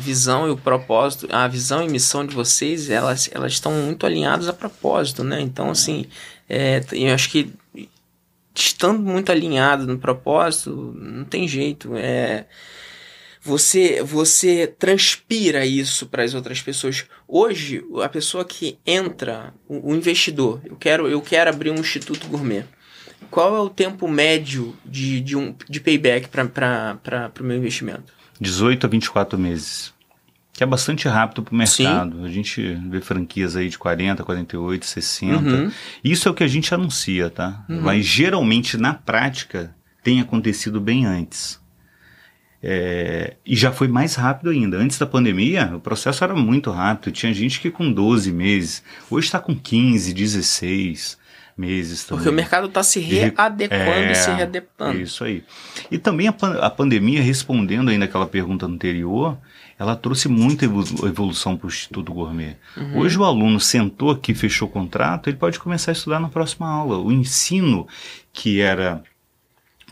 visão 0.00 0.48
e 0.48 0.50
o 0.50 0.56
propósito, 0.56 1.28
a 1.30 1.46
visão 1.46 1.84
e 1.84 1.88
missão 1.90 2.26
de 2.26 2.34
vocês, 2.34 2.88
elas, 2.88 3.28
elas 3.32 3.52
estão 3.52 3.70
muito 3.72 4.06
alinhadas 4.06 4.48
a 4.48 4.52
propósito, 4.54 5.22
né? 5.22 5.42
Então, 5.42 5.70
assim, 5.70 6.06
é, 6.48 6.82
eu 6.92 7.14
acho 7.14 7.28
que 7.28 7.52
estando 8.54 8.98
muito 8.98 9.30
alinhado 9.30 9.86
no 9.86 9.98
propósito, 9.98 10.96
não 10.98 11.24
tem 11.24 11.46
jeito. 11.46 11.94
É, 11.96 12.46
você 13.42 14.02
você 14.02 14.66
transpira 14.66 15.66
isso 15.66 16.06
para 16.06 16.22
as 16.22 16.32
outras 16.32 16.62
pessoas. 16.62 17.04
Hoje, 17.26 17.84
a 18.02 18.08
pessoa 18.08 18.44
que 18.44 18.78
entra, 18.86 19.52
o, 19.68 19.90
o, 19.90 19.94
investidor, 19.94 20.60
eu 20.64 20.76
quero 20.76 21.08
eu 21.08 21.20
quero 21.20 21.50
abrir 21.50 21.70
um 21.70 21.80
instituto 21.80 22.28
gourmet. 22.28 22.64
Qual 23.30 23.56
é 23.56 23.60
o 23.60 23.70
tempo 23.70 24.06
médio 24.06 24.76
de, 24.84 25.20
de, 25.20 25.36
um, 25.36 25.54
de 25.68 25.80
payback 25.80 26.28
para 26.28 27.32
o 27.40 27.44
meu 27.44 27.56
investimento? 27.56 28.12
18 28.38 28.86
a 28.86 28.88
24 28.88 29.38
meses. 29.38 29.92
Que 30.52 30.62
é 30.62 30.66
bastante 30.66 31.08
rápido 31.08 31.42
para 31.42 31.54
o 31.54 31.56
mercado. 31.56 32.18
Sim. 32.18 32.24
A 32.26 32.28
gente 32.28 32.74
vê 32.90 33.00
franquias 33.00 33.56
aí 33.56 33.70
de 33.70 33.78
40, 33.78 34.22
48, 34.22 34.84
60. 34.84 35.36
Uhum. 35.36 35.72
Isso 36.04 36.28
é 36.28 36.30
o 36.30 36.34
que 36.34 36.44
a 36.44 36.48
gente 36.48 36.74
anuncia, 36.74 37.30
tá? 37.30 37.64
Uhum. 37.70 37.80
Mas 37.80 38.04
geralmente, 38.04 38.76
na 38.76 38.92
prática, 38.92 39.74
tem 40.02 40.20
acontecido 40.20 40.78
bem 40.78 41.06
antes. 41.06 41.61
É, 42.62 43.34
e 43.44 43.56
já 43.56 43.72
foi 43.72 43.88
mais 43.88 44.14
rápido 44.14 44.50
ainda. 44.50 44.76
Antes 44.76 44.98
da 44.98 45.06
pandemia, 45.06 45.72
o 45.74 45.80
processo 45.80 46.22
era 46.22 46.34
muito 46.34 46.70
rápido. 46.70 47.12
Tinha 47.12 47.34
gente 47.34 47.60
que 47.60 47.70
com 47.70 47.90
12 47.90 48.30
meses, 48.30 48.84
hoje 49.10 49.26
está 49.26 49.40
com 49.40 49.54
15, 49.54 50.14
16 50.14 51.18
meses 51.56 52.04
também. 52.04 52.18
Porque 52.18 52.28
o 52.30 52.32
mercado 52.32 52.68
está 52.68 52.82
se 52.82 53.00
readequando 53.00 53.80
é, 53.80 54.12
e 54.12 54.14
se 54.14 54.30
readaptando. 54.30 55.00
Isso 55.00 55.24
aí. 55.24 55.44
E 55.90 55.98
também 55.98 56.28
a, 56.28 56.34
a 56.60 56.70
pandemia, 56.70 57.20
respondendo 57.20 57.90
ainda 57.90 58.04
aquela 58.04 58.26
pergunta 58.26 58.64
anterior, 58.64 59.36
ela 59.78 59.96
trouxe 59.96 60.28
muita 60.28 60.64
evolução 60.64 61.56
para 61.56 61.66
o 61.66 61.68
Instituto 61.68 62.12
Gourmet. 62.12 62.56
Uhum. 62.76 62.98
Hoje 62.98 63.18
o 63.18 63.24
aluno 63.24 63.58
sentou 63.58 64.10
aqui, 64.10 64.34
fechou 64.34 64.68
o 64.68 64.70
contrato, 64.70 65.28
ele 65.28 65.36
pode 65.36 65.58
começar 65.58 65.90
a 65.90 65.94
estudar 65.94 66.20
na 66.20 66.28
próxima 66.28 66.68
aula. 66.68 66.98
O 66.98 67.10
ensino 67.10 67.88
que 68.32 68.60
era 68.60 69.02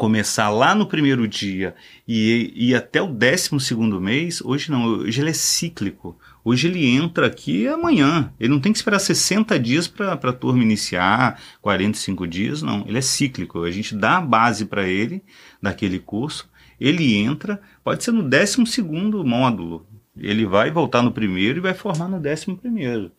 começar 0.00 0.48
lá 0.48 0.74
no 0.74 0.86
primeiro 0.86 1.28
dia 1.28 1.74
e 2.08 2.54
ir 2.56 2.74
até 2.74 3.02
o 3.02 3.06
décimo 3.06 3.60
segundo 3.60 4.00
mês, 4.00 4.40
hoje 4.40 4.70
não, 4.70 4.82
hoje 4.86 5.20
ele 5.20 5.28
é 5.28 5.34
cíclico. 5.34 6.18
Hoje 6.42 6.68
ele 6.68 6.86
entra 6.86 7.26
aqui 7.26 7.68
amanhã. 7.68 8.32
Ele 8.40 8.48
não 8.48 8.60
tem 8.60 8.72
que 8.72 8.78
esperar 8.78 8.98
60 8.98 9.60
dias 9.60 9.86
para 9.86 10.14
a 10.14 10.32
turma 10.32 10.62
iniciar, 10.62 11.38
45 11.60 12.26
dias, 12.26 12.62
não. 12.62 12.82
Ele 12.88 12.96
é 12.96 13.02
cíclico. 13.02 13.62
A 13.62 13.70
gente 13.70 13.94
dá 13.94 14.16
a 14.16 14.22
base 14.22 14.64
para 14.64 14.88
ele 14.88 15.22
daquele 15.60 15.98
curso, 15.98 16.48
ele 16.80 17.14
entra, 17.16 17.60
pode 17.84 18.02
ser 18.02 18.12
no 18.12 18.22
décimo 18.22 18.66
segundo 18.66 19.22
módulo. 19.22 19.86
Ele 20.16 20.46
vai 20.46 20.70
voltar 20.70 21.02
no 21.02 21.12
primeiro 21.12 21.58
e 21.58 21.60
vai 21.60 21.74
formar 21.74 22.08
no 22.08 22.18
décimo 22.18 22.56
primeiro. 22.56 23.12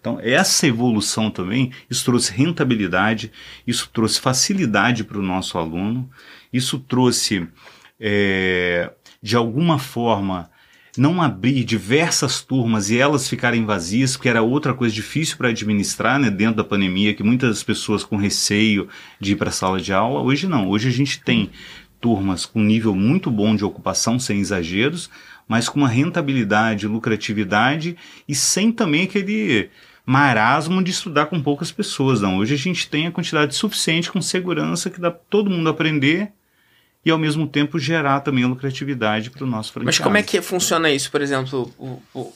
Então, 0.00 0.18
essa 0.20 0.66
evolução 0.66 1.30
também, 1.30 1.70
isso 1.88 2.04
trouxe 2.04 2.32
rentabilidade, 2.32 3.32
isso 3.66 3.88
trouxe 3.92 4.20
facilidade 4.20 5.04
para 5.04 5.18
o 5.18 5.22
nosso 5.22 5.58
aluno, 5.58 6.10
isso 6.52 6.78
trouxe, 6.78 7.46
é, 7.98 8.90
de 9.22 9.36
alguma 9.36 9.78
forma, 9.78 10.50
não 10.96 11.22
abrir 11.22 11.64
diversas 11.64 12.42
turmas 12.42 12.90
e 12.90 12.98
elas 12.98 13.28
ficarem 13.28 13.64
vazias, 13.64 14.14
porque 14.14 14.28
era 14.28 14.42
outra 14.42 14.74
coisa 14.74 14.94
difícil 14.94 15.36
para 15.38 15.48
administrar 15.48 16.18
né, 16.18 16.30
dentro 16.30 16.56
da 16.56 16.64
pandemia, 16.64 17.14
que 17.14 17.22
muitas 17.22 17.62
pessoas 17.62 18.04
com 18.04 18.16
receio 18.16 18.88
de 19.18 19.32
ir 19.32 19.36
para 19.36 19.48
a 19.48 19.52
sala 19.52 19.80
de 19.80 19.92
aula. 19.92 20.20
Hoje 20.20 20.46
não, 20.46 20.68
hoje 20.68 20.88
a 20.88 20.92
gente 20.92 21.20
tem 21.20 21.50
turmas 22.00 22.44
com 22.44 22.60
nível 22.60 22.94
muito 22.94 23.30
bom 23.30 23.54
de 23.54 23.64
ocupação, 23.64 24.18
sem 24.18 24.40
exageros, 24.40 25.08
mas 25.48 25.68
com 25.68 25.78
uma 25.78 25.88
rentabilidade, 25.88 26.86
lucratividade 26.86 27.96
e 28.28 28.34
sem 28.34 28.72
também 28.72 29.02
aquele 29.04 29.70
marasmo 30.04 30.82
de 30.82 30.90
estudar 30.90 31.26
com 31.26 31.40
poucas 31.40 31.70
pessoas. 31.70 32.20
Não, 32.20 32.38
hoje 32.38 32.54
a 32.54 32.58
gente 32.58 32.88
tem 32.88 33.06
a 33.06 33.10
quantidade 33.10 33.54
suficiente 33.54 34.10
com 34.10 34.20
segurança 34.20 34.90
que 34.90 35.00
dá 35.00 35.10
para 35.10 35.20
todo 35.30 35.50
mundo 35.50 35.68
aprender 35.68 36.32
e 37.04 37.10
ao 37.10 37.18
mesmo 37.18 37.46
tempo 37.46 37.78
gerar 37.78 38.20
também 38.20 38.44
lucratividade 38.44 39.30
para 39.30 39.44
o 39.44 39.46
nosso 39.46 39.72
franqueado. 39.72 39.86
Mas 39.86 39.98
como 39.98 40.16
é 40.16 40.22
que 40.22 40.40
funciona 40.40 40.90
isso? 40.90 41.10
Por 41.10 41.20
exemplo, 41.20 41.72
o, 41.78 42.02
o, 42.14 42.32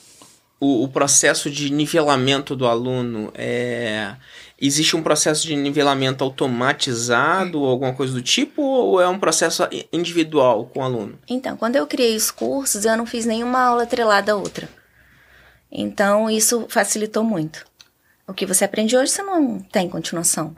o, 0.59 0.83
o 0.83 0.87
processo 0.87 1.49
de 1.49 1.71
nivelamento 1.71 2.55
do 2.55 2.67
aluno 2.67 3.31
é 3.35 4.15
Existe 4.59 4.95
um 4.95 5.03
processo 5.03 5.45
de 5.45 5.55
nivelamento 5.55 6.23
automatizado 6.23 7.61
ou 7.61 7.69
alguma 7.69 7.93
coisa 7.93 8.11
do 8.11 8.23
tipo, 8.23 8.63
ou 8.63 8.99
é 8.99 9.07
um 9.07 9.19
processo 9.19 9.61
individual 9.93 10.65
com 10.65 10.79
o 10.79 10.83
aluno? 10.83 11.19
Então, 11.29 11.55
quando 11.55 11.75
eu 11.75 11.85
criei 11.85 12.15
os 12.15 12.31
cursos, 12.31 12.83
eu 12.83 12.97
não 12.97 13.05
fiz 13.05 13.23
nenhuma 13.23 13.59
aula 13.59 13.83
atrelada 13.83 14.31
a 14.31 14.35
outra. 14.35 14.67
Então, 15.71 16.27
isso 16.27 16.65
facilitou 16.69 17.23
muito. 17.23 17.63
O 18.27 18.33
que 18.33 18.47
você 18.47 18.65
aprende 18.65 18.97
hoje, 18.97 19.11
você 19.11 19.21
não 19.21 19.59
tem 19.59 19.87
continuação. 19.87 20.55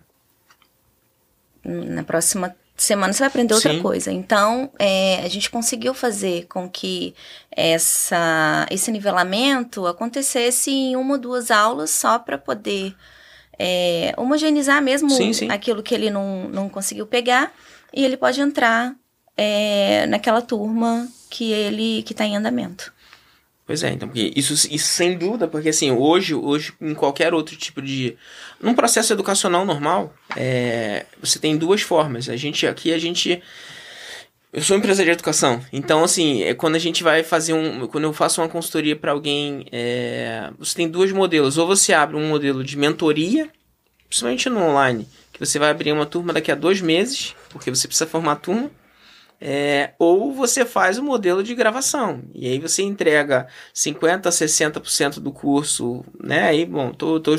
Na 1.62 2.04
próxima 2.04 2.56
semana 2.84 3.14
você 3.14 3.20
vai 3.20 3.28
aprender 3.28 3.54
outra 3.54 3.74
Sim. 3.74 3.82
coisa. 3.82 4.12
Então, 4.12 4.72
é, 4.80 5.22
a 5.24 5.28
gente 5.28 5.50
conseguiu 5.50 5.94
fazer 5.94 6.46
com 6.48 6.70
que 6.70 7.14
essa, 7.52 8.66
esse 8.70 8.92
nivelamento 8.92 9.86
acontecesse 9.88 10.72
em 10.72 10.96
uma 10.96 11.14
ou 11.14 11.20
duas 11.20 11.52
aulas 11.52 11.90
só 11.90 12.18
para 12.20 12.38
poder 12.38 12.96
é, 13.58 14.14
homogeneizar 14.18 14.82
mesmo 14.82 15.10
sim, 15.10 15.34
sim. 15.34 15.52
aquilo 15.52 15.84
que 15.84 15.94
ele 15.94 16.10
não, 16.10 16.48
não 16.50 16.70
conseguiu 16.70 17.06
pegar 17.06 17.52
e 17.94 18.06
ele 18.06 18.16
pode 18.16 18.40
entrar 18.40 18.96
é, 19.36 20.06
naquela 20.08 20.42
turma 20.42 21.08
que 21.30 21.52
ele 21.52 22.04
que 22.04 22.14
está 22.14 22.26
em 22.26 22.38
andamento. 22.38 22.94
Pois 23.70 23.84
é, 23.84 23.92
então, 23.92 24.08
porque 24.08 24.34
isso, 24.36 24.54
isso 24.54 24.88
sem 24.88 25.16
dúvida, 25.16 25.48
porque 25.48 25.70
assim, 25.70 25.92
hoje, 25.92 26.34
hoje, 26.34 26.74
em 26.82 26.96
qualquer 26.96 27.36
outro 27.36 27.56
tipo 27.56 27.84
de. 27.84 28.18
Num 28.60 28.74
processo 28.74 29.14
educacional 29.14 29.64
normal, 29.64 30.12
é, 30.36 31.06
você 31.22 31.38
tem 31.38 31.56
duas 31.56 31.84
formas. 31.84 32.28
A 32.30 32.36
gente, 32.36 32.66
aqui, 32.66 32.92
a 32.92 32.98
gente. 32.98 33.40
Eu 34.52 34.64
sou 34.64 34.76
empresa 34.76 35.04
de 35.04 35.12
educação, 35.12 35.64
então 35.72 36.04
assim, 36.04 36.42
é 36.42 36.56
quando 36.56 36.78
a 36.78 36.80
gente 36.80 37.04
vai 37.04 37.22
fazer 37.22 37.54
um, 37.54 37.86
quando 37.86 38.06
eu 38.06 38.12
faço 38.12 38.42
uma 38.42 38.50
consultoria 38.50 38.96
para 38.96 39.12
alguém, 39.12 39.68
é, 39.72 40.50
você 40.58 40.74
tem 40.74 40.90
dois 40.90 41.12
modelos. 41.12 41.60
Ou 41.60 41.68
você 41.68 41.94
abre 41.94 42.18
um 42.18 42.28
modelo 42.28 42.64
de 42.64 42.76
mentoria, 42.76 43.52
principalmente 44.08 44.50
no 44.50 44.64
online, 44.64 45.08
que 45.32 45.40
você 45.40 45.60
vai 45.60 45.70
abrir 45.70 45.92
uma 45.92 46.08
turma 46.08 46.34
daqui 46.34 46.52
a 46.52 46.56
dois 46.56 46.82
meses, 46.82 47.36
porque 47.50 47.70
você 47.70 47.88
precisa 47.88 48.10
formar 48.10 48.38
turma. 48.38 48.72
É, 49.42 49.94
ou 49.98 50.34
você 50.34 50.66
faz 50.66 50.98
o 50.98 51.02
um 51.02 51.06
modelo 51.06 51.42
de 51.42 51.56
gravação. 51.56 52.24
E 52.34 52.48
aí 52.48 52.60
você 52.60 52.84
entrega 52.84 53.48
50% 53.74 54.28
a 54.28 54.30
60% 54.30 55.20
do 55.20 55.32
curso, 55.32 56.04
né? 56.22 56.44
Aí, 56.44 56.66
bom, 56.66 56.92
tô, 56.92 57.20
tô 57.20 57.36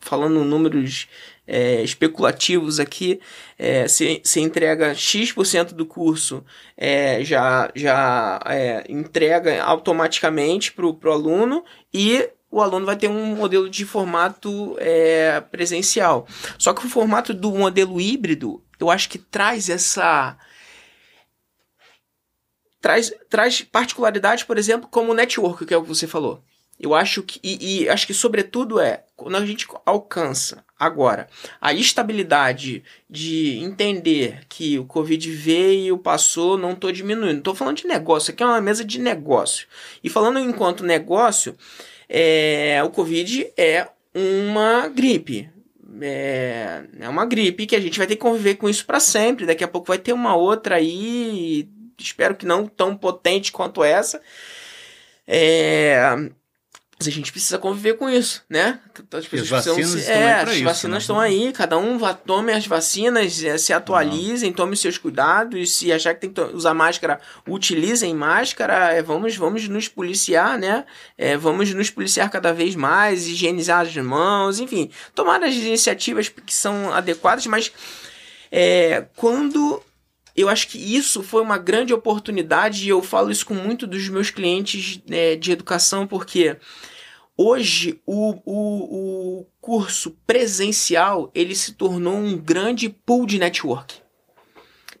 falando 0.00 0.44
números 0.44 1.08
é, 1.46 1.82
especulativos 1.82 2.78
aqui. 2.78 3.20
É, 3.58 3.86
você 3.86 4.40
entrega 4.40 4.94
X% 4.94 5.74
do 5.74 5.84
curso, 5.84 6.44
é, 6.76 7.22
já, 7.24 7.70
já 7.74 8.40
é, 8.46 8.84
entrega 8.88 9.62
automaticamente 9.62 10.72
para 10.72 10.86
o 10.86 11.12
aluno 11.12 11.64
e 11.92 12.30
o 12.50 12.60
aluno 12.60 12.86
vai 12.86 12.96
ter 12.96 13.08
um 13.08 13.36
modelo 13.36 13.68
de 13.68 13.84
formato 13.84 14.76
é, 14.78 15.40
presencial. 15.40 16.26
Só 16.58 16.72
que 16.72 16.84
o 16.84 16.88
formato 16.88 17.32
do 17.32 17.52
modelo 17.52 18.00
híbrido, 18.00 18.62
eu 18.78 18.90
acho 18.90 19.08
que 19.08 19.18
traz 19.18 19.68
essa 19.68 20.36
traz, 22.80 23.12
traz 23.28 23.62
particularidades, 23.62 24.44
por 24.44 24.58
exemplo, 24.58 24.88
como 24.90 25.12
o 25.12 25.14
network, 25.14 25.66
que 25.66 25.74
é 25.74 25.76
o 25.76 25.82
que 25.82 25.88
você 25.88 26.06
falou. 26.06 26.42
Eu 26.80 26.94
acho 26.94 27.22
que, 27.22 27.38
e, 27.42 27.82
e, 27.82 27.88
acho 27.90 28.06
que 28.06 28.14
sobretudo 28.14 28.80
é, 28.80 29.04
quando 29.14 29.36
a 29.36 29.44
gente 29.44 29.68
alcança 29.84 30.64
agora 30.78 31.28
a 31.60 31.74
estabilidade 31.74 32.82
de 33.08 33.58
entender 33.58 34.46
que 34.48 34.78
o 34.78 34.86
Covid 34.86 35.30
veio, 35.30 35.98
passou, 35.98 36.56
não 36.56 36.72
estou 36.72 36.90
diminuindo. 36.90 37.40
Estou 37.40 37.54
falando 37.54 37.76
de 37.76 37.86
negócio, 37.86 38.32
aqui 38.32 38.42
é 38.42 38.46
uma 38.46 38.62
mesa 38.62 38.82
de 38.82 38.98
negócio. 38.98 39.66
E 40.02 40.08
falando 40.08 40.38
enquanto 40.38 40.82
negócio, 40.82 41.54
é, 42.08 42.82
o 42.82 42.88
Covid 42.88 43.52
é 43.58 43.86
uma 44.14 44.88
gripe. 44.88 45.50
É, 46.00 46.84
é 46.98 47.08
uma 47.10 47.26
gripe 47.26 47.66
que 47.66 47.76
a 47.76 47.80
gente 47.80 47.98
vai 47.98 48.06
ter 48.06 48.16
que 48.16 48.22
conviver 48.22 48.54
com 48.54 48.70
isso 48.70 48.86
para 48.86 49.00
sempre. 49.00 49.44
Daqui 49.44 49.62
a 49.62 49.68
pouco 49.68 49.88
vai 49.88 49.98
ter 49.98 50.14
uma 50.14 50.34
outra 50.34 50.76
aí 50.76 51.68
espero 52.02 52.34
que 52.34 52.46
não 52.46 52.66
tão 52.66 52.96
potente 52.96 53.52
quanto 53.52 53.84
essa. 53.84 54.20
É, 55.26 56.00
mas 57.00 57.08
a 57.08 57.10
gente 57.10 57.32
precisa 57.32 57.56
conviver 57.56 57.94
com 57.94 58.10
isso, 58.10 58.44
né? 58.46 58.78
As, 59.10 59.24
as 59.32 59.48
vacinas 59.48 59.88
se, 59.88 60.00
estão 60.00 60.14
é, 60.14 60.34
aí 60.34 60.42
As 60.42 60.54
isso, 60.54 60.64
vacinas 60.64 60.92
né? 60.92 60.98
estão 60.98 61.18
aí, 61.18 61.50
cada 61.50 61.78
um 61.78 61.96
vá, 61.96 62.12
tome 62.12 62.52
as 62.52 62.66
vacinas, 62.66 63.42
é, 63.42 63.56
se 63.56 63.72
atualizem, 63.72 64.52
tome 64.52 64.76
seus 64.76 64.98
cuidados. 64.98 65.74
Se 65.74 65.90
achar 65.90 66.14
que 66.14 66.20
tem 66.20 66.30
que 66.30 66.38
usar 66.54 66.74
máscara, 66.74 67.18
utilizem 67.48 68.14
máscara. 68.14 68.92
É, 68.92 69.02
vamos, 69.02 69.34
vamos 69.34 69.66
nos 69.66 69.88
policiar, 69.88 70.58
né? 70.58 70.84
É, 71.16 71.38
vamos 71.38 71.72
nos 71.72 71.88
policiar 71.88 72.28
cada 72.28 72.52
vez 72.52 72.76
mais, 72.76 73.26
higienizar 73.26 73.80
as 73.80 73.96
mãos, 73.96 74.60
enfim, 74.60 74.90
tomar 75.14 75.42
as 75.42 75.54
iniciativas 75.54 76.28
que 76.28 76.52
são 76.52 76.92
adequadas, 76.92 77.46
mas 77.46 77.72
é, 78.52 79.06
quando 79.16 79.82
eu 80.36 80.48
acho 80.48 80.68
que 80.68 80.78
isso 80.78 81.22
foi 81.22 81.42
uma 81.42 81.58
grande 81.58 81.92
oportunidade 81.92 82.84
e 82.84 82.88
eu 82.88 83.02
falo 83.02 83.30
isso 83.30 83.46
com 83.46 83.54
muito 83.54 83.86
dos 83.86 84.08
meus 84.08 84.30
clientes 84.30 85.00
né, 85.08 85.36
de 85.36 85.52
educação, 85.52 86.06
porque 86.06 86.56
hoje 87.36 88.00
o, 88.06 88.34
o, 88.44 89.40
o 89.40 89.46
curso 89.60 90.16
presencial 90.26 91.30
ele 91.34 91.54
se 91.54 91.72
tornou 91.72 92.14
um 92.14 92.36
grande 92.36 92.88
pool 92.88 93.26
de 93.26 93.38
network. 93.38 93.96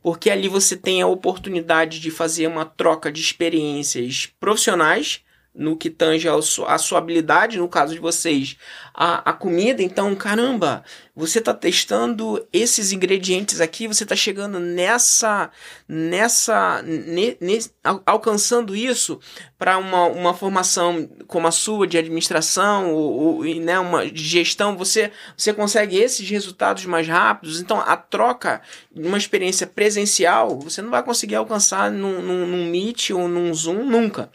Porque 0.02 0.30
ali 0.30 0.48
você 0.48 0.76
tem 0.76 1.02
a 1.02 1.06
oportunidade 1.06 2.00
de 2.00 2.10
fazer 2.10 2.46
uma 2.46 2.64
troca 2.64 3.12
de 3.12 3.20
experiências 3.20 4.32
profissionais 4.40 5.22
no 5.54 5.76
que 5.76 5.90
tange 5.90 6.28
a 6.28 6.78
sua 6.78 6.98
habilidade, 6.98 7.58
no 7.58 7.68
caso 7.68 7.92
de 7.92 8.00
vocês, 8.00 8.56
a, 8.94 9.30
a 9.30 9.32
comida. 9.32 9.82
Então, 9.82 10.14
caramba, 10.14 10.84
você 11.14 11.40
está 11.40 11.52
testando 11.52 12.46
esses 12.52 12.92
ingredientes 12.92 13.60
aqui, 13.60 13.88
você 13.88 14.04
está 14.04 14.14
chegando 14.14 14.60
nessa, 14.60 15.50
nessa, 15.88 16.82
ne, 16.82 17.36
ne, 17.40 17.58
alcançando 18.06 18.76
isso 18.76 19.18
para 19.58 19.76
uma, 19.76 20.06
uma 20.06 20.34
formação 20.34 21.08
como 21.26 21.48
a 21.48 21.50
sua 21.50 21.86
de 21.86 21.98
administração 21.98 22.94
ou, 22.94 23.38
ou 23.38 23.44
né, 23.44 23.78
uma 23.80 24.06
gestão. 24.14 24.76
Você, 24.76 25.10
você 25.36 25.52
consegue 25.52 25.98
esses 25.98 26.28
resultados 26.30 26.86
mais 26.86 27.08
rápidos. 27.08 27.60
Então, 27.60 27.80
a 27.80 27.96
troca 27.96 28.62
de 28.92 29.06
uma 29.06 29.18
experiência 29.18 29.66
presencial, 29.66 30.60
você 30.60 30.80
não 30.80 30.90
vai 30.90 31.02
conseguir 31.02 31.34
alcançar 31.34 31.90
num, 31.90 32.22
num, 32.22 32.46
num 32.46 32.66
Meet 32.66 33.10
ou 33.10 33.26
num 33.26 33.52
Zoom 33.52 33.84
nunca. 33.84 34.30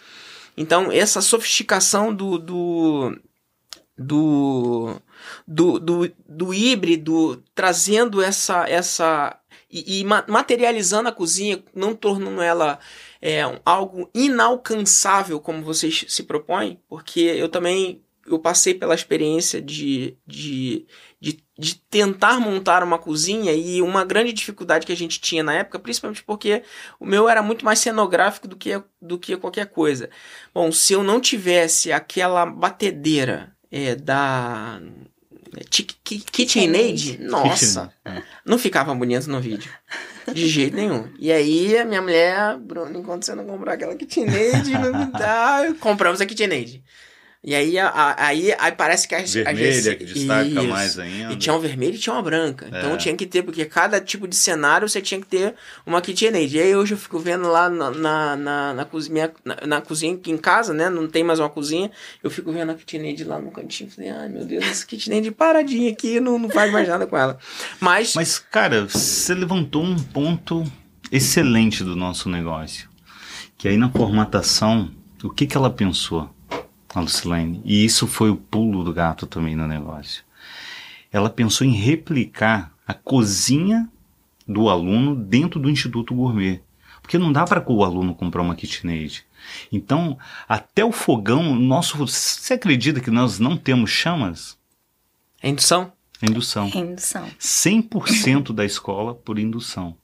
Então, 0.58 0.92
essa 0.92 1.22
sofisticação 1.22 2.14
do, 2.14 2.38
do, 2.38 3.20
do, 3.98 5.02
do, 5.48 5.80
do, 5.80 6.12
do 6.28 6.54
híbrido, 6.54 7.44
trazendo 7.54 8.22
essa. 8.22 8.68
essa 8.70 9.40
e, 9.70 10.00
e 10.00 10.04
materializando 10.04 11.10
a 11.10 11.12
cozinha, 11.12 11.64
não 11.74 11.94
tornando 11.94 12.42
ela 12.42 12.80
é, 13.22 13.42
algo 13.66 14.10
inalcançável 14.14 15.40
como 15.40 15.64
vocês 15.64 16.06
se 16.08 16.24
propõem, 16.24 16.80
porque 16.88 17.20
eu 17.20 17.50
também 17.50 18.02
eu 18.26 18.40
passei 18.40 18.74
pela 18.74 18.96
experiência 18.96 19.62
de, 19.62 20.18
de, 20.26 20.86
de, 21.26 21.44
de, 21.58 21.76
tentar 21.90 22.40
montar 22.40 22.84
uma 22.84 23.00
cozinha 23.00 23.52
e 23.52 23.82
uma 23.82 24.06
grande 24.06 24.32
dificuldade 24.32 24.86
que 24.86 24.92
a 24.92 24.96
gente 24.96 25.20
tinha 25.20 25.42
na 25.42 25.56
época, 25.56 25.80
principalmente 25.80 26.24
porque 26.24 26.62
o 27.00 27.06
meu 27.06 27.28
era 27.28 27.42
muito 27.42 27.66
mais 27.66 27.80
cenográfico 27.80 28.48
do 28.48 28.56
que, 28.56 28.80
do 29.02 29.18
que 29.18 29.36
qualquer 29.36 29.66
coisa. 29.66 30.08
Bom, 30.54 30.72
se 30.72 30.94
eu 30.94 31.02
não 31.02 31.20
tivesse 31.20 31.92
aquela 31.92 32.46
batedeira 32.46 33.56
é, 33.72 33.96
da 33.96 34.80
é, 35.58 35.64
KitchenAid, 35.64 37.18
nossa, 37.24 37.92
é. 38.06 38.22
não 38.46 38.60
ficava 38.60 38.94
bonito 38.94 39.28
no 39.28 39.42
vídeo. 39.42 39.72
De 40.32 40.48
jeito 40.48 40.76
nenhum. 40.76 41.10
E 41.18 41.32
aí, 41.32 41.76
a 41.76 41.86
minha 41.86 42.04
mulher, 42.04 42.56
Bruno, 42.60 43.00
enquanto 43.00 43.26
você 43.26 43.34
não 43.34 43.46
comprar 43.46 43.74
aquela 43.74 43.96
KitchenAid, 43.96 44.74
compramos 45.82 46.22
a 46.22 46.26
KitchenAid. 46.28 46.84
E 47.48 47.54
aí, 47.54 47.78
a, 47.78 48.16
aí, 48.18 48.56
aí 48.58 48.72
parece 48.72 49.08
que 49.08 49.14
a, 49.14 49.22
Vermelha, 49.22 49.92
a 49.92 49.96
que 49.96 50.06
destaca 50.06 50.48
isso. 50.48 50.64
mais 50.64 50.98
ainda. 50.98 51.32
E 51.32 51.36
tinha 51.36 51.56
um 51.56 51.60
vermelho 51.60 51.94
e 51.94 52.00
tinha 52.00 52.14
uma 52.14 52.22
branca. 52.24 52.66
Então, 52.66 52.80
é. 52.80 52.84
Então 52.84 52.98
tinha 52.98 53.16
que 53.16 53.28
ter, 53.28 53.44
porque 53.44 53.64
cada 53.66 54.02
tipo 54.02 54.28
de 54.28 54.36
cenário 54.36 54.90
você 54.90 55.00
tinha 55.00 55.22
que 55.22 55.28
ter 55.28 55.54
uma 55.86 56.02
KitchenAid. 56.02 56.58
E 56.58 56.60
aí 56.60 56.76
hoje 56.76 56.96
eu 56.96 56.98
fico 56.98 57.20
vendo 57.20 57.48
lá 57.48 57.70
na, 57.70 57.92
na, 57.92 58.36
na, 58.36 58.74
na 58.74 58.86
cozinha, 58.86 59.32
na, 59.46 59.58
na, 59.68 59.80
cozinha 59.80 60.16
aqui 60.16 60.32
em 60.32 60.38
casa, 60.38 60.74
né? 60.74 60.90
Não 60.90 61.08
tem 61.08 61.24
mais 61.24 61.40
uma 61.40 61.48
cozinha. 61.48 61.92
Eu 62.24 62.32
fico 62.32 62.52
vendo 62.52 62.72
a 62.72 62.74
KitchenAid 62.74 63.24
lá 63.26 63.38
no 63.38 63.52
cantinho. 63.52 63.92
Falei, 63.92 64.10
ai 64.10 64.28
meu 64.28 64.44
Deus, 64.44 64.66
essa 64.66 64.84
KitchenAid 64.84 65.30
paradinha 65.30 65.92
aqui, 65.92 66.20
não, 66.20 66.40
não 66.40 66.50
faz 66.50 66.72
mais 66.72 66.88
nada 66.88 67.06
com 67.06 67.16
ela. 67.16 67.38
Mas. 67.80 68.16
Mas, 68.16 68.40
cara, 68.40 68.88
você 68.88 69.36
levantou 69.36 69.84
um 69.84 69.96
ponto 69.96 70.64
excelente 71.12 71.84
do 71.84 71.96
nosso 71.96 72.28
negócio. 72.28 72.90
Que 73.56 73.68
aí 73.68 73.78
na 73.78 73.92
formatação, 73.92 74.92
o 75.24 75.30
que, 75.30 75.46
que 75.46 75.56
ela 75.56 75.70
pensou? 75.70 76.35
A 76.96 77.02
Lucilene. 77.02 77.62
E 77.66 77.84
isso 77.84 78.08
foi 78.08 78.30
o 78.30 78.38
pulo 78.38 78.84
do 78.84 78.94
gato 78.94 79.28
também 79.28 79.56
no 79.56 79.68
negócio. 79.68 80.24
Ela 81.12 81.30
pensou 81.30 81.68
em 81.68 81.72
replicar 81.72 82.74
a 82.88 82.94
cozinha 82.94 83.90
do 84.48 84.70
aluno 84.70 85.16
dentro 85.16 85.60
do 85.60 85.70
Instituto 85.70 86.16
Gourmet. 86.16 86.62
Porque 87.02 87.18
não 87.18 87.32
dá 87.32 87.44
para 87.44 87.64
o 87.72 87.84
aluno 87.84 88.16
comprar 88.16 88.42
uma 88.42 88.56
KitchenAid. 88.56 89.26
Então, 89.72 90.18
até 90.48 90.84
o 90.84 90.92
fogão, 90.92 91.56
nosso, 91.56 91.98
você 91.98 92.54
acredita 92.54 93.00
que 93.00 93.12
nós 93.12 93.38
não 93.38 93.56
temos 93.56 93.92
chamas? 93.92 94.58
É 95.42 95.50
indução? 95.50 95.94
É 96.22 96.26
indução. 96.26 96.72
É 96.74 96.78
indução. 96.80 97.28
100% 97.40 98.54
da 98.54 98.66
escola 98.66 99.14
por 99.14 99.38
indução. 99.38 99.96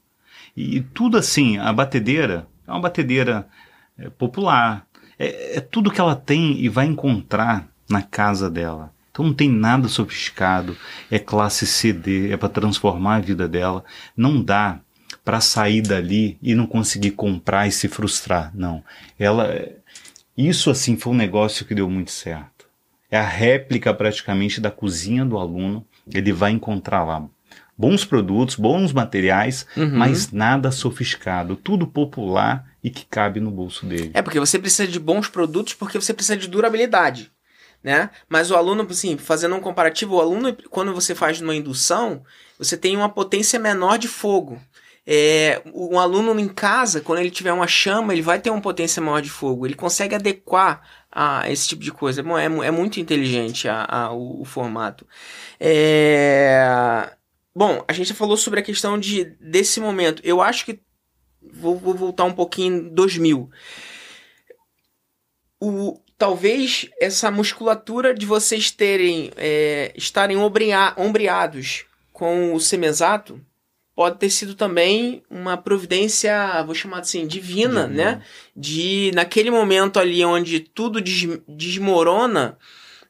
E 0.56 0.80
tudo 0.80 1.16
assim, 1.16 1.58
a 1.58 1.72
batedeira 1.72 2.46
é 2.66 2.70
uma 2.70 2.80
batedeira 2.80 3.48
é, 3.98 4.08
popular. 4.10 4.86
É, 5.22 5.58
é 5.58 5.60
tudo 5.60 5.90
que 5.90 6.00
ela 6.00 6.16
tem 6.16 6.60
e 6.60 6.68
vai 6.68 6.86
encontrar 6.86 7.68
na 7.88 8.02
casa 8.02 8.50
dela. 8.50 8.92
Então 9.10 9.26
não 9.26 9.34
tem 9.34 9.50
nada 9.50 9.88
sofisticado, 9.88 10.76
é 11.10 11.18
classe 11.18 11.66
CD, 11.66 12.32
é 12.32 12.36
para 12.36 12.48
transformar 12.48 13.16
a 13.16 13.20
vida 13.20 13.46
dela. 13.46 13.84
Não 14.16 14.42
dá 14.42 14.80
para 15.24 15.40
sair 15.40 15.82
dali 15.82 16.38
e 16.42 16.54
não 16.54 16.66
conseguir 16.66 17.12
comprar 17.12 17.68
e 17.68 17.72
se 17.72 17.88
frustrar. 17.88 18.50
Não. 18.54 18.82
Ela 19.18 19.54
isso 20.36 20.70
assim 20.70 20.96
foi 20.96 21.12
um 21.12 21.16
negócio 21.16 21.66
que 21.66 21.74
deu 21.74 21.88
muito 21.88 22.10
certo. 22.10 22.66
É 23.10 23.18
a 23.18 23.28
réplica 23.28 23.92
praticamente 23.92 24.60
da 24.60 24.70
cozinha 24.70 25.24
do 25.24 25.38
aluno. 25.38 25.86
Ele 26.12 26.32
vai 26.32 26.50
encontrar 26.50 27.04
lá 27.04 27.22
bons 27.76 28.04
produtos, 28.04 28.56
bons 28.56 28.92
materiais, 28.92 29.66
uhum. 29.76 29.98
mas 29.98 30.30
nada 30.30 30.70
sofisticado, 30.70 31.56
tudo 31.56 31.86
popular 31.86 32.71
e 32.82 32.90
que 32.90 33.04
cabe 33.06 33.40
no 33.40 33.50
bolso 33.50 33.86
dele. 33.86 34.10
É 34.14 34.22
porque 34.22 34.40
você 34.40 34.58
precisa 34.58 34.86
de 34.86 34.98
bons 34.98 35.28
produtos 35.28 35.74
porque 35.74 36.00
você 36.00 36.12
precisa 36.12 36.36
de 36.36 36.48
durabilidade 36.48 37.32
né? 37.82 38.10
Mas 38.28 38.50
o 38.50 38.56
aluno, 38.56 38.86
assim, 38.88 39.16
fazendo 39.16 39.56
um 39.56 39.60
comparativo, 39.60 40.16
o 40.16 40.20
aluno, 40.20 40.56
quando 40.70 40.94
você 40.94 41.14
faz 41.14 41.40
uma 41.40 41.54
indução, 41.54 42.22
você 42.58 42.76
tem 42.76 42.96
uma 42.96 43.08
potência 43.08 43.58
menor 43.58 43.98
de 43.98 44.08
fogo. 44.08 44.60
É, 45.04 45.60
um 45.74 45.98
aluno 45.98 46.38
em 46.38 46.46
casa, 46.46 47.00
quando 47.00 47.18
ele 47.18 47.30
tiver 47.30 47.52
uma 47.52 47.66
chama, 47.66 48.12
ele 48.12 48.22
vai 48.22 48.38
ter 48.38 48.50
uma 48.50 48.60
potência 48.60 49.02
maior 49.02 49.20
de 49.20 49.30
fogo. 49.30 49.66
Ele 49.66 49.74
consegue 49.74 50.14
adequar 50.14 50.80
a 51.10 51.50
esse 51.50 51.66
tipo 51.68 51.82
de 51.82 51.90
coisa. 51.90 52.22
É, 52.22 52.44
é, 52.44 52.66
é 52.68 52.70
muito 52.70 53.00
inteligente 53.00 53.68
a, 53.68 53.84
a 53.84 54.12
o, 54.12 54.42
o, 54.42 54.44
formato. 54.44 55.04
É... 55.58 57.10
Bom, 57.54 57.84
a 57.88 57.92
gente 57.92 58.14
falou 58.14 58.36
sobre 58.36 58.60
a 58.60 58.62
questão 58.62 58.96
de, 58.96 59.24
desse 59.40 59.80
momento. 59.80 60.22
Eu 60.24 60.40
acho 60.40 60.64
que. 60.64 60.80
Vou, 61.52 61.76
vou 61.76 61.94
voltar 61.94 62.24
um 62.24 62.32
pouquinho 62.32 62.76
em 62.76 62.88
2000. 62.88 63.50
O, 65.60 66.00
talvez 66.18 66.88
essa 67.00 67.30
musculatura 67.30 68.14
de 68.14 68.26
vocês 68.26 68.70
terem 68.70 69.30
é, 69.36 69.92
estarem 69.96 70.36
ombreados 70.36 71.84
com 72.12 72.54
o 72.54 72.60
semesato 72.60 73.40
pode 73.94 74.18
ter 74.18 74.30
sido 74.30 74.54
também 74.54 75.22
uma 75.28 75.56
providência, 75.56 76.62
vou 76.64 76.74
chamar 76.74 77.00
assim, 77.00 77.26
divina, 77.26 77.86
né? 77.86 78.22
De 78.56 79.10
naquele 79.14 79.50
momento 79.50 79.98
ali 79.98 80.24
onde 80.24 80.60
tudo 80.60 81.00
des, 81.00 81.26
desmorona, 81.46 82.56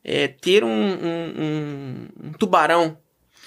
é, 0.04 0.26
ter 0.28 0.64
um, 0.64 0.68
um, 0.68 1.34
um, 1.38 2.09
um 2.24 2.32
tubarão 2.32 2.98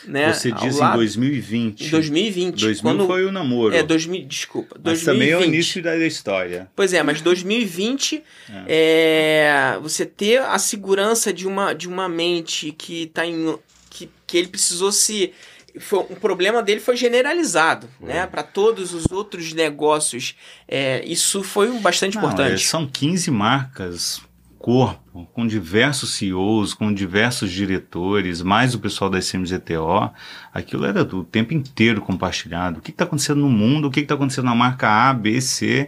né? 0.08 0.34
Você 0.34 0.52
diz 0.52 0.80
em 0.80 0.92
2020. 0.94 1.90
2020. 1.90 2.60
2000 2.60 2.82
quando... 2.82 3.08
foi 3.08 3.26
o 3.26 3.32
namoro. 3.32 3.76
É, 3.76 3.84
2000, 3.84 4.26
desculpa. 4.26 4.76
Mas 4.84 5.04
2020. 5.04 5.06
também 5.06 5.30
é 5.30 5.38
o 5.38 5.44
início 5.44 5.82
da 5.82 5.98
história. 5.98 6.70
Pois 6.76 6.94
é, 6.94 7.02
mas 7.04 7.22
2020, 7.22 8.24
é. 8.68 9.76
é. 9.76 9.80
você 9.82 10.06
ter 10.06 10.42
a 10.42 10.58
segurança 10.58 11.32
de 11.34 11.48
uma, 11.48 11.74
de 11.74 11.88
uma 11.88 12.08
mente 12.08 12.72
que 12.72 13.08
tá 13.08 13.26
em. 13.26 13.58
que, 13.90 14.10
que 14.26 14.38
ele 14.38 14.48
precisou 14.48 14.92
se. 14.92 15.34
Foi, 15.78 16.00
o 16.00 16.16
problema 16.16 16.64
dele 16.64 16.80
foi 16.80 16.96
generalizado, 16.96 17.90
foi. 18.00 18.08
né? 18.08 18.26
Para 18.26 18.44
todos 18.44 18.94
os 18.94 19.12
outros 19.12 19.54
negócios. 19.54 20.36
É, 20.68 21.04
isso 21.06 21.44
foi 21.44 21.70
bastante 21.80 22.16
Não, 22.16 22.24
importante. 22.24 22.54
É, 22.54 22.58
são 22.58 22.88
15 22.88 23.30
marcas 23.32 24.22
corpo, 24.66 25.30
com 25.32 25.46
diversos 25.46 26.16
CEOs, 26.16 26.74
com 26.74 26.92
diversos 26.92 27.52
diretores, 27.52 28.42
mais 28.42 28.74
o 28.74 28.80
pessoal 28.80 29.12
da 29.12 29.20
SMGTO, 29.20 30.10
aquilo 30.52 30.86
era 30.86 31.04
o 31.04 31.24
tempo 31.24 31.54
inteiro 31.54 32.02
compartilhado. 32.02 32.80
O 32.80 32.82
que 32.82 32.90
está 32.90 33.04
acontecendo 33.04 33.42
no 33.42 33.50
mundo, 33.50 33.88
o 33.88 33.92
que 33.92 34.00
está 34.00 34.16
acontecendo 34.16 34.46
na 34.46 34.56
marca 34.56 34.90
A, 34.90 35.14
B, 35.14 35.40
C, 35.40 35.88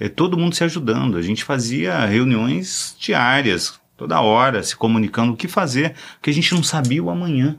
é, 0.00 0.08
todo 0.08 0.36
mundo 0.36 0.56
se 0.56 0.64
ajudando. 0.64 1.16
A 1.16 1.22
gente 1.22 1.44
fazia 1.44 2.04
reuniões 2.04 2.96
diárias, 2.98 3.80
toda 3.96 4.20
hora, 4.20 4.60
se 4.60 4.74
comunicando 4.74 5.32
o 5.32 5.36
que 5.36 5.46
fazer, 5.46 5.94
porque 6.14 6.30
a 6.30 6.34
gente 6.34 6.52
não 6.52 6.64
sabia 6.64 7.04
o 7.04 7.10
amanhã. 7.10 7.56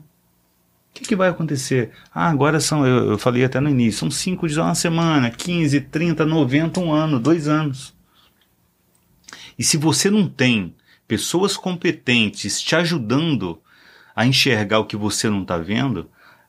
O 0.90 1.00
que, 1.00 1.08
que, 1.08 1.16
vai 1.16 1.30
acontecer? 1.30 1.92
Ah, 2.14 2.28
agora 2.28 2.60
são, 2.60 2.86
eu, 2.86 3.12
eu 3.12 3.18
falei 3.18 3.42
até 3.42 3.58
no 3.58 3.70
início, 3.70 4.00
são 4.00 4.10
cinco 4.10 4.46
dias, 4.46 4.58
uma 4.58 4.74
semana, 4.74 5.30
15, 5.30 5.80
30, 5.80 6.26
90, 6.26 6.78
um 6.78 6.92
ano, 6.92 7.18
dois 7.18 7.48
anos. 7.48 7.96
E 9.58 9.64
se 9.64 9.76
você 9.76 10.10
não 10.10 10.28
tem 10.28 10.74
pessoas 11.06 11.56
competentes 11.56 12.60
te 12.60 12.76
ajudando 12.76 13.58
a 14.14 14.26
enxergar 14.26 14.78
o 14.78 14.84
que 14.84 14.96
você 14.96 15.28
não 15.28 15.42
está 15.42 15.56
vendo, 15.56 16.08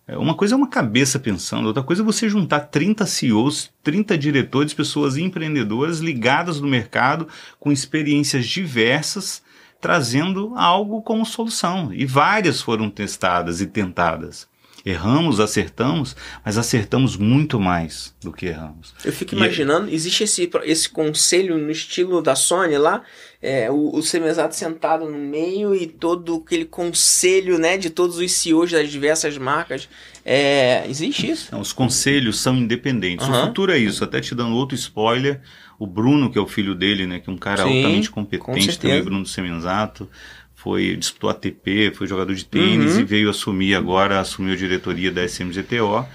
é, 0.10 0.18
uma 0.18 0.34
coisa 0.34 0.56
é 0.56 0.58
uma 0.58 0.68
cabeça 0.68 1.20
pensando, 1.20 1.68
outra 1.68 1.84
coisa 1.84 2.02
é 2.02 2.06
você 2.06 2.28
juntar 2.28 2.62
30 2.62 3.06
CEOs, 3.06 3.72
30 3.84 4.18
diretores, 4.18 4.74
pessoas 4.74 5.18
empreendedoras 5.18 6.00
ligadas 6.00 6.60
no 6.60 6.68
mercado, 6.68 7.28
com 7.60 7.72
experiências 7.72 8.48
diversas, 8.48 9.44
trazendo 9.80 10.54
algo 10.56 11.04
como 11.04 11.26
solução. 11.26 11.94
E 11.94 12.08
várias 12.08 12.60
foram 12.60 12.90
testadas 12.90 13.62
e 13.62 13.68
tentadas. 13.68 14.49
Erramos, 14.86 15.40
acertamos, 15.40 16.16
mas 16.44 16.58
acertamos 16.58 17.18
muito 17.18 17.60
mais 17.60 18.16
do 18.22 18.32
que 18.32 18.48
erramos. 18.48 18.94
Eu 19.04 19.12
fico 19.12 19.36
e 19.36 19.38
imaginando, 19.38 19.90
existe 19.90 20.24
esse, 20.24 20.50
esse 20.64 20.90
conselho 20.90 21.58
no 21.58 21.70
estilo 21.70 22.22
da 22.22 22.36
Sony 22.36 22.78
lá, 22.78 23.04
é, 23.42 23.70
o, 23.72 23.96
o 23.96 24.02
sentado 24.02 25.10
no 25.10 25.18
meio 25.18 25.74
e 25.74 25.88
todo 25.88 26.44
aquele 26.46 26.66
conselho 26.66 27.58
né, 27.58 27.78
de 27.78 27.90
todos 27.90 28.18
os 28.18 28.32
CEOs 28.32 28.72
das 28.72 28.90
diversas 28.90 29.38
marcas. 29.38 29.88
É, 30.26 30.86
existe 30.88 31.30
isso? 31.32 31.50
Não, 31.52 31.62
os 31.62 31.72
conselhos 31.72 32.40
são 32.40 32.56
independentes. 32.56 33.28
Uhum. 33.28 33.34
O 33.34 33.48
futuro 33.48 33.72
é 33.72 33.78
isso, 33.78 34.04
até 34.04 34.20
te 34.20 34.36
dando 34.36 34.56
outro 34.56 34.76
spoiler. 34.76 35.42
O 35.78 35.88
Bruno, 35.88 36.30
que 36.30 36.38
é 36.38 36.42
o 36.42 36.48
filho 36.48 36.76
dele, 36.76 37.08
né, 37.08 37.20
que 37.20 37.30
é 37.30 37.34
um 37.34 37.38
cara 37.38 37.64
Sim, 37.64 37.78
altamente 37.78 38.12
competente 38.12 38.78
também, 38.78 39.02
Bruno 39.02 39.26
Semenzato 39.26 40.10
foi 40.60 40.98
disputou 40.98 41.30
ATP, 41.30 41.94
foi 41.96 42.06
jogador 42.06 42.36
de 42.36 42.44
tênis 42.44 42.96
uhum. 42.96 43.00
e 43.00 43.04
veio 43.06 43.30
assumir 43.30 43.76
agora, 43.76 44.20
assumiu 44.20 44.54
a 44.54 44.58
diretoria 44.58 45.10
da 45.10 45.24
SMGTO. 45.24 46.06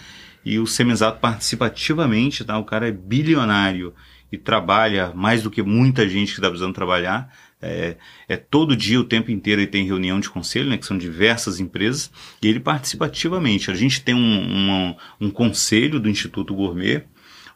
E 0.45 0.59
o 0.59 0.67
Semenzato 0.67 1.19
participa 1.19 1.65
ativamente, 1.65 2.45
tá? 2.45 2.59
O 2.59 2.65
cara 2.65 2.87
é 2.87 2.93
bilionário 2.93 3.95
e 4.31 4.37
trabalha 4.37 5.13
mais 5.15 5.43
do 5.43 5.51
que 5.51 5.63
muita 5.63 6.07
gente 6.07 6.33
que 6.33 6.41
está 6.41 6.49
precisando 6.49 6.75
trabalhar. 6.75 7.35
É, 7.63 7.97
é, 8.29 8.37
todo 8.37 8.77
dia, 8.77 9.01
o 9.01 9.05
tempo 9.05 9.31
inteiro, 9.31 9.63
ele 9.63 9.67
tem 9.67 9.87
reunião 9.87 10.21
de 10.21 10.29
conselho, 10.29 10.69
né, 10.69 10.77
que 10.77 10.85
são 10.85 10.99
diversas 10.99 11.59
empresas, 11.59 12.11
e 12.43 12.47
ele 12.47 12.61
participa 12.61 13.07
ativamente. 13.07 13.71
A 13.71 13.75
gente 13.75 14.03
tem 14.03 14.15
um, 14.15 14.19
um, 14.21 14.97
um 15.23 15.31
conselho 15.31 15.99
do 15.99 16.11
Instituto 16.11 16.55
Gourmet, 16.55 17.05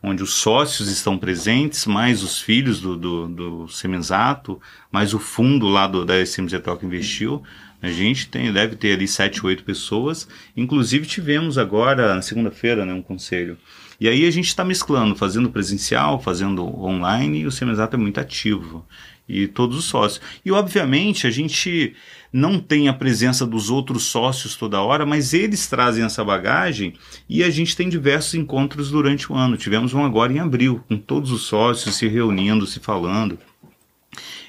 onde 0.02 0.22
os 0.22 0.34
sócios 0.34 0.88
estão 0.88 1.18
presentes, 1.18 1.86
mais 1.86 2.22
os 2.22 2.40
filhos 2.40 2.80
do, 2.80 2.96
do, 2.96 3.28
do 3.28 3.68
Semenzato, 3.68 4.60
mais 4.90 5.12
o 5.12 5.18
fundo 5.18 5.66
lá 5.66 5.86
do, 5.86 6.04
da 6.04 6.20
SMZ 6.20 6.54
que 6.78 6.86
investiu. 6.86 7.42
A 7.80 7.88
gente 7.88 8.28
tem, 8.28 8.52
deve 8.52 8.76
ter 8.76 8.94
ali 8.94 9.06
sete, 9.06 9.44
oito 9.44 9.64
pessoas. 9.64 10.28
Inclusive 10.56 11.06
tivemos 11.06 11.58
agora, 11.58 12.14
na 12.14 12.22
segunda-feira, 12.22 12.84
né, 12.84 12.92
um 12.92 13.02
conselho. 13.02 13.56
E 14.00 14.08
aí 14.08 14.26
a 14.26 14.30
gente 14.30 14.46
está 14.46 14.64
mesclando, 14.64 15.14
fazendo 15.16 15.50
presencial, 15.50 16.20
fazendo 16.20 16.64
online, 16.64 17.40
e 17.40 17.46
o 17.46 17.52
Semenzato 17.52 17.96
é 17.96 17.98
muito 17.98 18.18
ativo. 18.18 18.86
E 19.28 19.46
todos 19.46 19.76
os 19.76 19.84
sócios. 19.84 20.20
E 20.44 20.50
obviamente 20.50 21.26
a 21.26 21.30
gente 21.30 21.94
não 22.32 22.58
tem 22.58 22.88
a 22.88 22.92
presença 22.92 23.46
dos 23.46 23.70
outros 23.70 24.04
sócios 24.04 24.56
toda 24.56 24.82
hora, 24.82 25.06
mas 25.06 25.32
eles 25.32 25.66
trazem 25.66 26.04
essa 26.04 26.24
bagagem 26.24 26.94
e 27.28 27.42
a 27.42 27.50
gente 27.50 27.76
tem 27.76 27.88
diversos 27.88 28.34
encontros 28.34 28.90
durante 28.90 29.32
o 29.32 29.36
ano. 29.36 29.56
Tivemos 29.56 29.94
um 29.94 30.04
agora 30.04 30.32
em 30.32 30.38
abril, 30.38 30.84
com 30.88 30.96
todos 30.96 31.30
os 31.30 31.42
sócios 31.42 31.96
se 31.96 32.06
reunindo, 32.06 32.66
se 32.66 32.80
falando 32.80 33.38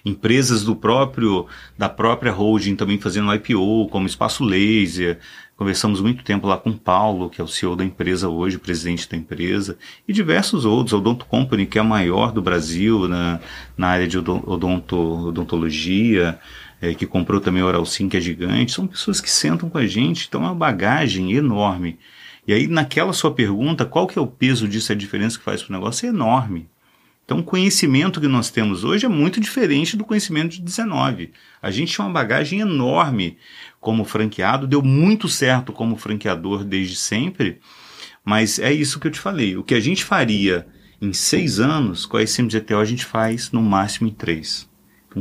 empresas 0.06 0.64
do 0.64 0.76
próprio 0.76 1.46
da 1.78 1.90
própria 1.90 2.32
holding 2.32 2.76
também 2.76 3.00
fazendo 3.00 3.34
IPO, 3.34 3.88
como 3.90 4.08
Espaço 4.08 4.44
Laser. 4.44 5.20
Conversamos 5.56 6.00
muito 6.00 6.24
tempo 6.24 6.48
lá 6.48 6.58
com 6.58 6.70
o 6.70 6.78
Paulo, 6.78 7.30
que 7.30 7.42
é 7.42 7.44
o 7.44 7.48
CEO 7.48 7.76
da 7.76 7.84
empresa 7.84 8.30
hoje, 8.30 8.58
presidente 8.58 9.10
da 9.10 9.18
empresa, 9.18 9.78
e 10.08 10.14
diversos 10.14 10.64
outros. 10.64 10.94
A 10.94 10.98
Odonto 10.98 11.26
Company, 11.26 11.66
que 11.66 11.78
é 11.78 11.82
a 11.82 11.84
maior 11.84 12.32
do 12.32 12.42
Brasil 12.42 13.10
na, 13.10 13.42
na 13.78 13.88
área 13.90 14.08
de 14.08 14.18
odonto, 14.18 15.28
odontologia 15.28 16.40
é, 16.82 16.94
que 16.94 17.06
comprou 17.06 17.42
também 17.42 17.62
o 17.62 17.66
Oral 17.66 17.86
Sim, 17.86 18.08
que 18.08 18.18
é 18.18 18.22
gigante, 18.22 18.72
são 18.72 18.88
pessoas 18.88 19.20
que 19.20 19.30
sentam 19.30 19.70
com 19.70 19.78
a 19.78 19.86
gente, 19.86 20.28
então 20.28 20.44
é 20.44 20.46
uma 20.46 20.56
bagagem 20.56 21.34
enorme. 21.34 21.98
E 22.48 22.54
aí, 22.54 22.68
naquela 22.68 23.14
sua 23.14 23.32
pergunta, 23.32 23.86
qual 23.86 24.08
que 24.08 24.18
é 24.18 24.22
o 24.22 24.28
peso 24.28 24.68
disso, 24.68 24.92
a 24.92 24.96
diferença 24.96 25.38
que 25.38 25.44
faz 25.44 25.62
para 25.62 25.74
o 25.74 25.78
negócio? 25.78 26.06
É 26.06 26.10
enorme. 26.10 26.68
Então, 27.24 27.40
o 27.40 27.44
conhecimento 27.44 28.20
que 28.20 28.28
nós 28.28 28.50
temos 28.50 28.84
hoje 28.84 29.06
é 29.06 29.10
muito 29.10 29.40
diferente 29.40 29.96
do 29.96 30.04
conhecimento 30.04 30.54
de 30.54 30.62
19. 30.62 31.32
A 31.62 31.70
gente 31.70 31.94
tinha 31.94 32.04
uma 32.04 32.12
bagagem 32.12 32.62
enorme 32.62 33.38
como 33.80 34.04
franqueado, 34.04 34.66
deu 34.66 34.82
muito 34.82 35.28
certo 35.28 35.72
como 35.72 35.96
franqueador 35.96 36.64
desde 36.64 36.96
sempre, 36.96 37.60
mas 38.26 38.58
é 38.58 38.74
isso 38.74 39.00
que 39.00 39.08
eu 39.08 39.12
te 39.12 39.20
falei. 39.20 39.56
O 39.56 39.64
que 39.64 39.76
a 39.76 39.80
gente 39.80 40.04
faria 40.04 40.66
em 41.02 41.14
seis 41.14 41.60
anos, 41.60 42.06
com 42.06 42.18
a 42.18 42.24
SMGTO 42.24 42.78
a 42.78 42.86
gente 42.86 43.06
faz 43.06 43.52
no 43.52 43.62
máximo 43.62 44.08
em 44.08 44.12
três. 44.12 44.69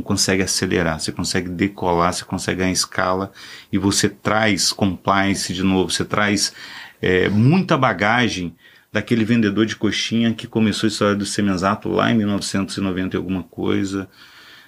Consegue 0.03 0.43
acelerar, 0.43 0.99
você 0.99 1.11
consegue 1.11 1.49
decolar, 1.49 2.13
você 2.13 2.23
consegue 2.23 2.59
ganhar 2.59 2.71
escala 2.71 3.31
e 3.71 3.77
você 3.77 4.07
traz 4.07 4.71
compliance 4.71 5.53
de 5.53 5.63
novo, 5.63 5.89
você 5.89 6.05
traz 6.05 6.53
é, 7.01 7.27
muita 7.29 7.77
bagagem 7.77 8.55
daquele 8.91 9.23
vendedor 9.23 9.65
de 9.65 9.75
coxinha 9.75 10.33
que 10.33 10.47
começou 10.47 10.87
a 10.87 10.89
história 10.91 11.15
do 11.15 11.25
semiexato 11.25 11.89
lá 11.89 12.11
em 12.11 12.17
1990 12.17 13.15
e 13.15 13.17
alguma 13.17 13.43
coisa. 13.43 14.09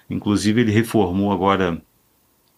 Inclusive 0.08 0.60
ele 0.60 0.72
reformou 0.72 1.32
agora 1.32 1.80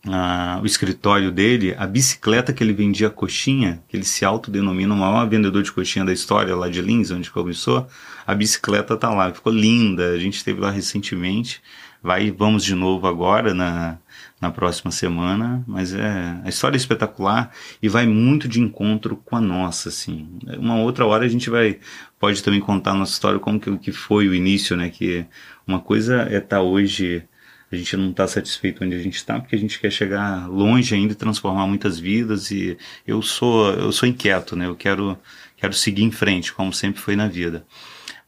ah, 0.06 0.60
o 0.62 0.66
escritório 0.66 1.30
dele, 1.30 1.74
a 1.78 1.86
bicicleta 1.86 2.52
que 2.52 2.62
ele 2.62 2.74
vendia 2.74 3.08
coxinha, 3.08 3.82
que 3.88 3.96
ele 3.96 4.04
se 4.04 4.24
autodenomina 4.24 4.92
o 4.92 4.96
maior 4.96 5.26
vendedor 5.26 5.62
de 5.62 5.72
coxinha 5.72 6.04
da 6.04 6.12
história 6.12 6.54
lá 6.54 6.68
de 6.68 6.82
Lins, 6.82 7.10
onde 7.10 7.30
começou, 7.30 7.86
a 8.26 8.34
bicicleta 8.34 8.96
tá 8.96 9.08
lá, 9.10 9.32
ficou 9.32 9.52
linda, 9.52 10.10
a 10.10 10.18
gente 10.18 10.36
esteve 10.36 10.60
lá 10.60 10.70
recentemente, 10.70 11.62
vai 12.04 12.30
vamos 12.30 12.62
de 12.62 12.74
novo 12.74 13.06
agora 13.06 13.54
na, 13.54 13.96
na 14.38 14.50
próxima 14.50 14.90
semana, 14.90 15.64
mas 15.66 15.94
é 15.94 16.38
a 16.44 16.48
história 16.50 16.76
é 16.76 16.78
espetacular 16.78 17.50
e 17.82 17.88
vai 17.88 18.06
muito 18.06 18.46
de 18.46 18.60
encontro 18.60 19.16
com 19.16 19.36
a 19.36 19.40
nossa, 19.40 19.88
assim. 19.88 20.28
Uma 20.58 20.76
outra 20.76 21.06
hora 21.06 21.24
a 21.24 21.28
gente 21.28 21.48
vai 21.48 21.78
pode 22.20 22.42
também 22.42 22.60
contar 22.60 22.90
a 22.90 22.94
nossa 22.94 23.12
história 23.12 23.40
como 23.40 23.58
que, 23.58 23.74
que 23.78 23.90
foi 23.90 24.28
o 24.28 24.34
início, 24.34 24.76
né, 24.76 24.90
que 24.90 25.24
uma 25.66 25.80
coisa 25.80 26.28
é 26.30 26.36
estar 26.36 26.56
tá 26.56 26.62
hoje 26.62 27.24
a 27.72 27.76
gente 27.76 27.96
não 27.96 28.10
está 28.10 28.28
satisfeito 28.28 28.84
onde 28.84 28.94
a 28.94 29.02
gente 29.02 29.16
está 29.16 29.40
porque 29.40 29.56
a 29.56 29.58
gente 29.58 29.80
quer 29.80 29.90
chegar 29.90 30.46
longe 30.48 30.94
ainda 30.94 31.14
e 31.14 31.16
transformar 31.16 31.66
muitas 31.66 31.98
vidas 31.98 32.50
e 32.50 32.76
eu 33.06 33.20
sou 33.22 33.70
eu 33.72 33.90
sou 33.90 34.08
inquieto 34.08 34.54
né 34.54 34.66
eu 34.66 34.76
quero 34.76 35.18
quero 35.56 35.72
seguir 35.72 36.04
em 36.04 36.12
frente 36.12 36.52
como 36.52 36.72
sempre 36.72 37.00
foi 37.00 37.16
na 37.16 37.26
vida 37.26 37.66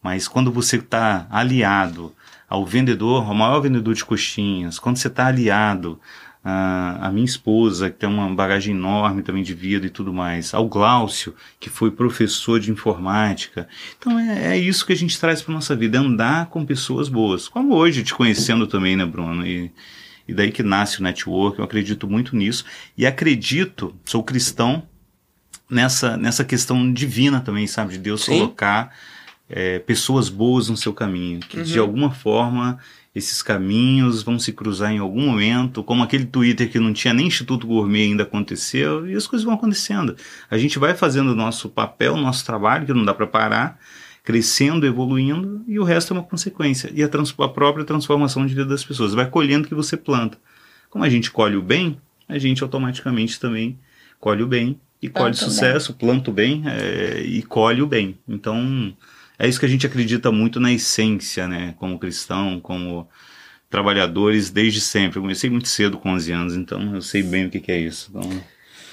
mas 0.02 0.26
quando 0.26 0.50
você 0.50 0.76
está 0.76 1.28
aliado 1.30 2.12
ao 2.48 2.64
vendedor 2.64 3.26
ao 3.26 3.34
maior 3.34 3.60
vendedor 3.60 3.94
de 3.94 4.04
coxinhas 4.04 4.78
quando 4.78 4.96
você 4.96 5.08
está 5.08 5.26
aliado 5.26 6.00
a, 6.48 7.08
a 7.08 7.10
minha 7.10 7.24
esposa, 7.24 7.90
que 7.90 7.98
tem 7.98 8.08
uma 8.08 8.32
bagagem 8.32 8.72
enorme 8.72 9.20
também 9.20 9.42
de 9.42 9.52
vida 9.52 9.84
e 9.84 9.90
tudo 9.90 10.14
mais, 10.14 10.54
ao 10.54 10.68
Glaucio, 10.68 11.34
que 11.58 11.68
foi 11.68 11.90
professor 11.90 12.60
de 12.60 12.70
informática. 12.70 13.68
Então 13.98 14.16
é, 14.16 14.54
é 14.54 14.56
isso 14.56 14.86
que 14.86 14.92
a 14.92 14.96
gente 14.96 15.18
traz 15.18 15.42
para 15.42 15.52
nossa 15.52 15.74
vida, 15.74 15.98
é 15.98 16.00
andar 16.00 16.46
com 16.46 16.64
pessoas 16.64 17.08
boas. 17.08 17.48
Como 17.48 17.74
hoje, 17.74 18.04
te 18.04 18.14
conhecendo 18.14 18.64
também, 18.68 18.94
né, 18.94 19.04
Bruno? 19.04 19.44
E, 19.44 19.72
e 20.28 20.32
daí 20.32 20.52
que 20.52 20.62
nasce 20.62 21.00
o 21.00 21.02
network, 21.02 21.58
eu 21.58 21.64
acredito 21.64 22.06
muito 22.06 22.36
nisso. 22.36 22.64
E 22.96 23.04
acredito, 23.04 23.92
sou 24.04 24.22
cristão, 24.22 24.84
nessa, 25.68 26.16
nessa 26.16 26.44
questão 26.44 26.92
divina 26.92 27.40
também, 27.40 27.66
sabe? 27.66 27.94
De 27.94 27.98
Deus 27.98 28.24
Sim. 28.24 28.38
colocar 28.38 28.94
é, 29.48 29.78
pessoas 29.78 30.28
boas 30.28 30.68
no 30.68 30.76
seu 30.76 30.92
caminho, 30.92 31.40
que 31.40 31.58
uhum. 31.58 31.62
de 31.62 31.78
alguma 31.78 32.10
forma 32.10 32.78
esses 33.14 33.42
caminhos 33.42 34.22
vão 34.22 34.38
se 34.38 34.52
cruzar 34.52 34.92
em 34.92 34.98
algum 34.98 35.22
momento, 35.26 35.82
como 35.82 36.02
aquele 36.02 36.26
Twitter 36.26 36.70
que 36.70 36.78
não 36.78 36.92
tinha 36.92 37.14
nem 37.14 37.28
Instituto 37.28 37.66
Gourmet 37.66 38.08
ainda 38.08 38.24
aconteceu, 38.24 39.08
e 39.08 39.14
as 39.14 39.26
coisas 39.26 39.44
vão 39.44 39.54
acontecendo. 39.54 40.14
A 40.50 40.58
gente 40.58 40.78
vai 40.78 40.94
fazendo 40.94 41.32
o 41.32 41.34
nosso 41.34 41.70
papel, 41.70 42.12
o 42.12 42.20
nosso 42.20 42.44
trabalho, 42.44 42.84
que 42.84 42.92
não 42.92 43.06
dá 43.06 43.14
para 43.14 43.26
parar, 43.26 43.80
crescendo, 44.22 44.84
evoluindo, 44.84 45.64
e 45.66 45.78
o 45.78 45.84
resto 45.84 46.12
é 46.12 46.18
uma 46.18 46.22
consequência. 46.22 46.90
E 46.92 47.02
a, 47.02 47.06
a, 47.06 47.48
própria 47.48 47.86
transformação 47.86 48.44
de 48.44 48.52
vida 48.52 48.66
das 48.66 48.84
pessoas. 48.84 49.14
Vai 49.14 49.30
colhendo 49.30 49.64
o 49.64 49.68
que 49.68 49.74
você 49.74 49.96
planta. 49.96 50.36
Como 50.90 51.02
a 51.02 51.08
gente 51.08 51.30
colhe 51.30 51.56
o 51.56 51.62
bem, 51.62 51.98
a 52.28 52.36
gente 52.36 52.62
automaticamente 52.62 53.40
também 53.40 53.78
colhe 54.20 54.42
o 54.42 54.46
bem, 54.46 54.78
e 55.00 55.08
colhe 55.08 55.34
sucesso, 55.34 55.92
bem. 55.92 55.98
planta 56.00 56.30
o 56.30 56.34
bem 56.34 56.62
é, 56.66 57.20
e 57.20 57.42
colhe 57.42 57.80
o 57.80 57.86
bem. 57.86 58.18
Então 58.28 58.94
é 59.38 59.46
isso 59.48 59.60
que 59.60 59.66
a 59.66 59.68
gente 59.68 59.86
acredita 59.86 60.32
muito 60.32 60.58
na 60.58 60.72
essência, 60.72 61.46
né? 61.46 61.74
Como 61.78 61.98
cristão, 61.98 62.60
como 62.60 63.08
trabalhadores 63.68 64.50
desde 64.50 64.80
sempre. 64.80 65.18
Eu 65.18 65.22
comecei 65.22 65.50
muito 65.50 65.68
cedo, 65.68 65.98
com 65.98 66.10
11 66.10 66.32
anos, 66.32 66.56
então 66.56 66.94
eu 66.94 67.02
sei 67.02 67.22
bem 67.22 67.46
o 67.46 67.50
que, 67.50 67.60
que 67.60 67.72
é 67.72 67.78
isso. 67.78 68.10
Então... 68.10 68.42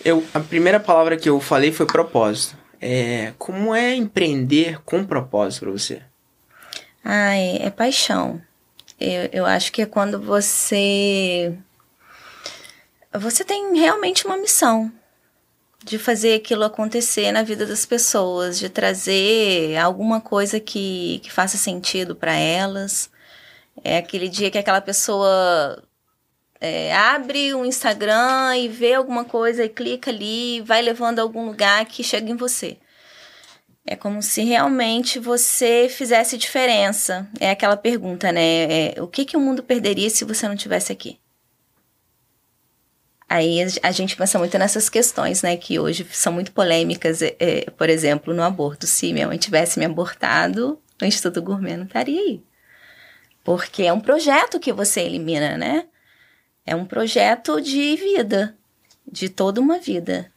Eu, 0.03 0.23
a 0.33 0.39
primeira 0.39 0.79
palavra 0.79 1.15
que 1.15 1.29
eu 1.29 1.39
falei 1.39 1.71
foi 1.71 1.85
propósito. 1.85 2.57
É, 2.81 3.33
como 3.37 3.73
é 3.73 3.95
empreender 3.95 4.81
com 4.83 5.05
propósito 5.05 5.61
para 5.61 5.71
você? 5.71 6.01
Ah, 7.03 7.35
é, 7.35 7.65
é 7.67 7.69
paixão. 7.69 8.41
Eu, 8.99 9.29
eu 9.31 9.45
acho 9.45 9.71
que 9.71 9.81
é 9.81 9.85
quando 9.85 10.19
você. 10.19 11.53
Você 13.13 13.45
tem 13.45 13.77
realmente 13.77 14.25
uma 14.25 14.37
missão 14.37 14.91
de 15.83 15.99
fazer 15.99 16.35
aquilo 16.35 16.63
acontecer 16.63 17.31
na 17.31 17.43
vida 17.43 17.65
das 17.65 17.85
pessoas, 17.85 18.57
de 18.57 18.69
trazer 18.69 19.77
alguma 19.77 20.21
coisa 20.21 20.59
que, 20.59 21.19
que 21.23 21.31
faça 21.31 21.57
sentido 21.57 22.15
para 22.15 22.33
elas. 22.35 23.09
É 23.83 23.97
aquele 23.97 24.29
dia 24.29 24.51
que 24.51 24.57
aquela 24.57 24.81
pessoa 24.81 25.83
é, 26.61 26.95
abre 26.95 27.53
o 27.53 27.65
Instagram 27.65 28.57
e 28.57 28.69
vê 28.69 28.93
alguma 28.93 29.25
coisa 29.25 29.65
e 29.65 29.69
clica 29.69 30.11
ali, 30.11 30.61
vai 30.61 30.81
levando 30.81 31.19
a 31.19 31.21
algum 31.23 31.45
lugar 31.45 31.85
que 31.85 32.03
chega 32.03 32.31
em 32.31 32.35
você. 32.35 32.77
É 33.85 33.95
como 33.97 34.21
se 34.21 34.41
realmente 34.43 35.19
você 35.19 35.89
fizesse 35.89 36.37
diferença. 36.37 37.27
É 37.39 37.51
aquela 37.51 37.75
pergunta, 37.75 38.31
né? 38.31 38.93
É, 38.93 39.01
o 39.01 39.07
que, 39.07 39.25
que 39.25 39.35
o 39.35 39.41
mundo 39.41 39.61
perderia 39.61 40.09
se 40.09 40.23
você 40.23 40.47
não 40.47 40.55
tivesse 40.55 40.91
aqui? 40.93 41.19
Aí 43.29 43.59
a 43.81 43.91
gente 43.91 44.15
pensa 44.15 44.37
muito 44.37 44.57
nessas 44.57 44.89
questões, 44.89 45.41
né, 45.41 45.57
que 45.57 45.79
hoje 45.79 46.05
são 46.11 46.33
muito 46.33 46.51
polêmicas. 46.51 47.21
É, 47.21 47.69
por 47.77 47.89
exemplo, 47.89 48.33
no 48.33 48.43
aborto. 48.43 48.85
Se 48.85 49.11
minha 49.13 49.27
mãe 49.27 49.37
tivesse 49.37 49.79
me 49.79 49.85
abortado, 49.85 50.79
o 51.01 51.05
Instituto 51.05 51.41
Gourmet 51.41 51.77
não 51.77 51.85
estaria 51.85 52.19
aí. 52.19 52.43
Porque 53.43 53.83
é 53.83 53.93
um 53.93 53.99
projeto 53.99 54.59
que 54.59 54.71
você 54.71 55.01
elimina, 55.01 55.57
né? 55.57 55.85
É 56.65 56.75
um 56.75 56.85
projeto 56.85 57.59
de 57.59 57.95
vida, 57.95 58.55
de 59.09 59.27
toda 59.29 59.59
uma 59.59 59.79
vida. 59.79 60.31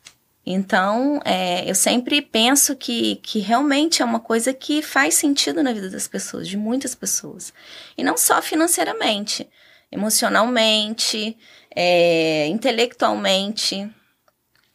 Então, 0.45 1.21
é, 1.25 1.69
eu 1.69 1.75
sempre 1.75 2.23
penso 2.23 2.77
que, 2.77 3.17
que 3.17 3.41
realmente 3.41 4.01
é 4.01 4.05
uma 4.05 4.21
coisa 4.21 4.55
que 4.55 4.81
faz 4.81 5.15
sentido 5.15 5.61
na 5.61 5.73
vida 5.73 5.91
das 5.91 6.07
pessoas, 6.07 6.47
de 6.47 6.57
muitas 6.57 6.95
pessoas. 6.95 7.53
E 7.99 8.05
não 8.05 8.17
só 8.17 8.41
financeiramente, 8.41 9.49
emocionalmente, 9.91 11.37
é, 11.77 12.47
intelectualmente. 12.47 13.89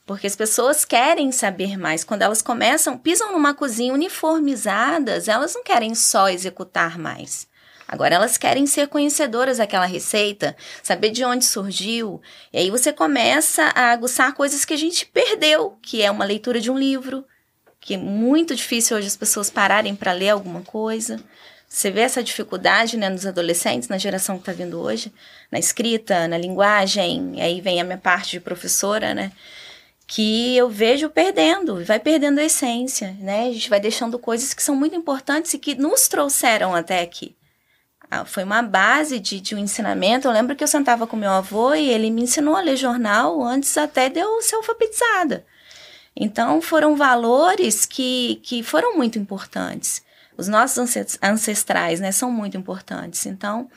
Porque 0.06 0.28
as 0.28 0.36
pessoas 0.36 0.86
querem 0.86 1.32
saber 1.32 1.78
mais. 1.78 2.03
Quando 2.03 2.22
elas 2.22 2.41
começam, 2.41 2.98
pisam 2.98 3.32
numa 3.32 3.53
cozinha 3.53 3.94
uniformizadas, 3.94 5.28
elas 5.28 5.56
não 5.56 5.64
querem 5.64 5.95
só 5.95 6.30
executar 6.30 6.99
mais. 6.99 7.48
Agora 7.88 8.15
elas 8.15 8.38
querem 8.38 8.65
ser 8.65 8.88
conhecedoras 8.88 9.57
daquela 9.57 9.86
receita, 9.86 10.56
saber 10.82 11.10
de 11.10 11.26
onde 11.26 11.44
surgiu. 11.44 12.22
E 12.53 12.57
aí 12.57 12.72
você 12.72 12.94
começa 12.94 13.64
a 13.76 13.91
aguçar 13.91 14.34
coisas 14.34 14.64
que 14.64 14.73
a 14.73 14.78
gente 14.78 15.06
perdeu, 15.06 15.78
que 15.82 16.02
é 16.02 16.10
uma 16.10 16.23
leitura 16.23 16.61
de 16.61 16.72
um 16.72 16.78
livro, 16.78 17.26
que 17.82 17.95
é 17.95 17.98
muito 17.98 18.56
difícil 18.56 18.95
hoje 18.95 19.07
as 19.07 19.18
pessoas 19.18 19.49
pararem 19.49 19.95
para 19.95 20.14
ler 20.14 20.30
alguma 20.30 20.61
coisa. 20.61 21.22
Você 21.68 21.90
vê 21.90 22.02
essa 22.02 22.22
dificuldade 22.22 22.98
né, 22.98 23.10
nos 23.10 23.26
adolescentes, 23.26 23.88
na 23.88 23.98
geração 23.98 24.36
que 24.36 24.41
está 24.41 24.52
vindo 24.52 24.80
hoje, 24.80 25.11
na 25.52 25.60
escrita, 25.60 26.28
na 26.28 26.38
linguagem, 26.38 27.41
aí 27.41 27.60
vem 27.61 27.82
a 27.82 27.84
minha 27.84 27.98
parte 27.98 28.32
de 28.32 28.40
professora, 28.40 29.14
né? 29.14 29.32
Que 30.07 30.56
eu 30.56 30.69
vejo 30.69 31.10
perdendo, 31.10 31.84
vai 31.86 31.99
perdendo 31.99 32.40
a 32.40 32.44
essência, 32.44 33.15
né? 33.19 33.48
A 33.48 33.53
gente 33.53 33.69
vai 33.69 33.80
deixando 33.80 34.18
coisas 34.18 34.53
que 34.53 34.64
são 34.64 34.76
muito 34.76 34.95
importantes 34.95 35.53
e 35.53 35.60
que 35.60 35.76
nos 35.76 36.07
trouxeram 36.07 36.76
até 36.76 37.02
aqui. 37.02 37.36
Ah, 38.10 38.26
foi 38.26 38.44
uma 38.44 38.61
base 38.61 39.19
de, 39.19 39.40
de 39.40 39.56
um 39.56 39.57
ensinamento. 39.57 40.28
Eu 40.28 40.32
lembro 40.32 40.56
que 40.56 40.64
eu 40.64 40.68
sentava 40.68 41.07
com 41.07 41.15
meu 41.15 41.32
avô 41.32 41.73
e 41.73 41.90
ele 41.90 42.11
me 42.11 42.23
ensinou 42.23 42.56
a 42.56 42.61
ler 42.61 42.76
jornal 42.76 43.41
antes 43.41 43.78
até 43.78 44.10
de 44.10 44.19
eu 44.19 44.41
ser 44.41 44.56
alfabetizada. 44.56 45.45
Então, 46.14 46.61
foram 46.61 46.95
valores 46.95 47.86
que, 47.86 48.41
que 48.44 48.61
foram 48.64 48.98
muito 48.98 49.18
importantes 49.18 50.03
os 50.41 50.48
nossos 50.48 50.95
ancestrais, 51.22 51.99
né, 51.99 52.11
são 52.11 52.32
muito 52.32 52.57
importantes. 52.57 53.26
Então, 53.26 53.69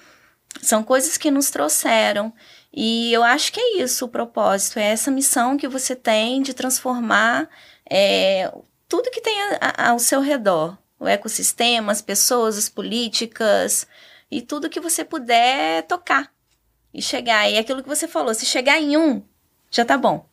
são 0.62 0.82
coisas 0.82 1.16
que 1.16 1.31
nos 1.31 1.51
trouxeram. 1.51 2.32
E 2.72 3.12
eu 3.12 3.22
acho 3.22 3.52
que 3.52 3.60
é 3.60 3.82
isso 3.82 4.05
o 4.05 4.09
propósito, 4.09 4.78
é 4.78 4.85
essa 4.85 5.10
missão 5.10 5.56
que 5.56 5.68
você 5.68 5.94
tem 5.94 6.43
de 6.43 6.52
transformar 6.52 7.48
é, 7.89 8.52
tudo 8.89 9.10
que 9.10 9.20
tem 9.20 9.40
a, 9.43 9.59
a, 9.60 9.90
ao 9.90 9.98
seu 9.98 10.20
redor. 10.20 10.76
O 10.98 11.06
ecossistema, 11.06 11.93
as 11.93 12.01
pessoas, 12.01 12.56
as 12.56 12.68
políticas 12.68 13.86
e 14.31 14.40
tudo 14.40 14.70
que 14.70 14.81
você 14.81 15.05
puder 15.05 15.82
tocar 15.86 16.32
e 16.93 17.02
chegar. 17.02 17.51
E 17.51 17.59
aquilo 17.59 17.82
que 17.82 17.89
você 17.89 18.09
falou, 18.09 18.32
se 18.35 18.47
chegar 18.47 18.81
em 18.81 18.97
um, 18.97 19.22
já 19.70 19.85
tá 19.85 19.98
bom. 19.98 20.26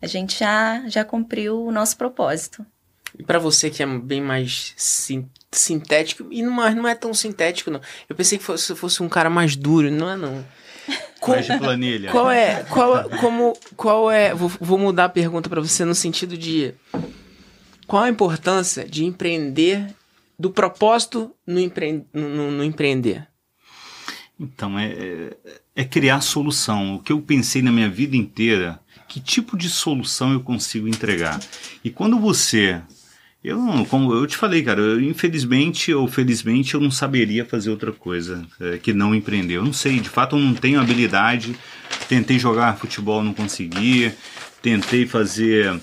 A 0.00 0.06
gente 0.06 0.38
já, 0.38 0.88
já 0.88 1.04
cumpriu 1.04 1.64
o 1.64 1.72
nosso 1.72 1.96
propósito. 1.96 2.64
E 3.16 3.22
para 3.22 3.38
você 3.38 3.70
que 3.70 3.82
é 3.82 3.86
bem 3.86 4.20
mais 4.20 4.72
sim, 4.76 5.28
sintético, 5.52 6.26
e 6.30 6.42
não, 6.42 6.56
não 6.74 6.88
é 6.88 6.94
tão 6.94 7.14
sintético, 7.14 7.70
não. 7.70 7.80
Eu 8.08 8.16
pensei 8.16 8.38
que 8.38 8.44
fosse, 8.44 8.74
fosse 8.74 9.02
um 9.02 9.08
cara 9.08 9.30
mais 9.30 9.54
duro, 9.54 9.90
não 9.90 10.10
é 10.10 10.16
não. 10.16 10.44
mais 11.26 11.46
de 11.46 11.58
planilha. 11.58 12.10
Qual 12.10 12.30
é, 12.30 12.64
qual, 12.70 13.08
como, 13.20 13.56
qual 13.76 14.10
é, 14.10 14.34
vou, 14.34 14.48
vou 14.60 14.78
mudar 14.78 15.04
a 15.04 15.08
pergunta 15.08 15.48
para 15.48 15.60
você 15.60 15.84
no 15.84 15.94
sentido 15.94 16.36
de 16.36 16.74
qual 17.86 18.02
a 18.02 18.08
importância 18.08 18.84
de 18.84 19.04
empreender 19.04 19.94
do 20.38 20.50
propósito 20.50 21.34
no, 21.46 21.58
empre... 21.60 22.04
no, 22.12 22.50
no 22.50 22.64
empreender? 22.64 23.26
Então, 24.38 24.78
é, 24.78 25.36
é 25.74 25.84
criar 25.84 26.20
solução. 26.20 26.96
O 26.96 27.02
que 27.02 27.12
eu 27.12 27.20
pensei 27.20 27.60
na 27.60 27.72
minha 27.72 27.90
vida 27.90 28.16
inteira, 28.16 28.78
que 29.08 29.18
tipo 29.20 29.56
de 29.56 29.68
solução 29.68 30.32
eu 30.32 30.40
consigo 30.40 30.86
entregar? 30.86 31.40
E 31.82 31.90
quando 31.90 32.18
você. 32.18 32.80
Eu 33.42 33.86
como 33.88 34.12
eu 34.12 34.26
te 34.26 34.36
falei, 34.36 34.62
cara, 34.62 34.80
eu, 34.80 35.00
infelizmente 35.00 35.94
ou 35.94 36.08
felizmente 36.08 36.74
eu 36.74 36.80
não 36.80 36.90
saberia 36.90 37.44
fazer 37.44 37.70
outra 37.70 37.92
coisa 37.92 38.44
é, 38.60 38.78
que 38.78 38.92
não 38.92 39.14
empreender. 39.14 39.54
Eu 39.54 39.64
não 39.64 39.72
sei, 39.72 40.00
de 40.00 40.08
fato 40.08 40.36
eu 40.36 40.40
não 40.40 40.54
tenho 40.54 40.80
habilidade. 40.80 41.56
Tentei 42.08 42.38
jogar 42.38 42.78
futebol, 42.78 43.22
não 43.22 43.32
consegui. 43.32 44.12
Tentei 44.60 45.06
fazer 45.06 45.80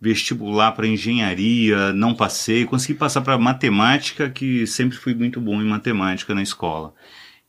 vestibular 0.00 0.72
para 0.72 0.86
engenharia, 0.86 1.92
não 1.92 2.14
passei. 2.14 2.64
Consegui 2.64 2.94
passar 2.94 3.20
para 3.20 3.38
matemática, 3.38 4.28
que 4.28 4.66
sempre 4.66 4.98
fui 4.98 5.14
muito 5.14 5.40
bom 5.40 5.60
em 5.62 5.66
matemática 5.66 6.34
na 6.34 6.42
escola. 6.42 6.92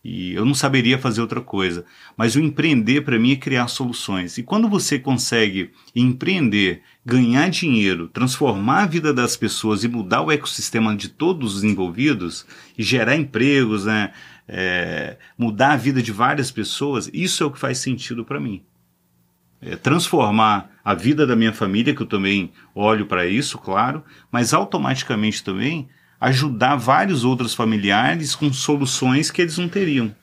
E 0.04 0.34
eu 0.34 0.46
não 0.46 0.54
saberia 0.54 0.98
fazer 0.98 1.20
outra 1.20 1.42
coisa. 1.42 1.86
Mas 2.16 2.36
o 2.36 2.40
empreender 2.40 3.02
para 3.02 3.20
mim 3.20 3.34
é 3.34 3.36
criar 3.36 3.68
soluções. 3.68 4.38
E 4.38 4.44
quando 4.44 4.70
você 4.70 4.98
consegue 4.98 5.72
empreender, 5.94 6.82
ganhar 7.06 7.50
dinheiro, 7.50 8.08
transformar 8.08 8.84
a 8.84 8.86
vida 8.86 9.14
das 9.14 9.36
pessoas 9.36 9.84
e 9.84 9.90
mudar 9.90 10.22
o 10.22 10.32
ecossistema 10.32 10.96
de 10.96 11.10
todos 11.10 11.56
os 11.56 11.64
envolvidos 11.64 12.46
e 12.78 12.84
gerar 12.84 13.16
empregos, 13.16 13.86
né? 13.86 14.14
É, 14.48 15.18
mudar 15.38 15.74
a 15.74 15.78
vida 15.78 16.02
de 16.02 16.12
várias 16.12 16.50
pessoas, 16.50 17.08
isso 17.14 17.44
é 17.44 17.46
o 17.46 17.52
que 17.52 17.60
faz 17.60 17.78
sentido 17.78 18.26
para 18.26 18.40
mim. 18.40 18.64
É 19.62 19.76
transformar 19.76 20.72
a 20.84 20.94
vida 20.96 21.28
da 21.28 21.36
minha 21.36 21.54
família, 21.54 21.94
que 21.94 22.02
eu 22.02 22.08
também 22.08 22.52
olho 22.74 23.06
para 23.06 23.28
isso, 23.28 23.58
claro, 23.58 24.04
mas 24.32 24.54
automaticamente 24.54 25.44
também 25.44 25.90
ajudar 26.20 26.76
vários 26.76 27.24
outros 27.24 27.54
familiares 27.54 28.36
com 28.36 28.52
soluções 28.52 29.32
que 29.32 29.42
eles 29.42 29.58
não 29.58 29.70
teriam 29.70 30.14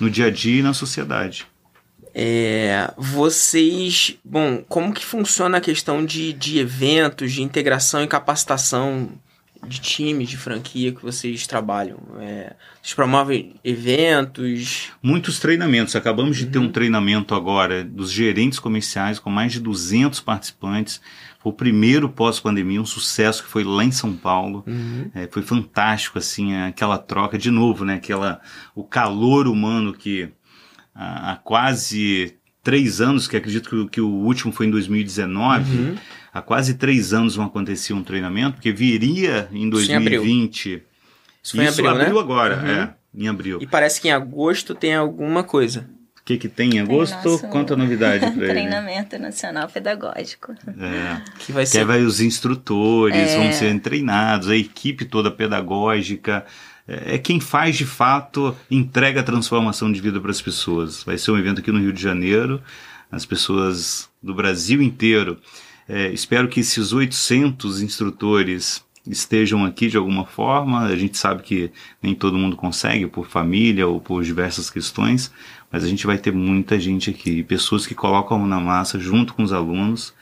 no 0.00 0.08
dia 0.08 0.26
a 0.26 0.30
dia 0.30 0.60
e 0.60 0.62
na 0.62 0.72
sociedade. 0.72 1.46
É, 2.14 2.92
vocês, 2.96 4.16
bom, 4.24 4.64
como 4.68 4.92
que 4.92 5.04
funciona 5.04 5.58
a 5.58 5.60
questão 5.60 6.04
de, 6.04 6.32
de 6.32 6.58
eventos, 6.58 7.32
de 7.32 7.42
integração 7.42 8.02
e 8.02 8.08
capacitação 8.08 9.10
de 9.66 9.80
times 9.80 10.28
de 10.28 10.36
franquia 10.36 10.92
que 10.92 11.02
vocês 11.02 11.46
trabalham? 11.46 11.98
É, 12.20 12.54
vocês 12.82 12.94
promovem 12.94 13.54
eventos? 13.62 14.90
Muitos 15.02 15.38
treinamentos. 15.38 15.94
Acabamos 15.96 16.36
de 16.36 16.46
ter 16.46 16.58
um 16.58 16.62
uhum. 16.62 16.72
treinamento 16.72 17.34
agora 17.34 17.84
dos 17.84 18.10
gerentes 18.10 18.58
comerciais 18.58 19.18
com 19.18 19.30
mais 19.30 19.52
de 19.52 19.60
200 19.60 20.20
participantes 20.20 21.00
foi 21.40 21.52
o 21.52 21.54
primeiro 21.54 22.08
pós-pandemia, 22.08 22.82
um 22.82 22.86
sucesso 22.86 23.42
que 23.42 23.48
foi 23.48 23.64
lá 23.64 23.82
em 23.82 23.90
São 23.90 24.14
Paulo. 24.14 24.62
Uhum. 24.66 25.10
É, 25.14 25.26
foi 25.26 25.40
fantástico, 25.40 26.18
assim, 26.18 26.54
aquela 26.54 26.98
troca 26.98 27.38
de 27.38 27.50
novo, 27.50 27.82
né? 27.82 27.94
Aquela, 27.94 28.40
o 28.74 28.84
calor 28.84 29.48
humano 29.48 29.94
que 29.94 30.28
há, 30.94 31.40
quase 31.42 32.34
três 32.62 33.00
anos, 33.00 33.26
que 33.26 33.38
acredito 33.38 33.70
que, 33.70 33.88
que, 33.88 34.00
o 34.02 34.08
último 34.08 34.52
foi 34.52 34.66
em 34.66 34.70
2019, 34.70 35.78
uhum. 35.78 35.96
Há 36.32 36.42
quase 36.42 36.74
três 36.74 37.12
anos 37.12 37.36
não 37.36 37.44
acontecia 37.44 37.94
um 37.94 38.02
treinamento, 38.02 38.54
porque 38.54 38.72
viria 38.72 39.48
em 39.52 39.68
2020. 39.68 40.82
Isso 41.42 41.56
foi 41.56 41.64
em 41.64 41.68
abril, 41.68 41.88
abril 41.88 42.14
né? 42.14 42.20
agora, 42.20 42.56
uhum. 42.56 42.70
é, 42.70 42.94
em 43.14 43.28
abril. 43.28 43.58
E 43.60 43.66
parece 43.66 44.00
que 44.00 44.08
em 44.08 44.12
agosto 44.12 44.74
tem 44.74 44.94
alguma 44.94 45.42
coisa 45.42 45.88
que, 46.36 46.38
que 46.38 46.48
tem 46.48 46.76
em 46.76 46.80
agosto? 46.80 47.38
Tem 47.38 47.50
Conta 47.50 47.74
a 47.74 47.76
novidade 47.76 48.20
para 48.20 48.30
ele. 48.44 48.46
Treinamento 48.46 49.18
Nacional 49.18 49.68
Pedagógico. 49.68 50.52
É, 50.52 51.20
que 51.38 51.52
vai 51.52 51.66
ser. 51.66 51.78
Que 51.78 51.84
vai 51.84 52.02
os 52.02 52.20
instrutores, 52.20 53.30
é. 53.30 53.36
vão 53.36 53.52
ser 53.52 53.78
treinados, 53.80 54.48
a 54.48 54.56
equipe 54.56 55.04
toda 55.04 55.30
pedagógica. 55.30 56.44
É, 56.86 57.16
é 57.16 57.18
quem 57.18 57.40
faz 57.40 57.76
de 57.76 57.86
fato, 57.86 58.56
entrega 58.70 59.20
a 59.20 59.24
transformação 59.24 59.90
de 59.90 60.00
vida 60.00 60.20
para 60.20 60.30
as 60.30 60.40
pessoas. 60.40 61.02
Vai 61.02 61.18
ser 61.18 61.30
um 61.32 61.38
evento 61.38 61.60
aqui 61.60 61.72
no 61.72 61.80
Rio 61.80 61.92
de 61.92 62.02
Janeiro, 62.02 62.62
as 63.10 63.26
pessoas 63.26 64.08
do 64.22 64.34
Brasil 64.34 64.80
inteiro. 64.80 65.38
É, 65.92 66.12
espero 66.12 66.46
que 66.46 66.60
esses 66.60 66.92
800 66.92 67.82
instrutores 67.82 68.84
estejam 69.04 69.64
aqui 69.64 69.88
de 69.88 69.96
alguma 69.96 70.24
forma. 70.24 70.84
A 70.84 70.94
gente 70.94 71.18
sabe 71.18 71.42
que 71.42 71.72
nem 72.00 72.14
todo 72.14 72.38
mundo 72.38 72.54
consegue, 72.54 73.08
por 73.08 73.26
família 73.26 73.88
ou 73.88 74.00
por 74.00 74.22
diversas 74.22 74.70
questões, 74.70 75.32
mas 75.68 75.82
a 75.82 75.88
gente 75.88 76.06
vai 76.06 76.16
ter 76.16 76.32
muita 76.32 76.78
gente 76.78 77.10
aqui, 77.10 77.42
pessoas 77.42 77.88
que 77.88 77.94
colocam 77.94 78.36
a 78.36 78.40
mão 78.40 78.48
na 78.48 78.60
massa 78.60 79.00
junto 79.00 79.34
com 79.34 79.42
os 79.42 79.52
alunos 79.52 80.14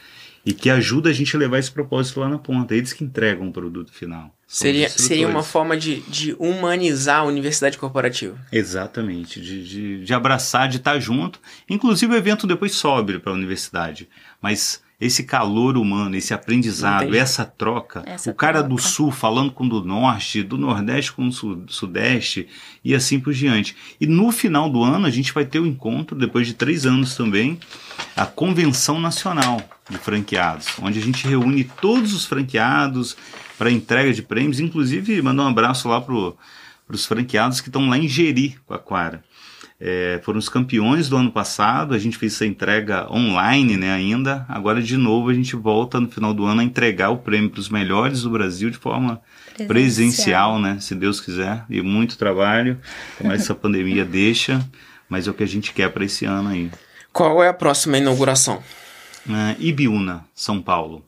e 0.42 0.54
que 0.54 0.70
ajuda 0.70 1.10
a 1.10 1.12
gente 1.12 1.36
a 1.36 1.38
levar 1.38 1.58
esse 1.58 1.70
propósito 1.70 2.20
lá 2.20 2.30
na 2.30 2.38
ponta. 2.38 2.74
Eles 2.74 2.94
que 2.94 3.04
entregam 3.04 3.48
o 3.48 3.52
produto 3.52 3.92
final. 3.92 4.34
Seria, 4.46 4.88
seria 4.88 5.28
uma 5.28 5.42
forma 5.42 5.76
de, 5.76 6.00
de 6.08 6.34
humanizar 6.38 7.20
a 7.20 7.24
universidade 7.24 7.76
corporativa. 7.76 8.38
Exatamente, 8.50 9.38
de, 9.38 9.68
de, 9.68 10.04
de 10.06 10.14
abraçar, 10.14 10.66
de 10.66 10.78
estar 10.78 10.98
junto. 10.98 11.38
Inclusive 11.68 12.14
o 12.14 12.16
evento 12.16 12.46
depois 12.46 12.72
sobe 12.72 13.18
para 13.18 13.32
a 13.32 13.34
universidade. 13.34 14.08
Mas 14.40 14.80
esse 15.00 15.22
calor 15.22 15.76
humano, 15.76 16.16
esse 16.16 16.34
aprendizado, 16.34 17.14
essa 17.14 17.44
troca, 17.44 18.02
essa 18.04 18.30
o 18.30 18.34
cara 18.34 18.58
troca. 18.58 18.68
do 18.68 18.78
sul 18.80 19.12
falando 19.12 19.52
com 19.52 19.64
o 19.64 19.68
do 19.68 19.84
norte, 19.84 20.42
do 20.42 20.58
nordeste 20.58 21.12
com 21.12 21.28
o 21.28 21.32
sudeste 21.68 22.48
e 22.84 22.94
assim 22.94 23.20
por 23.20 23.32
diante. 23.32 23.76
E 24.00 24.06
no 24.08 24.32
final 24.32 24.68
do 24.68 24.82
ano 24.82 25.06
a 25.06 25.10
gente 25.10 25.32
vai 25.32 25.44
ter 25.44 25.60
o 25.60 25.62
um 25.62 25.66
encontro, 25.66 26.18
depois 26.18 26.48
de 26.48 26.54
três 26.54 26.84
anos 26.84 27.14
também, 27.14 27.60
a 28.16 28.26
Convenção 28.26 28.98
Nacional 28.98 29.62
de 29.88 29.98
Franqueados, 29.98 30.66
onde 30.82 30.98
a 30.98 31.02
gente 31.02 31.28
reúne 31.28 31.62
todos 31.80 32.12
os 32.12 32.24
franqueados 32.24 33.16
para 33.56 33.70
entrega 33.70 34.12
de 34.12 34.22
prêmios, 34.22 34.58
inclusive 34.58 35.22
mandar 35.22 35.44
um 35.44 35.48
abraço 35.48 35.88
lá 35.88 36.00
para 36.00 36.14
os 36.90 37.06
franqueados 37.06 37.60
que 37.60 37.68
estão 37.68 37.88
lá 37.88 37.96
em 37.96 38.08
Jeri, 38.08 38.58
com 38.66 38.74
a 38.74 38.78
Quara. 38.78 39.22
É, 39.80 40.20
foram 40.24 40.40
os 40.40 40.48
campeões 40.48 41.08
do 41.08 41.16
ano 41.16 41.30
passado, 41.30 41.94
a 41.94 41.98
gente 41.98 42.18
fez 42.18 42.34
essa 42.34 42.44
entrega 42.44 43.06
online 43.12 43.76
né, 43.76 43.92
ainda. 43.92 44.44
Agora, 44.48 44.82
de 44.82 44.96
novo, 44.96 45.28
a 45.28 45.34
gente 45.34 45.54
volta 45.54 46.00
no 46.00 46.08
final 46.08 46.34
do 46.34 46.44
ano 46.44 46.60
a 46.60 46.64
entregar 46.64 47.10
o 47.10 47.18
prêmio 47.18 47.48
para 47.48 47.60
os 47.60 47.68
melhores 47.68 48.22
do 48.22 48.30
Brasil 48.30 48.70
de 48.70 48.76
forma 48.76 49.20
presencial. 49.54 49.68
presencial, 49.68 50.60
né? 50.60 50.80
Se 50.80 50.96
Deus 50.96 51.20
quiser. 51.20 51.64
E 51.70 51.80
muito 51.80 52.18
trabalho, 52.18 52.80
mas 53.22 53.42
essa 53.42 53.54
pandemia 53.56 54.04
deixa, 54.04 54.68
mas 55.08 55.28
é 55.28 55.30
o 55.30 55.34
que 55.34 55.44
a 55.44 55.48
gente 55.48 55.72
quer 55.72 55.90
para 55.90 56.04
esse 56.04 56.24
ano 56.24 56.48
aí. 56.48 56.70
Qual 57.12 57.42
é 57.42 57.48
a 57.48 57.54
próxima 57.54 57.98
inauguração? 57.98 58.62
Uh, 59.26 59.54
Ibiúna, 59.60 60.24
São 60.34 60.60
Paulo. 60.60 61.04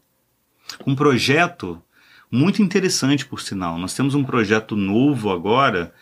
Um 0.87 0.95
projeto 0.95 1.83
muito 2.31 2.63
interessante, 2.63 3.27
por 3.27 3.41
sinal. 3.41 3.77
Nós 3.79 3.95
temos 3.95 4.15
um 4.15 4.23
projeto 4.23 4.77
novo 4.77 5.31
agora 5.31 5.93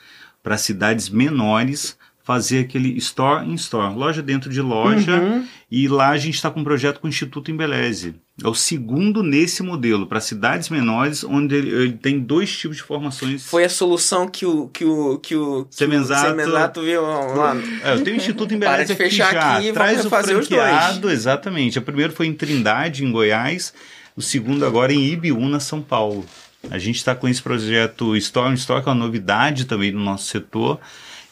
para 0.43 0.59
cidades 0.59 1.09
menores 1.09 1.98
fazer 2.29 2.59
aquele 2.59 2.91
store 2.99 3.49
in 3.49 3.55
store, 3.55 3.95
loja 3.95 4.21
dentro 4.21 4.51
de 4.51 4.61
loja, 4.61 5.19
uhum. 5.19 5.47
e 5.71 5.89
lá 5.89 6.11
a 6.11 6.19
gente 6.19 6.35
está 6.35 6.51
com 6.51 6.61
um 6.61 6.63
projeto 6.63 7.01
com 7.01 7.07
o 7.07 7.09
Instituto 7.09 7.51
Embeleze. 7.51 8.17
É 8.45 8.47
o 8.47 8.55
segundo 8.55 9.23
nesse 9.23 9.63
modelo, 9.63 10.07
para 10.07 10.21
cidades 10.21 10.69
menores, 10.69 11.25
onde 11.25 11.55
ele, 11.55 11.71
ele, 11.71 11.93
tem 11.95 12.21
dois 12.21 12.55
tipos 12.55 12.77
de 12.77 12.83
formações. 12.83 13.47
Foi 13.47 13.65
a 13.65 13.69
solução 13.71 14.29
que 14.29 14.45
o 14.45 14.69
que 14.69 14.85
o 14.85 15.19
que 15.19 15.35
o, 15.35 15.65
que 15.65 15.75
Semenzato, 15.75 16.27
o 16.27 16.29
Semenzato 16.29 16.83
viu 16.83 17.01
lá. 17.01 17.57
É, 17.83 17.95
eu 17.95 18.05
tenho 18.05 18.17
o 18.17 18.21
Instituto 18.21 18.53
Embeleze 18.53 18.93
aqui 18.93 19.09
já. 19.09 19.57
Aqui, 19.57 19.73
Traz 19.73 20.05
o 20.05 20.11
franqueado, 20.11 21.11
exatamente. 21.11 21.79
O 21.79 21.83
primeiro 21.83 22.13
foi 22.13 22.27
em 22.27 22.35
Trindade, 22.35 23.07
em 23.07 23.11
Goiás. 23.11 23.73
O 24.15 24.21
segundo 24.21 24.67
agora 24.67 24.93
em 24.93 25.03
Ibiúna, 25.03 25.61
São 25.61 25.81
Paulo. 25.81 26.27
A 26.71 26.77
gente 26.77 26.97
está 26.97 27.15
com 27.15 27.27
esse 27.27 27.41
projeto 27.41 28.15
Store 28.17 28.51
in 28.51 28.55
Store, 28.55 28.83
que 28.83 28.89
é 28.91 28.93
uma 28.93 28.99
novidade 29.07 29.65
também 29.65 29.93
no 29.93 30.01
nosso 30.01 30.27
setor 30.27 30.79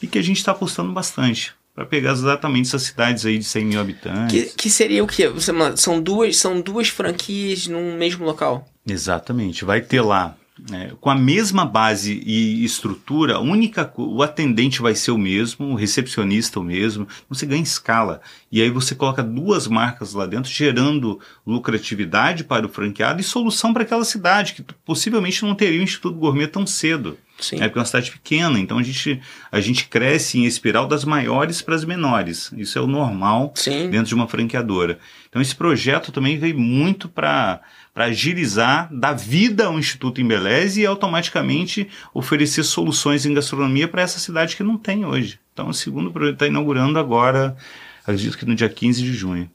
e 0.03 0.07
que 0.07 0.19
a 0.19 0.23
gente 0.23 0.39
está 0.39 0.53
apostando 0.53 0.93
bastante 0.93 1.55
para 1.75 1.85
pegar 1.85 2.13
exatamente 2.13 2.69
essas 2.69 2.85
cidades 2.85 3.27
aí 3.27 3.37
de 3.37 3.45
100 3.45 3.65
mil 3.67 3.81
habitantes. 3.81 4.45
Que, 4.45 4.57
que 4.57 4.71
seria 4.71 5.05
o 5.05 5.07
quê? 5.07 5.31
São 5.77 6.01
duas, 6.01 6.39
são 6.39 6.59
duas 6.59 6.89
franquias 6.89 7.67
num 7.67 7.95
mesmo 7.99 8.25
local? 8.25 8.67
Exatamente. 8.87 9.63
Vai 9.63 9.83
ter 9.83 10.01
lá 10.01 10.35
é, 10.73 10.93
com 10.99 11.11
a 11.11 11.15
mesma 11.15 11.67
base 11.67 12.23
e 12.25 12.65
estrutura, 12.65 13.39
única, 13.39 13.93
o 13.95 14.23
atendente 14.23 14.81
vai 14.81 14.95
ser 14.95 15.11
o 15.11 15.19
mesmo, 15.19 15.67
o 15.67 15.75
recepcionista 15.75 16.59
o 16.59 16.65
mesmo, 16.65 17.07
você 17.29 17.45
ganha 17.45 17.63
escala. 17.63 18.23
E 18.51 18.63
aí 18.63 18.71
você 18.71 18.95
coloca 18.95 19.23
duas 19.23 19.67
marcas 19.67 20.15
lá 20.15 20.25
dentro, 20.25 20.51
gerando 20.51 21.21
lucratividade 21.47 22.43
para 22.43 22.65
o 22.65 22.71
franqueado 22.71 23.21
e 23.21 23.25
solução 23.25 23.75
para 23.75 23.83
aquela 23.83 24.05
cidade, 24.05 24.55
que 24.55 24.63
possivelmente 24.85 25.43
não 25.43 25.55
teria 25.55 25.81
o 25.81 25.85
Instituto 25.85 26.17
Gourmet 26.17 26.47
tão 26.47 26.67
cedo. 26.67 27.19
Sim. 27.39 27.57
É 27.57 27.65
porque 27.65 27.79
é 27.79 27.81
uma 27.81 27.87
cidade 27.87 28.11
pequena, 28.11 28.59
então 28.59 28.79
a 28.79 28.83
gente, 28.83 29.21
a 29.53 29.61
gente 29.61 29.89
cresce 29.89 30.39
em 30.39 30.45
espiral 30.45 30.87
das 30.87 31.05
maiores 31.05 31.61
para 31.61 31.75
as 31.75 31.85
menores. 31.85 32.51
Isso 32.57 32.79
é 32.79 32.81
o 32.81 32.87
normal 32.87 33.53
Sim. 33.55 33.91
dentro 33.91 34.07
de 34.07 34.15
uma 34.15 34.27
franqueadora. 34.27 34.99
Então 35.29 35.41
esse 35.43 35.55
projeto 35.55 36.11
também 36.11 36.39
veio 36.39 36.59
muito 36.59 37.09
para 37.09 37.61
agilizar, 37.95 38.89
dar 38.91 39.13
vida 39.13 39.67
ao 39.67 39.79
Instituto 39.79 40.21
Embeleze 40.21 40.81
e 40.81 40.87
automaticamente 40.87 41.89
oferecer 42.15 42.63
soluções 42.63 43.27
em 43.27 43.35
gastronomia 43.35 43.87
para 43.87 44.03
essa 44.03 44.19
cidade 44.19 44.57
que 44.57 44.63
não 44.63 44.79
tem 44.79 45.05
hoje. 45.05 45.39
Então 45.53 45.69
o 45.69 45.75
segundo 45.75 46.11
projeto 46.11 46.35
está 46.35 46.47
inaugurando 46.47 46.99
agora, 46.99 47.57
acredito 48.03 48.39
que 48.39 48.47
no 48.47 48.55
dia 48.55 48.69
15 48.69 49.03
de 49.03 49.13
junho. 49.13 49.51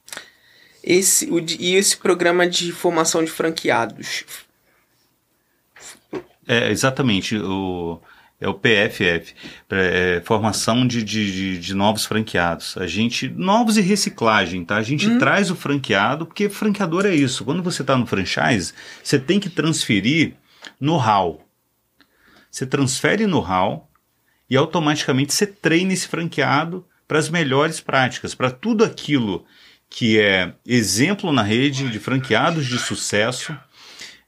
Esse, 0.84 1.30
o, 1.30 1.38
e 1.38 1.74
esse 1.74 1.96
programa 1.96 2.46
de 2.46 2.72
formação 2.72 3.24
de 3.24 3.30
franqueados 3.30 4.24
É, 6.46 6.70
exatamente. 6.70 7.36
O, 7.36 8.00
é 8.42 8.48
o 8.48 8.54
PFF, 8.54 9.34
é, 9.70 10.20
formação 10.24 10.84
de, 10.84 11.02
de, 11.04 11.58
de, 11.58 11.74
novos 11.74 12.04
franqueados. 12.04 12.76
A 12.76 12.88
gente, 12.88 13.28
novos 13.28 13.76
e 13.76 13.80
reciclagem, 13.80 14.64
tá? 14.64 14.76
A 14.76 14.82
gente 14.82 15.08
hum. 15.08 15.18
traz 15.18 15.50
o 15.50 15.54
franqueado, 15.54 16.26
porque 16.26 16.48
franqueador 16.48 17.06
é 17.06 17.14
isso. 17.14 17.44
Quando 17.44 17.62
você 17.62 17.82
está 17.82 17.96
no 17.96 18.04
franchise, 18.04 18.74
você 19.02 19.16
tem 19.18 19.38
que 19.38 19.48
transferir 19.48 20.34
know-how. 20.80 21.46
Você 22.50 22.66
transfere 22.66 23.26
know-how 23.28 23.88
e 24.50 24.56
automaticamente 24.56 25.32
você 25.32 25.46
treina 25.46 25.92
esse 25.92 26.08
franqueado 26.08 26.84
para 27.06 27.18
as 27.18 27.28
melhores 27.28 27.80
práticas, 27.80 28.34
para 28.34 28.50
tudo 28.50 28.84
aquilo 28.84 29.44
que 29.88 30.18
é 30.18 30.54
exemplo 30.66 31.32
na 31.32 31.42
rede 31.42 31.90
de 31.90 31.98
franqueados 31.98 32.66
de 32.66 32.78
sucesso, 32.78 33.56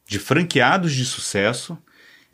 de 0.07 0.19
franqueados 0.19 0.93
de 0.93 1.05
sucesso, 1.05 1.77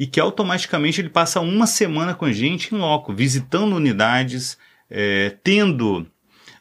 e 0.01 0.07
que 0.07 0.19
automaticamente 0.19 0.99
ele 0.99 1.11
passa 1.11 1.41
uma 1.41 1.67
semana 1.67 2.15
com 2.15 2.25
a 2.25 2.33
gente 2.33 2.75
em 2.75 2.79
loco, 2.79 3.13
visitando 3.13 3.77
unidades, 3.77 4.57
é, 4.91 5.37
tendo 5.45 6.07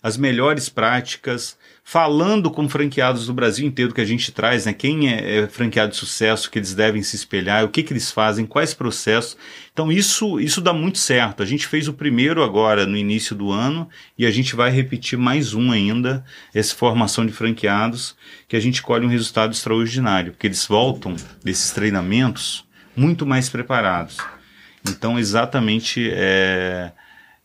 as 0.03 0.17
melhores 0.17 0.67
práticas, 0.67 1.57
falando 1.81 2.51
com 2.51 2.67
franqueados 2.67 3.27
do 3.27 3.33
Brasil 3.33 3.65
inteiro 3.65 3.93
que 3.93 4.01
a 4.01 4.05
gente 4.05 4.29
traz, 4.33 4.65
né? 4.65 4.73
Quem 4.73 5.09
é, 5.09 5.37
é 5.37 5.47
franqueado 5.47 5.91
de 5.91 5.97
sucesso, 5.97 6.51
que 6.51 6.59
eles 6.59 6.75
devem 6.75 7.01
se 7.01 7.15
espelhar, 7.15 7.63
o 7.63 7.69
que, 7.69 7.81
que 7.81 7.93
eles 7.93 8.11
fazem, 8.11 8.45
quais 8.45 8.73
processos. 8.73 9.37
Então 9.71 9.89
isso, 9.89 10.37
isso 10.37 10.59
dá 10.59 10.73
muito 10.73 10.97
certo. 10.97 11.41
A 11.41 11.45
gente 11.45 11.65
fez 11.65 11.87
o 11.87 11.93
primeiro 11.93 12.43
agora 12.43 12.85
no 12.85 12.97
início 12.97 13.33
do 13.33 13.51
ano 13.51 13.87
e 14.17 14.25
a 14.25 14.31
gente 14.31 14.53
vai 14.53 14.69
repetir 14.69 15.17
mais 15.17 15.53
um 15.53 15.71
ainda, 15.71 16.25
essa 16.53 16.75
formação 16.75 17.25
de 17.25 17.31
franqueados, 17.31 18.17
que 18.49 18.57
a 18.57 18.59
gente 18.59 18.81
colhe 18.81 19.05
um 19.05 19.09
resultado 19.09 19.53
extraordinário, 19.53 20.33
porque 20.33 20.47
eles 20.47 20.65
voltam 20.65 21.15
desses 21.41 21.71
treinamentos 21.71 22.67
muito 22.99 23.25
mais 23.25 23.49
preparados. 23.49 24.17
Então 24.87 25.17
exatamente 25.17 26.09
é 26.11 26.91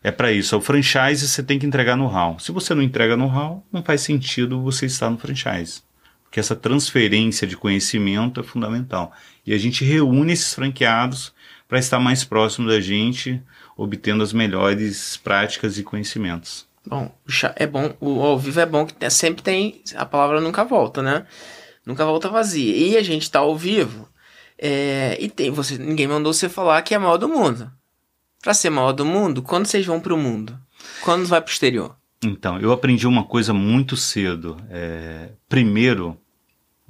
é 0.05 0.11
para 0.11 0.31
isso. 0.31 0.55
O 0.55 0.61
franchise 0.61 1.27
você 1.27 1.43
tem 1.43 1.59
que 1.59 1.65
entregar 1.65 1.97
no 1.97 2.07
how. 2.07 2.39
Se 2.39 2.53
você 2.53 2.75
não 2.75 2.83
entrega 2.83 3.17
no 3.17 3.25
how, 3.25 3.65
não 3.73 3.83
faz 3.83 4.03
sentido 4.03 4.61
você 4.61 4.85
estar 4.85 5.09
no 5.09 5.17
franchise. 5.17 5.83
Porque 6.25 6.39
essa 6.39 6.55
transferência 6.55 7.47
de 7.47 7.57
conhecimento 7.57 8.39
é 8.39 8.43
fundamental. 8.43 9.13
E 9.47 9.55
a 9.55 9.59
gente 9.59 9.83
reúne 9.83 10.35
esses 10.35 10.53
franqueados 10.53 11.33
para 11.67 11.79
estar 11.79 11.99
mais 11.99 12.23
próximo 12.23 12.69
da 12.69 12.81
gente, 12.83 13.43
obtendo 13.75 14.23
as 14.23 14.35
melhores 14.35 15.17
práticas 15.17 15.79
e 15.79 15.83
conhecimentos. 15.83 16.67
Bom, 16.87 17.11
é 17.57 17.67
bom, 17.67 17.95
o 17.99 18.21
ao 18.21 18.39
vivo 18.39 18.61
é 18.61 18.67
bom 18.67 18.85
que 18.85 19.09
sempre 19.09 19.43
tem, 19.43 19.81
a 19.97 20.05
palavra 20.05 20.39
nunca 20.39 20.65
volta, 20.65 21.01
né? 21.01 21.25
Nunca 21.87 22.05
volta 22.05 22.29
vazia. 22.29 22.77
E 22.77 22.95
a 22.99 23.03
gente 23.03 23.31
tá 23.31 23.39
ao 23.39 23.57
vivo, 23.57 24.07
é, 24.59 25.17
e 25.21 25.29
tem, 25.29 25.51
você, 25.51 25.77
ninguém 25.79 26.07
mandou 26.07 26.33
você 26.33 26.49
falar 26.49 26.83
que 26.83 26.95
é 26.95 26.99
mal 26.99 27.19
do 27.19 27.29
mundo 27.29 27.71
para 28.45 28.53
ser 28.53 28.69
maior 28.69 28.93
do 28.93 29.07
mundo, 29.07 29.41
quando 29.41 29.65
vocês 29.65 29.87
vão 29.87 29.99
para 29.99 30.13
o 30.13 30.19
mundo? 30.19 30.55
Quando 31.03 31.27
vai 31.27 31.41
para 31.41 31.49
o 31.49 31.53
exterior? 31.53 31.97
Então, 32.23 32.61
eu 32.61 32.73
aprendi 32.73 33.07
uma 33.07 33.25
coisa 33.25 33.55
muito 33.55 33.97
cedo. 33.97 34.59
É, 34.69 35.31
primeiro, 35.49 36.15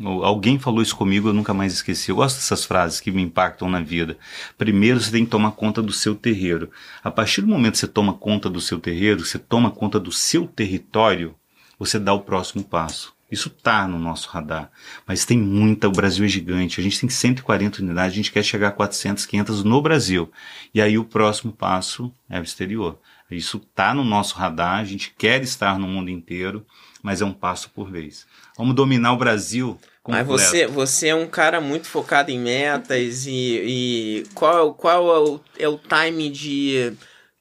alguém 0.03 0.59
falou 0.59 0.83
isso 0.83 0.97
comigo, 0.97 1.29
eu 1.29 1.33
nunca 1.33 1.55
mais 1.55 1.73
esqueci. 1.73 2.11
Eu 2.11 2.17
gosto 2.17 2.37
dessas 2.37 2.65
frases 2.65 2.99
que 2.99 3.13
me 3.13 3.23
impactam 3.23 3.71
na 3.71 3.81
vida. 3.81 4.19
Primeiro, 4.59 4.99
você 5.01 5.13
tem 5.13 5.25
que 5.25 5.31
tomar 5.31 5.53
conta 5.53 5.81
do 5.81 5.93
seu 5.93 6.17
terreiro. 6.17 6.73
A 7.05 7.11
partir 7.11 7.41
do 7.41 7.47
momento 7.47 7.75
que 7.75 7.79
você 7.79 7.87
toma 7.87 8.15
conta 8.15 8.51
do 8.51 8.61
seu 8.61 8.81
terreiro, 8.81 9.25
você 9.25 9.39
toma 9.39 9.71
conta 9.71 10.01
do 10.01 10.11
seu 10.11 10.49
território, 10.49 11.37
você 11.79 12.01
dá 12.01 12.13
o 12.13 12.23
próximo 12.23 12.65
passo. 12.65 13.14
Isso 13.31 13.49
está 13.49 13.89
no 13.89 13.99
nosso 13.99 14.29
radar. 14.29 14.71
Mas 15.07 15.25
tem 15.25 15.39
muita, 15.39 15.89
o 15.89 15.93
Brasil 15.93 16.25
é 16.25 16.29
gigante. 16.29 16.81
A 16.81 16.83
gente 16.83 17.01
tem 17.01 17.09
140 17.09 17.83
unidades, 17.83 18.13
a 18.13 18.17
gente 18.17 18.31
quer 18.31 18.43
chegar 18.43 18.69
a 18.69 18.73
400, 18.73 19.27
500 19.27 19.65
no 19.65 19.81
Brasil. 19.81 20.31
E 20.73 20.81
aí 20.81 20.99
o 20.99 21.05
próximo 21.05 21.53
passo 21.53 22.13
é 22.29 22.39
o 22.39 22.43
exterior. 22.43 22.99
Isso 23.31 23.57
está 23.57 23.95
no 23.95 24.05
nosso 24.05 24.37
radar, 24.37 24.79
a 24.79 24.85
gente 24.85 25.13
quer 25.17 25.43
estar 25.43 25.79
no 25.79 25.89
mundo 25.89 26.11
inteiro, 26.11 26.65
mas 27.03 27.23
é 27.23 27.25
um 27.25 27.33
passo 27.33 27.71
por 27.71 27.91
vez. 27.91 28.27
Vamos 28.57 28.75
dominar 28.75 29.13
o 29.13 29.17
Brasil. 29.17 29.79
Completo. 30.03 30.31
Mas 30.31 30.43
você, 30.43 30.67
você 30.67 31.09
é 31.09 31.15
um 31.15 31.27
cara 31.27 31.61
muito 31.61 31.87
focado 31.89 32.31
em 32.31 32.39
metas 32.39 33.27
e, 33.27 33.33
e 33.33 34.27
qual, 34.35 34.75
qual 34.75 35.17
é, 35.17 35.19
o, 35.19 35.41
é 35.59 35.69
o 35.69 35.79
time 35.79 36.31
de 36.31 36.93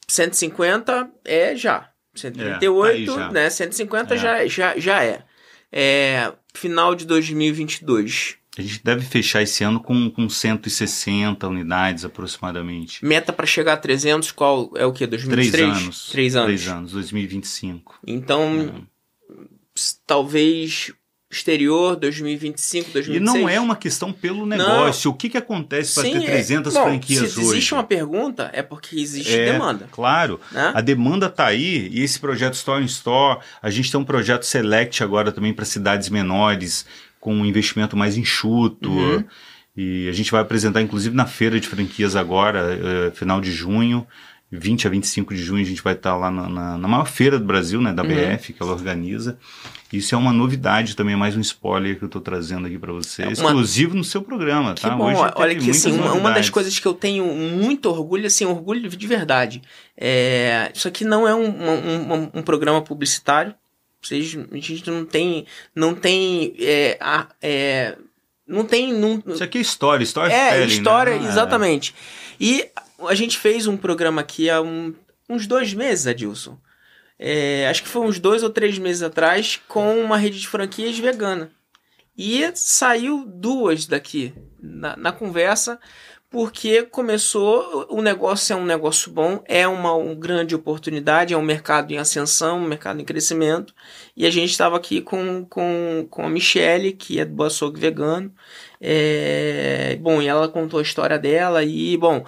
150? 0.07 1.11
É 1.25 1.55
já. 1.55 1.89
138, 2.15 3.11
é, 3.11 3.15
tá 3.15 3.31
né? 3.31 3.49
150 3.49 4.13
é. 4.13 4.17
já, 4.17 4.47
já, 4.47 4.79
já 4.79 5.03
é 5.03 5.23
é, 5.73 6.31
final 6.53 6.93
de 6.93 7.05
2022. 7.05 8.37
A 8.55 8.61
gente 8.61 8.83
deve 8.83 9.03
fechar 9.03 9.41
esse 9.41 9.63
ano 9.63 9.79
com, 9.79 10.11
com 10.11 10.29
160 10.29 11.47
unidades 11.47 12.05
aproximadamente. 12.05 13.03
Meta 13.03 13.33
para 13.33 13.47
chegar 13.47 13.73
a 13.73 13.77
300, 13.77 14.31
qual 14.31 14.71
é 14.75 14.85
o 14.85 14.93
que? 14.93 15.07
2023? 15.07 15.51
Três 15.51 15.81
anos. 15.81 16.09
Três 16.11 16.35
anos. 16.35 16.47
Três 16.47 16.67
anos, 16.67 16.91
2025. 16.91 17.99
Então, 18.05 18.87
é. 19.31 19.41
talvez 20.05 20.93
exterior 21.33 21.95
2025, 21.95 22.91
2026. 22.91 23.17
E 23.17 23.19
não 23.19 23.49
é 23.49 23.59
uma 23.59 23.75
questão 23.75 24.11
pelo 24.11 24.45
negócio. 24.45 25.09
Não. 25.09 25.15
O 25.15 25.17
que, 25.17 25.29
que 25.29 25.37
acontece 25.37 25.95
para 25.95 26.03
ter 26.03 26.25
300 26.25 26.75
é, 26.75 26.79
bom, 26.79 26.85
franquias 26.85 27.19
se 27.19 27.25
hoje? 27.25 27.33
Se 27.33 27.41
existe 27.41 27.73
uma 27.73 27.83
pergunta, 27.83 28.49
é 28.53 28.61
porque 28.61 28.95
existe 28.95 29.33
é, 29.33 29.51
demanda. 29.51 29.87
Claro. 29.91 30.39
Né? 30.51 30.71
A 30.73 30.81
demanda 30.81 31.25
está 31.25 31.47
aí 31.47 31.89
e 31.91 32.01
esse 32.03 32.19
projeto 32.19 32.53
Store 32.53 32.81
in 32.81 32.85
Store, 32.85 33.39
a 33.61 33.69
gente 33.69 33.91
tem 33.91 33.99
um 33.99 34.05
projeto 34.05 34.43
Select 34.43 35.03
agora 35.03 35.31
também 35.31 35.53
para 35.53 35.65
cidades 35.65 36.09
menores, 36.09 36.85
com 37.19 37.33
um 37.33 37.45
investimento 37.45 37.97
mais 37.97 38.17
enxuto. 38.17 38.89
Uhum. 38.89 39.23
E 39.75 40.07
a 40.07 40.11
gente 40.11 40.31
vai 40.31 40.41
apresentar, 40.41 40.81
inclusive, 40.81 41.15
na 41.15 41.25
feira 41.25 41.59
de 41.59 41.67
franquias 41.67 42.15
agora, 42.15 42.77
uh, 42.77 43.15
final 43.15 43.41
de 43.41 43.51
junho. 43.51 44.05
20 44.57 44.87
a 44.87 44.89
25 44.89 45.33
de 45.33 45.41
junho 45.41 45.61
a 45.61 45.65
gente 45.65 45.81
vai 45.81 45.93
estar 45.93 46.15
lá 46.15 46.29
na, 46.29 46.47
na, 46.47 46.77
na 46.77 46.87
maior 46.87 47.05
feira 47.05 47.39
do 47.39 47.45
Brasil, 47.45 47.81
né, 47.81 47.91
da 47.91 48.03
uhum. 48.03 48.09
BF, 48.09 48.53
que 48.53 48.61
ela 48.61 48.71
organiza. 48.71 49.37
Isso 49.91 50.15
é 50.15 50.17
uma 50.17 50.33
novidade 50.33 50.95
também, 50.95 51.15
mais 51.15 51.35
um 51.35 51.39
spoiler 51.39 51.97
que 51.97 52.03
eu 52.03 52.07
estou 52.07 52.21
trazendo 52.21 52.67
aqui 52.67 52.77
para 52.79 52.91
você, 52.91 53.23
é 53.23 53.25
uma... 53.25 53.33
exclusivo 53.33 53.95
no 53.95 54.03
seu 54.03 54.21
programa, 54.21 54.73
que 54.73 54.81
tá? 54.81 54.95
Bom, 54.95 55.11
Hoje 55.11 55.31
olha 55.35 55.55
que 55.55 55.69
assim, 55.69 55.91
uma, 55.91 56.13
uma, 56.13 56.31
das 56.31 56.49
coisas 56.49 56.77
que 56.79 56.87
eu 56.87 56.93
tenho 56.93 57.25
muito 57.25 57.89
orgulho, 57.89 58.25
assim, 58.25 58.45
orgulho 58.45 58.89
de 58.89 59.07
verdade, 59.07 59.61
é... 59.95 60.71
isso 60.73 60.87
aqui 60.87 61.05
não 61.05 61.27
é 61.27 61.35
um, 61.35 61.45
um, 61.45 62.31
um 62.33 62.41
programa 62.41 62.81
publicitário, 62.81 63.53
vocês, 64.01 64.37
a 64.51 64.57
gente 64.57 64.89
não 64.89 65.05
tem, 65.05 65.45
não 65.73 65.95
tem, 65.95 66.53
é, 66.59 66.97
a, 66.99 67.27
é, 67.41 67.95
não 68.45 68.65
tem, 68.65 68.91
não... 68.91 69.23
Isso 69.27 69.43
aqui 69.43 69.57
é 69.57 69.61
história, 69.61 70.03
história. 70.03 70.33
É, 70.33 70.65
história, 70.65 71.17
né? 71.17 71.29
exatamente. 71.29 71.95
E 72.39 72.67
a 73.07 73.15
gente 73.15 73.37
fez 73.37 73.67
um 73.67 73.77
programa 73.77 74.21
aqui 74.21 74.49
há 74.49 74.61
um, 74.61 74.93
uns 75.29 75.47
dois 75.47 75.73
meses, 75.73 76.07
Adilson 76.07 76.57
é, 77.25 77.67
acho 77.69 77.83
que 77.83 77.89
foi 77.89 78.01
uns 78.05 78.19
dois 78.19 78.43
ou 78.43 78.49
três 78.49 78.77
meses 78.77 79.01
atrás, 79.01 79.59
com 79.67 79.97
uma 80.01 80.17
rede 80.17 80.41
de 80.41 80.47
franquias 80.47 80.99
vegana. 80.99 81.51
E 82.17 82.51
saiu 82.53 83.25
duas 83.25 83.85
daqui 83.85 84.33
na, 84.61 84.97
na 84.97 85.11
conversa, 85.11 85.79
porque 86.29 86.83
começou, 86.83 87.87
o 87.89 88.01
negócio 88.01 88.53
é 88.53 88.55
um 88.55 88.65
negócio 88.65 89.11
bom, 89.11 89.41
é 89.45 89.67
uma, 89.67 89.93
uma, 89.93 90.15
grande 90.15 90.53
oportunidade, 90.53 91.33
é 91.33 91.37
um 91.37 91.43
mercado 91.43 91.91
em 91.91 91.97
ascensão, 91.97 92.57
um 92.57 92.67
mercado 92.67 92.99
em 92.99 93.05
crescimento. 93.05 93.73
E 94.17 94.25
a 94.25 94.31
gente 94.31 94.49
estava 94.49 94.75
aqui 94.75 94.99
com, 94.99 95.45
com, 95.45 96.05
com 96.09 96.25
a 96.25 96.29
Michelle, 96.29 96.91
que 96.91 97.19
é 97.19 97.25
do 97.25 97.43
açougue 97.43 97.79
vegano. 97.79 98.33
É, 98.81 99.95
bom, 100.01 100.21
e 100.21 100.27
ela 100.27 100.49
contou 100.49 100.79
a 100.79 100.83
história 100.83 101.17
dela 101.17 101.63
e, 101.63 101.95
bom, 101.95 102.25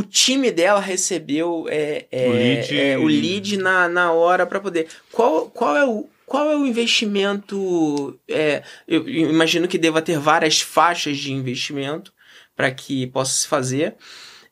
o 0.00 0.02
time 0.02 0.50
dela 0.50 0.80
recebeu 0.80 1.66
é, 1.68 2.06
é, 2.10 2.26
o 2.26 2.32
lead, 2.32 2.78
é, 2.78 2.98
o 2.98 3.04
lead 3.04 3.56
na, 3.58 3.86
na 3.86 4.12
hora 4.12 4.46
para 4.46 4.58
poder. 4.58 4.88
Qual, 5.12 5.50
qual 5.50 5.76
é 5.76 5.86
o. 5.86 6.08
Qual 6.24 6.48
é 6.48 6.56
o 6.56 6.64
investimento? 6.64 8.18
É, 8.28 8.62
eu 8.86 9.06
imagino 9.08 9.66
que 9.66 9.76
deva 9.76 10.00
ter 10.00 10.16
várias 10.16 10.60
faixas 10.60 11.18
de 11.18 11.32
investimento 11.32 12.12
para 12.56 12.70
que 12.70 13.08
possa 13.08 13.32
se 13.32 13.48
fazer. 13.48 13.96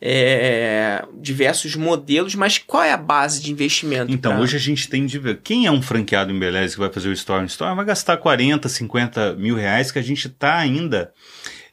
É, 0.01 1.05
diversos 1.21 1.75
modelos, 1.75 2.35
mas 2.37 2.57
qual 2.59 2.85
é 2.85 2.93
a 2.93 2.97
base 2.97 3.43
de 3.43 3.51
investimento? 3.51 4.13
Então, 4.13 4.33
pra... 4.33 4.41
hoje 4.41 4.57
a 4.57 4.61
gente 4.61 4.89
tem 4.89 5.07
de 5.07 5.19
ver. 5.19 5.41
Quem 5.43 5.67
é 5.67 5.73
um 5.73 5.83
franqueado 5.83 6.33
em 6.33 6.39
Beleza 6.39 6.75
que 6.75 6.81
vai 6.81 6.91
fazer 6.91 7.09
o 7.09 7.13
Store 7.13 7.43
in 7.43 7.47
Store 7.47 7.75
vai 7.75 7.85
gastar 7.85 8.17
40, 8.17 8.69
50 8.69 9.35
mil 9.35 9.57
reais 9.57 9.91
que 9.91 9.99
a 9.99 10.03
gente 10.03 10.27
está 10.27 10.57
ainda 10.57 11.13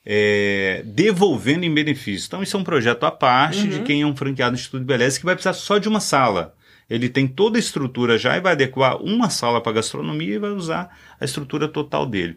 é, 0.05 0.83
devolvendo 0.85 1.65
em 1.65 1.73
benefício. 1.73 2.27
Então, 2.27 2.43
isso 2.43 2.55
é 2.55 2.59
um 2.59 2.63
projeto 2.63 3.05
à 3.05 3.11
parte 3.11 3.61
uhum. 3.61 3.69
de 3.69 3.79
quem 3.79 4.01
é 4.01 4.05
um 4.05 4.15
franqueado 4.15 4.51
no 4.51 4.57
Instituto 4.57 4.81
de 4.81 4.85
Beleza 4.85 5.19
que 5.19 5.25
vai 5.25 5.35
precisar 5.35 5.53
só 5.53 5.77
de 5.77 5.89
uma 5.89 5.99
sala. 5.99 6.53
Ele 6.87 7.09
tem 7.09 7.27
toda 7.27 7.57
a 7.57 7.59
estrutura 7.59 8.15
já 8.15 8.37
e 8.37 8.41
vai 8.41 8.51
adequar 8.51 9.01
uma 9.01 9.27
sala 9.29 9.59
para 9.59 9.73
gastronomia 9.73 10.35
e 10.35 10.39
vai 10.39 10.51
usar 10.51 10.95
a 11.19 11.25
estrutura 11.25 11.67
total 11.67 12.05
dele. 12.05 12.35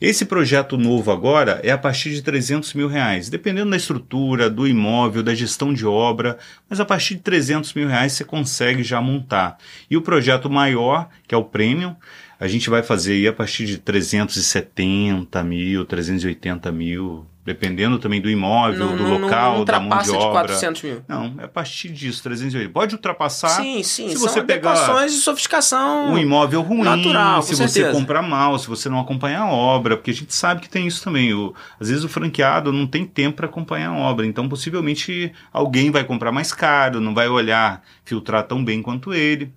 Esse 0.00 0.24
projeto 0.24 0.76
novo 0.76 1.12
agora 1.12 1.60
é 1.62 1.70
a 1.70 1.78
partir 1.78 2.10
de 2.10 2.20
300 2.20 2.74
mil 2.74 2.88
reais, 2.88 3.28
dependendo 3.28 3.70
da 3.70 3.76
estrutura, 3.76 4.50
do 4.50 4.66
imóvel, 4.66 5.22
da 5.22 5.32
gestão 5.32 5.72
de 5.72 5.86
obra, 5.86 6.38
mas 6.68 6.80
a 6.80 6.84
partir 6.84 7.14
de 7.14 7.20
300 7.20 7.72
mil 7.74 7.86
reais 7.86 8.14
você 8.14 8.24
consegue 8.24 8.82
já 8.82 9.00
montar. 9.00 9.58
E 9.88 9.96
o 9.96 10.02
projeto 10.02 10.50
maior, 10.50 11.08
que 11.28 11.34
é 11.34 11.38
o 11.38 11.44
Premium, 11.44 11.94
a 12.38 12.48
gente 12.48 12.68
vai 12.70 12.82
fazer 12.82 13.12
aí 13.14 13.28
a 13.28 13.32
partir 13.32 13.66
de 13.66 13.78
370 13.78 15.42
mil, 15.42 15.84
380 15.84 16.70
mil, 16.72 17.26
dependendo 17.44 17.98
também 17.98 18.20
do 18.20 18.30
imóvel, 18.30 18.78
Não- 18.86 18.96
do 18.96 19.02
não- 19.02 19.18
local, 19.18 19.58
não 19.58 19.64
da 19.64 19.78
mão 19.80 19.88
de 20.02 20.10
ultrapassa 20.10 20.10
de 20.10 20.16
obra. 20.16 20.30
400 20.48 20.82
mil. 20.82 21.02
Não, 21.06 21.34
é 21.38 21.44
a 21.44 21.48
partir 21.48 21.90
disso, 21.90 22.22
380. 22.22 22.72
Pode 22.72 22.94
ultrapassar 22.94 23.48
sim, 23.50 23.82
sim. 23.82 24.08
se 24.08 24.16
você 24.16 24.42
pegar 24.42 25.04
de 25.04 25.12
sofisticação. 25.12 26.12
um 26.12 26.18
imóvel 26.18 26.62
ruim, 26.62 26.82
Natural, 26.84 27.42
se 27.42 27.54
você 27.54 27.68
certeza. 27.68 27.96
comprar 27.98 28.22
mal, 28.22 28.58
se 28.58 28.66
você 28.68 28.88
não 28.88 28.98
acompanhar 28.98 29.42
a 29.42 29.52
obra, 29.52 29.96
porque 29.96 30.10
a 30.10 30.14
gente 30.14 30.34
sabe 30.34 30.60
que 30.62 30.68
tem 30.68 30.86
isso 30.86 31.02
também. 31.04 31.34
O, 31.34 31.54
às 31.78 31.88
vezes 31.88 32.04
o 32.04 32.08
franqueado 32.08 32.72
não 32.72 32.86
tem 32.86 33.04
tempo 33.04 33.36
para 33.36 33.46
acompanhar 33.46 33.90
a 33.90 33.96
obra, 33.96 34.26
então 34.26 34.48
possivelmente 34.48 35.32
alguém 35.52 35.90
vai 35.90 36.04
comprar 36.04 36.32
mais 36.32 36.52
caro, 36.52 37.00
não 37.00 37.14
vai 37.14 37.28
olhar, 37.28 37.82
filtrar 38.04 38.44
tão 38.44 38.64
bem 38.64 38.80
quanto 38.80 39.12
ele. 39.12 39.52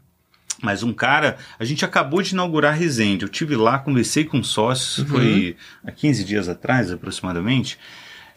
Mas 0.62 0.82
um 0.84 0.92
cara, 0.92 1.38
a 1.60 1.64
gente 1.66 1.86
acabou 1.86 2.22
de 2.22 2.34
inaugurar 2.34 2.76
Resende. 2.76 3.24
Eu 3.24 3.30
tive 3.30 3.56
lá, 3.56 3.78
conversei 3.80 4.24
com 4.26 4.42
sócios, 4.44 5.00
Uhum. 5.00 5.06
foi 5.08 5.56
há 5.86 5.92
15 5.92 6.24
dias 6.24 6.50
atrás 6.50 6.92
aproximadamente. 6.92 7.78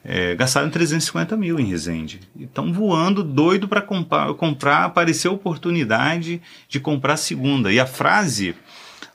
É, 0.04 0.34
gastaram 0.34 0.70
350 0.70 1.36
mil 1.36 1.58
em 1.60 1.64
Resende. 1.66 2.20
Estão 2.38 2.72
voando, 2.72 3.22
doido 3.22 3.68
para 3.68 3.82
comprar. 3.82 4.84
Apareceu 4.84 5.30
a 5.32 5.34
oportunidade 5.34 6.40
de 6.68 6.80
comprar 6.80 7.14
a 7.14 7.18
segunda. 7.18 7.72
E 7.72 7.78
a 7.78 7.86
frase 7.86 8.54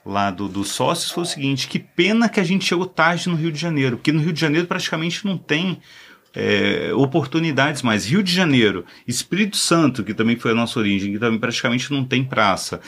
lá 0.06 0.30
do, 0.30 0.48
dos 0.48 0.70
sócios 0.70 1.12
foi 1.12 1.24
o 1.24 1.28
seguinte: 1.28 1.68
que 1.68 1.80
pena 1.80 2.30
que 2.30 2.40
a 2.40 2.44
gente 2.44 2.66
chegou 2.66 2.86
tarde 2.86 3.30
no 3.30 3.36
Rio 3.36 3.52
de 3.52 3.60
Janeiro, 3.60 3.98
porque 3.98 4.12
no 4.12 4.22
Rio 4.22 4.34
de 4.34 4.40
Janeiro 4.40 4.68
praticamente 4.68 5.26
não 5.26 5.38
tem 5.38 5.80
é, 6.36 6.92
oportunidades 6.94 7.82
mais. 7.82 8.06
Rio 8.06 8.22
de 8.22 8.32
Janeiro, 8.34 8.86
Espírito 9.08 9.58
Santo, 9.58 10.04
que 10.04 10.14
também 10.14 10.36
foi 10.36 10.52
a 10.52 10.56
nossa 10.56 10.78
origem, 10.80 11.14
que 11.14 11.20
também 11.20 11.40
praticamente 11.40 11.92
não 11.92 12.04
tem 12.04 12.24
praça. 12.24 12.80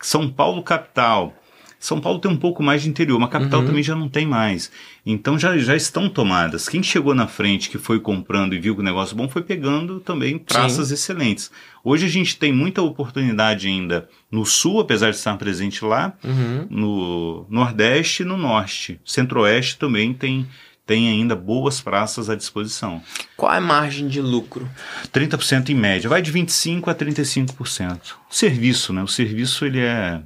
São 0.00 0.28
Paulo, 0.28 0.62
capital. 0.62 1.34
São 1.78 2.00
Paulo 2.00 2.18
tem 2.18 2.30
um 2.30 2.36
pouco 2.38 2.62
mais 2.62 2.82
de 2.82 2.88
interior, 2.88 3.18
mas 3.20 3.30
capital 3.30 3.60
também 3.62 3.82
já 3.82 3.94
não 3.94 4.08
tem 4.08 4.26
mais. 4.26 4.72
Então 5.04 5.38
já, 5.38 5.56
já 5.58 5.76
estão 5.76 6.08
tomadas. 6.08 6.68
Quem 6.70 6.82
chegou 6.82 7.14
na 7.14 7.26
frente, 7.28 7.68
que 7.68 7.76
foi 7.78 8.00
comprando 8.00 8.54
e 8.54 8.58
viu 8.58 8.74
que 8.74 8.80
o 8.80 8.84
negócio 8.84 9.14
bom, 9.14 9.28
foi 9.28 9.42
pegando 9.42 10.00
também 10.00 10.38
praças 10.38 10.90
excelentes. 10.90 11.50
Hoje 11.84 12.06
a 12.06 12.08
gente 12.08 12.38
tem 12.38 12.50
muita 12.50 12.80
oportunidade 12.82 13.68
ainda 13.68 14.08
no 14.32 14.44
sul, 14.46 14.80
apesar 14.80 15.10
de 15.10 15.16
estar 15.16 15.36
presente 15.36 15.84
lá, 15.84 16.14
Uhum. 16.24 16.66
no 16.70 17.46
Nordeste 17.50 18.22
e 18.22 18.26
no 18.26 18.38
Norte. 18.38 18.98
Centro-Oeste 19.04 19.78
também 19.78 20.14
tem, 20.14 20.46
tem 20.86 21.08
ainda 21.08 21.34
boas 21.34 21.80
praças 21.80 22.30
à 22.30 22.36
disposição. 22.36 23.02
Qual 23.36 23.52
é 23.52 23.56
a 23.56 23.60
margem 23.60 24.06
de 24.06 24.20
lucro? 24.20 24.70
30% 25.12 25.70
em 25.70 25.74
média, 25.74 26.08
vai 26.08 26.22
de 26.22 26.32
25% 26.32 26.88
a 26.88 26.94
35%. 26.94 28.12
O 28.30 28.34
serviço, 28.34 28.92
né? 28.92 29.02
O 29.02 29.08
serviço 29.08 29.64
ele 29.66 29.80
é. 29.80 30.22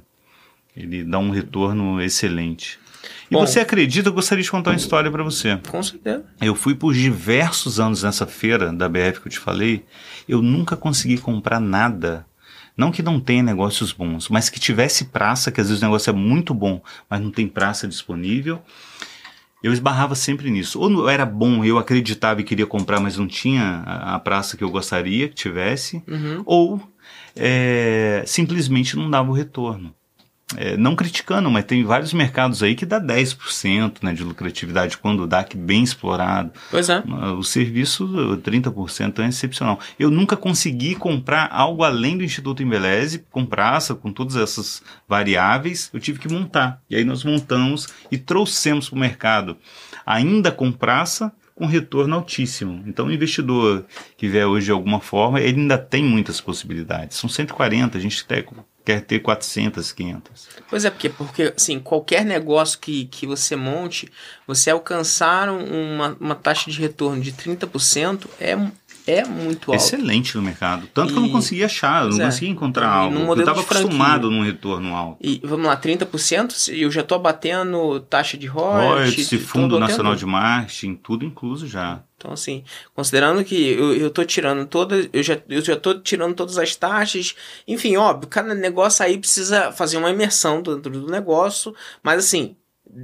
Ele 0.77 1.03
dá 1.03 1.17
um 1.17 1.31
retorno 1.31 1.99
excelente. 1.99 2.79
E 3.29 3.33
Bom. 3.33 3.45
você 3.45 3.59
acredita? 3.59 4.09
Eu 4.09 4.13
gostaria 4.13 4.43
de 4.43 4.51
contar 4.51 4.69
uma 4.71 4.77
história 4.77 5.09
para 5.09 5.23
você. 5.23 5.57
Com 5.69 5.81
certeza. 5.81 6.23
Eu 6.39 6.53
fui 6.53 6.75
por 6.75 6.93
diversos 6.93 7.79
anos 7.79 8.03
nessa 8.03 8.27
feira 8.27 8.71
da 8.71 8.87
BF 8.87 9.21
que 9.21 9.27
eu 9.27 9.31
te 9.31 9.39
falei. 9.39 9.83
Eu 10.29 10.41
nunca 10.41 10.77
consegui 10.77 11.17
comprar 11.17 11.59
nada. 11.59 12.25
Não 12.77 12.91
que 12.91 13.01
não 13.01 13.19
tenha 13.19 13.43
negócios 13.43 13.91
bons, 13.91 14.29
mas 14.29 14.49
que 14.49 14.59
tivesse 14.59 15.05
praça, 15.05 15.51
que 15.51 15.59
às 15.59 15.67
vezes 15.67 15.81
o 15.81 15.85
negócio 15.85 16.09
é 16.09 16.13
muito 16.13 16.53
bom, 16.53 16.81
mas 17.09 17.19
não 17.19 17.31
tem 17.31 17.47
praça 17.47 17.87
disponível. 17.87 18.61
Eu 19.63 19.71
esbarrava 19.71 20.15
sempre 20.15 20.49
nisso. 20.49 20.79
Ou 20.79 21.07
era 21.09 21.25
bom, 21.25 21.63
eu 21.63 21.77
acreditava 21.77 22.41
e 22.41 22.43
queria 22.43 22.65
comprar, 22.65 22.99
mas 22.99 23.17
não 23.17 23.27
tinha 23.27 23.83
a, 23.85 24.15
a 24.15 24.19
praça 24.19 24.57
que 24.57 24.63
eu 24.63 24.71
gostaria 24.71 25.27
que 25.27 25.35
tivesse. 25.35 26.03
Uhum. 26.07 26.41
Ou 26.45 26.81
é, 27.35 28.23
simplesmente 28.25 28.95
não 28.95 29.09
dava 29.09 29.29
o 29.29 29.33
retorno. 29.33 29.93
É, 30.57 30.75
não 30.75 30.95
criticando, 30.95 31.49
mas 31.49 31.63
tem 31.63 31.83
vários 31.83 32.13
mercados 32.13 32.61
aí 32.61 32.75
que 32.75 32.85
dá 32.85 32.99
10% 32.99 33.97
né, 34.01 34.13
de 34.13 34.23
lucratividade 34.23 34.97
quando 34.97 35.25
dá, 35.25 35.43
que 35.43 35.55
bem 35.55 35.83
explorado. 35.83 36.51
Pois 36.69 36.89
é. 36.89 37.01
O 37.37 37.43
serviço, 37.43 38.07
30% 38.43 39.19
é 39.19 39.27
excepcional. 39.27 39.79
Eu 39.97 40.11
nunca 40.11 40.35
consegui 40.35 40.95
comprar 40.95 41.49
algo 41.51 41.83
além 41.83 42.17
do 42.17 42.23
Instituto 42.23 42.61
Embeleze, 42.61 43.25
com 43.31 43.45
praça, 43.45 43.95
com 43.95 44.11
todas 44.11 44.35
essas 44.35 44.83
variáveis, 45.07 45.89
eu 45.93 45.99
tive 45.99 46.19
que 46.19 46.31
montar. 46.31 46.81
E 46.89 46.95
aí 46.95 47.03
nós 47.03 47.23
montamos 47.23 47.87
e 48.11 48.17
trouxemos 48.17 48.89
para 48.89 48.97
o 48.97 48.99
mercado, 48.99 49.57
ainda 50.05 50.51
com 50.51 50.71
praça, 50.71 51.31
com 51.55 51.65
retorno 51.65 52.15
altíssimo. 52.15 52.83
Então 52.87 53.07
o 53.07 53.11
investidor 53.11 53.85
que 54.17 54.27
vier 54.27 54.47
hoje 54.47 54.65
de 54.65 54.71
alguma 54.71 54.99
forma, 54.99 55.39
ele 55.39 55.61
ainda 55.61 55.77
tem 55.77 56.03
muitas 56.03 56.41
possibilidades. 56.41 57.17
São 57.17 57.29
140, 57.29 57.97
a 57.97 58.01
gente 58.01 58.23
até 58.25 58.43
quer 58.83 59.01
ter 59.01 59.19
400, 59.19 59.91
500. 59.91 60.47
Pois 60.69 60.85
é, 60.85 60.89
porque, 60.89 61.09
porque 61.09 61.53
assim, 61.55 61.79
qualquer 61.79 62.25
negócio 62.25 62.79
que, 62.79 63.05
que 63.05 63.27
você 63.27 63.55
monte, 63.55 64.11
você 64.47 64.69
alcançar 64.71 65.49
um- 65.49 65.95
uma, 65.95 66.17
uma 66.19 66.35
taxa 66.35 66.69
de 66.71 66.79
retorno 66.79 67.21
de 67.21 67.31
30% 67.31 68.27
é, 68.39 68.55
é 69.07 69.23
muito 69.25 69.71
alto. 69.71 69.81
Excelente 69.83 70.35
no 70.35 70.41
mercado. 70.43 70.87
Tanto 70.93 71.11
que 71.13 71.17
eu 71.17 71.21
não 71.21 71.29
E- 71.29 71.31
conseguia 71.31 71.65
achar, 71.65 72.03
eu 72.05 72.09
não 72.11 72.21
é. 72.21 72.25
conseguia 72.25 72.49
encontrar 72.49 72.85
E 72.85 72.89
algo. 72.89 73.17
Eu 73.33 73.39
estava 73.39 73.61
acostumado 73.61 74.29
num 74.31 74.43
retorno 74.43 74.95
alto. 74.95 75.17
E 75.21 75.41
vamos 75.43 75.65
lá, 75.65 75.75
30%, 75.77 76.51
se 76.51 76.79
eu 76.81 76.91
já 76.91 77.03
tô 77.03 77.15
abatendo 77.15 77.99
taxa 78.01 78.37
de 78.37 78.47
royalties. 78.47 79.15
Royalties, 79.15 79.45
Fundo 79.47 79.79
Nacional 79.79 80.15
de 80.15 80.25
Marketing, 80.25 80.95
tudo 80.95 81.25
incluso 81.25 81.67
já. 81.67 82.03
Então, 82.17 82.31
assim, 82.33 82.63
considerando 82.93 83.43
que 83.43 83.71
eu, 83.71 83.95
eu 83.95 84.09
tô 84.11 84.23
tirando 84.23 84.65
todas. 84.67 85.09
Eu 85.11 85.23
já, 85.23 85.39
eu 85.49 85.61
já 85.61 85.75
tô 85.75 85.95
tirando 85.99 86.35
todas 86.35 86.57
as 86.57 86.75
taxas. 86.75 87.33
Enfim, 87.67 87.97
óbvio, 87.97 88.29
cada 88.29 88.53
negócio 88.53 89.03
aí 89.03 89.17
precisa 89.17 89.71
fazer 89.71 89.97
uma 89.97 90.11
imersão 90.11 90.61
dentro 90.61 90.91
do 90.91 91.07
negócio. 91.07 91.73
Mas 92.03 92.19
assim. 92.19 92.55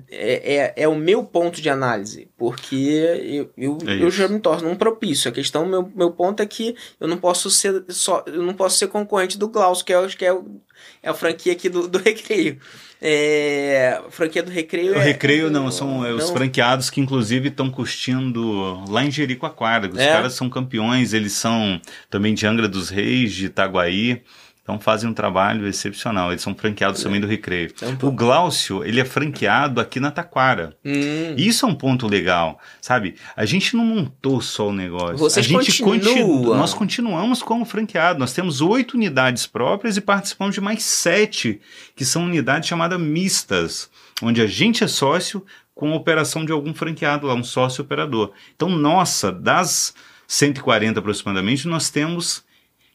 É, 0.10 0.56
é, 0.56 0.74
é 0.84 0.88
o 0.88 0.96
meu 0.96 1.24
ponto 1.24 1.62
de 1.62 1.70
análise, 1.70 2.28
porque 2.38 2.76
eu, 2.76 3.50
eu, 3.58 3.78
É 3.88 4.04
eu 4.04 4.12
já 4.12 4.28
me 4.28 4.40
torno 4.40 4.70
um 4.70 4.76
propício. 4.76 5.30
A 5.30 5.34
questão, 5.34 5.66
meu, 5.66 5.90
meu 5.96 6.12
ponto 6.12 6.42
é 6.42 6.46
que 6.46 6.76
eu 7.00 7.08
não 7.08 7.18
posso 7.18 7.50
ser 7.50 7.84
só, 7.90 8.24
eu 8.28 8.44
não 8.44 8.54
posso 8.54 8.78
ser 8.78 8.88
concorrente 8.88 9.38
do 9.38 9.48
Glaucio, 9.48 9.86
que 9.86 9.94
é, 9.94 10.08
que 10.08 10.26
é, 10.26 10.34
o- 10.34 10.60
é 11.02 11.10
a 11.10 11.14
franquia 11.14 11.54
aqui 11.54 11.70
do, 11.70 11.88
do 11.88 11.98
Recreio. 12.04 12.60
É, 13.00 14.02
a 14.06 14.10
franquia 14.12 14.42
do 14.42 14.50
Recreio 14.52 14.94
O 14.94 14.96
é- 14.98 15.04
recreio 15.04 15.50
não, 15.52 15.70
são 15.72 16.04
é, 16.06 16.12
os 16.12 16.28
não. 16.28 16.34
franqueados 16.36 16.90
que 16.90 17.00
inclusive 17.00 17.50
estão 17.50 17.70
curtindo 17.70 18.84
lá 18.90 19.04
em 19.06 19.12
Jericoacoara. 19.12 19.88
Os 19.88 19.98
caras 19.98 20.34
são 20.34 20.50
campeões, 20.50 21.14
eles 21.14 21.34
são 21.34 21.80
também 22.10 22.34
de 22.34 22.46
Angra 22.48 22.68
dos 22.68 22.90
Reis, 22.90 23.34
de 23.34 23.46
Itaguaí. 23.46 24.22
Então 24.68 24.78
fazem 24.82 25.10
um 25.10 25.14
trabalho 25.14 25.66
excepcional. 25.66 26.30
Eles 26.32 26.42
são 26.42 26.54
franqueados 26.54 27.02
também 27.02 27.22
do 27.22 27.26
recreio. 27.28 27.72
Então, 27.74 27.98
O 28.10 28.12
Glaucio, 28.12 28.84
ele 28.84 29.00
é 29.00 29.06
franqueado 29.06 29.80
aqui 29.80 29.98
na 29.98 30.12
Taquara. 30.12 30.76
Hum. 30.84 31.36
Isso 31.38 31.66
é 31.66 31.70
um 31.70 31.74
ponto 31.74 32.06
legal, 32.06 32.60
sabe? 32.82 33.16
A 33.38 33.46
gente 33.46 33.78
não 33.78 33.86
montou 33.86 34.42
só 34.42 34.68
o 34.68 34.74
negócio. 34.74 35.16
Vocês 35.16 35.46
a 35.46 35.50
gente 35.50 35.82
continuam. 35.82 36.28
continu- 36.28 36.56
Nós 36.56 36.74
continuamos 36.74 37.42
como 37.42 37.64
franqueado. 37.64 38.20
Nós 38.20 38.34
temos 38.34 38.60
oito 38.60 38.96
unidades 38.96 39.48
próprias 39.48 39.96
e 39.96 40.02
participamos 40.02 40.54
de 40.54 40.60
mais 40.60 40.84
sete, 40.84 41.62
que 41.96 42.04
são 42.04 42.26
unidades 42.26 42.68
chamadas 42.68 43.00
mistas, 43.00 43.90
onde 44.22 44.42
a 44.42 44.48
gente 44.48 44.84
é 44.84 44.88
sócio 44.88 45.46
com 45.74 45.94
a 45.94 45.96
operação 45.96 46.44
de 46.44 46.52
algum 46.52 46.74
franqueado 46.74 47.26
lá, 47.26 47.36
um 47.36 47.44
sócio 47.44 47.86
operador. 47.86 48.34
Então, 48.54 48.68
nossa, 48.68 49.32
das 49.32 49.94
140 50.28 51.00
aproximadamente, 51.00 51.70
nós 51.70 51.90
temos 51.90 52.44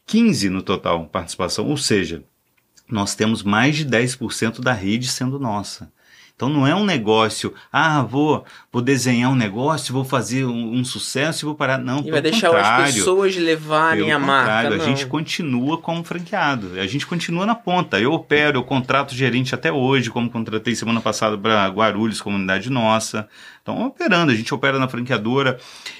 15 0.05 0.49
no 0.49 0.61
total 0.61 1.05
participação, 1.05 1.67
ou 1.67 1.77
seja, 1.77 2.23
nós 2.89 3.15
temos 3.15 3.43
mais 3.43 3.75
de 3.75 3.85
10% 3.85 4.61
da 4.61 4.73
rede 4.73 5.07
sendo 5.07 5.39
nossa. 5.39 5.91
Então 6.35 6.49
não 6.49 6.65
é 6.65 6.73
um 6.75 6.83
negócio, 6.83 7.53
ah, 7.71 8.01
vou, 8.01 8.43
vou 8.71 8.81
desenhar 8.81 9.31
um 9.31 9.35
negócio, 9.35 9.93
vou 9.93 10.03
fazer 10.03 10.45
um, 10.45 10.73
um 10.73 10.83
sucesso 10.83 11.45
e 11.45 11.47
vou 11.47 11.53
parar. 11.53 11.77
Não, 11.77 11.99
E 11.99 12.09
vai 12.09 12.21
deixar 12.21 12.53
as 12.55 12.91
pessoas 12.91 13.35
levarem 13.35 14.11
a 14.11 14.17
marca. 14.17 14.71
não. 14.71 14.83
a 14.83 14.87
gente 14.87 15.05
continua 15.05 15.77
como 15.77 16.03
franqueado, 16.03 16.71
a 16.79 16.87
gente 16.87 17.05
continua 17.05 17.45
na 17.45 17.53
ponta. 17.53 17.99
Eu 17.99 18.13
opero, 18.13 18.57
eu 18.57 18.63
contrato 18.63 19.13
gerente 19.13 19.53
até 19.53 19.71
hoje, 19.71 20.09
como 20.09 20.29
contratei 20.29 20.75
semana 20.75 20.99
passada 20.99 21.37
para 21.37 21.67
Guarulhos, 21.67 22.19
comunidade 22.19 22.69
nossa. 22.69 23.29
Então, 23.63 23.85
operando, 23.87 24.29
a 24.29 24.35
gente 24.35 24.53
opera 24.53 24.77
na 24.77 24.89
franqueadora. 24.89 25.57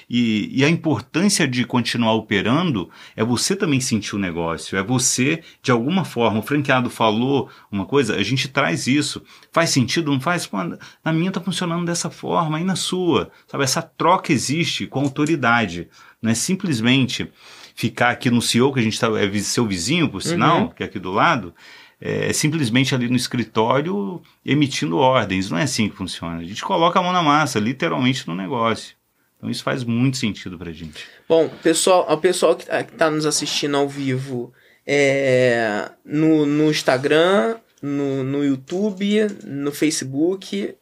E, 0.08 0.50
e 0.52 0.62
a 0.62 0.68
importância 0.68 1.48
de 1.48 1.64
continuar 1.64 2.12
operando 2.12 2.90
é 3.16 3.24
você 3.24 3.56
também 3.56 3.80
sentir 3.80 4.14
o 4.14 4.18
negócio, 4.18 4.76
é 4.76 4.82
você, 4.82 5.42
de 5.62 5.70
alguma 5.72 6.04
forma, 6.04 6.40
o 6.40 6.42
franqueado 6.42 6.90
falou 6.90 7.48
uma 7.72 7.86
coisa, 7.86 8.16
a 8.16 8.22
gente 8.22 8.48
traz 8.48 8.86
isso. 8.86 9.22
Faz 9.50 9.70
sentido, 9.70 10.12
não 10.12 10.20
faz? 10.20 10.46
Pô, 10.46 10.58
na 11.02 11.12
minha 11.12 11.32
tá 11.32 11.40
funcionando 11.40 11.86
dessa 11.86 12.10
forma, 12.10 12.60
e 12.60 12.64
na 12.64 12.76
sua. 12.76 13.30
Sabe, 13.46 13.64
essa 13.64 13.80
troca 13.80 14.30
existe 14.30 14.86
com 14.86 15.00
autoridade. 15.00 15.88
Não 16.20 16.30
é 16.30 16.34
simplesmente 16.34 17.30
ficar 17.74 18.10
aqui 18.10 18.30
no 18.30 18.42
CEO, 18.42 18.72
que 18.74 18.80
a 18.80 18.82
gente 18.82 19.00
tá, 19.00 19.08
é 19.18 19.38
seu 19.38 19.66
vizinho, 19.66 20.08
por 20.10 20.22
sinal, 20.22 20.60
Uhum. 20.64 20.68
que 20.68 20.82
é 20.82 20.86
aqui 20.86 20.98
do 20.98 21.10
lado, 21.10 21.54
é 22.00 22.32
simplesmente 22.32 22.94
ali 22.94 23.08
no 23.08 23.16
escritório 23.16 24.20
emitindo 24.44 24.98
ordens. 24.98 25.50
Não 25.50 25.58
é 25.58 25.62
assim 25.62 25.88
que 25.88 25.96
funciona. 25.96 26.38
A 26.38 26.44
gente 26.44 26.62
coloca 26.62 26.98
a 26.98 27.02
mão 27.02 27.12
na 27.12 27.22
massa, 27.22 27.58
literalmente 27.58 28.26
no 28.26 28.34
negócio. 28.34 28.96
Então 29.36 29.50
isso 29.50 29.62
faz 29.62 29.84
muito 29.84 30.16
sentido 30.16 30.58
pra 30.58 30.72
gente. 30.72 31.06
Bom, 31.28 31.48
pessoal, 31.62 32.06
o 32.10 32.16
pessoal 32.16 32.56
que 32.56 32.64
está 32.70 33.10
nos 33.10 33.26
assistindo 33.26 33.76
ao 33.76 33.88
vivo 33.88 34.52
é, 34.86 35.90
no, 36.04 36.46
no 36.46 36.70
Instagram, 36.70 37.56
no, 37.82 38.24
no 38.24 38.44
YouTube, 38.44 39.26
no 39.44 39.72
Facebook. 39.72 40.74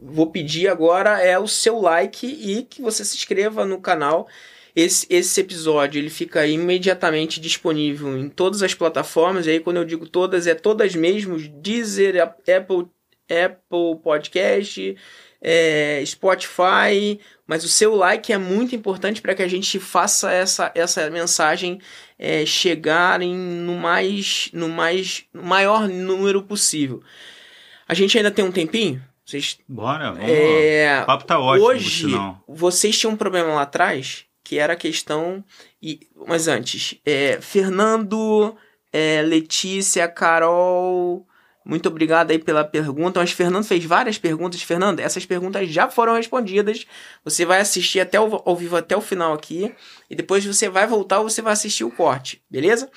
Vou 0.00 0.28
pedir 0.30 0.68
agora 0.68 1.20
é 1.20 1.38
o 1.38 1.48
seu 1.48 1.80
like 1.80 2.26
e 2.26 2.62
que 2.62 2.80
você 2.80 3.04
se 3.04 3.16
inscreva 3.16 3.64
no 3.64 3.80
canal. 3.80 4.28
Esse, 4.76 5.06
esse 5.08 5.40
episódio 5.40 5.98
ele 5.98 6.10
fica 6.10 6.46
imediatamente 6.46 7.40
disponível 7.40 8.14
em 8.18 8.28
todas 8.28 8.62
as 8.62 8.74
plataformas. 8.74 9.46
E 9.46 9.50
aí, 9.52 9.60
quando 9.60 9.78
eu 9.78 9.86
digo 9.86 10.06
todas, 10.06 10.46
é 10.46 10.54
todas 10.54 10.94
mesmo: 10.94 11.38
Deezer, 11.38 12.22
Apple, 12.22 12.86
Apple 13.26 14.02
Podcast, 14.04 14.94
é, 15.40 16.02
Spotify. 16.04 17.18
Mas 17.46 17.64
o 17.64 17.68
seu 17.68 17.94
like 17.94 18.30
é 18.30 18.36
muito 18.36 18.76
importante 18.76 19.22
para 19.22 19.34
que 19.34 19.42
a 19.42 19.48
gente 19.48 19.80
faça 19.80 20.30
essa, 20.30 20.70
essa 20.74 21.08
mensagem 21.08 21.80
é, 22.18 22.44
chegar 22.44 23.22
em, 23.22 23.34
no, 23.34 23.76
mais, 23.76 24.50
no 24.52 24.68
mais 24.68 25.24
no 25.32 25.42
maior 25.42 25.88
número 25.88 26.42
possível. 26.42 27.02
A 27.88 27.94
gente 27.94 28.18
ainda 28.18 28.30
tem 28.30 28.44
um 28.44 28.52
tempinho? 28.52 29.02
Vocês, 29.24 29.58
Bora, 29.66 30.12
vamos 30.12 30.28
é, 30.28 31.00
O 31.02 31.06
papo 31.06 31.24
tá 31.24 31.40
ótimo. 31.40 31.66
Hoje, 31.66 32.06
vocês 32.46 32.98
tinham 32.98 33.14
um 33.14 33.16
problema 33.16 33.54
lá 33.54 33.62
atrás, 33.62 34.25
que 34.46 34.60
era 34.60 34.74
a 34.74 34.76
questão. 34.76 35.44
E, 35.82 36.08
mas 36.24 36.46
antes, 36.46 37.00
é, 37.04 37.40
Fernando, 37.40 38.56
é, 38.92 39.20
Letícia, 39.20 40.06
Carol. 40.06 41.26
Muito 41.64 41.88
obrigado 41.88 42.30
aí 42.30 42.38
pela 42.38 42.64
pergunta. 42.64 43.18
Mas 43.18 43.32
Fernando 43.32 43.64
fez 43.64 43.84
várias 43.84 44.18
perguntas. 44.18 44.62
Fernando, 44.62 45.00
essas 45.00 45.26
perguntas 45.26 45.68
já 45.68 45.90
foram 45.90 46.14
respondidas. 46.14 46.86
Você 47.24 47.44
vai 47.44 47.60
assistir 47.60 47.98
até 47.98 48.20
o, 48.20 48.40
ao 48.46 48.54
vivo 48.54 48.76
até 48.76 48.96
o 48.96 49.00
final 49.00 49.32
aqui. 49.32 49.74
E 50.08 50.14
depois 50.14 50.46
você 50.46 50.68
vai 50.68 50.86
voltar 50.86 51.18
ou 51.18 51.28
você 51.28 51.42
vai 51.42 51.52
assistir 51.52 51.82
o 51.82 51.90
corte, 51.90 52.40
beleza? 52.48 52.88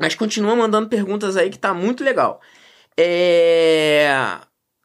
Mas 0.00 0.14
continua 0.14 0.56
mandando 0.56 0.88
perguntas 0.88 1.36
aí 1.36 1.50
que 1.50 1.58
tá 1.58 1.74
muito 1.74 2.02
legal. 2.02 2.40
É... 2.98 4.38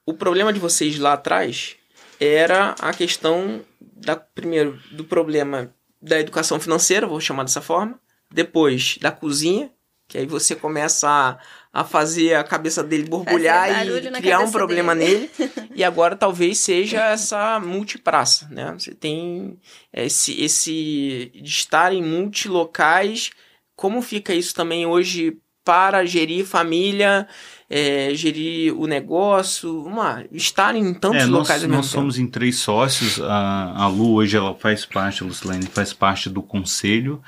O 0.06 0.14
problema 0.14 0.52
de 0.52 0.60
vocês 0.60 1.00
lá 1.00 1.14
atrás 1.14 1.78
era 2.20 2.76
a 2.82 2.94
questão 2.94 3.62
da 4.04 4.16
primeiro 4.16 4.80
do 4.92 5.04
problema 5.04 5.74
da 6.02 6.20
educação 6.20 6.60
financeira, 6.60 7.08
vou 7.08 7.20
chamar 7.20 7.44
dessa 7.44 7.62
forma, 7.62 8.00
depois 8.30 8.98
da 9.00 9.12
cozinha, 9.12 9.72
que 10.08 10.18
aí 10.18 10.26
você 10.26 10.56
começa 10.56 11.08
a, 11.10 11.40
a 11.72 11.84
fazer 11.84 12.36
a 12.36 12.44
cabeça 12.44 12.84
dele 12.84 13.04
borbulhar 13.04 13.88
e 13.88 14.12
criar 14.12 14.40
um 14.40 14.52
problema 14.52 14.96
dele. 14.96 15.32
nele. 15.40 15.52
e 15.74 15.84
agora 15.84 16.16
talvez 16.16 16.60
seja 16.60 17.04
essa 17.06 17.60
multipraça, 17.60 18.48
né? 18.52 18.74
Você 18.78 18.94
tem 18.94 19.58
esse, 19.94 20.40
esse 20.44 21.32
de 21.34 21.50
estar 21.50 21.94
em 21.94 22.04
multilocais. 22.04 23.32
Como 23.76 24.02
fica 24.02 24.36
isso 24.36 24.54
também 24.54 24.86
hoje 24.86 25.40
para 25.64 26.06
gerir 26.06 26.46
família, 26.46 27.28
é, 27.70 28.12
gerir 28.14 28.78
o 28.78 28.86
negócio, 28.86 29.84
uma, 29.84 30.26
estar 30.32 30.76
em 30.76 30.94
tantos 30.94 31.24
é, 31.24 31.26
nós, 31.26 31.40
locais 31.40 31.64
Nós 31.64 31.86
somos 31.88 32.20
em 32.20 32.28
três 32.28 32.58
sócios. 32.58 33.22
A, 33.22 33.74
a 33.84 33.88
Lu 33.88 34.14
hoje 34.14 34.38
ela 34.38 34.54
faz 34.56 34.86
parte, 34.86 35.24
a 35.24 35.26
Lucilene 35.26 35.66
faz 35.66 35.94
parte 35.94 36.30
do 36.30 36.42
conselho 36.42 37.22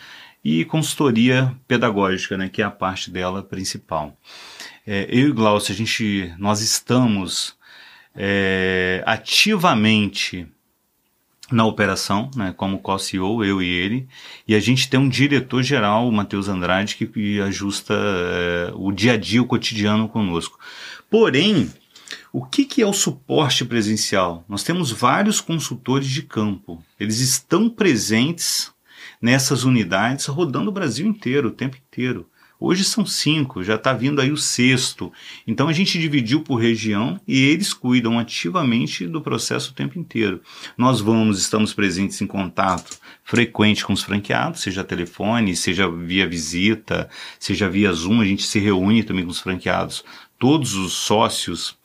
e 0.43 0.63
consultoria 0.65 1.55
pedagógica, 1.67 2.37
né, 2.37 2.49
que 2.49 2.61
é 2.61 2.65
a 2.65 2.71
parte 2.71 3.09
dela 3.09 3.41
principal. 3.41 4.15
É, 4.85 5.07
eu 5.09 5.29
e 5.29 5.31
Glaucio, 5.31 5.73
a 5.73 5.75
gente, 5.75 6.31
nós 6.37 6.61
estamos 6.61 7.55
é, 8.15 9.01
ativamente 9.05 10.47
na 11.51 11.65
operação, 11.65 12.29
né, 12.35 12.53
como 12.57 12.79
co-CEO, 12.79 13.43
eu 13.43 13.61
e 13.61 13.67
ele, 13.67 14.07
e 14.47 14.55
a 14.55 14.59
gente 14.59 14.89
tem 14.89 14.99
um 14.99 15.09
diretor-geral, 15.09 16.07
o 16.07 16.11
Matheus 16.11 16.47
Andrade, 16.47 16.95
que, 16.95 17.05
que 17.05 17.39
ajusta 17.39 17.93
é, 17.93 18.71
o 18.75 18.91
dia 18.91 19.13
a 19.13 19.17
dia, 19.17 19.41
o 19.41 19.45
cotidiano 19.45 20.09
conosco. 20.09 20.59
Porém, 21.09 21.69
o 22.33 22.43
que, 22.43 22.65
que 22.65 22.81
é 22.81 22.85
o 22.85 22.93
suporte 22.93 23.63
presencial? 23.63 24.43
Nós 24.49 24.63
temos 24.63 24.91
vários 24.91 25.39
consultores 25.39 26.07
de 26.07 26.23
campo, 26.23 26.83
eles 26.99 27.19
estão 27.19 27.69
presentes 27.69 28.71
nessas 29.21 29.63
unidades 29.63 30.25
rodando 30.25 30.69
o 30.69 30.73
Brasil 30.73 31.07
inteiro, 31.07 31.49
o 31.49 31.51
tempo 31.51 31.77
inteiro. 31.77 32.27
Hoje 32.59 32.83
são 32.83 33.05
cinco, 33.05 33.63
já 33.63 33.75
está 33.75 33.93
vindo 33.93 34.21
aí 34.21 34.31
o 34.31 34.37
sexto. 34.37 35.11
Então 35.45 35.67
a 35.67 35.73
gente 35.73 35.99
dividiu 35.99 36.41
por 36.41 36.55
região 36.55 37.19
e 37.27 37.43
eles 37.43 37.73
cuidam 37.73 38.17
ativamente 38.17 39.05
do 39.07 39.21
processo 39.21 39.71
o 39.71 39.73
tempo 39.73 39.99
inteiro. 39.99 40.41
Nós 40.77 41.01
vamos, 41.01 41.39
estamos 41.39 41.73
presentes 41.73 42.21
em 42.21 42.27
contato 42.27 42.97
frequente 43.23 43.85
com 43.85 43.93
os 43.93 44.03
franqueados, 44.03 44.61
seja 44.61 44.83
telefone, 44.83 45.55
seja 45.55 45.89
via 45.89 46.27
visita, 46.27 47.09
seja 47.39 47.69
via 47.69 47.91
Zoom, 47.91 48.21
a 48.21 48.25
gente 48.25 48.43
se 48.43 48.59
reúne 48.59 49.03
também 49.03 49.25
com 49.25 49.31
os 49.31 49.39
franqueados. 49.39 50.05
Todos 50.39 50.75
os 50.75 50.93
sócios 50.93 51.77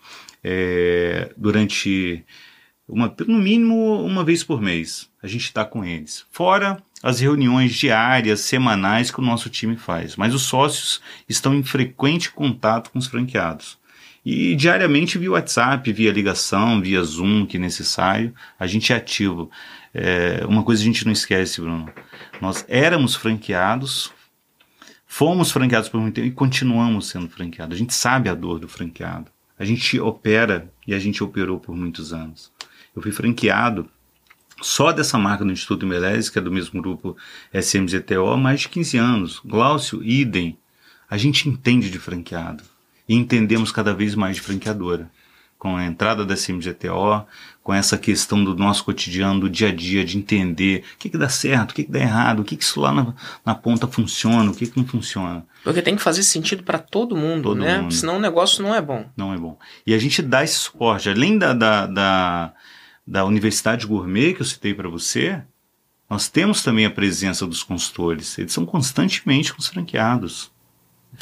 é, 0.44 1.32
durante 1.36 2.24
uma, 2.86 3.14
no 3.26 3.38
mínimo 3.38 4.04
uma 4.04 4.24
vez 4.24 4.42
por 4.42 4.60
mês. 4.60 5.08
A 5.22 5.26
gente 5.26 5.44
está 5.44 5.64
com 5.64 5.84
eles. 5.84 6.26
Fora 6.30 6.82
as 7.02 7.20
reuniões 7.20 7.74
diárias, 7.74 8.40
semanais 8.40 9.10
que 9.10 9.20
o 9.20 9.24
nosso 9.24 9.48
time 9.48 9.76
faz, 9.76 10.16
mas 10.16 10.34
os 10.34 10.42
sócios 10.42 11.00
estão 11.28 11.54
em 11.54 11.62
frequente 11.62 12.30
contato 12.30 12.90
com 12.90 12.98
os 12.98 13.06
franqueados. 13.06 13.78
E 14.24 14.54
diariamente 14.54 15.16
via 15.16 15.30
WhatsApp, 15.30 15.90
via 15.92 16.12
ligação, 16.12 16.80
via 16.80 17.02
Zoom, 17.02 17.46
que 17.46 17.58
necessário, 17.58 18.34
a 18.58 18.66
gente 18.66 18.92
é 18.92 18.96
ativo. 18.96 19.50
É, 19.94 20.44
uma 20.46 20.62
coisa 20.62 20.82
a 20.82 20.84
gente 20.84 21.06
não 21.06 21.12
esquece, 21.12 21.60
Bruno. 21.60 21.90
Nós 22.38 22.64
éramos 22.68 23.14
franqueados, 23.14 24.12
fomos 25.06 25.50
franqueados 25.50 25.88
por 25.88 26.00
muito 26.00 26.16
tempo 26.16 26.28
e 26.28 26.32
continuamos 26.32 27.08
sendo 27.08 27.30
franqueados. 27.30 27.74
A 27.74 27.78
gente 27.78 27.94
sabe 27.94 28.28
a 28.28 28.34
dor 28.34 28.58
do 28.58 28.68
franqueado. 28.68 29.30
A 29.58 29.64
gente 29.64 29.98
opera 29.98 30.70
e 30.86 30.94
a 30.94 30.98
gente 30.98 31.24
operou 31.24 31.58
por 31.58 31.74
muitos 31.74 32.12
anos. 32.12 32.52
Eu 32.94 33.00
fui 33.00 33.12
franqueado 33.12 33.88
só 34.60 34.92
dessa 34.92 35.18
marca 35.18 35.44
do 35.44 35.52
Instituto 35.52 35.86
Meirelles, 35.86 36.28
que 36.28 36.38
é 36.38 36.42
do 36.42 36.50
mesmo 36.50 36.80
grupo 36.80 37.16
SMZTO, 37.52 38.26
há 38.26 38.36
mais 38.36 38.60
de 38.60 38.68
15 38.68 38.98
anos. 38.98 39.40
Glaucio, 39.44 40.02
idem. 40.02 40.58
A 41.08 41.16
gente 41.16 41.48
entende 41.48 41.90
de 41.90 41.98
franqueado 41.98 42.62
e 43.08 43.14
entendemos 43.14 43.72
cada 43.72 43.92
vez 43.92 44.14
mais 44.14 44.36
de 44.36 44.42
franqueadora. 44.42 45.10
Com 45.58 45.76
a 45.76 45.84
entrada 45.84 46.24
da 46.24 46.34
SMGTO, 46.34 47.26
com 47.62 47.74
essa 47.74 47.98
questão 47.98 48.42
do 48.42 48.56
nosso 48.56 48.82
cotidiano, 48.82 49.40
do 49.40 49.50
dia 49.50 49.68
a 49.68 49.74
dia, 49.74 50.04
de 50.04 50.16
entender 50.16 50.84
o 50.94 50.98
que, 50.98 51.10
que 51.10 51.18
dá 51.18 51.28
certo, 51.28 51.72
o 51.72 51.74
que, 51.74 51.84
que 51.84 51.90
dá 51.90 51.98
errado, 51.98 52.40
o 52.40 52.44
que, 52.44 52.56
que 52.56 52.64
isso 52.64 52.80
lá 52.80 52.92
na, 52.92 53.14
na 53.44 53.54
ponta 53.54 53.86
funciona, 53.86 54.50
o 54.50 54.54
que, 54.54 54.66
que 54.66 54.78
não 54.78 54.86
funciona. 54.86 55.44
Porque 55.62 55.82
tem 55.82 55.96
que 55.96 56.02
fazer 56.02 56.22
sentido 56.22 56.62
para 56.62 56.78
todo 56.78 57.14
mundo, 57.14 57.50
todo 57.50 57.60
né? 57.60 57.78
Mundo. 57.78 57.92
Senão 57.92 58.16
o 58.16 58.20
negócio 58.20 58.62
não 58.62 58.74
é 58.74 58.80
bom. 58.80 59.04
Não 59.14 59.34
é 59.34 59.36
bom. 59.36 59.58
E 59.86 59.92
a 59.92 59.98
gente 59.98 60.22
dá 60.22 60.42
esse 60.42 60.54
suporte, 60.54 61.10
além 61.10 61.36
da, 61.36 61.52
da, 61.52 61.86
da 61.86 62.52
da 63.06 63.24
Universidade 63.24 63.86
Gourmet 63.86 64.34
que 64.34 64.42
eu 64.42 64.46
citei 64.46 64.74
para 64.74 64.88
você, 64.88 65.42
nós 66.08 66.28
temos 66.28 66.62
também 66.62 66.84
a 66.84 66.90
presença 66.90 67.46
dos 67.46 67.62
consultores. 67.62 68.36
Eles 68.38 68.52
são 68.52 68.66
constantemente 68.66 69.52
com 69.52 69.60
os 69.60 69.68
franqueados, 69.68 70.50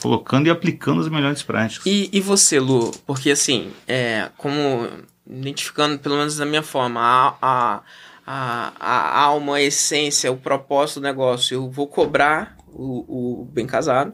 colocando 0.01 0.47
e 0.47 0.51
aplicando 0.51 1.01
as 1.01 1.09
melhores 1.09 1.43
práticas. 1.43 1.85
E, 1.87 2.09
e 2.13 2.21
você, 2.21 2.59
Lu? 2.59 2.91
Porque 3.07 3.31
assim, 3.31 3.71
é, 3.87 4.31
como 4.37 4.89
identificando, 5.29 5.99
pelo 5.99 6.17
menos 6.17 6.37
da 6.37 6.47
minha 6.47 6.63
forma, 6.63 7.01
a, 7.01 7.37
a, 7.43 7.83
a, 8.27 8.73
a 8.81 9.21
alma, 9.21 9.57
a 9.57 9.63
essência, 9.63 10.33
o 10.33 10.39
propósito 10.39 11.01
do 11.01 11.05
negócio, 11.05 11.55
eu 11.55 11.71
vou 11.71 11.87
cobrar 11.87 12.57
o, 12.73 13.43
o 13.43 13.45
bem 13.45 13.67
casado. 13.67 14.13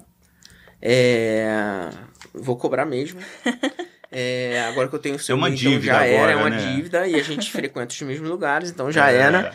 É, 0.82 1.89
vou 2.35 2.57
cobrar 2.57 2.85
mesmo. 2.85 3.20
É, 4.16 4.65
agora 4.69 4.89
que 4.89 4.95
eu 4.95 4.99
tenho 5.01 5.16
o 5.16 5.19
seu 5.19 5.35
é 5.35 5.36
uma 5.36 5.49
então 5.49 5.59
dívida 5.59 5.86
já 5.86 5.97
agora, 5.97 6.12
era, 6.12 6.32
é 6.32 6.36
uma 6.36 6.51
né? 6.51 6.57
dívida 6.57 7.07
e 7.09 7.16
a 7.16 7.23
gente 7.23 7.51
frequenta 7.51 7.93
os 7.93 8.01
mesmos 8.03 8.31
lugares, 8.31 8.70
então 8.70 8.91
já 8.93 9.11
é. 9.11 9.16
era. 9.16 9.53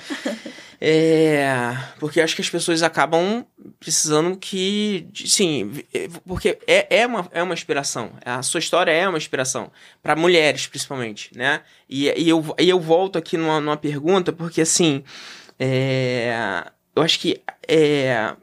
É, 0.81 1.77
porque 1.99 2.21
acho 2.21 2.35
que 2.35 2.41
as 2.41 2.49
pessoas 2.49 2.83
acabam 2.83 3.45
precisando 3.79 4.37
que, 4.37 5.07
sim, 5.13 5.71
porque 6.25 6.57
é, 6.65 7.01
é, 7.01 7.07
uma, 7.07 7.27
é 7.31 7.43
uma 7.43 7.53
inspiração. 7.53 8.11
A 8.25 8.41
sua 8.41 8.59
história 8.59 8.91
é 8.91 9.07
uma 9.07 9.17
inspiração 9.17 9.71
para 10.01 10.15
mulheres, 10.15 10.67
principalmente, 10.67 11.31
né? 11.37 11.61
E, 11.89 12.07
e, 12.21 12.29
eu, 12.29 12.55
e 12.57 12.69
eu 12.69 12.79
volto 12.79 13.17
aqui 13.17 13.35
numa, 13.35 13.59
numa 13.59 13.75
pergunta 13.75 14.31
porque 14.31 14.61
assim, 14.61 15.03
é, 15.59 16.63
eu 16.95 17.03
acho 17.03 17.19
que 17.19 17.41
é, 17.67 18.33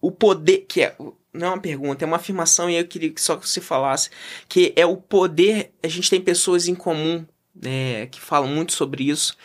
o 0.00 0.10
poder 0.10 0.66
que 0.68 0.82
é 0.82 0.94
não 1.36 1.48
é 1.48 1.50
uma 1.50 1.60
pergunta, 1.60 2.04
é 2.04 2.06
uma 2.06 2.16
afirmação 2.16 2.68
e 2.68 2.76
eu 2.76 2.86
queria 2.86 3.10
que 3.10 3.20
só 3.20 3.36
que 3.36 3.48
você 3.48 3.60
falasse 3.60 4.10
que 4.48 4.72
é 4.76 4.86
o 4.86 4.96
poder. 4.96 5.72
A 5.82 5.88
gente 5.88 6.10
tem 6.10 6.20
pessoas 6.20 6.68
em 6.68 6.74
comum 6.74 7.24
né, 7.54 8.06
que 8.06 8.20
falam 8.20 8.48
muito 8.48 8.72
sobre 8.72 9.08
isso. 9.08 9.36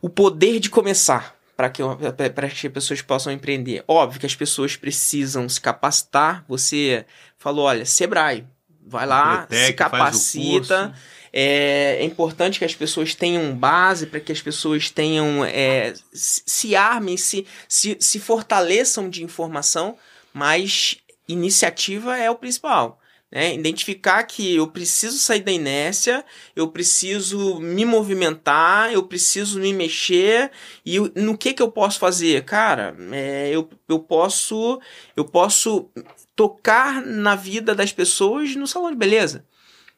O 0.00 0.08
poder 0.08 0.58
de 0.58 0.70
começar 0.70 1.36
para 1.56 1.70
que, 1.70 1.82
para 2.34 2.48
que 2.48 2.66
as 2.66 2.72
pessoas 2.72 3.02
possam 3.02 3.32
empreender. 3.32 3.84
Óbvio 3.86 4.18
que 4.18 4.26
as 4.26 4.34
pessoas 4.34 4.74
precisam 4.76 5.48
se 5.48 5.60
capacitar. 5.60 6.44
Você 6.48 7.04
falou, 7.38 7.66
olha, 7.66 7.84
Sebrae, 7.84 8.44
vai 8.84 9.06
lá, 9.06 9.46
Pretec, 9.46 9.66
se 9.66 9.72
capacita. 9.74 10.94
É, 11.32 11.98
é, 12.00 12.04
importante 12.04 12.58
que 12.58 12.64
as 12.64 12.74
pessoas 12.74 13.14
tenham 13.14 13.54
base, 13.54 14.06
para 14.06 14.20
que 14.20 14.32
as 14.32 14.42
pessoas 14.42 14.90
tenham 14.90 15.44
é, 15.44 15.94
se 16.12 16.76
armem, 16.76 17.16
se, 17.16 17.46
se, 17.66 17.96
se 17.98 18.18
fortaleçam 18.18 19.08
de 19.08 19.22
informação, 19.22 19.96
mas 20.34 20.98
iniciativa 21.28 22.16
é 22.16 22.30
o 22.30 22.36
principal. 22.36 23.00
Né? 23.32 23.54
Identificar 23.54 24.22
que 24.24 24.56
eu 24.56 24.68
preciso 24.68 25.16
sair 25.16 25.40
da 25.40 25.50
inércia, 25.50 26.22
eu 26.54 26.68
preciso 26.68 27.58
me 27.60 27.82
movimentar, 27.82 28.92
eu 28.92 29.02
preciso 29.04 29.58
me 29.58 29.72
mexer 29.72 30.50
e 30.84 30.98
no 31.16 31.38
que 31.38 31.54
que 31.54 31.62
eu 31.62 31.72
posso 31.72 31.98
fazer, 31.98 32.44
cara? 32.44 32.94
É, 33.10 33.48
eu, 33.50 33.70
eu 33.88 33.98
posso 33.98 34.78
eu 35.16 35.24
posso 35.24 35.88
tocar 36.36 37.00
na 37.00 37.34
vida 37.34 37.74
das 37.74 37.90
pessoas 37.90 38.54
no 38.54 38.66
salão 38.66 38.90
de 38.90 38.98
beleza, 38.98 39.46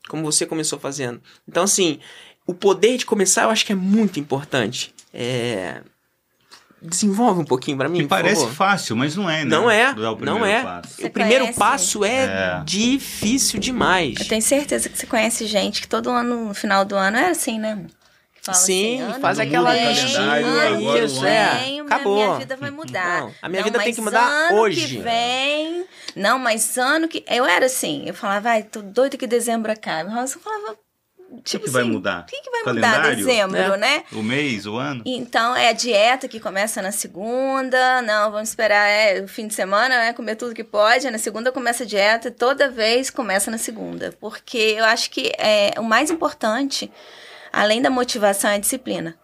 como 0.08 0.22
você 0.22 0.46
começou 0.46 0.78
fazendo. 0.78 1.20
Então 1.48 1.64
assim, 1.64 1.98
o 2.46 2.54
poder 2.54 2.96
de 2.96 3.04
começar 3.04 3.42
eu 3.42 3.50
acho 3.50 3.66
que 3.66 3.72
é 3.72 3.76
muito 3.76 4.20
importante. 4.20 4.94
É, 5.12 5.82
desenvolve 6.84 7.40
um 7.40 7.44
pouquinho 7.44 7.76
para 7.76 7.88
mim. 7.88 8.00
Que 8.00 8.06
parece 8.06 8.42
favor. 8.42 8.54
fácil, 8.54 8.96
mas 8.96 9.16
não 9.16 9.28
é, 9.28 9.44
né? 9.44 9.50
Não 9.50 9.70
é. 9.70 9.94
não 9.94 10.44
é. 10.44 10.62
Passo. 10.62 11.06
O 11.06 11.10
primeiro 11.10 11.44
conhece? 11.44 11.58
passo 11.58 12.04
é, 12.04 12.24
é, 12.24 12.62
difícil 12.64 13.58
demais. 13.58 14.20
Eu 14.20 14.28
tenho 14.28 14.42
certeza 14.42 14.88
que 14.88 14.98
você 14.98 15.06
conhece 15.06 15.46
gente 15.46 15.80
que 15.80 15.88
todo 15.88 16.10
ano, 16.10 16.48
no 16.48 16.54
final 16.54 16.84
do 16.84 16.94
ano, 16.94 17.16
é 17.16 17.30
assim, 17.30 17.58
né? 17.58 17.86
Fala 18.42 18.58
Sim, 18.58 19.02
assim, 19.02 19.20
faz 19.22 19.38
aquela 19.38 19.74
listinha 19.74 21.02
isso, 21.02 21.24
é. 21.24 21.80
Acabou. 21.80 22.14
Minha 22.14 22.38
vida 22.38 22.56
vai 22.56 22.70
mudar. 22.70 23.22
Não, 23.22 23.34
a 23.40 23.48
minha 23.48 23.62
não, 23.62 23.64
vida 23.64 23.78
tem 23.82 23.94
que 23.94 24.00
mudar 24.02 24.26
ano 24.26 24.58
hoje. 24.58 24.96
Que 24.96 25.02
vem. 25.02 25.86
Não, 26.14 26.38
mas 26.38 26.76
ano 26.76 27.08
que. 27.08 27.24
Eu 27.26 27.46
era 27.46 27.64
assim, 27.64 28.02
eu 28.06 28.12
falava, 28.12 28.40
vai, 28.42 28.62
tô 28.62 28.82
doido 28.82 29.16
que 29.16 29.26
dezembro 29.26 29.72
acabe. 29.72 30.10
Eu 30.10 30.28
falava, 30.28 30.76
Tipo 31.28 31.34
o 31.34 31.42
que, 31.42 31.58
que 31.58 31.64
assim, 31.64 31.72
vai 31.72 31.84
mudar? 31.84 32.22
O 32.22 32.26
que, 32.26 32.40
que 32.40 32.50
vai 32.50 32.74
mudar 32.74 33.14
dezembro, 33.14 33.58
é. 33.58 33.76
né? 33.76 34.04
O 34.12 34.22
mês, 34.22 34.66
o 34.66 34.76
ano? 34.76 35.02
Então, 35.04 35.56
é 35.56 35.68
a 35.68 35.72
dieta 35.72 36.28
que 36.28 36.38
começa 36.38 36.80
na 36.80 36.92
segunda. 36.92 38.02
Não, 38.02 38.30
vamos 38.30 38.50
esperar 38.50 38.88
é, 38.88 39.20
o 39.20 39.28
fim 39.28 39.46
de 39.46 39.54
semana, 39.54 39.96
né? 39.96 40.12
Comer 40.12 40.36
tudo 40.36 40.54
que 40.54 40.64
pode. 40.64 41.10
Na 41.10 41.18
segunda 41.18 41.50
começa 41.50 41.82
a 41.84 41.86
dieta. 41.86 42.30
Toda 42.30 42.70
vez 42.70 43.10
começa 43.10 43.50
na 43.50 43.58
segunda. 43.58 44.14
Porque 44.20 44.58
eu 44.58 44.84
acho 44.84 45.10
que 45.10 45.32
é, 45.38 45.72
o 45.78 45.82
mais 45.82 46.10
importante, 46.10 46.90
além 47.52 47.82
da 47.82 47.90
motivação, 47.90 48.50
é 48.50 48.54
a 48.54 48.58
disciplina. 48.58 49.18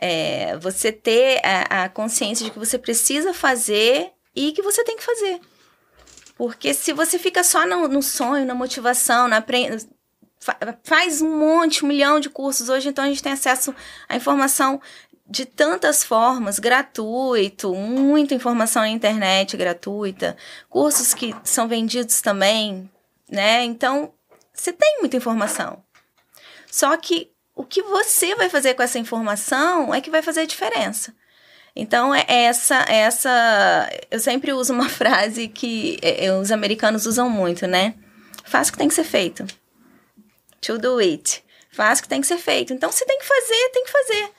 É 0.00 0.56
você 0.58 0.90
ter 0.90 1.40
a, 1.44 1.84
a 1.84 1.88
consciência 1.88 2.44
de 2.44 2.50
que 2.50 2.58
você 2.58 2.78
precisa 2.78 3.34
fazer 3.34 4.10
e 4.34 4.52
que 4.52 4.62
você 4.62 4.82
tem 4.82 4.96
que 4.96 5.04
fazer. 5.04 5.40
Porque 6.36 6.72
se 6.72 6.92
você 6.94 7.18
fica 7.18 7.44
só 7.44 7.66
no, 7.66 7.86
no 7.86 8.02
sonho, 8.02 8.46
na 8.46 8.54
motivação, 8.54 9.28
na 9.28 9.42
faz 10.82 11.20
um 11.20 11.38
monte, 11.38 11.84
um 11.84 11.88
milhão 11.88 12.18
de 12.18 12.30
cursos 12.30 12.68
hoje, 12.68 12.88
então 12.88 13.04
a 13.04 13.08
gente 13.08 13.22
tem 13.22 13.32
acesso 13.32 13.74
à 14.08 14.16
informação 14.16 14.80
de 15.28 15.44
tantas 15.44 16.02
formas, 16.02 16.58
gratuito, 16.58 17.72
muita 17.74 18.34
informação 18.34 18.82
na 18.82 18.88
internet 18.88 19.56
gratuita, 19.56 20.36
cursos 20.68 21.14
que 21.14 21.34
são 21.44 21.68
vendidos 21.68 22.20
também, 22.20 22.90
né? 23.30 23.62
Então, 23.62 24.12
você 24.52 24.72
tem 24.72 24.98
muita 24.98 25.16
informação. 25.16 25.84
Só 26.68 26.96
que 26.96 27.30
o 27.54 27.62
que 27.62 27.80
você 27.82 28.34
vai 28.34 28.48
fazer 28.48 28.74
com 28.74 28.82
essa 28.82 28.98
informação 28.98 29.94
é 29.94 30.00
que 30.00 30.10
vai 30.10 30.20
fazer 30.20 30.40
a 30.40 30.46
diferença. 30.46 31.14
Então, 31.76 32.12
é 32.12 32.24
essa, 32.26 32.84
essa. 32.88 33.88
Eu 34.10 34.18
sempre 34.18 34.52
uso 34.52 34.72
uma 34.72 34.88
frase 34.90 35.46
que 35.46 35.96
é, 36.02 36.32
os 36.32 36.50
americanos 36.50 37.06
usam 37.06 37.30
muito, 37.30 37.68
né? 37.68 37.94
Faz 38.44 38.68
o 38.68 38.72
que 38.72 38.78
tem 38.78 38.88
que 38.88 38.94
ser 38.94 39.04
feito 39.04 39.46
to 40.60 40.78
do 40.78 40.98
it. 40.98 41.44
Faz 41.70 41.98
o 41.98 42.02
que 42.02 42.08
tem 42.08 42.20
que 42.20 42.26
ser 42.26 42.38
feito. 42.38 42.72
Então, 42.72 42.90
se 42.90 43.06
tem 43.06 43.18
que 43.18 43.26
fazer, 43.26 43.70
tem 43.72 43.84
que 43.84 43.90
fazer. 43.90 44.30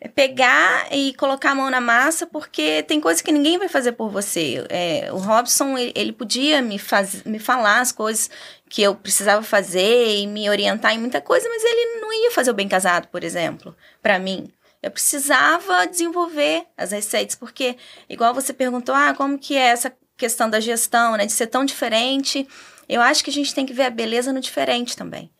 É 0.00 0.08
pegar 0.08 0.88
e 0.92 1.14
colocar 1.14 1.52
a 1.52 1.54
mão 1.54 1.70
na 1.70 1.80
massa, 1.80 2.26
porque 2.26 2.82
tem 2.82 3.00
coisa 3.00 3.22
que 3.22 3.32
ninguém 3.32 3.56
vai 3.56 3.68
fazer 3.68 3.92
por 3.92 4.10
você. 4.10 4.66
É, 4.68 5.08
o 5.10 5.16
Robson, 5.16 5.78
ele, 5.78 6.12
podia 6.12 6.60
me, 6.60 6.78
faz, 6.78 7.22
me 7.22 7.38
falar 7.38 7.80
as 7.80 7.90
coisas 7.90 8.28
que 8.68 8.82
eu 8.82 8.94
precisava 8.94 9.42
fazer 9.42 10.18
e 10.18 10.26
me 10.26 10.50
orientar 10.50 10.92
em 10.92 10.98
muita 10.98 11.22
coisa, 11.22 11.48
mas 11.48 11.64
ele 11.64 12.00
não 12.00 12.12
ia 12.12 12.30
fazer 12.30 12.50
o 12.50 12.54
bem 12.54 12.68
casado, 12.68 13.08
por 13.08 13.24
exemplo, 13.24 13.74
para 14.02 14.18
mim. 14.18 14.52
Eu 14.82 14.90
precisava 14.90 15.86
desenvolver 15.86 16.66
as 16.76 16.92
receitas, 16.92 17.34
porque, 17.34 17.76
igual 18.06 18.34
você 18.34 18.52
perguntou, 18.52 18.94
ah, 18.94 19.14
como 19.16 19.38
que 19.38 19.56
é 19.56 19.68
essa 19.68 19.90
questão 20.18 20.50
da 20.50 20.60
gestão, 20.60 21.16
né, 21.16 21.24
de 21.24 21.32
ser 21.32 21.46
tão 21.46 21.64
diferente, 21.64 22.46
eu 22.86 23.00
acho 23.00 23.24
que 23.24 23.30
a 23.30 23.32
gente 23.32 23.54
tem 23.54 23.64
que 23.64 23.72
ver 23.72 23.84
a 23.84 23.90
beleza 23.90 24.34
no 24.34 24.40
diferente 24.40 24.96
também. 24.96 25.30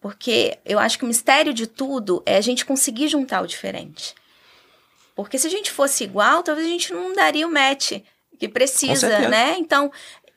Porque 0.00 0.58
eu 0.64 0.78
acho 0.78 0.98
que 0.98 1.04
o 1.04 1.08
mistério 1.08 1.52
de 1.52 1.66
tudo 1.66 2.22
é 2.24 2.36
a 2.36 2.40
gente 2.40 2.64
conseguir 2.64 3.08
juntar 3.08 3.42
o 3.42 3.46
diferente. 3.46 4.14
Porque 5.14 5.38
se 5.38 5.46
a 5.46 5.50
gente 5.50 5.72
fosse 5.72 6.04
igual, 6.04 6.42
talvez 6.42 6.66
a 6.66 6.70
gente 6.70 6.92
não 6.92 7.12
daria 7.12 7.46
o 7.46 7.52
match 7.52 8.00
que 8.38 8.48
precisa, 8.48 9.28
né? 9.28 9.56
Então, 9.58 9.90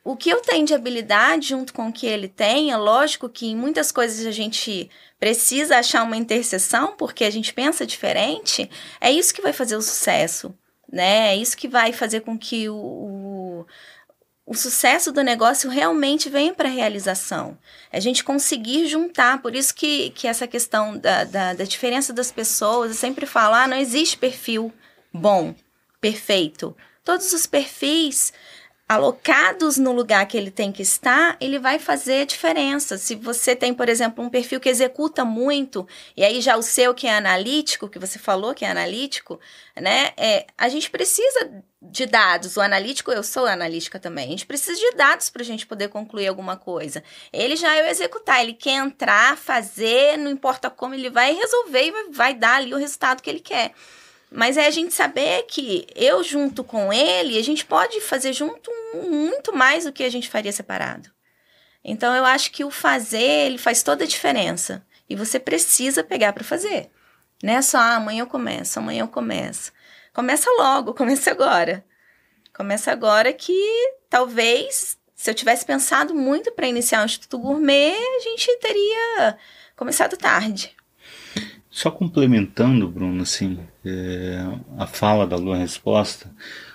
o 0.04 0.16
que 0.16 0.28
eu 0.28 0.40
tenho 0.40 0.66
de 0.66 0.74
habilidade 0.74 1.48
junto 1.48 1.72
com 1.72 1.88
o 1.88 1.92
que 1.92 2.06
ele 2.06 2.26
tem, 2.26 2.72
é 2.72 2.76
lógico 2.76 3.28
que 3.28 3.46
em 3.46 3.56
muitas 3.56 3.92
coisas 3.92 4.26
a 4.26 4.32
gente 4.32 4.90
precisa 5.20 5.78
achar 5.78 6.02
uma 6.02 6.16
interseção, 6.16 6.96
porque 6.96 7.24
a 7.24 7.30
gente 7.30 7.54
pensa 7.54 7.86
diferente, 7.86 8.68
é 9.00 9.12
isso 9.12 9.32
que 9.32 9.40
vai 9.40 9.52
fazer 9.52 9.76
o 9.76 9.82
sucesso, 9.82 10.52
né? 10.90 11.28
É 11.28 11.36
isso 11.36 11.56
que 11.56 11.68
vai 11.68 11.92
fazer 11.92 12.20
com 12.20 12.36
que 12.36 12.68
o, 12.68 12.74
o 12.74 13.66
o 14.44 14.54
sucesso 14.54 15.12
do 15.12 15.22
negócio 15.22 15.70
realmente 15.70 16.28
vem 16.28 16.52
para 16.52 16.68
a 16.68 16.72
realização. 16.72 17.56
É 17.90 17.98
a 17.98 18.00
gente 18.00 18.24
conseguir 18.24 18.86
juntar, 18.86 19.40
por 19.40 19.54
isso 19.54 19.74
que, 19.74 20.10
que 20.10 20.26
essa 20.26 20.46
questão 20.46 20.98
da, 20.98 21.24
da, 21.24 21.54
da 21.54 21.64
diferença 21.64 22.12
das 22.12 22.32
pessoas, 22.32 22.90
eu 22.90 22.96
sempre 22.96 23.24
falo, 23.24 23.54
ah, 23.54 23.68
não 23.68 23.76
existe 23.76 24.18
perfil 24.18 24.72
bom, 25.12 25.54
perfeito. 26.00 26.76
Todos 27.04 27.32
os 27.32 27.46
perfis 27.46 28.32
alocados 28.88 29.78
no 29.78 29.92
lugar 29.92 30.26
que 30.26 30.36
ele 30.36 30.50
tem 30.50 30.70
que 30.70 30.82
estar, 30.82 31.36
ele 31.40 31.58
vai 31.58 31.78
fazer 31.78 32.22
a 32.22 32.26
diferença. 32.26 32.98
Se 32.98 33.14
você 33.14 33.56
tem, 33.56 33.72
por 33.72 33.88
exemplo, 33.88 34.24
um 34.24 34.28
perfil 34.28 34.60
que 34.60 34.68
executa 34.68 35.24
muito, 35.24 35.86
e 36.16 36.22
aí 36.22 36.40
já 36.40 36.56
o 36.56 36.62
seu 36.62 36.92
que 36.92 37.06
é 37.06 37.16
analítico, 37.16 37.88
que 37.88 37.98
você 37.98 38.18
falou 38.18 38.54
que 38.54 38.64
é 38.64 38.70
analítico, 38.70 39.40
né? 39.80 40.12
É, 40.16 40.46
a 40.58 40.68
gente 40.68 40.90
precisa 40.90 41.62
de 41.82 42.06
dados. 42.06 42.56
O 42.56 42.60
analítico, 42.60 43.10
eu 43.10 43.22
sou 43.22 43.46
analítica 43.46 43.98
também. 43.98 44.26
A 44.26 44.30
gente 44.30 44.46
precisa 44.46 44.78
de 44.78 44.96
dados 44.96 45.28
para 45.28 45.42
a 45.42 45.44
gente 45.44 45.66
poder 45.66 45.88
concluir 45.88 46.28
alguma 46.28 46.56
coisa. 46.56 47.02
Ele 47.32 47.56
já 47.56 47.74
é 47.74 47.82
o 47.82 47.90
executar, 47.90 48.40
ele 48.40 48.52
quer 48.52 48.74
entrar, 48.74 49.36
fazer, 49.36 50.16
não 50.16 50.30
importa 50.30 50.70
como, 50.70 50.94
ele 50.94 51.10
vai 51.10 51.34
resolver 51.34 51.86
e 51.88 52.12
vai, 52.12 52.34
dar 52.34 52.56
ali 52.56 52.72
o 52.72 52.78
resultado 52.78 53.20
que 53.20 53.28
ele 53.28 53.40
quer. 53.40 53.72
Mas 54.30 54.56
é 54.56 54.66
a 54.66 54.70
gente 54.70 54.94
saber 54.94 55.42
que 55.42 55.86
eu 55.94 56.22
junto 56.22 56.62
com 56.62 56.92
ele, 56.92 57.38
a 57.38 57.42
gente 57.42 57.64
pode 57.64 58.00
fazer 58.00 58.32
junto 58.32 58.70
muito 58.94 59.54
mais 59.54 59.84
do 59.84 59.92
que 59.92 60.04
a 60.04 60.10
gente 60.10 60.30
faria 60.30 60.52
separado. 60.52 61.10
Então 61.84 62.14
eu 62.14 62.24
acho 62.24 62.52
que 62.52 62.64
o 62.64 62.70
fazer, 62.70 63.46
ele 63.46 63.58
faz 63.58 63.82
toda 63.82 64.04
a 64.04 64.06
diferença. 64.06 64.86
E 65.10 65.16
você 65.16 65.38
precisa 65.38 66.02
pegar 66.02 66.32
para 66.32 66.44
fazer. 66.44 66.90
Não 67.42 67.54
é 67.54 67.60
só 67.60 67.76
ah, 67.76 67.96
amanhã 67.96 68.22
eu 68.22 68.26
começo, 68.26 68.78
amanhã 68.78 69.00
eu 69.00 69.08
começo. 69.08 69.72
Começa 70.12 70.50
logo, 70.58 70.94
começa 70.94 71.30
agora. 71.30 71.84
Começa 72.54 72.92
agora 72.92 73.32
que 73.32 73.54
talvez 74.10 74.98
se 75.14 75.30
eu 75.30 75.34
tivesse 75.34 75.64
pensado 75.64 76.14
muito 76.14 76.50
para 76.50 76.66
iniciar 76.66 77.00
um 77.00 77.04
Instituto 77.04 77.38
Gourmet, 77.38 77.94
a 77.94 78.20
gente 78.24 78.58
teria 78.58 79.38
começado 79.76 80.16
tarde. 80.16 80.74
Só 81.70 81.90
complementando, 81.92 82.88
Bruno, 82.88 83.22
assim, 83.22 83.58
é, 83.84 84.44
a 84.76 84.86
fala 84.86 85.24
da 85.24 85.36
Lua 85.36 85.56
Resposta, 85.56 86.28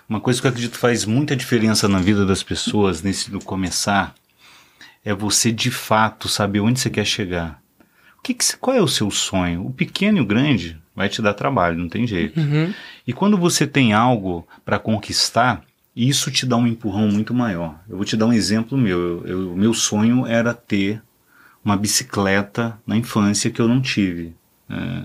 uma 0.08 0.22
coisa 0.22 0.40
que 0.40 0.48
eu 0.48 0.50
acredito 0.50 0.78
faz 0.78 1.04
muita 1.04 1.36
diferença 1.36 1.90
na 1.90 2.00
vida 2.00 2.26
das 2.26 2.42
pessoas 2.42 3.02
nesse 3.02 3.30
do 3.30 3.40
começar 3.40 4.16
é 5.04 5.14
você 5.14 5.52
de 5.52 5.70
fato 5.70 6.30
saber 6.30 6.62
onde 6.62 6.80
você 6.80 6.90
quer 6.90 7.06
chegar. 7.06 7.62
Que, 8.24 8.34
que 8.34 8.58
qual 8.58 8.76
é 8.76 8.82
o 8.82 8.88
seu 8.88 9.10
sonho? 9.10 9.66
O 9.66 9.72
pequeno 9.72 10.18
e 10.18 10.22
o 10.22 10.26
grande 10.26 10.78
vai 10.96 11.08
te 11.08 11.22
dar 11.22 11.34
trabalho, 11.34 11.78
não 11.78 11.88
tem 11.88 12.08
jeito. 12.08 12.40
Uhum. 12.40 12.74
E 13.06 13.14
quando 13.14 13.38
você 13.38 13.68
tem 13.68 13.94
algo 13.94 14.48
para 14.66 14.80
conquistar, 14.80 15.64
isso 15.96 16.30
te 16.32 16.46
dá 16.46 16.58
um 16.58 16.68
empurrão 16.68 17.08
muito 17.08 17.34
maior. 17.34 17.80
Eu 17.90 17.98
vou 17.98 18.06
te 18.06 18.18
dar 18.18 18.26
um 18.28 18.34
exemplo 18.34 18.78
meu. 18.78 19.20
O 19.52 19.56
meu 19.56 19.74
sonho 19.74 20.26
era 20.26 20.54
ter 20.54 21.02
uma 21.64 21.76
bicicleta 21.76 22.80
na 22.86 22.96
infância 22.96 23.52
que 23.52 23.60
eu 23.60 23.68
não 23.68 23.82
tive. 23.82 24.34
É, 24.70 25.04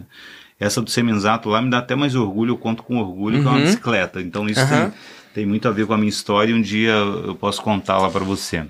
essa 0.60 0.80
do 0.80 0.90
Semenzato 0.90 1.48
lá 1.48 1.60
me 1.60 1.70
dá 1.70 1.78
até 1.78 1.94
mais 1.94 2.14
orgulho, 2.14 2.52
eu 2.52 2.58
conto 2.58 2.82
com 2.82 2.98
orgulho 2.98 3.36
uhum. 3.36 3.42
que 3.42 3.48
é 3.48 3.50
uma 3.50 3.58
uhum. 3.58 3.64
bicicleta. 3.64 4.20
Então 4.20 4.48
isso 4.48 4.60
uhum. 4.60 4.68
tem, 4.68 4.92
tem 5.34 5.46
muito 5.46 5.66
a 5.66 5.70
ver 5.70 5.86
com 5.86 5.92
a 5.92 5.98
minha 5.98 6.08
história 6.08 6.52
e 6.52 6.54
um 6.54 6.62
dia 6.62 6.92
eu 6.92 7.34
posso 7.34 7.60
contá-la 7.62 8.10
para 8.10 8.24
você. 8.24 8.64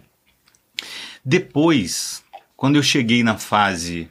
Depois, 1.24 2.22
quando 2.56 2.76
eu 2.76 2.82
cheguei 2.82 3.22
na 3.22 3.36
fase 3.36 4.08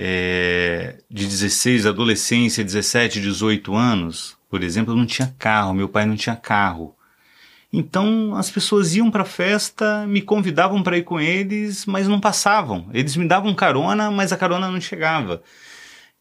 é, 0.00 0.94
de 1.10 1.26
16, 1.26 1.84
adolescência, 1.84 2.62
17, 2.62 3.20
18 3.20 3.74
anos, 3.74 4.36
por 4.48 4.62
exemplo, 4.62 4.92
eu 4.92 4.96
não 4.96 5.04
tinha 5.04 5.34
carro, 5.36 5.74
meu 5.74 5.88
pai 5.88 6.06
não 6.06 6.14
tinha 6.14 6.36
carro. 6.36 6.94
Então 7.72 8.36
as 8.36 8.48
pessoas 8.48 8.94
iam 8.94 9.10
para 9.10 9.22
a 9.22 9.26
festa, 9.26 10.06
me 10.06 10.22
convidavam 10.22 10.84
para 10.84 10.96
ir 10.96 11.02
com 11.02 11.20
eles, 11.20 11.84
mas 11.84 12.06
não 12.06 12.20
passavam. 12.20 12.88
Eles 12.94 13.16
me 13.16 13.26
davam 13.26 13.52
carona, 13.56 14.08
mas 14.08 14.32
a 14.32 14.36
carona 14.36 14.70
não 14.70 14.80
chegava. 14.80 15.42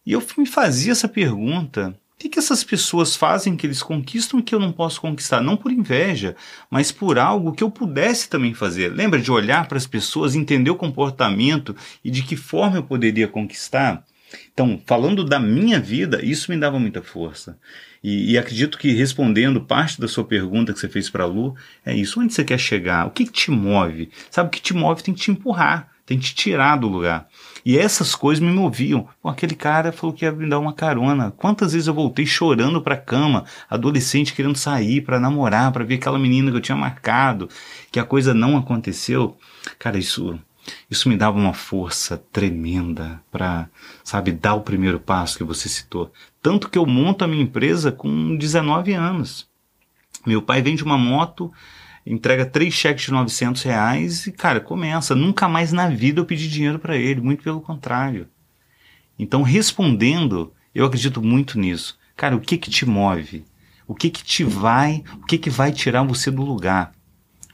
E 0.03 0.11
eu 0.11 0.23
me 0.35 0.47
fazia 0.47 0.91
essa 0.91 1.07
pergunta: 1.07 1.95
O 2.18 2.19
que, 2.19 2.30
que 2.30 2.39
essas 2.39 2.64
pessoas 2.64 3.15
fazem 3.15 3.56
que 3.56 3.68
eles 3.68 3.84
conquistam 3.84 4.39
e 4.39 4.44
que 4.44 4.56
eu 4.56 4.60
não 4.60 4.72
posso 4.72 4.99
conquistar? 4.99 5.39
Não 5.39 5.56
por 5.56 5.72
inveja, 5.72 6.35
mas 6.68 6.91
por 6.91 7.19
algo 7.19 7.53
que 7.53 7.64
eu 7.64 7.69
pudesse 7.69 8.27
também 8.27 8.56
fazer. 8.56 8.91
Lembra 8.91 9.22
de 9.22 9.31
olhar 9.31 9.68
para 9.68 9.77
as 9.77 9.85
pessoas, 9.85 10.34
entender 10.34 10.72
o 10.72 10.76
comportamento 10.76 11.76
e 12.03 12.10
de 12.10 12.23
que 12.23 12.35
forma 12.35 12.77
eu 12.77 12.84
poderia 12.84 13.27
conquistar? 13.27 14.03
Então, 14.52 14.81
falando 14.84 15.23
da 15.23 15.39
minha 15.39 15.80
vida, 15.80 16.26
isso 16.26 16.49
me 16.49 16.57
dava 16.57 16.80
muita 16.80 17.03
força. 17.03 17.56
E, 18.03 18.31
e, 18.31 18.38
acredito 18.38 18.80
que 18.80 18.94
respondendo 18.94 19.61
parte 19.61 20.02
da 20.02 20.07
sua 20.07 20.23
pergunta 20.23 20.73
que 20.73 20.80
você 20.80 20.89
fez 20.89 21.11
para 21.11 21.23
a 21.23 21.27
Lu, 21.27 21.56
é 21.85 21.95
isso. 21.95 22.19
Onde 22.19 22.34
você 22.34 22.44
quer 22.44 22.57
chegar? 22.60 23.06
O 23.06 23.11
que, 23.11 23.26
que 23.26 23.31
te 23.31 23.52
move? 23.52 24.10
Sabe 24.31 24.48
o 24.48 24.52
que 24.52 24.60
te 24.60 24.73
move 24.73 25.03
tem 25.03 25.14
que 25.14 25.22
te 25.22 25.30
empurrar, 25.30 25.91
tem 26.03 26.18
que 26.18 26.26
te 26.26 26.34
tirar 26.34 26.77
do 26.77 26.88
lugar. 26.88 27.27
E 27.68 27.77
essas 27.77 28.15
coisas 28.15 28.41
me 28.41 28.49
moviam. 28.49 29.10
Pô, 29.22 29.27
aquele 29.27 29.53
cara 29.53 29.91
falou 29.91 30.15
que 30.15 30.23
ia 30.23 30.31
me 30.31 30.48
dar 30.48 30.57
uma 30.57 30.72
carona. 30.72 31.31
Quantas 31.31 31.73
vezes 31.73 31.89
eu 31.89 31.94
voltei 31.94 32.26
chorando 32.26 32.81
pra 32.81 32.95
cama, 32.95 33.44
adolescente 33.69 34.34
querendo 34.34 34.57
sair 34.57 35.02
para 35.02 35.19
namorar, 35.19 35.73
para 35.73 35.84
ver 35.84 35.95
aquela 35.95 36.18
menina 36.18 36.49
que 36.49 36.56
eu 36.56 36.61
tinha 36.61 36.77
marcado, 36.77 37.49
que 37.91 37.99
a 37.99 38.06
coisa 38.06 38.34
não 38.34 38.56
aconteceu. 38.56 39.35
Cara, 39.77 39.98
isso 39.98 40.39
isso 40.89 41.10
me 41.10 41.18
dava 41.18 41.38
uma 41.38 41.53
força 41.53 42.15
tremenda 42.31 43.22
para, 43.30 43.68
sabe, 44.02 44.31
dar 44.31 44.53
o 44.53 44.61
primeiro 44.61 44.98
passo 44.98 45.38
que 45.38 45.44
você 45.44 45.68
citou. 45.68 46.10
Tanto 46.41 46.69
que 46.69 46.77
eu 46.77 46.85
monto 46.85 47.26
a 47.26 47.27
minha 47.27 47.44
empresa 47.44 47.91
com 47.91 48.38
19 48.38 48.94
anos. 48.94 49.45
Meu 50.26 50.41
pai 50.41 50.61
vende 50.61 50.85
uma 50.85 50.98
moto 50.98 51.52
entrega 52.13 52.45
três 52.45 52.73
cheques 52.73 53.05
de 53.05 53.11
900 53.11 53.61
reais 53.63 54.27
e, 54.27 54.31
cara, 54.31 54.59
começa. 54.59 55.13
Nunca 55.13 55.47
mais 55.47 55.73
na 55.73 55.89
vida 55.89 56.21
eu 56.21 56.25
pedi 56.25 56.49
dinheiro 56.49 56.79
para 56.79 56.95
ele, 56.95 57.19
muito 57.19 57.43
pelo 57.43 57.61
contrário. 57.61 58.27
Então, 59.19 59.41
respondendo, 59.41 60.53
eu 60.73 60.85
acredito 60.85 61.21
muito 61.21 61.59
nisso. 61.59 61.97
Cara, 62.15 62.35
o 62.35 62.39
que 62.39 62.57
que 62.57 62.69
te 62.69 62.85
move? 62.85 63.45
O 63.88 63.93
que 63.93 64.09
que 64.09 64.23
te 64.23 64.43
vai, 64.43 65.03
o 65.21 65.25
que 65.25 65.38
que 65.38 65.49
vai 65.49 65.71
tirar 65.71 66.03
você 66.03 66.31
do 66.31 66.43
lugar? 66.43 66.91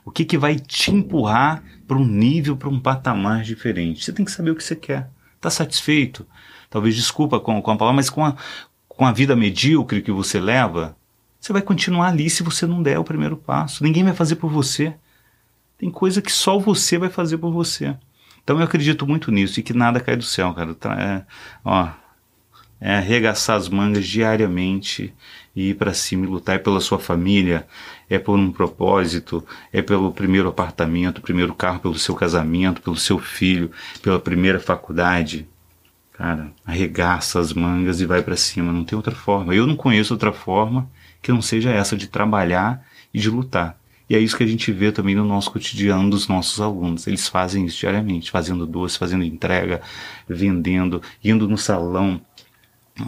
O 0.06 0.12
que 0.12 0.26
que 0.26 0.38
vai 0.38 0.56
te 0.56 0.92
empurrar 0.92 1.64
para 1.88 1.98
um 1.98 2.06
nível, 2.06 2.58
para 2.58 2.70
um 2.70 2.80
patamar 2.80 3.44
diferente? 3.44 4.04
Você 4.04 4.12
tem 4.12 4.26
que 4.26 4.32
saber 4.32 4.52
o 4.52 4.56
que 4.56 4.64
você 4.64 4.76
quer. 4.76 5.10
Tá 5.40 5.50
satisfeito? 5.50 6.28
Talvez 6.70 6.96
desculpa 6.96 7.40
com, 7.40 7.62
com 7.62 7.72
a 7.72 7.78
palavra, 7.78 7.96
mas 7.96 8.10
com 8.10 8.26
a, 8.26 8.36
com 8.88 9.06
a 9.06 9.12
vida 9.12 9.36
medíocre 9.36 10.02
que 10.02 10.12
você 10.12 10.40
leva, 10.40 10.96
você 11.44 11.52
vai 11.52 11.62
continuar 11.62 12.08
ali 12.08 12.30
se 12.30 12.42
você 12.42 12.66
não 12.66 12.82
der 12.82 12.98
o 12.98 13.04
primeiro 13.04 13.36
passo. 13.36 13.84
Ninguém 13.84 14.02
vai 14.02 14.14
fazer 14.14 14.38
por 14.38 14.50
você. 14.50 14.96
Tem 15.78 15.92
coisa 15.92 16.22
que 16.22 16.32
só 16.32 16.58
você 16.58 16.98
vai 16.98 17.10
fazer 17.10 17.38
por 17.38 17.52
você. 17.52 17.98
Então 18.42 18.58
eu 18.58 18.64
acredito 18.64 19.06
muito 19.06 19.30
nisso 19.30 19.60
e 19.60 19.64
que 19.64 19.74
nada 19.74 20.00
cai 20.00 20.16
do 20.16 20.24
céu, 20.24 20.54
cara. 20.54 20.74
Tá, 20.74 20.94
é, 20.98 21.26
ó, 21.66 21.90
é 22.80 22.96
arregaçar 22.96 23.58
as 23.58 23.68
mangas 23.68 24.08
diariamente 24.08 25.14
e 25.54 25.72
ir 25.72 25.74
para 25.74 25.94
cima 25.94 26.26
e 26.26 26.30
lutar 26.30 26.56
é 26.56 26.60
pela 26.60 26.80
sua 26.80 26.98
família, 26.98 27.68
é 28.10 28.18
por 28.18 28.40
um 28.40 28.50
propósito, 28.50 29.46
é 29.74 29.82
pelo 29.82 30.14
primeiro 30.14 30.48
apartamento, 30.48 31.22
primeiro 31.22 31.54
carro, 31.54 31.82
pelo 31.82 32.00
seu 32.00 32.16
casamento, 32.16 32.82
pelo 32.82 32.96
seu 32.96 33.20
filho, 33.20 33.70
pela 34.02 34.18
primeira 34.18 34.62
faculdade. 34.62 35.46
Cara, 36.14 36.54
arregaça 36.66 37.38
as 37.38 37.52
mangas 37.52 38.00
e 38.00 38.06
vai 38.06 38.22
para 38.22 38.38
cima, 38.38 38.72
não 38.72 38.86
tem 38.86 38.96
outra 38.96 39.14
forma. 39.14 39.54
Eu 39.54 39.68
não 39.68 39.76
conheço 39.76 40.14
outra 40.14 40.32
forma 40.32 40.90
que 41.24 41.32
não 41.32 41.42
seja 41.42 41.72
essa 41.72 41.98
de 41.98 42.08
trabalhar 42.08 42.86
e 43.14 43.20
de 43.20 43.30
lutar. 43.30 43.80
E 44.10 44.16
é 44.16 44.20
isso 44.20 44.36
que 44.38 44.44
a 44.44 44.48
gente 44.48 44.72
vê 44.72 44.92
também 44.92 45.16
no 45.16 45.26
nosso 45.26 45.50
cotidiano 45.50 46.10
dos 46.10 46.28
nossos 46.28 46.60
alunos. 46.60 47.08
Eles 47.08 47.28
fazem 47.28 47.66
isso 47.66 47.80
diariamente, 47.80 48.30
fazendo 48.30 48.68
doce, 48.68 49.00
fazendo 49.00 49.24
entrega, 49.24 49.82
vendendo, 50.28 51.02
indo 51.24 51.48
no 51.48 51.58
salão, 51.58 52.22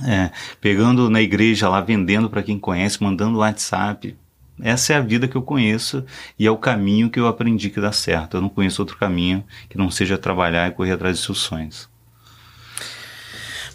é, 0.08 0.32
pegando 0.62 1.10
na 1.10 1.22
igreja 1.22 1.68
lá, 1.68 1.82
vendendo 1.82 2.30
para 2.30 2.42
quem 2.42 2.58
conhece, 2.58 3.04
mandando 3.04 3.40
WhatsApp. 3.40 4.16
Essa 4.62 4.94
é 4.94 4.96
a 4.96 5.02
vida 5.02 5.28
que 5.28 5.36
eu 5.36 5.42
conheço 5.42 6.06
e 6.40 6.48
é 6.48 6.52
o 6.52 6.58
caminho 6.58 7.10
que 7.10 7.20
eu 7.20 7.28
aprendi 7.28 7.70
que 7.70 7.82
dá 7.82 7.92
certo. 7.92 8.38
Eu 8.38 8.42
não 8.42 8.50
conheço 8.50 8.82
outro 8.82 8.98
caminho 8.98 9.44
que 9.70 9.78
não 9.78 9.92
seja 9.92 10.18
trabalhar 10.18 10.70
e 10.70 10.72
correr 10.72 10.94
atrás 10.94 11.18
de 11.18 11.26
seus 11.26 11.40
sonhos. 11.40 11.90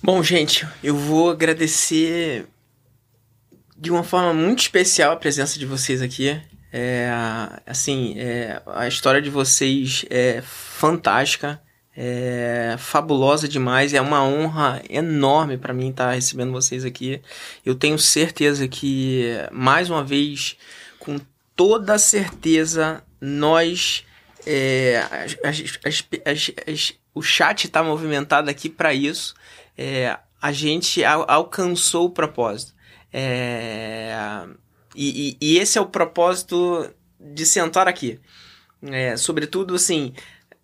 Bom, 0.02 0.22
gente, 0.22 0.66
eu 0.82 0.96
vou 0.96 1.30
agradecer 1.30 2.48
de 3.80 3.90
uma 3.90 4.04
forma 4.04 4.34
muito 4.34 4.58
especial 4.58 5.12
a 5.12 5.16
presença 5.16 5.58
de 5.58 5.64
vocês 5.64 6.02
aqui. 6.02 6.38
É, 6.70 7.10
assim, 7.66 8.14
é, 8.18 8.60
a 8.66 8.86
história 8.86 9.22
de 9.22 9.30
vocês 9.30 10.04
é 10.10 10.42
fantástica, 10.42 11.60
é 11.96 12.76
fabulosa 12.78 13.48
demais. 13.48 13.94
É 13.94 14.00
uma 14.00 14.22
honra 14.22 14.82
enorme 14.90 15.56
para 15.56 15.72
mim 15.72 15.88
estar 15.88 16.12
recebendo 16.12 16.52
vocês 16.52 16.84
aqui. 16.84 17.22
Eu 17.64 17.74
tenho 17.74 17.98
certeza 17.98 18.68
que, 18.68 19.30
mais 19.50 19.88
uma 19.88 20.04
vez, 20.04 20.58
com 20.98 21.18
toda 21.56 21.98
certeza, 21.98 23.02
nós. 23.18 24.04
É, 24.46 25.04
as, 25.42 25.64
as, 25.84 26.04
as, 26.66 26.92
o 27.14 27.22
chat 27.22 27.64
está 27.64 27.82
movimentado 27.82 28.50
aqui 28.50 28.68
para 28.68 28.92
isso. 28.92 29.34
É, 29.76 30.18
a 30.40 30.52
gente 30.52 31.02
alcançou 31.02 32.06
o 32.06 32.10
propósito. 32.10 32.74
É, 33.12 34.14
e, 34.94 35.36
e, 35.40 35.54
e, 35.54 35.58
esse 35.58 35.78
é 35.78 35.80
o 35.80 35.86
propósito 35.86 36.88
de 37.18 37.44
sentar 37.44 37.88
aqui. 37.88 38.18
É, 38.82 39.16
sobretudo, 39.16 39.74
assim, 39.74 40.14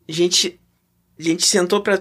a 0.09 0.13
gente, 0.13 0.59
a 1.19 1.23
gente 1.23 1.45
sentou 1.47 1.83
para 1.83 1.99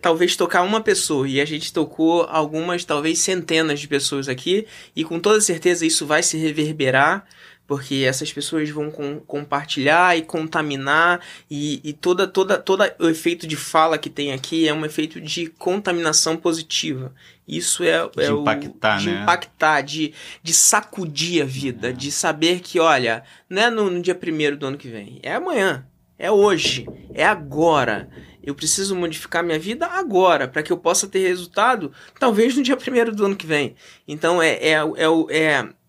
talvez 0.00 0.36
tocar 0.36 0.62
uma 0.62 0.80
pessoa 0.80 1.28
e 1.28 1.40
a 1.40 1.44
gente 1.44 1.72
tocou 1.72 2.22
algumas, 2.24 2.84
talvez 2.84 3.18
centenas 3.18 3.80
de 3.80 3.88
pessoas 3.88 4.28
aqui, 4.28 4.66
e 4.94 5.04
com 5.04 5.20
toda 5.20 5.40
certeza 5.40 5.84
isso 5.84 6.06
vai 6.06 6.22
se 6.22 6.38
reverberar 6.38 7.26
porque 7.70 8.02
essas 8.04 8.32
pessoas 8.32 8.68
vão 8.68 8.90
com, 8.90 9.20
compartilhar 9.20 10.18
e 10.18 10.22
contaminar 10.22 11.20
e, 11.48 11.80
e 11.84 11.92
toda 11.92 12.26
toda 12.26 12.58
todo 12.58 12.82
o 12.98 13.08
efeito 13.08 13.46
de 13.46 13.54
fala 13.54 13.96
que 13.96 14.10
tem 14.10 14.32
aqui 14.32 14.66
é 14.66 14.74
um 14.74 14.84
efeito 14.84 15.20
de 15.20 15.46
contaminação 15.46 16.36
positiva 16.36 17.14
isso 17.46 17.84
é, 17.84 18.08
de 18.08 18.22
é 18.24 18.26
impactar, 18.26 18.96
o 18.96 19.00
de 19.00 19.10
né? 19.10 19.22
impactar 19.22 19.82
de, 19.82 20.12
de 20.42 20.52
sacudir 20.52 21.44
a 21.44 21.46
vida 21.46 21.90
é. 21.90 21.92
de 21.92 22.10
saber 22.10 22.58
que 22.58 22.80
olha 22.80 23.22
não 23.48 23.62
é 23.62 23.70
no, 23.70 23.88
no 23.88 24.02
dia 24.02 24.16
primeiro 24.16 24.56
do 24.56 24.66
ano 24.66 24.76
que 24.76 24.88
vem 24.88 25.20
é 25.22 25.32
amanhã 25.32 25.86
é 26.18 26.28
hoje 26.28 26.88
é 27.14 27.24
agora 27.24 28.10
eu 28.42 28.52
preciso 28.52 28.96
modificar 28.96 29.44
minha 29.44 29.60
vida 29.60 29.86
agora 29.86 30.48
para 30.48 30.60
que 30.60 30.72
eu 30.72 30.76
possa 30.76 31.06
ter 31.06 31.20
resultado 31.20 31.92
talvez 32.18 32.56
no 32.56 32.64
dia 32.64 32.76
primeiro 32.76 33.14
do 33.14 33.26
ano 33.26 33.36
que 33.36 33.46
vem 33.46 33.76
então 34.08 34.42
é 34.42 34.54
é, 34.54 34.72
é, 34.72 35.38
é 35.38 35.38
é 35.38 35.79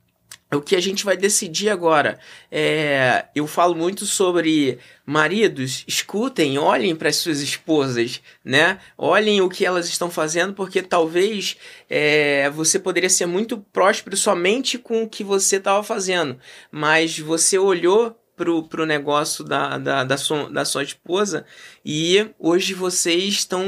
o 0.55 0.61
que 0.61 0.75
a 0.75 0.81
gente 0.81 1.05
vai 1.05 1.15
decidir 1.15 1.69
agora. 1.69 2.19
É, 2.51 3.25
eu 3.33 3.47
falo 3.47 3.73
muito 3.73 4.05
sobre 4.05 4.79
maridos, 5.05 5.83
escutem, 5.87 6.57
olhem 6.57 6.95
para 6.95 7.09
as 7.09 7.15
suas 7.15 7.39
esposas, 7.39 8.21
né? 8.43 8.79
Olhem 8.97 9.41
o 9.41 9.49
que 9.49 9.65
elas 9.65 9.87
estão 9.87 10.11
fazendo, 10.11 10.53
porque 10.53 10.81
talvez 10.81 11.57
é, 11.89 12.49
você 12.49 12.77
poderia 12.77 13.09
ser 13.09 13.25
muito 13.25 13.57
próspero 13.71 14.15
somente 14.17 14.77
com 14.77 15.03
o 15.03 15.09
que 15.09 15.23
você 15.23 15.55
estava 15.55 15.83
fazendo, 15.83 16.37
mas 16.71 17.17
você 17.17 17.57
olhou 17.57 18.20
pro, 18.35 18.63
pro 18.63 18.85
negócio 18.85 19.43
da, 19.43 19.77
da, 19.77 20.03
da, 20.03 20.17
sua, 20.17 20.49
da 20.49 20.65
sua 20.65 20.83
esposa 20.83 21.45
e 21.85 22.27
hoje 22.39 22.73
vocês 22.73 23.33
estão 23.33 23.63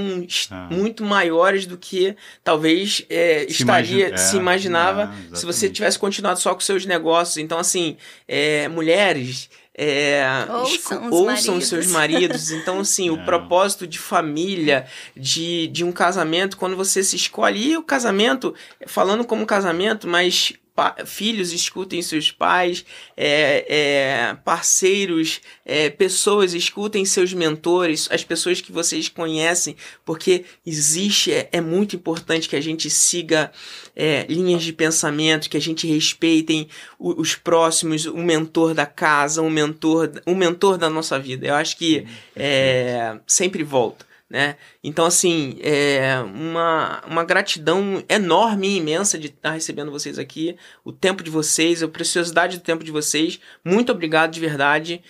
ah. 0.51 0.67
muito 0.71 1.03
maiores 1.03 1.65
do 1.65 1.77
que 1.77 2.15
talvez 2.43 3.05
é, 3.09 3.45
se 3.47 3.61
estaria 3.61 4.13
é, 4.13 4.17
se 4.17 4.37
imaginava 4.37 5.13
é, 5.31 5.35
se 5.35 5.45
você 5.45 5.69
tivesse 5.69 5.97
continuado 5.99 6.39
só 6.39 6.53
com 6.53 6.61
seus 6.61 6.85
negócios. 6.85 7.37
Então, 7.37 7.57
assim, 7.57 7.97
é, 8.27 8.67
mulheres. 8.67 9.49
É, 9.75 10.23
ouçam, 10.49 11.07
os, 11.07 11.11
ouçam 11.11 11.57
os 11.57 11.67
seus 11.67 11.87
maridos. 11.87 12.51
Então, 12.51 12.79
assim, 12.79 13.09
o 13.09 13.17
propósito 13.25 13.87
de 13.87 13.97
família, 13.97 14.85
de, 15.17 15.65
de 15.67 15.83
um 15.83 15.91
casamento, 15.91 16.57
quando 16.57 16.75
você 16.75 17.03
se 17.03 17.15
escolhe, 17.15 17.71
e 17.71 17.77
o 17.77 17.81
casamento, 17.81 18.53
falando 18.85 19.25
como 19.25 19.47
casamento, 19.47 20.07
mas 20.07 20.53
filhos 21.05 21.51
escutem 21.51 22.01
seus 22.01 22.31
pais, 22.31 22.83
é, 23.15 23.65
é, 23.67 24.33
parceiros, 24.43 25.39
é, 25.63 25.89
pessoas 25.89 26.53
escutem 26.53 27.05
seus 27.05 27.33
mentores, 27.33 28.07
as 28.11 28.23
pessoas 28.23 28.59
que 28.59 28.71
vocês 28.71 29.07
conhecem, 29.07 29.75
porque 30.03 30.45
existe, 30.65 31.31
é, 31.31 31.49
é 31.51 31.61
muito 31.61 31.95
importante 31.95 32.49
que 32.49 32.55
a 32.55 32.61
gente 32.61 32.89
siga 32.89 33.51
é, 33.95 34.25
linhas 34.27 34.63
de 34.63 34.73
pensamento, 34.73 35.49
que 35.49 35.57
a 35.57 35.61
gente 35.61 35.87
respeitem 35.87 36.67
os, 36.97 37.15
os 37.17 37.35
próximos, 37.35 38.05
o 38.05 38.17
mentor 38.17 38.73
da 38.73 38.85
casa, 38.85 39.41
o 39.41 39.49
mentor, 39.49 40.11
o 40.25 40.33
mentor 40.33 40.77
da 40.77 40.89
nossa 40.89 41.19
vida. 41.19 41.47
Eu 41.47 41.55
acho 41.55 41.77
que 41.77 42.05
é, 42.35 43.17
sempre 43.27 43.63
volta 43.63 44.12
né? 44.33 44.55
Então, 44.83 45.05
assim, 45.05 45.59
é 45.61 46.17
uma, 46.33 47.03
uma 47.07 47.23
gratidão 47.23 48.03
enorme 48.09 48.67
e 48.67 48.77
imensa 48.77 49.15
de 49.15 49.27
estar 49.27 49.51
recebendo 49.51 49.91
vocês 49.91 50.17
aqui, 50.17 50.57
o 50.83 50.91
tempo 50.91 51.23
de 51.23 51.29
vocês, 51.29 51.83
a 51.83 51.87
preciosidade 51.87 52.57
do 52.57 52.63
tempo 52.63 52.83
de 52.83 52.91
vocês. 52.91 53.39
Muito 53.63 53.91
obrigado 53.91 54.31
de 54.31 54.39
verdade. 54.39 55.03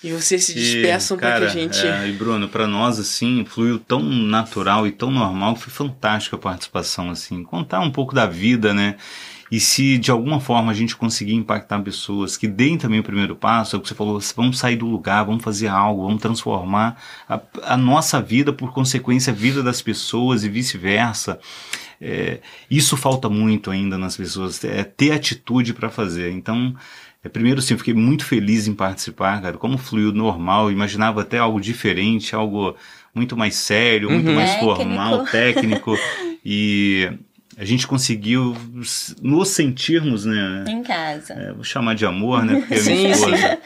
E 0.00 0.12
você 0.12 0.38
se 0.38 0.54
despeçam 0.54 1.18
para 1.18 1.38
que 1.38 1.44
a 1.44 1.48
gente. 1.48 1.84
É, 1.84 2.06
e 2.06 2.12
Bruno, 2.12 2.48
para 2.48 2.68
nós, 2.68 3.00
assim, 3.00 3.44
fluiu 3.44 3.80
tão 3.80 4.00
natural 4.00 4.86
e 4.86 4.92
tão 4.92 5.10
normal, 5.10 5.56
foi 5.56 5.72
fantástica 5.72 6.36
a 6.36 6.38
participação, 6.38 7.10
assim. 7.10 7.42
Contar 7.42 7.80
um 7.80 7.90
pouco 7.90 8.14
da 8.14 8.26
vida, 8.26 8.72
né? 8.72 8.96
E 9.54 9.60
se 9.60 9.98
de 9.98 10.10
alguma 10.10 10.40
forma 10.40 10.72
a 10.72 10.74
gente 10.74 10.96
conseguir 10.96 11.34
impactar 11.34 11.80
pessoas 11.82 12.36
que 12.36 12.48
deem 12.48 12.76
também 12.76 12.98
o 12.98 13.04
primeiro 13.04 13.36
passo, 13.36 13.76
é 13.76 13.78
o 13.78 13.82
que 13.82 13.86
você 13.88 13.94
falou, 13.94 14.18
vamos 14.34 14.58
sair 14.58 14.74
do 14.76 14.86
lugar, 14.86 15.24
vamos 15.24 15.44
fazer 15.44 15.68
algo, 15.68 16.06
vamos 16.06 16.20
transformar 16.20 17.00
a, 17.28 17.40
a 17.62 17.76
nossa 17.76 18.20
vida, 18.20 18.52
por 18.52 18.72
consequência, 18.72 19.32
a 19.32 19.36
vida 19.36 19.62
das 19.62 19.80
pessoas 19.80 20.42
e 20.42 20.48
vice-versa. 20.48 21.38
É, 22.00 22.40
isso 22.70 22.96
falta 22.96 23.28
muito 23.28 23.70
ainda 23.70 23.96
nas 23.96 24.16
pessoas, 24.16 24.62
é 24.64 24.82
ter 24.82 25.12
atitude 25.12 25.72
para 25.72 25.88
fazer. 25.88 26.32
Então, 26.32 26.74
é, 27.22 27.28
primeiro, 27.28 27.62
sim, 27.62 27.76
fiquei 27.78 27.94
muito 27.94 28.24
feliz 28.24 28.66
em 28.66 28.74
participar, 28.74 29.40
cara. 29.40 29.56
Como 29.56 29.78
fluiu 29.78 30.10
normal, 30.12 30.70
imaginava 30.72 31.20
até 31.22 31.38
algo 31.38 31.60
diferente, 31.60 32.34
algo 32.34 32.74
muito 33.14 33.36
mais 33.36 33.54
sério, 33.54 34.10
muito 34.10 34.28
Uhum. 34.30 34.34
mais 34.34 34.50
Técnico. 34.50 34.74
formal, 34.76 35.24
técnico. 35.26 35.96
e 36.44 37.08
a 37.56 37.64
gente 37.64 37.86
conseguiu 37.86 38.56
nos 39.22 39.48
sentirmos, 39.48 40.24
né? 40.24 40.64
Em 40.68 40.82
casa. 40.82 41.34
É, 41.34 41.52
vou 41.52 41.64
chamar 41.64 41.94
de 41.94 42.04
amor, 42.04 42.44
né? 42.44 42.60
Porque 42.60 42.74
é 42.74 42.78
Sim, 42.82 42.94
minha 42.94 43.10
esposa. 43.10 43.58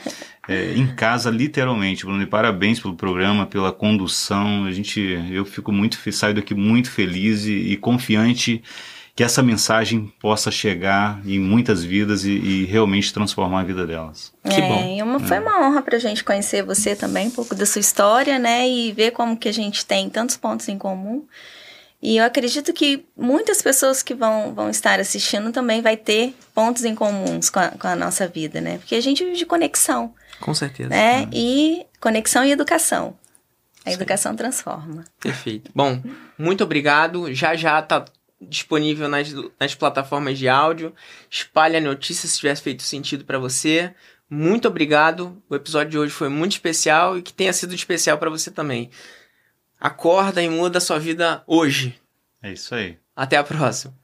É, 0.49 0.73
em 0.75 0.87
casa, 0.95 1.31
literalmente, 1.31 2.05
Bruno. 2.05 2.23
E 2.23 2.27
parabéns 2.27 2.81
pelo 2.81 2.95
programa, 2.95 3.47
pela 3.47 3.73
condução. 3.73 4.65
A 4.65 4.73
gente, 4.73 5.01
eu 5.31 5.45
fico 5.45 5.71
muito, 5.71 5.99
saio 6.13 6.35
daqui 6.35 6.55
muito 6.55 6.91
feliz 6.91 7.45
e, 7.45 7.53
e 7.53 7.77
confiante 7.77 8.63
que 9.19 9.25
essa 9.25 9.43
mensagem 9.43 10.13
possa 10.21 10.49
chegar 10.49 11.21
em 11.27 11.41
muitas 11.41 11.83
vidas 11.83 12.25
e, 12.25 12.31
e 12.31 12.65
realmente 12.67 13.13
transformar 13.13 13.61
a 13.61 13.65
vida 13.65 13.85
delas. 13.85 14.33
Que 14.49 14.61
é, 14.61 14.69
bom. 14.69 14.97
E 14.97 15.03
uma, 15.03 15.19
foi 15.19 15.41
uma 15.41 15.67
honra 15.67 15.83
pra 15.83 15.99
gente 15.99 16.23
conhecer 16.23 16.63
você 16.63 16.95
também, 16.95 17.27
um 17.27 17.31
pouco 17.33 17.53
da 17.53 17.67
sua 17.67 17.81
história, 17.81 18.39
né? 18.39 18.69
E 18.69 18.93
ver 18.93 19.11
como 19.11 19.37
que 19.37 19.49
a 19.49 19.53
gente 19.53 19.85
tem 19.85 20.09
tantos 20.09 20.37
pontos 20.37 20.69
em 20.69 20.79
comum. 20.79 21.27
E 22.01 22.17
eu 22.17 22.25
acredito 22.25 22.73
que 22.73 23.05
muitas 23.17 23.61
pessoas 23.61 24.03
que 24.03 24.15
vão, 24.15 24.55
vão 24.55 24.71
estar 24.71 25.01
assistindo 25.01 25.51
também 25.51 25.83
vai 25.83 25.97
ter 25.97 26.33
pontos 26.55 26.85
em 26.85 26.95
comuns 26.95 27.51
com 27.51 27.59
a, 27.59 27.69
com 27.71 27.89
a 27.89 27.97
nossa 27.97 28.29
vida, 28.29 28.61
né? 28.61 28.79
Porque 28.79 28.95
a 28.95 29.01
gente 29.01 29.25
vive 29.25 29.37
de 29.37 29.45
conexão, 29.47 30.15
Com 30.41 30.55
certeza. 30.55 30.91
né? 30.91 31.29
E 31.33 31.85
conexão 32.01 32.45
e 32.45 32.53
educação. 32.53 33.17
A 33.85 33.93
educação 33.93 34.37
transforma. 34.37 35.05
Perfeito. 35.19 35.71
Bom, 35.75 36.01
muito 36.39 36.63
obrigado. 36.63 37.33
Já 37.35 37.57
já 37.57 37.81
tá 37.83 38.05
disponível 38.41 39.09
nas, 39.09 39.35
nas 39.59 39.75
plataformas 39.75 40.39
de 40.39 40.49
áudio. 40.49 40.95
Espalhe 41.29 41.77
a 41.77 41.81
notícia 41.81 42.29
se 42.29 42.37
tivesse 42.39 42.63
feito 42.63 42.83
sentido 42.83 43.25
para 43.25 43.39
você. 43.39 43.93
Muito 44.31 44.69
obrigado. 44.69 45.43
O 45.49 45.55
episódio 45.57 45.91
de 45.91 45.99
hoje 45.99 46.13
foi 46.13 46.29
muito 46.29 46.53
especial 46.53 47.19
e 47.19 47.23
que 47.23 47.33
tenha 47.33 47.53
sido 47.53 47.75
especial 47.75 48.19
para 48.19 48.31
você 48.31 48.51
também. 48.51 48.91
Acorda 49.81 50.43
e 50.43 50.49
muda 50.49 50.79
a 50.79 50.81
sua 50.81 50.99
vida 50.99 51.43
hoje. 51.47 52.01
É 52.43 52.53
isso 52.53 52.75
aí. 52.75 52.99
Até 53.15 53.37
a 53.37 53.45
próxima. 53.45 53.98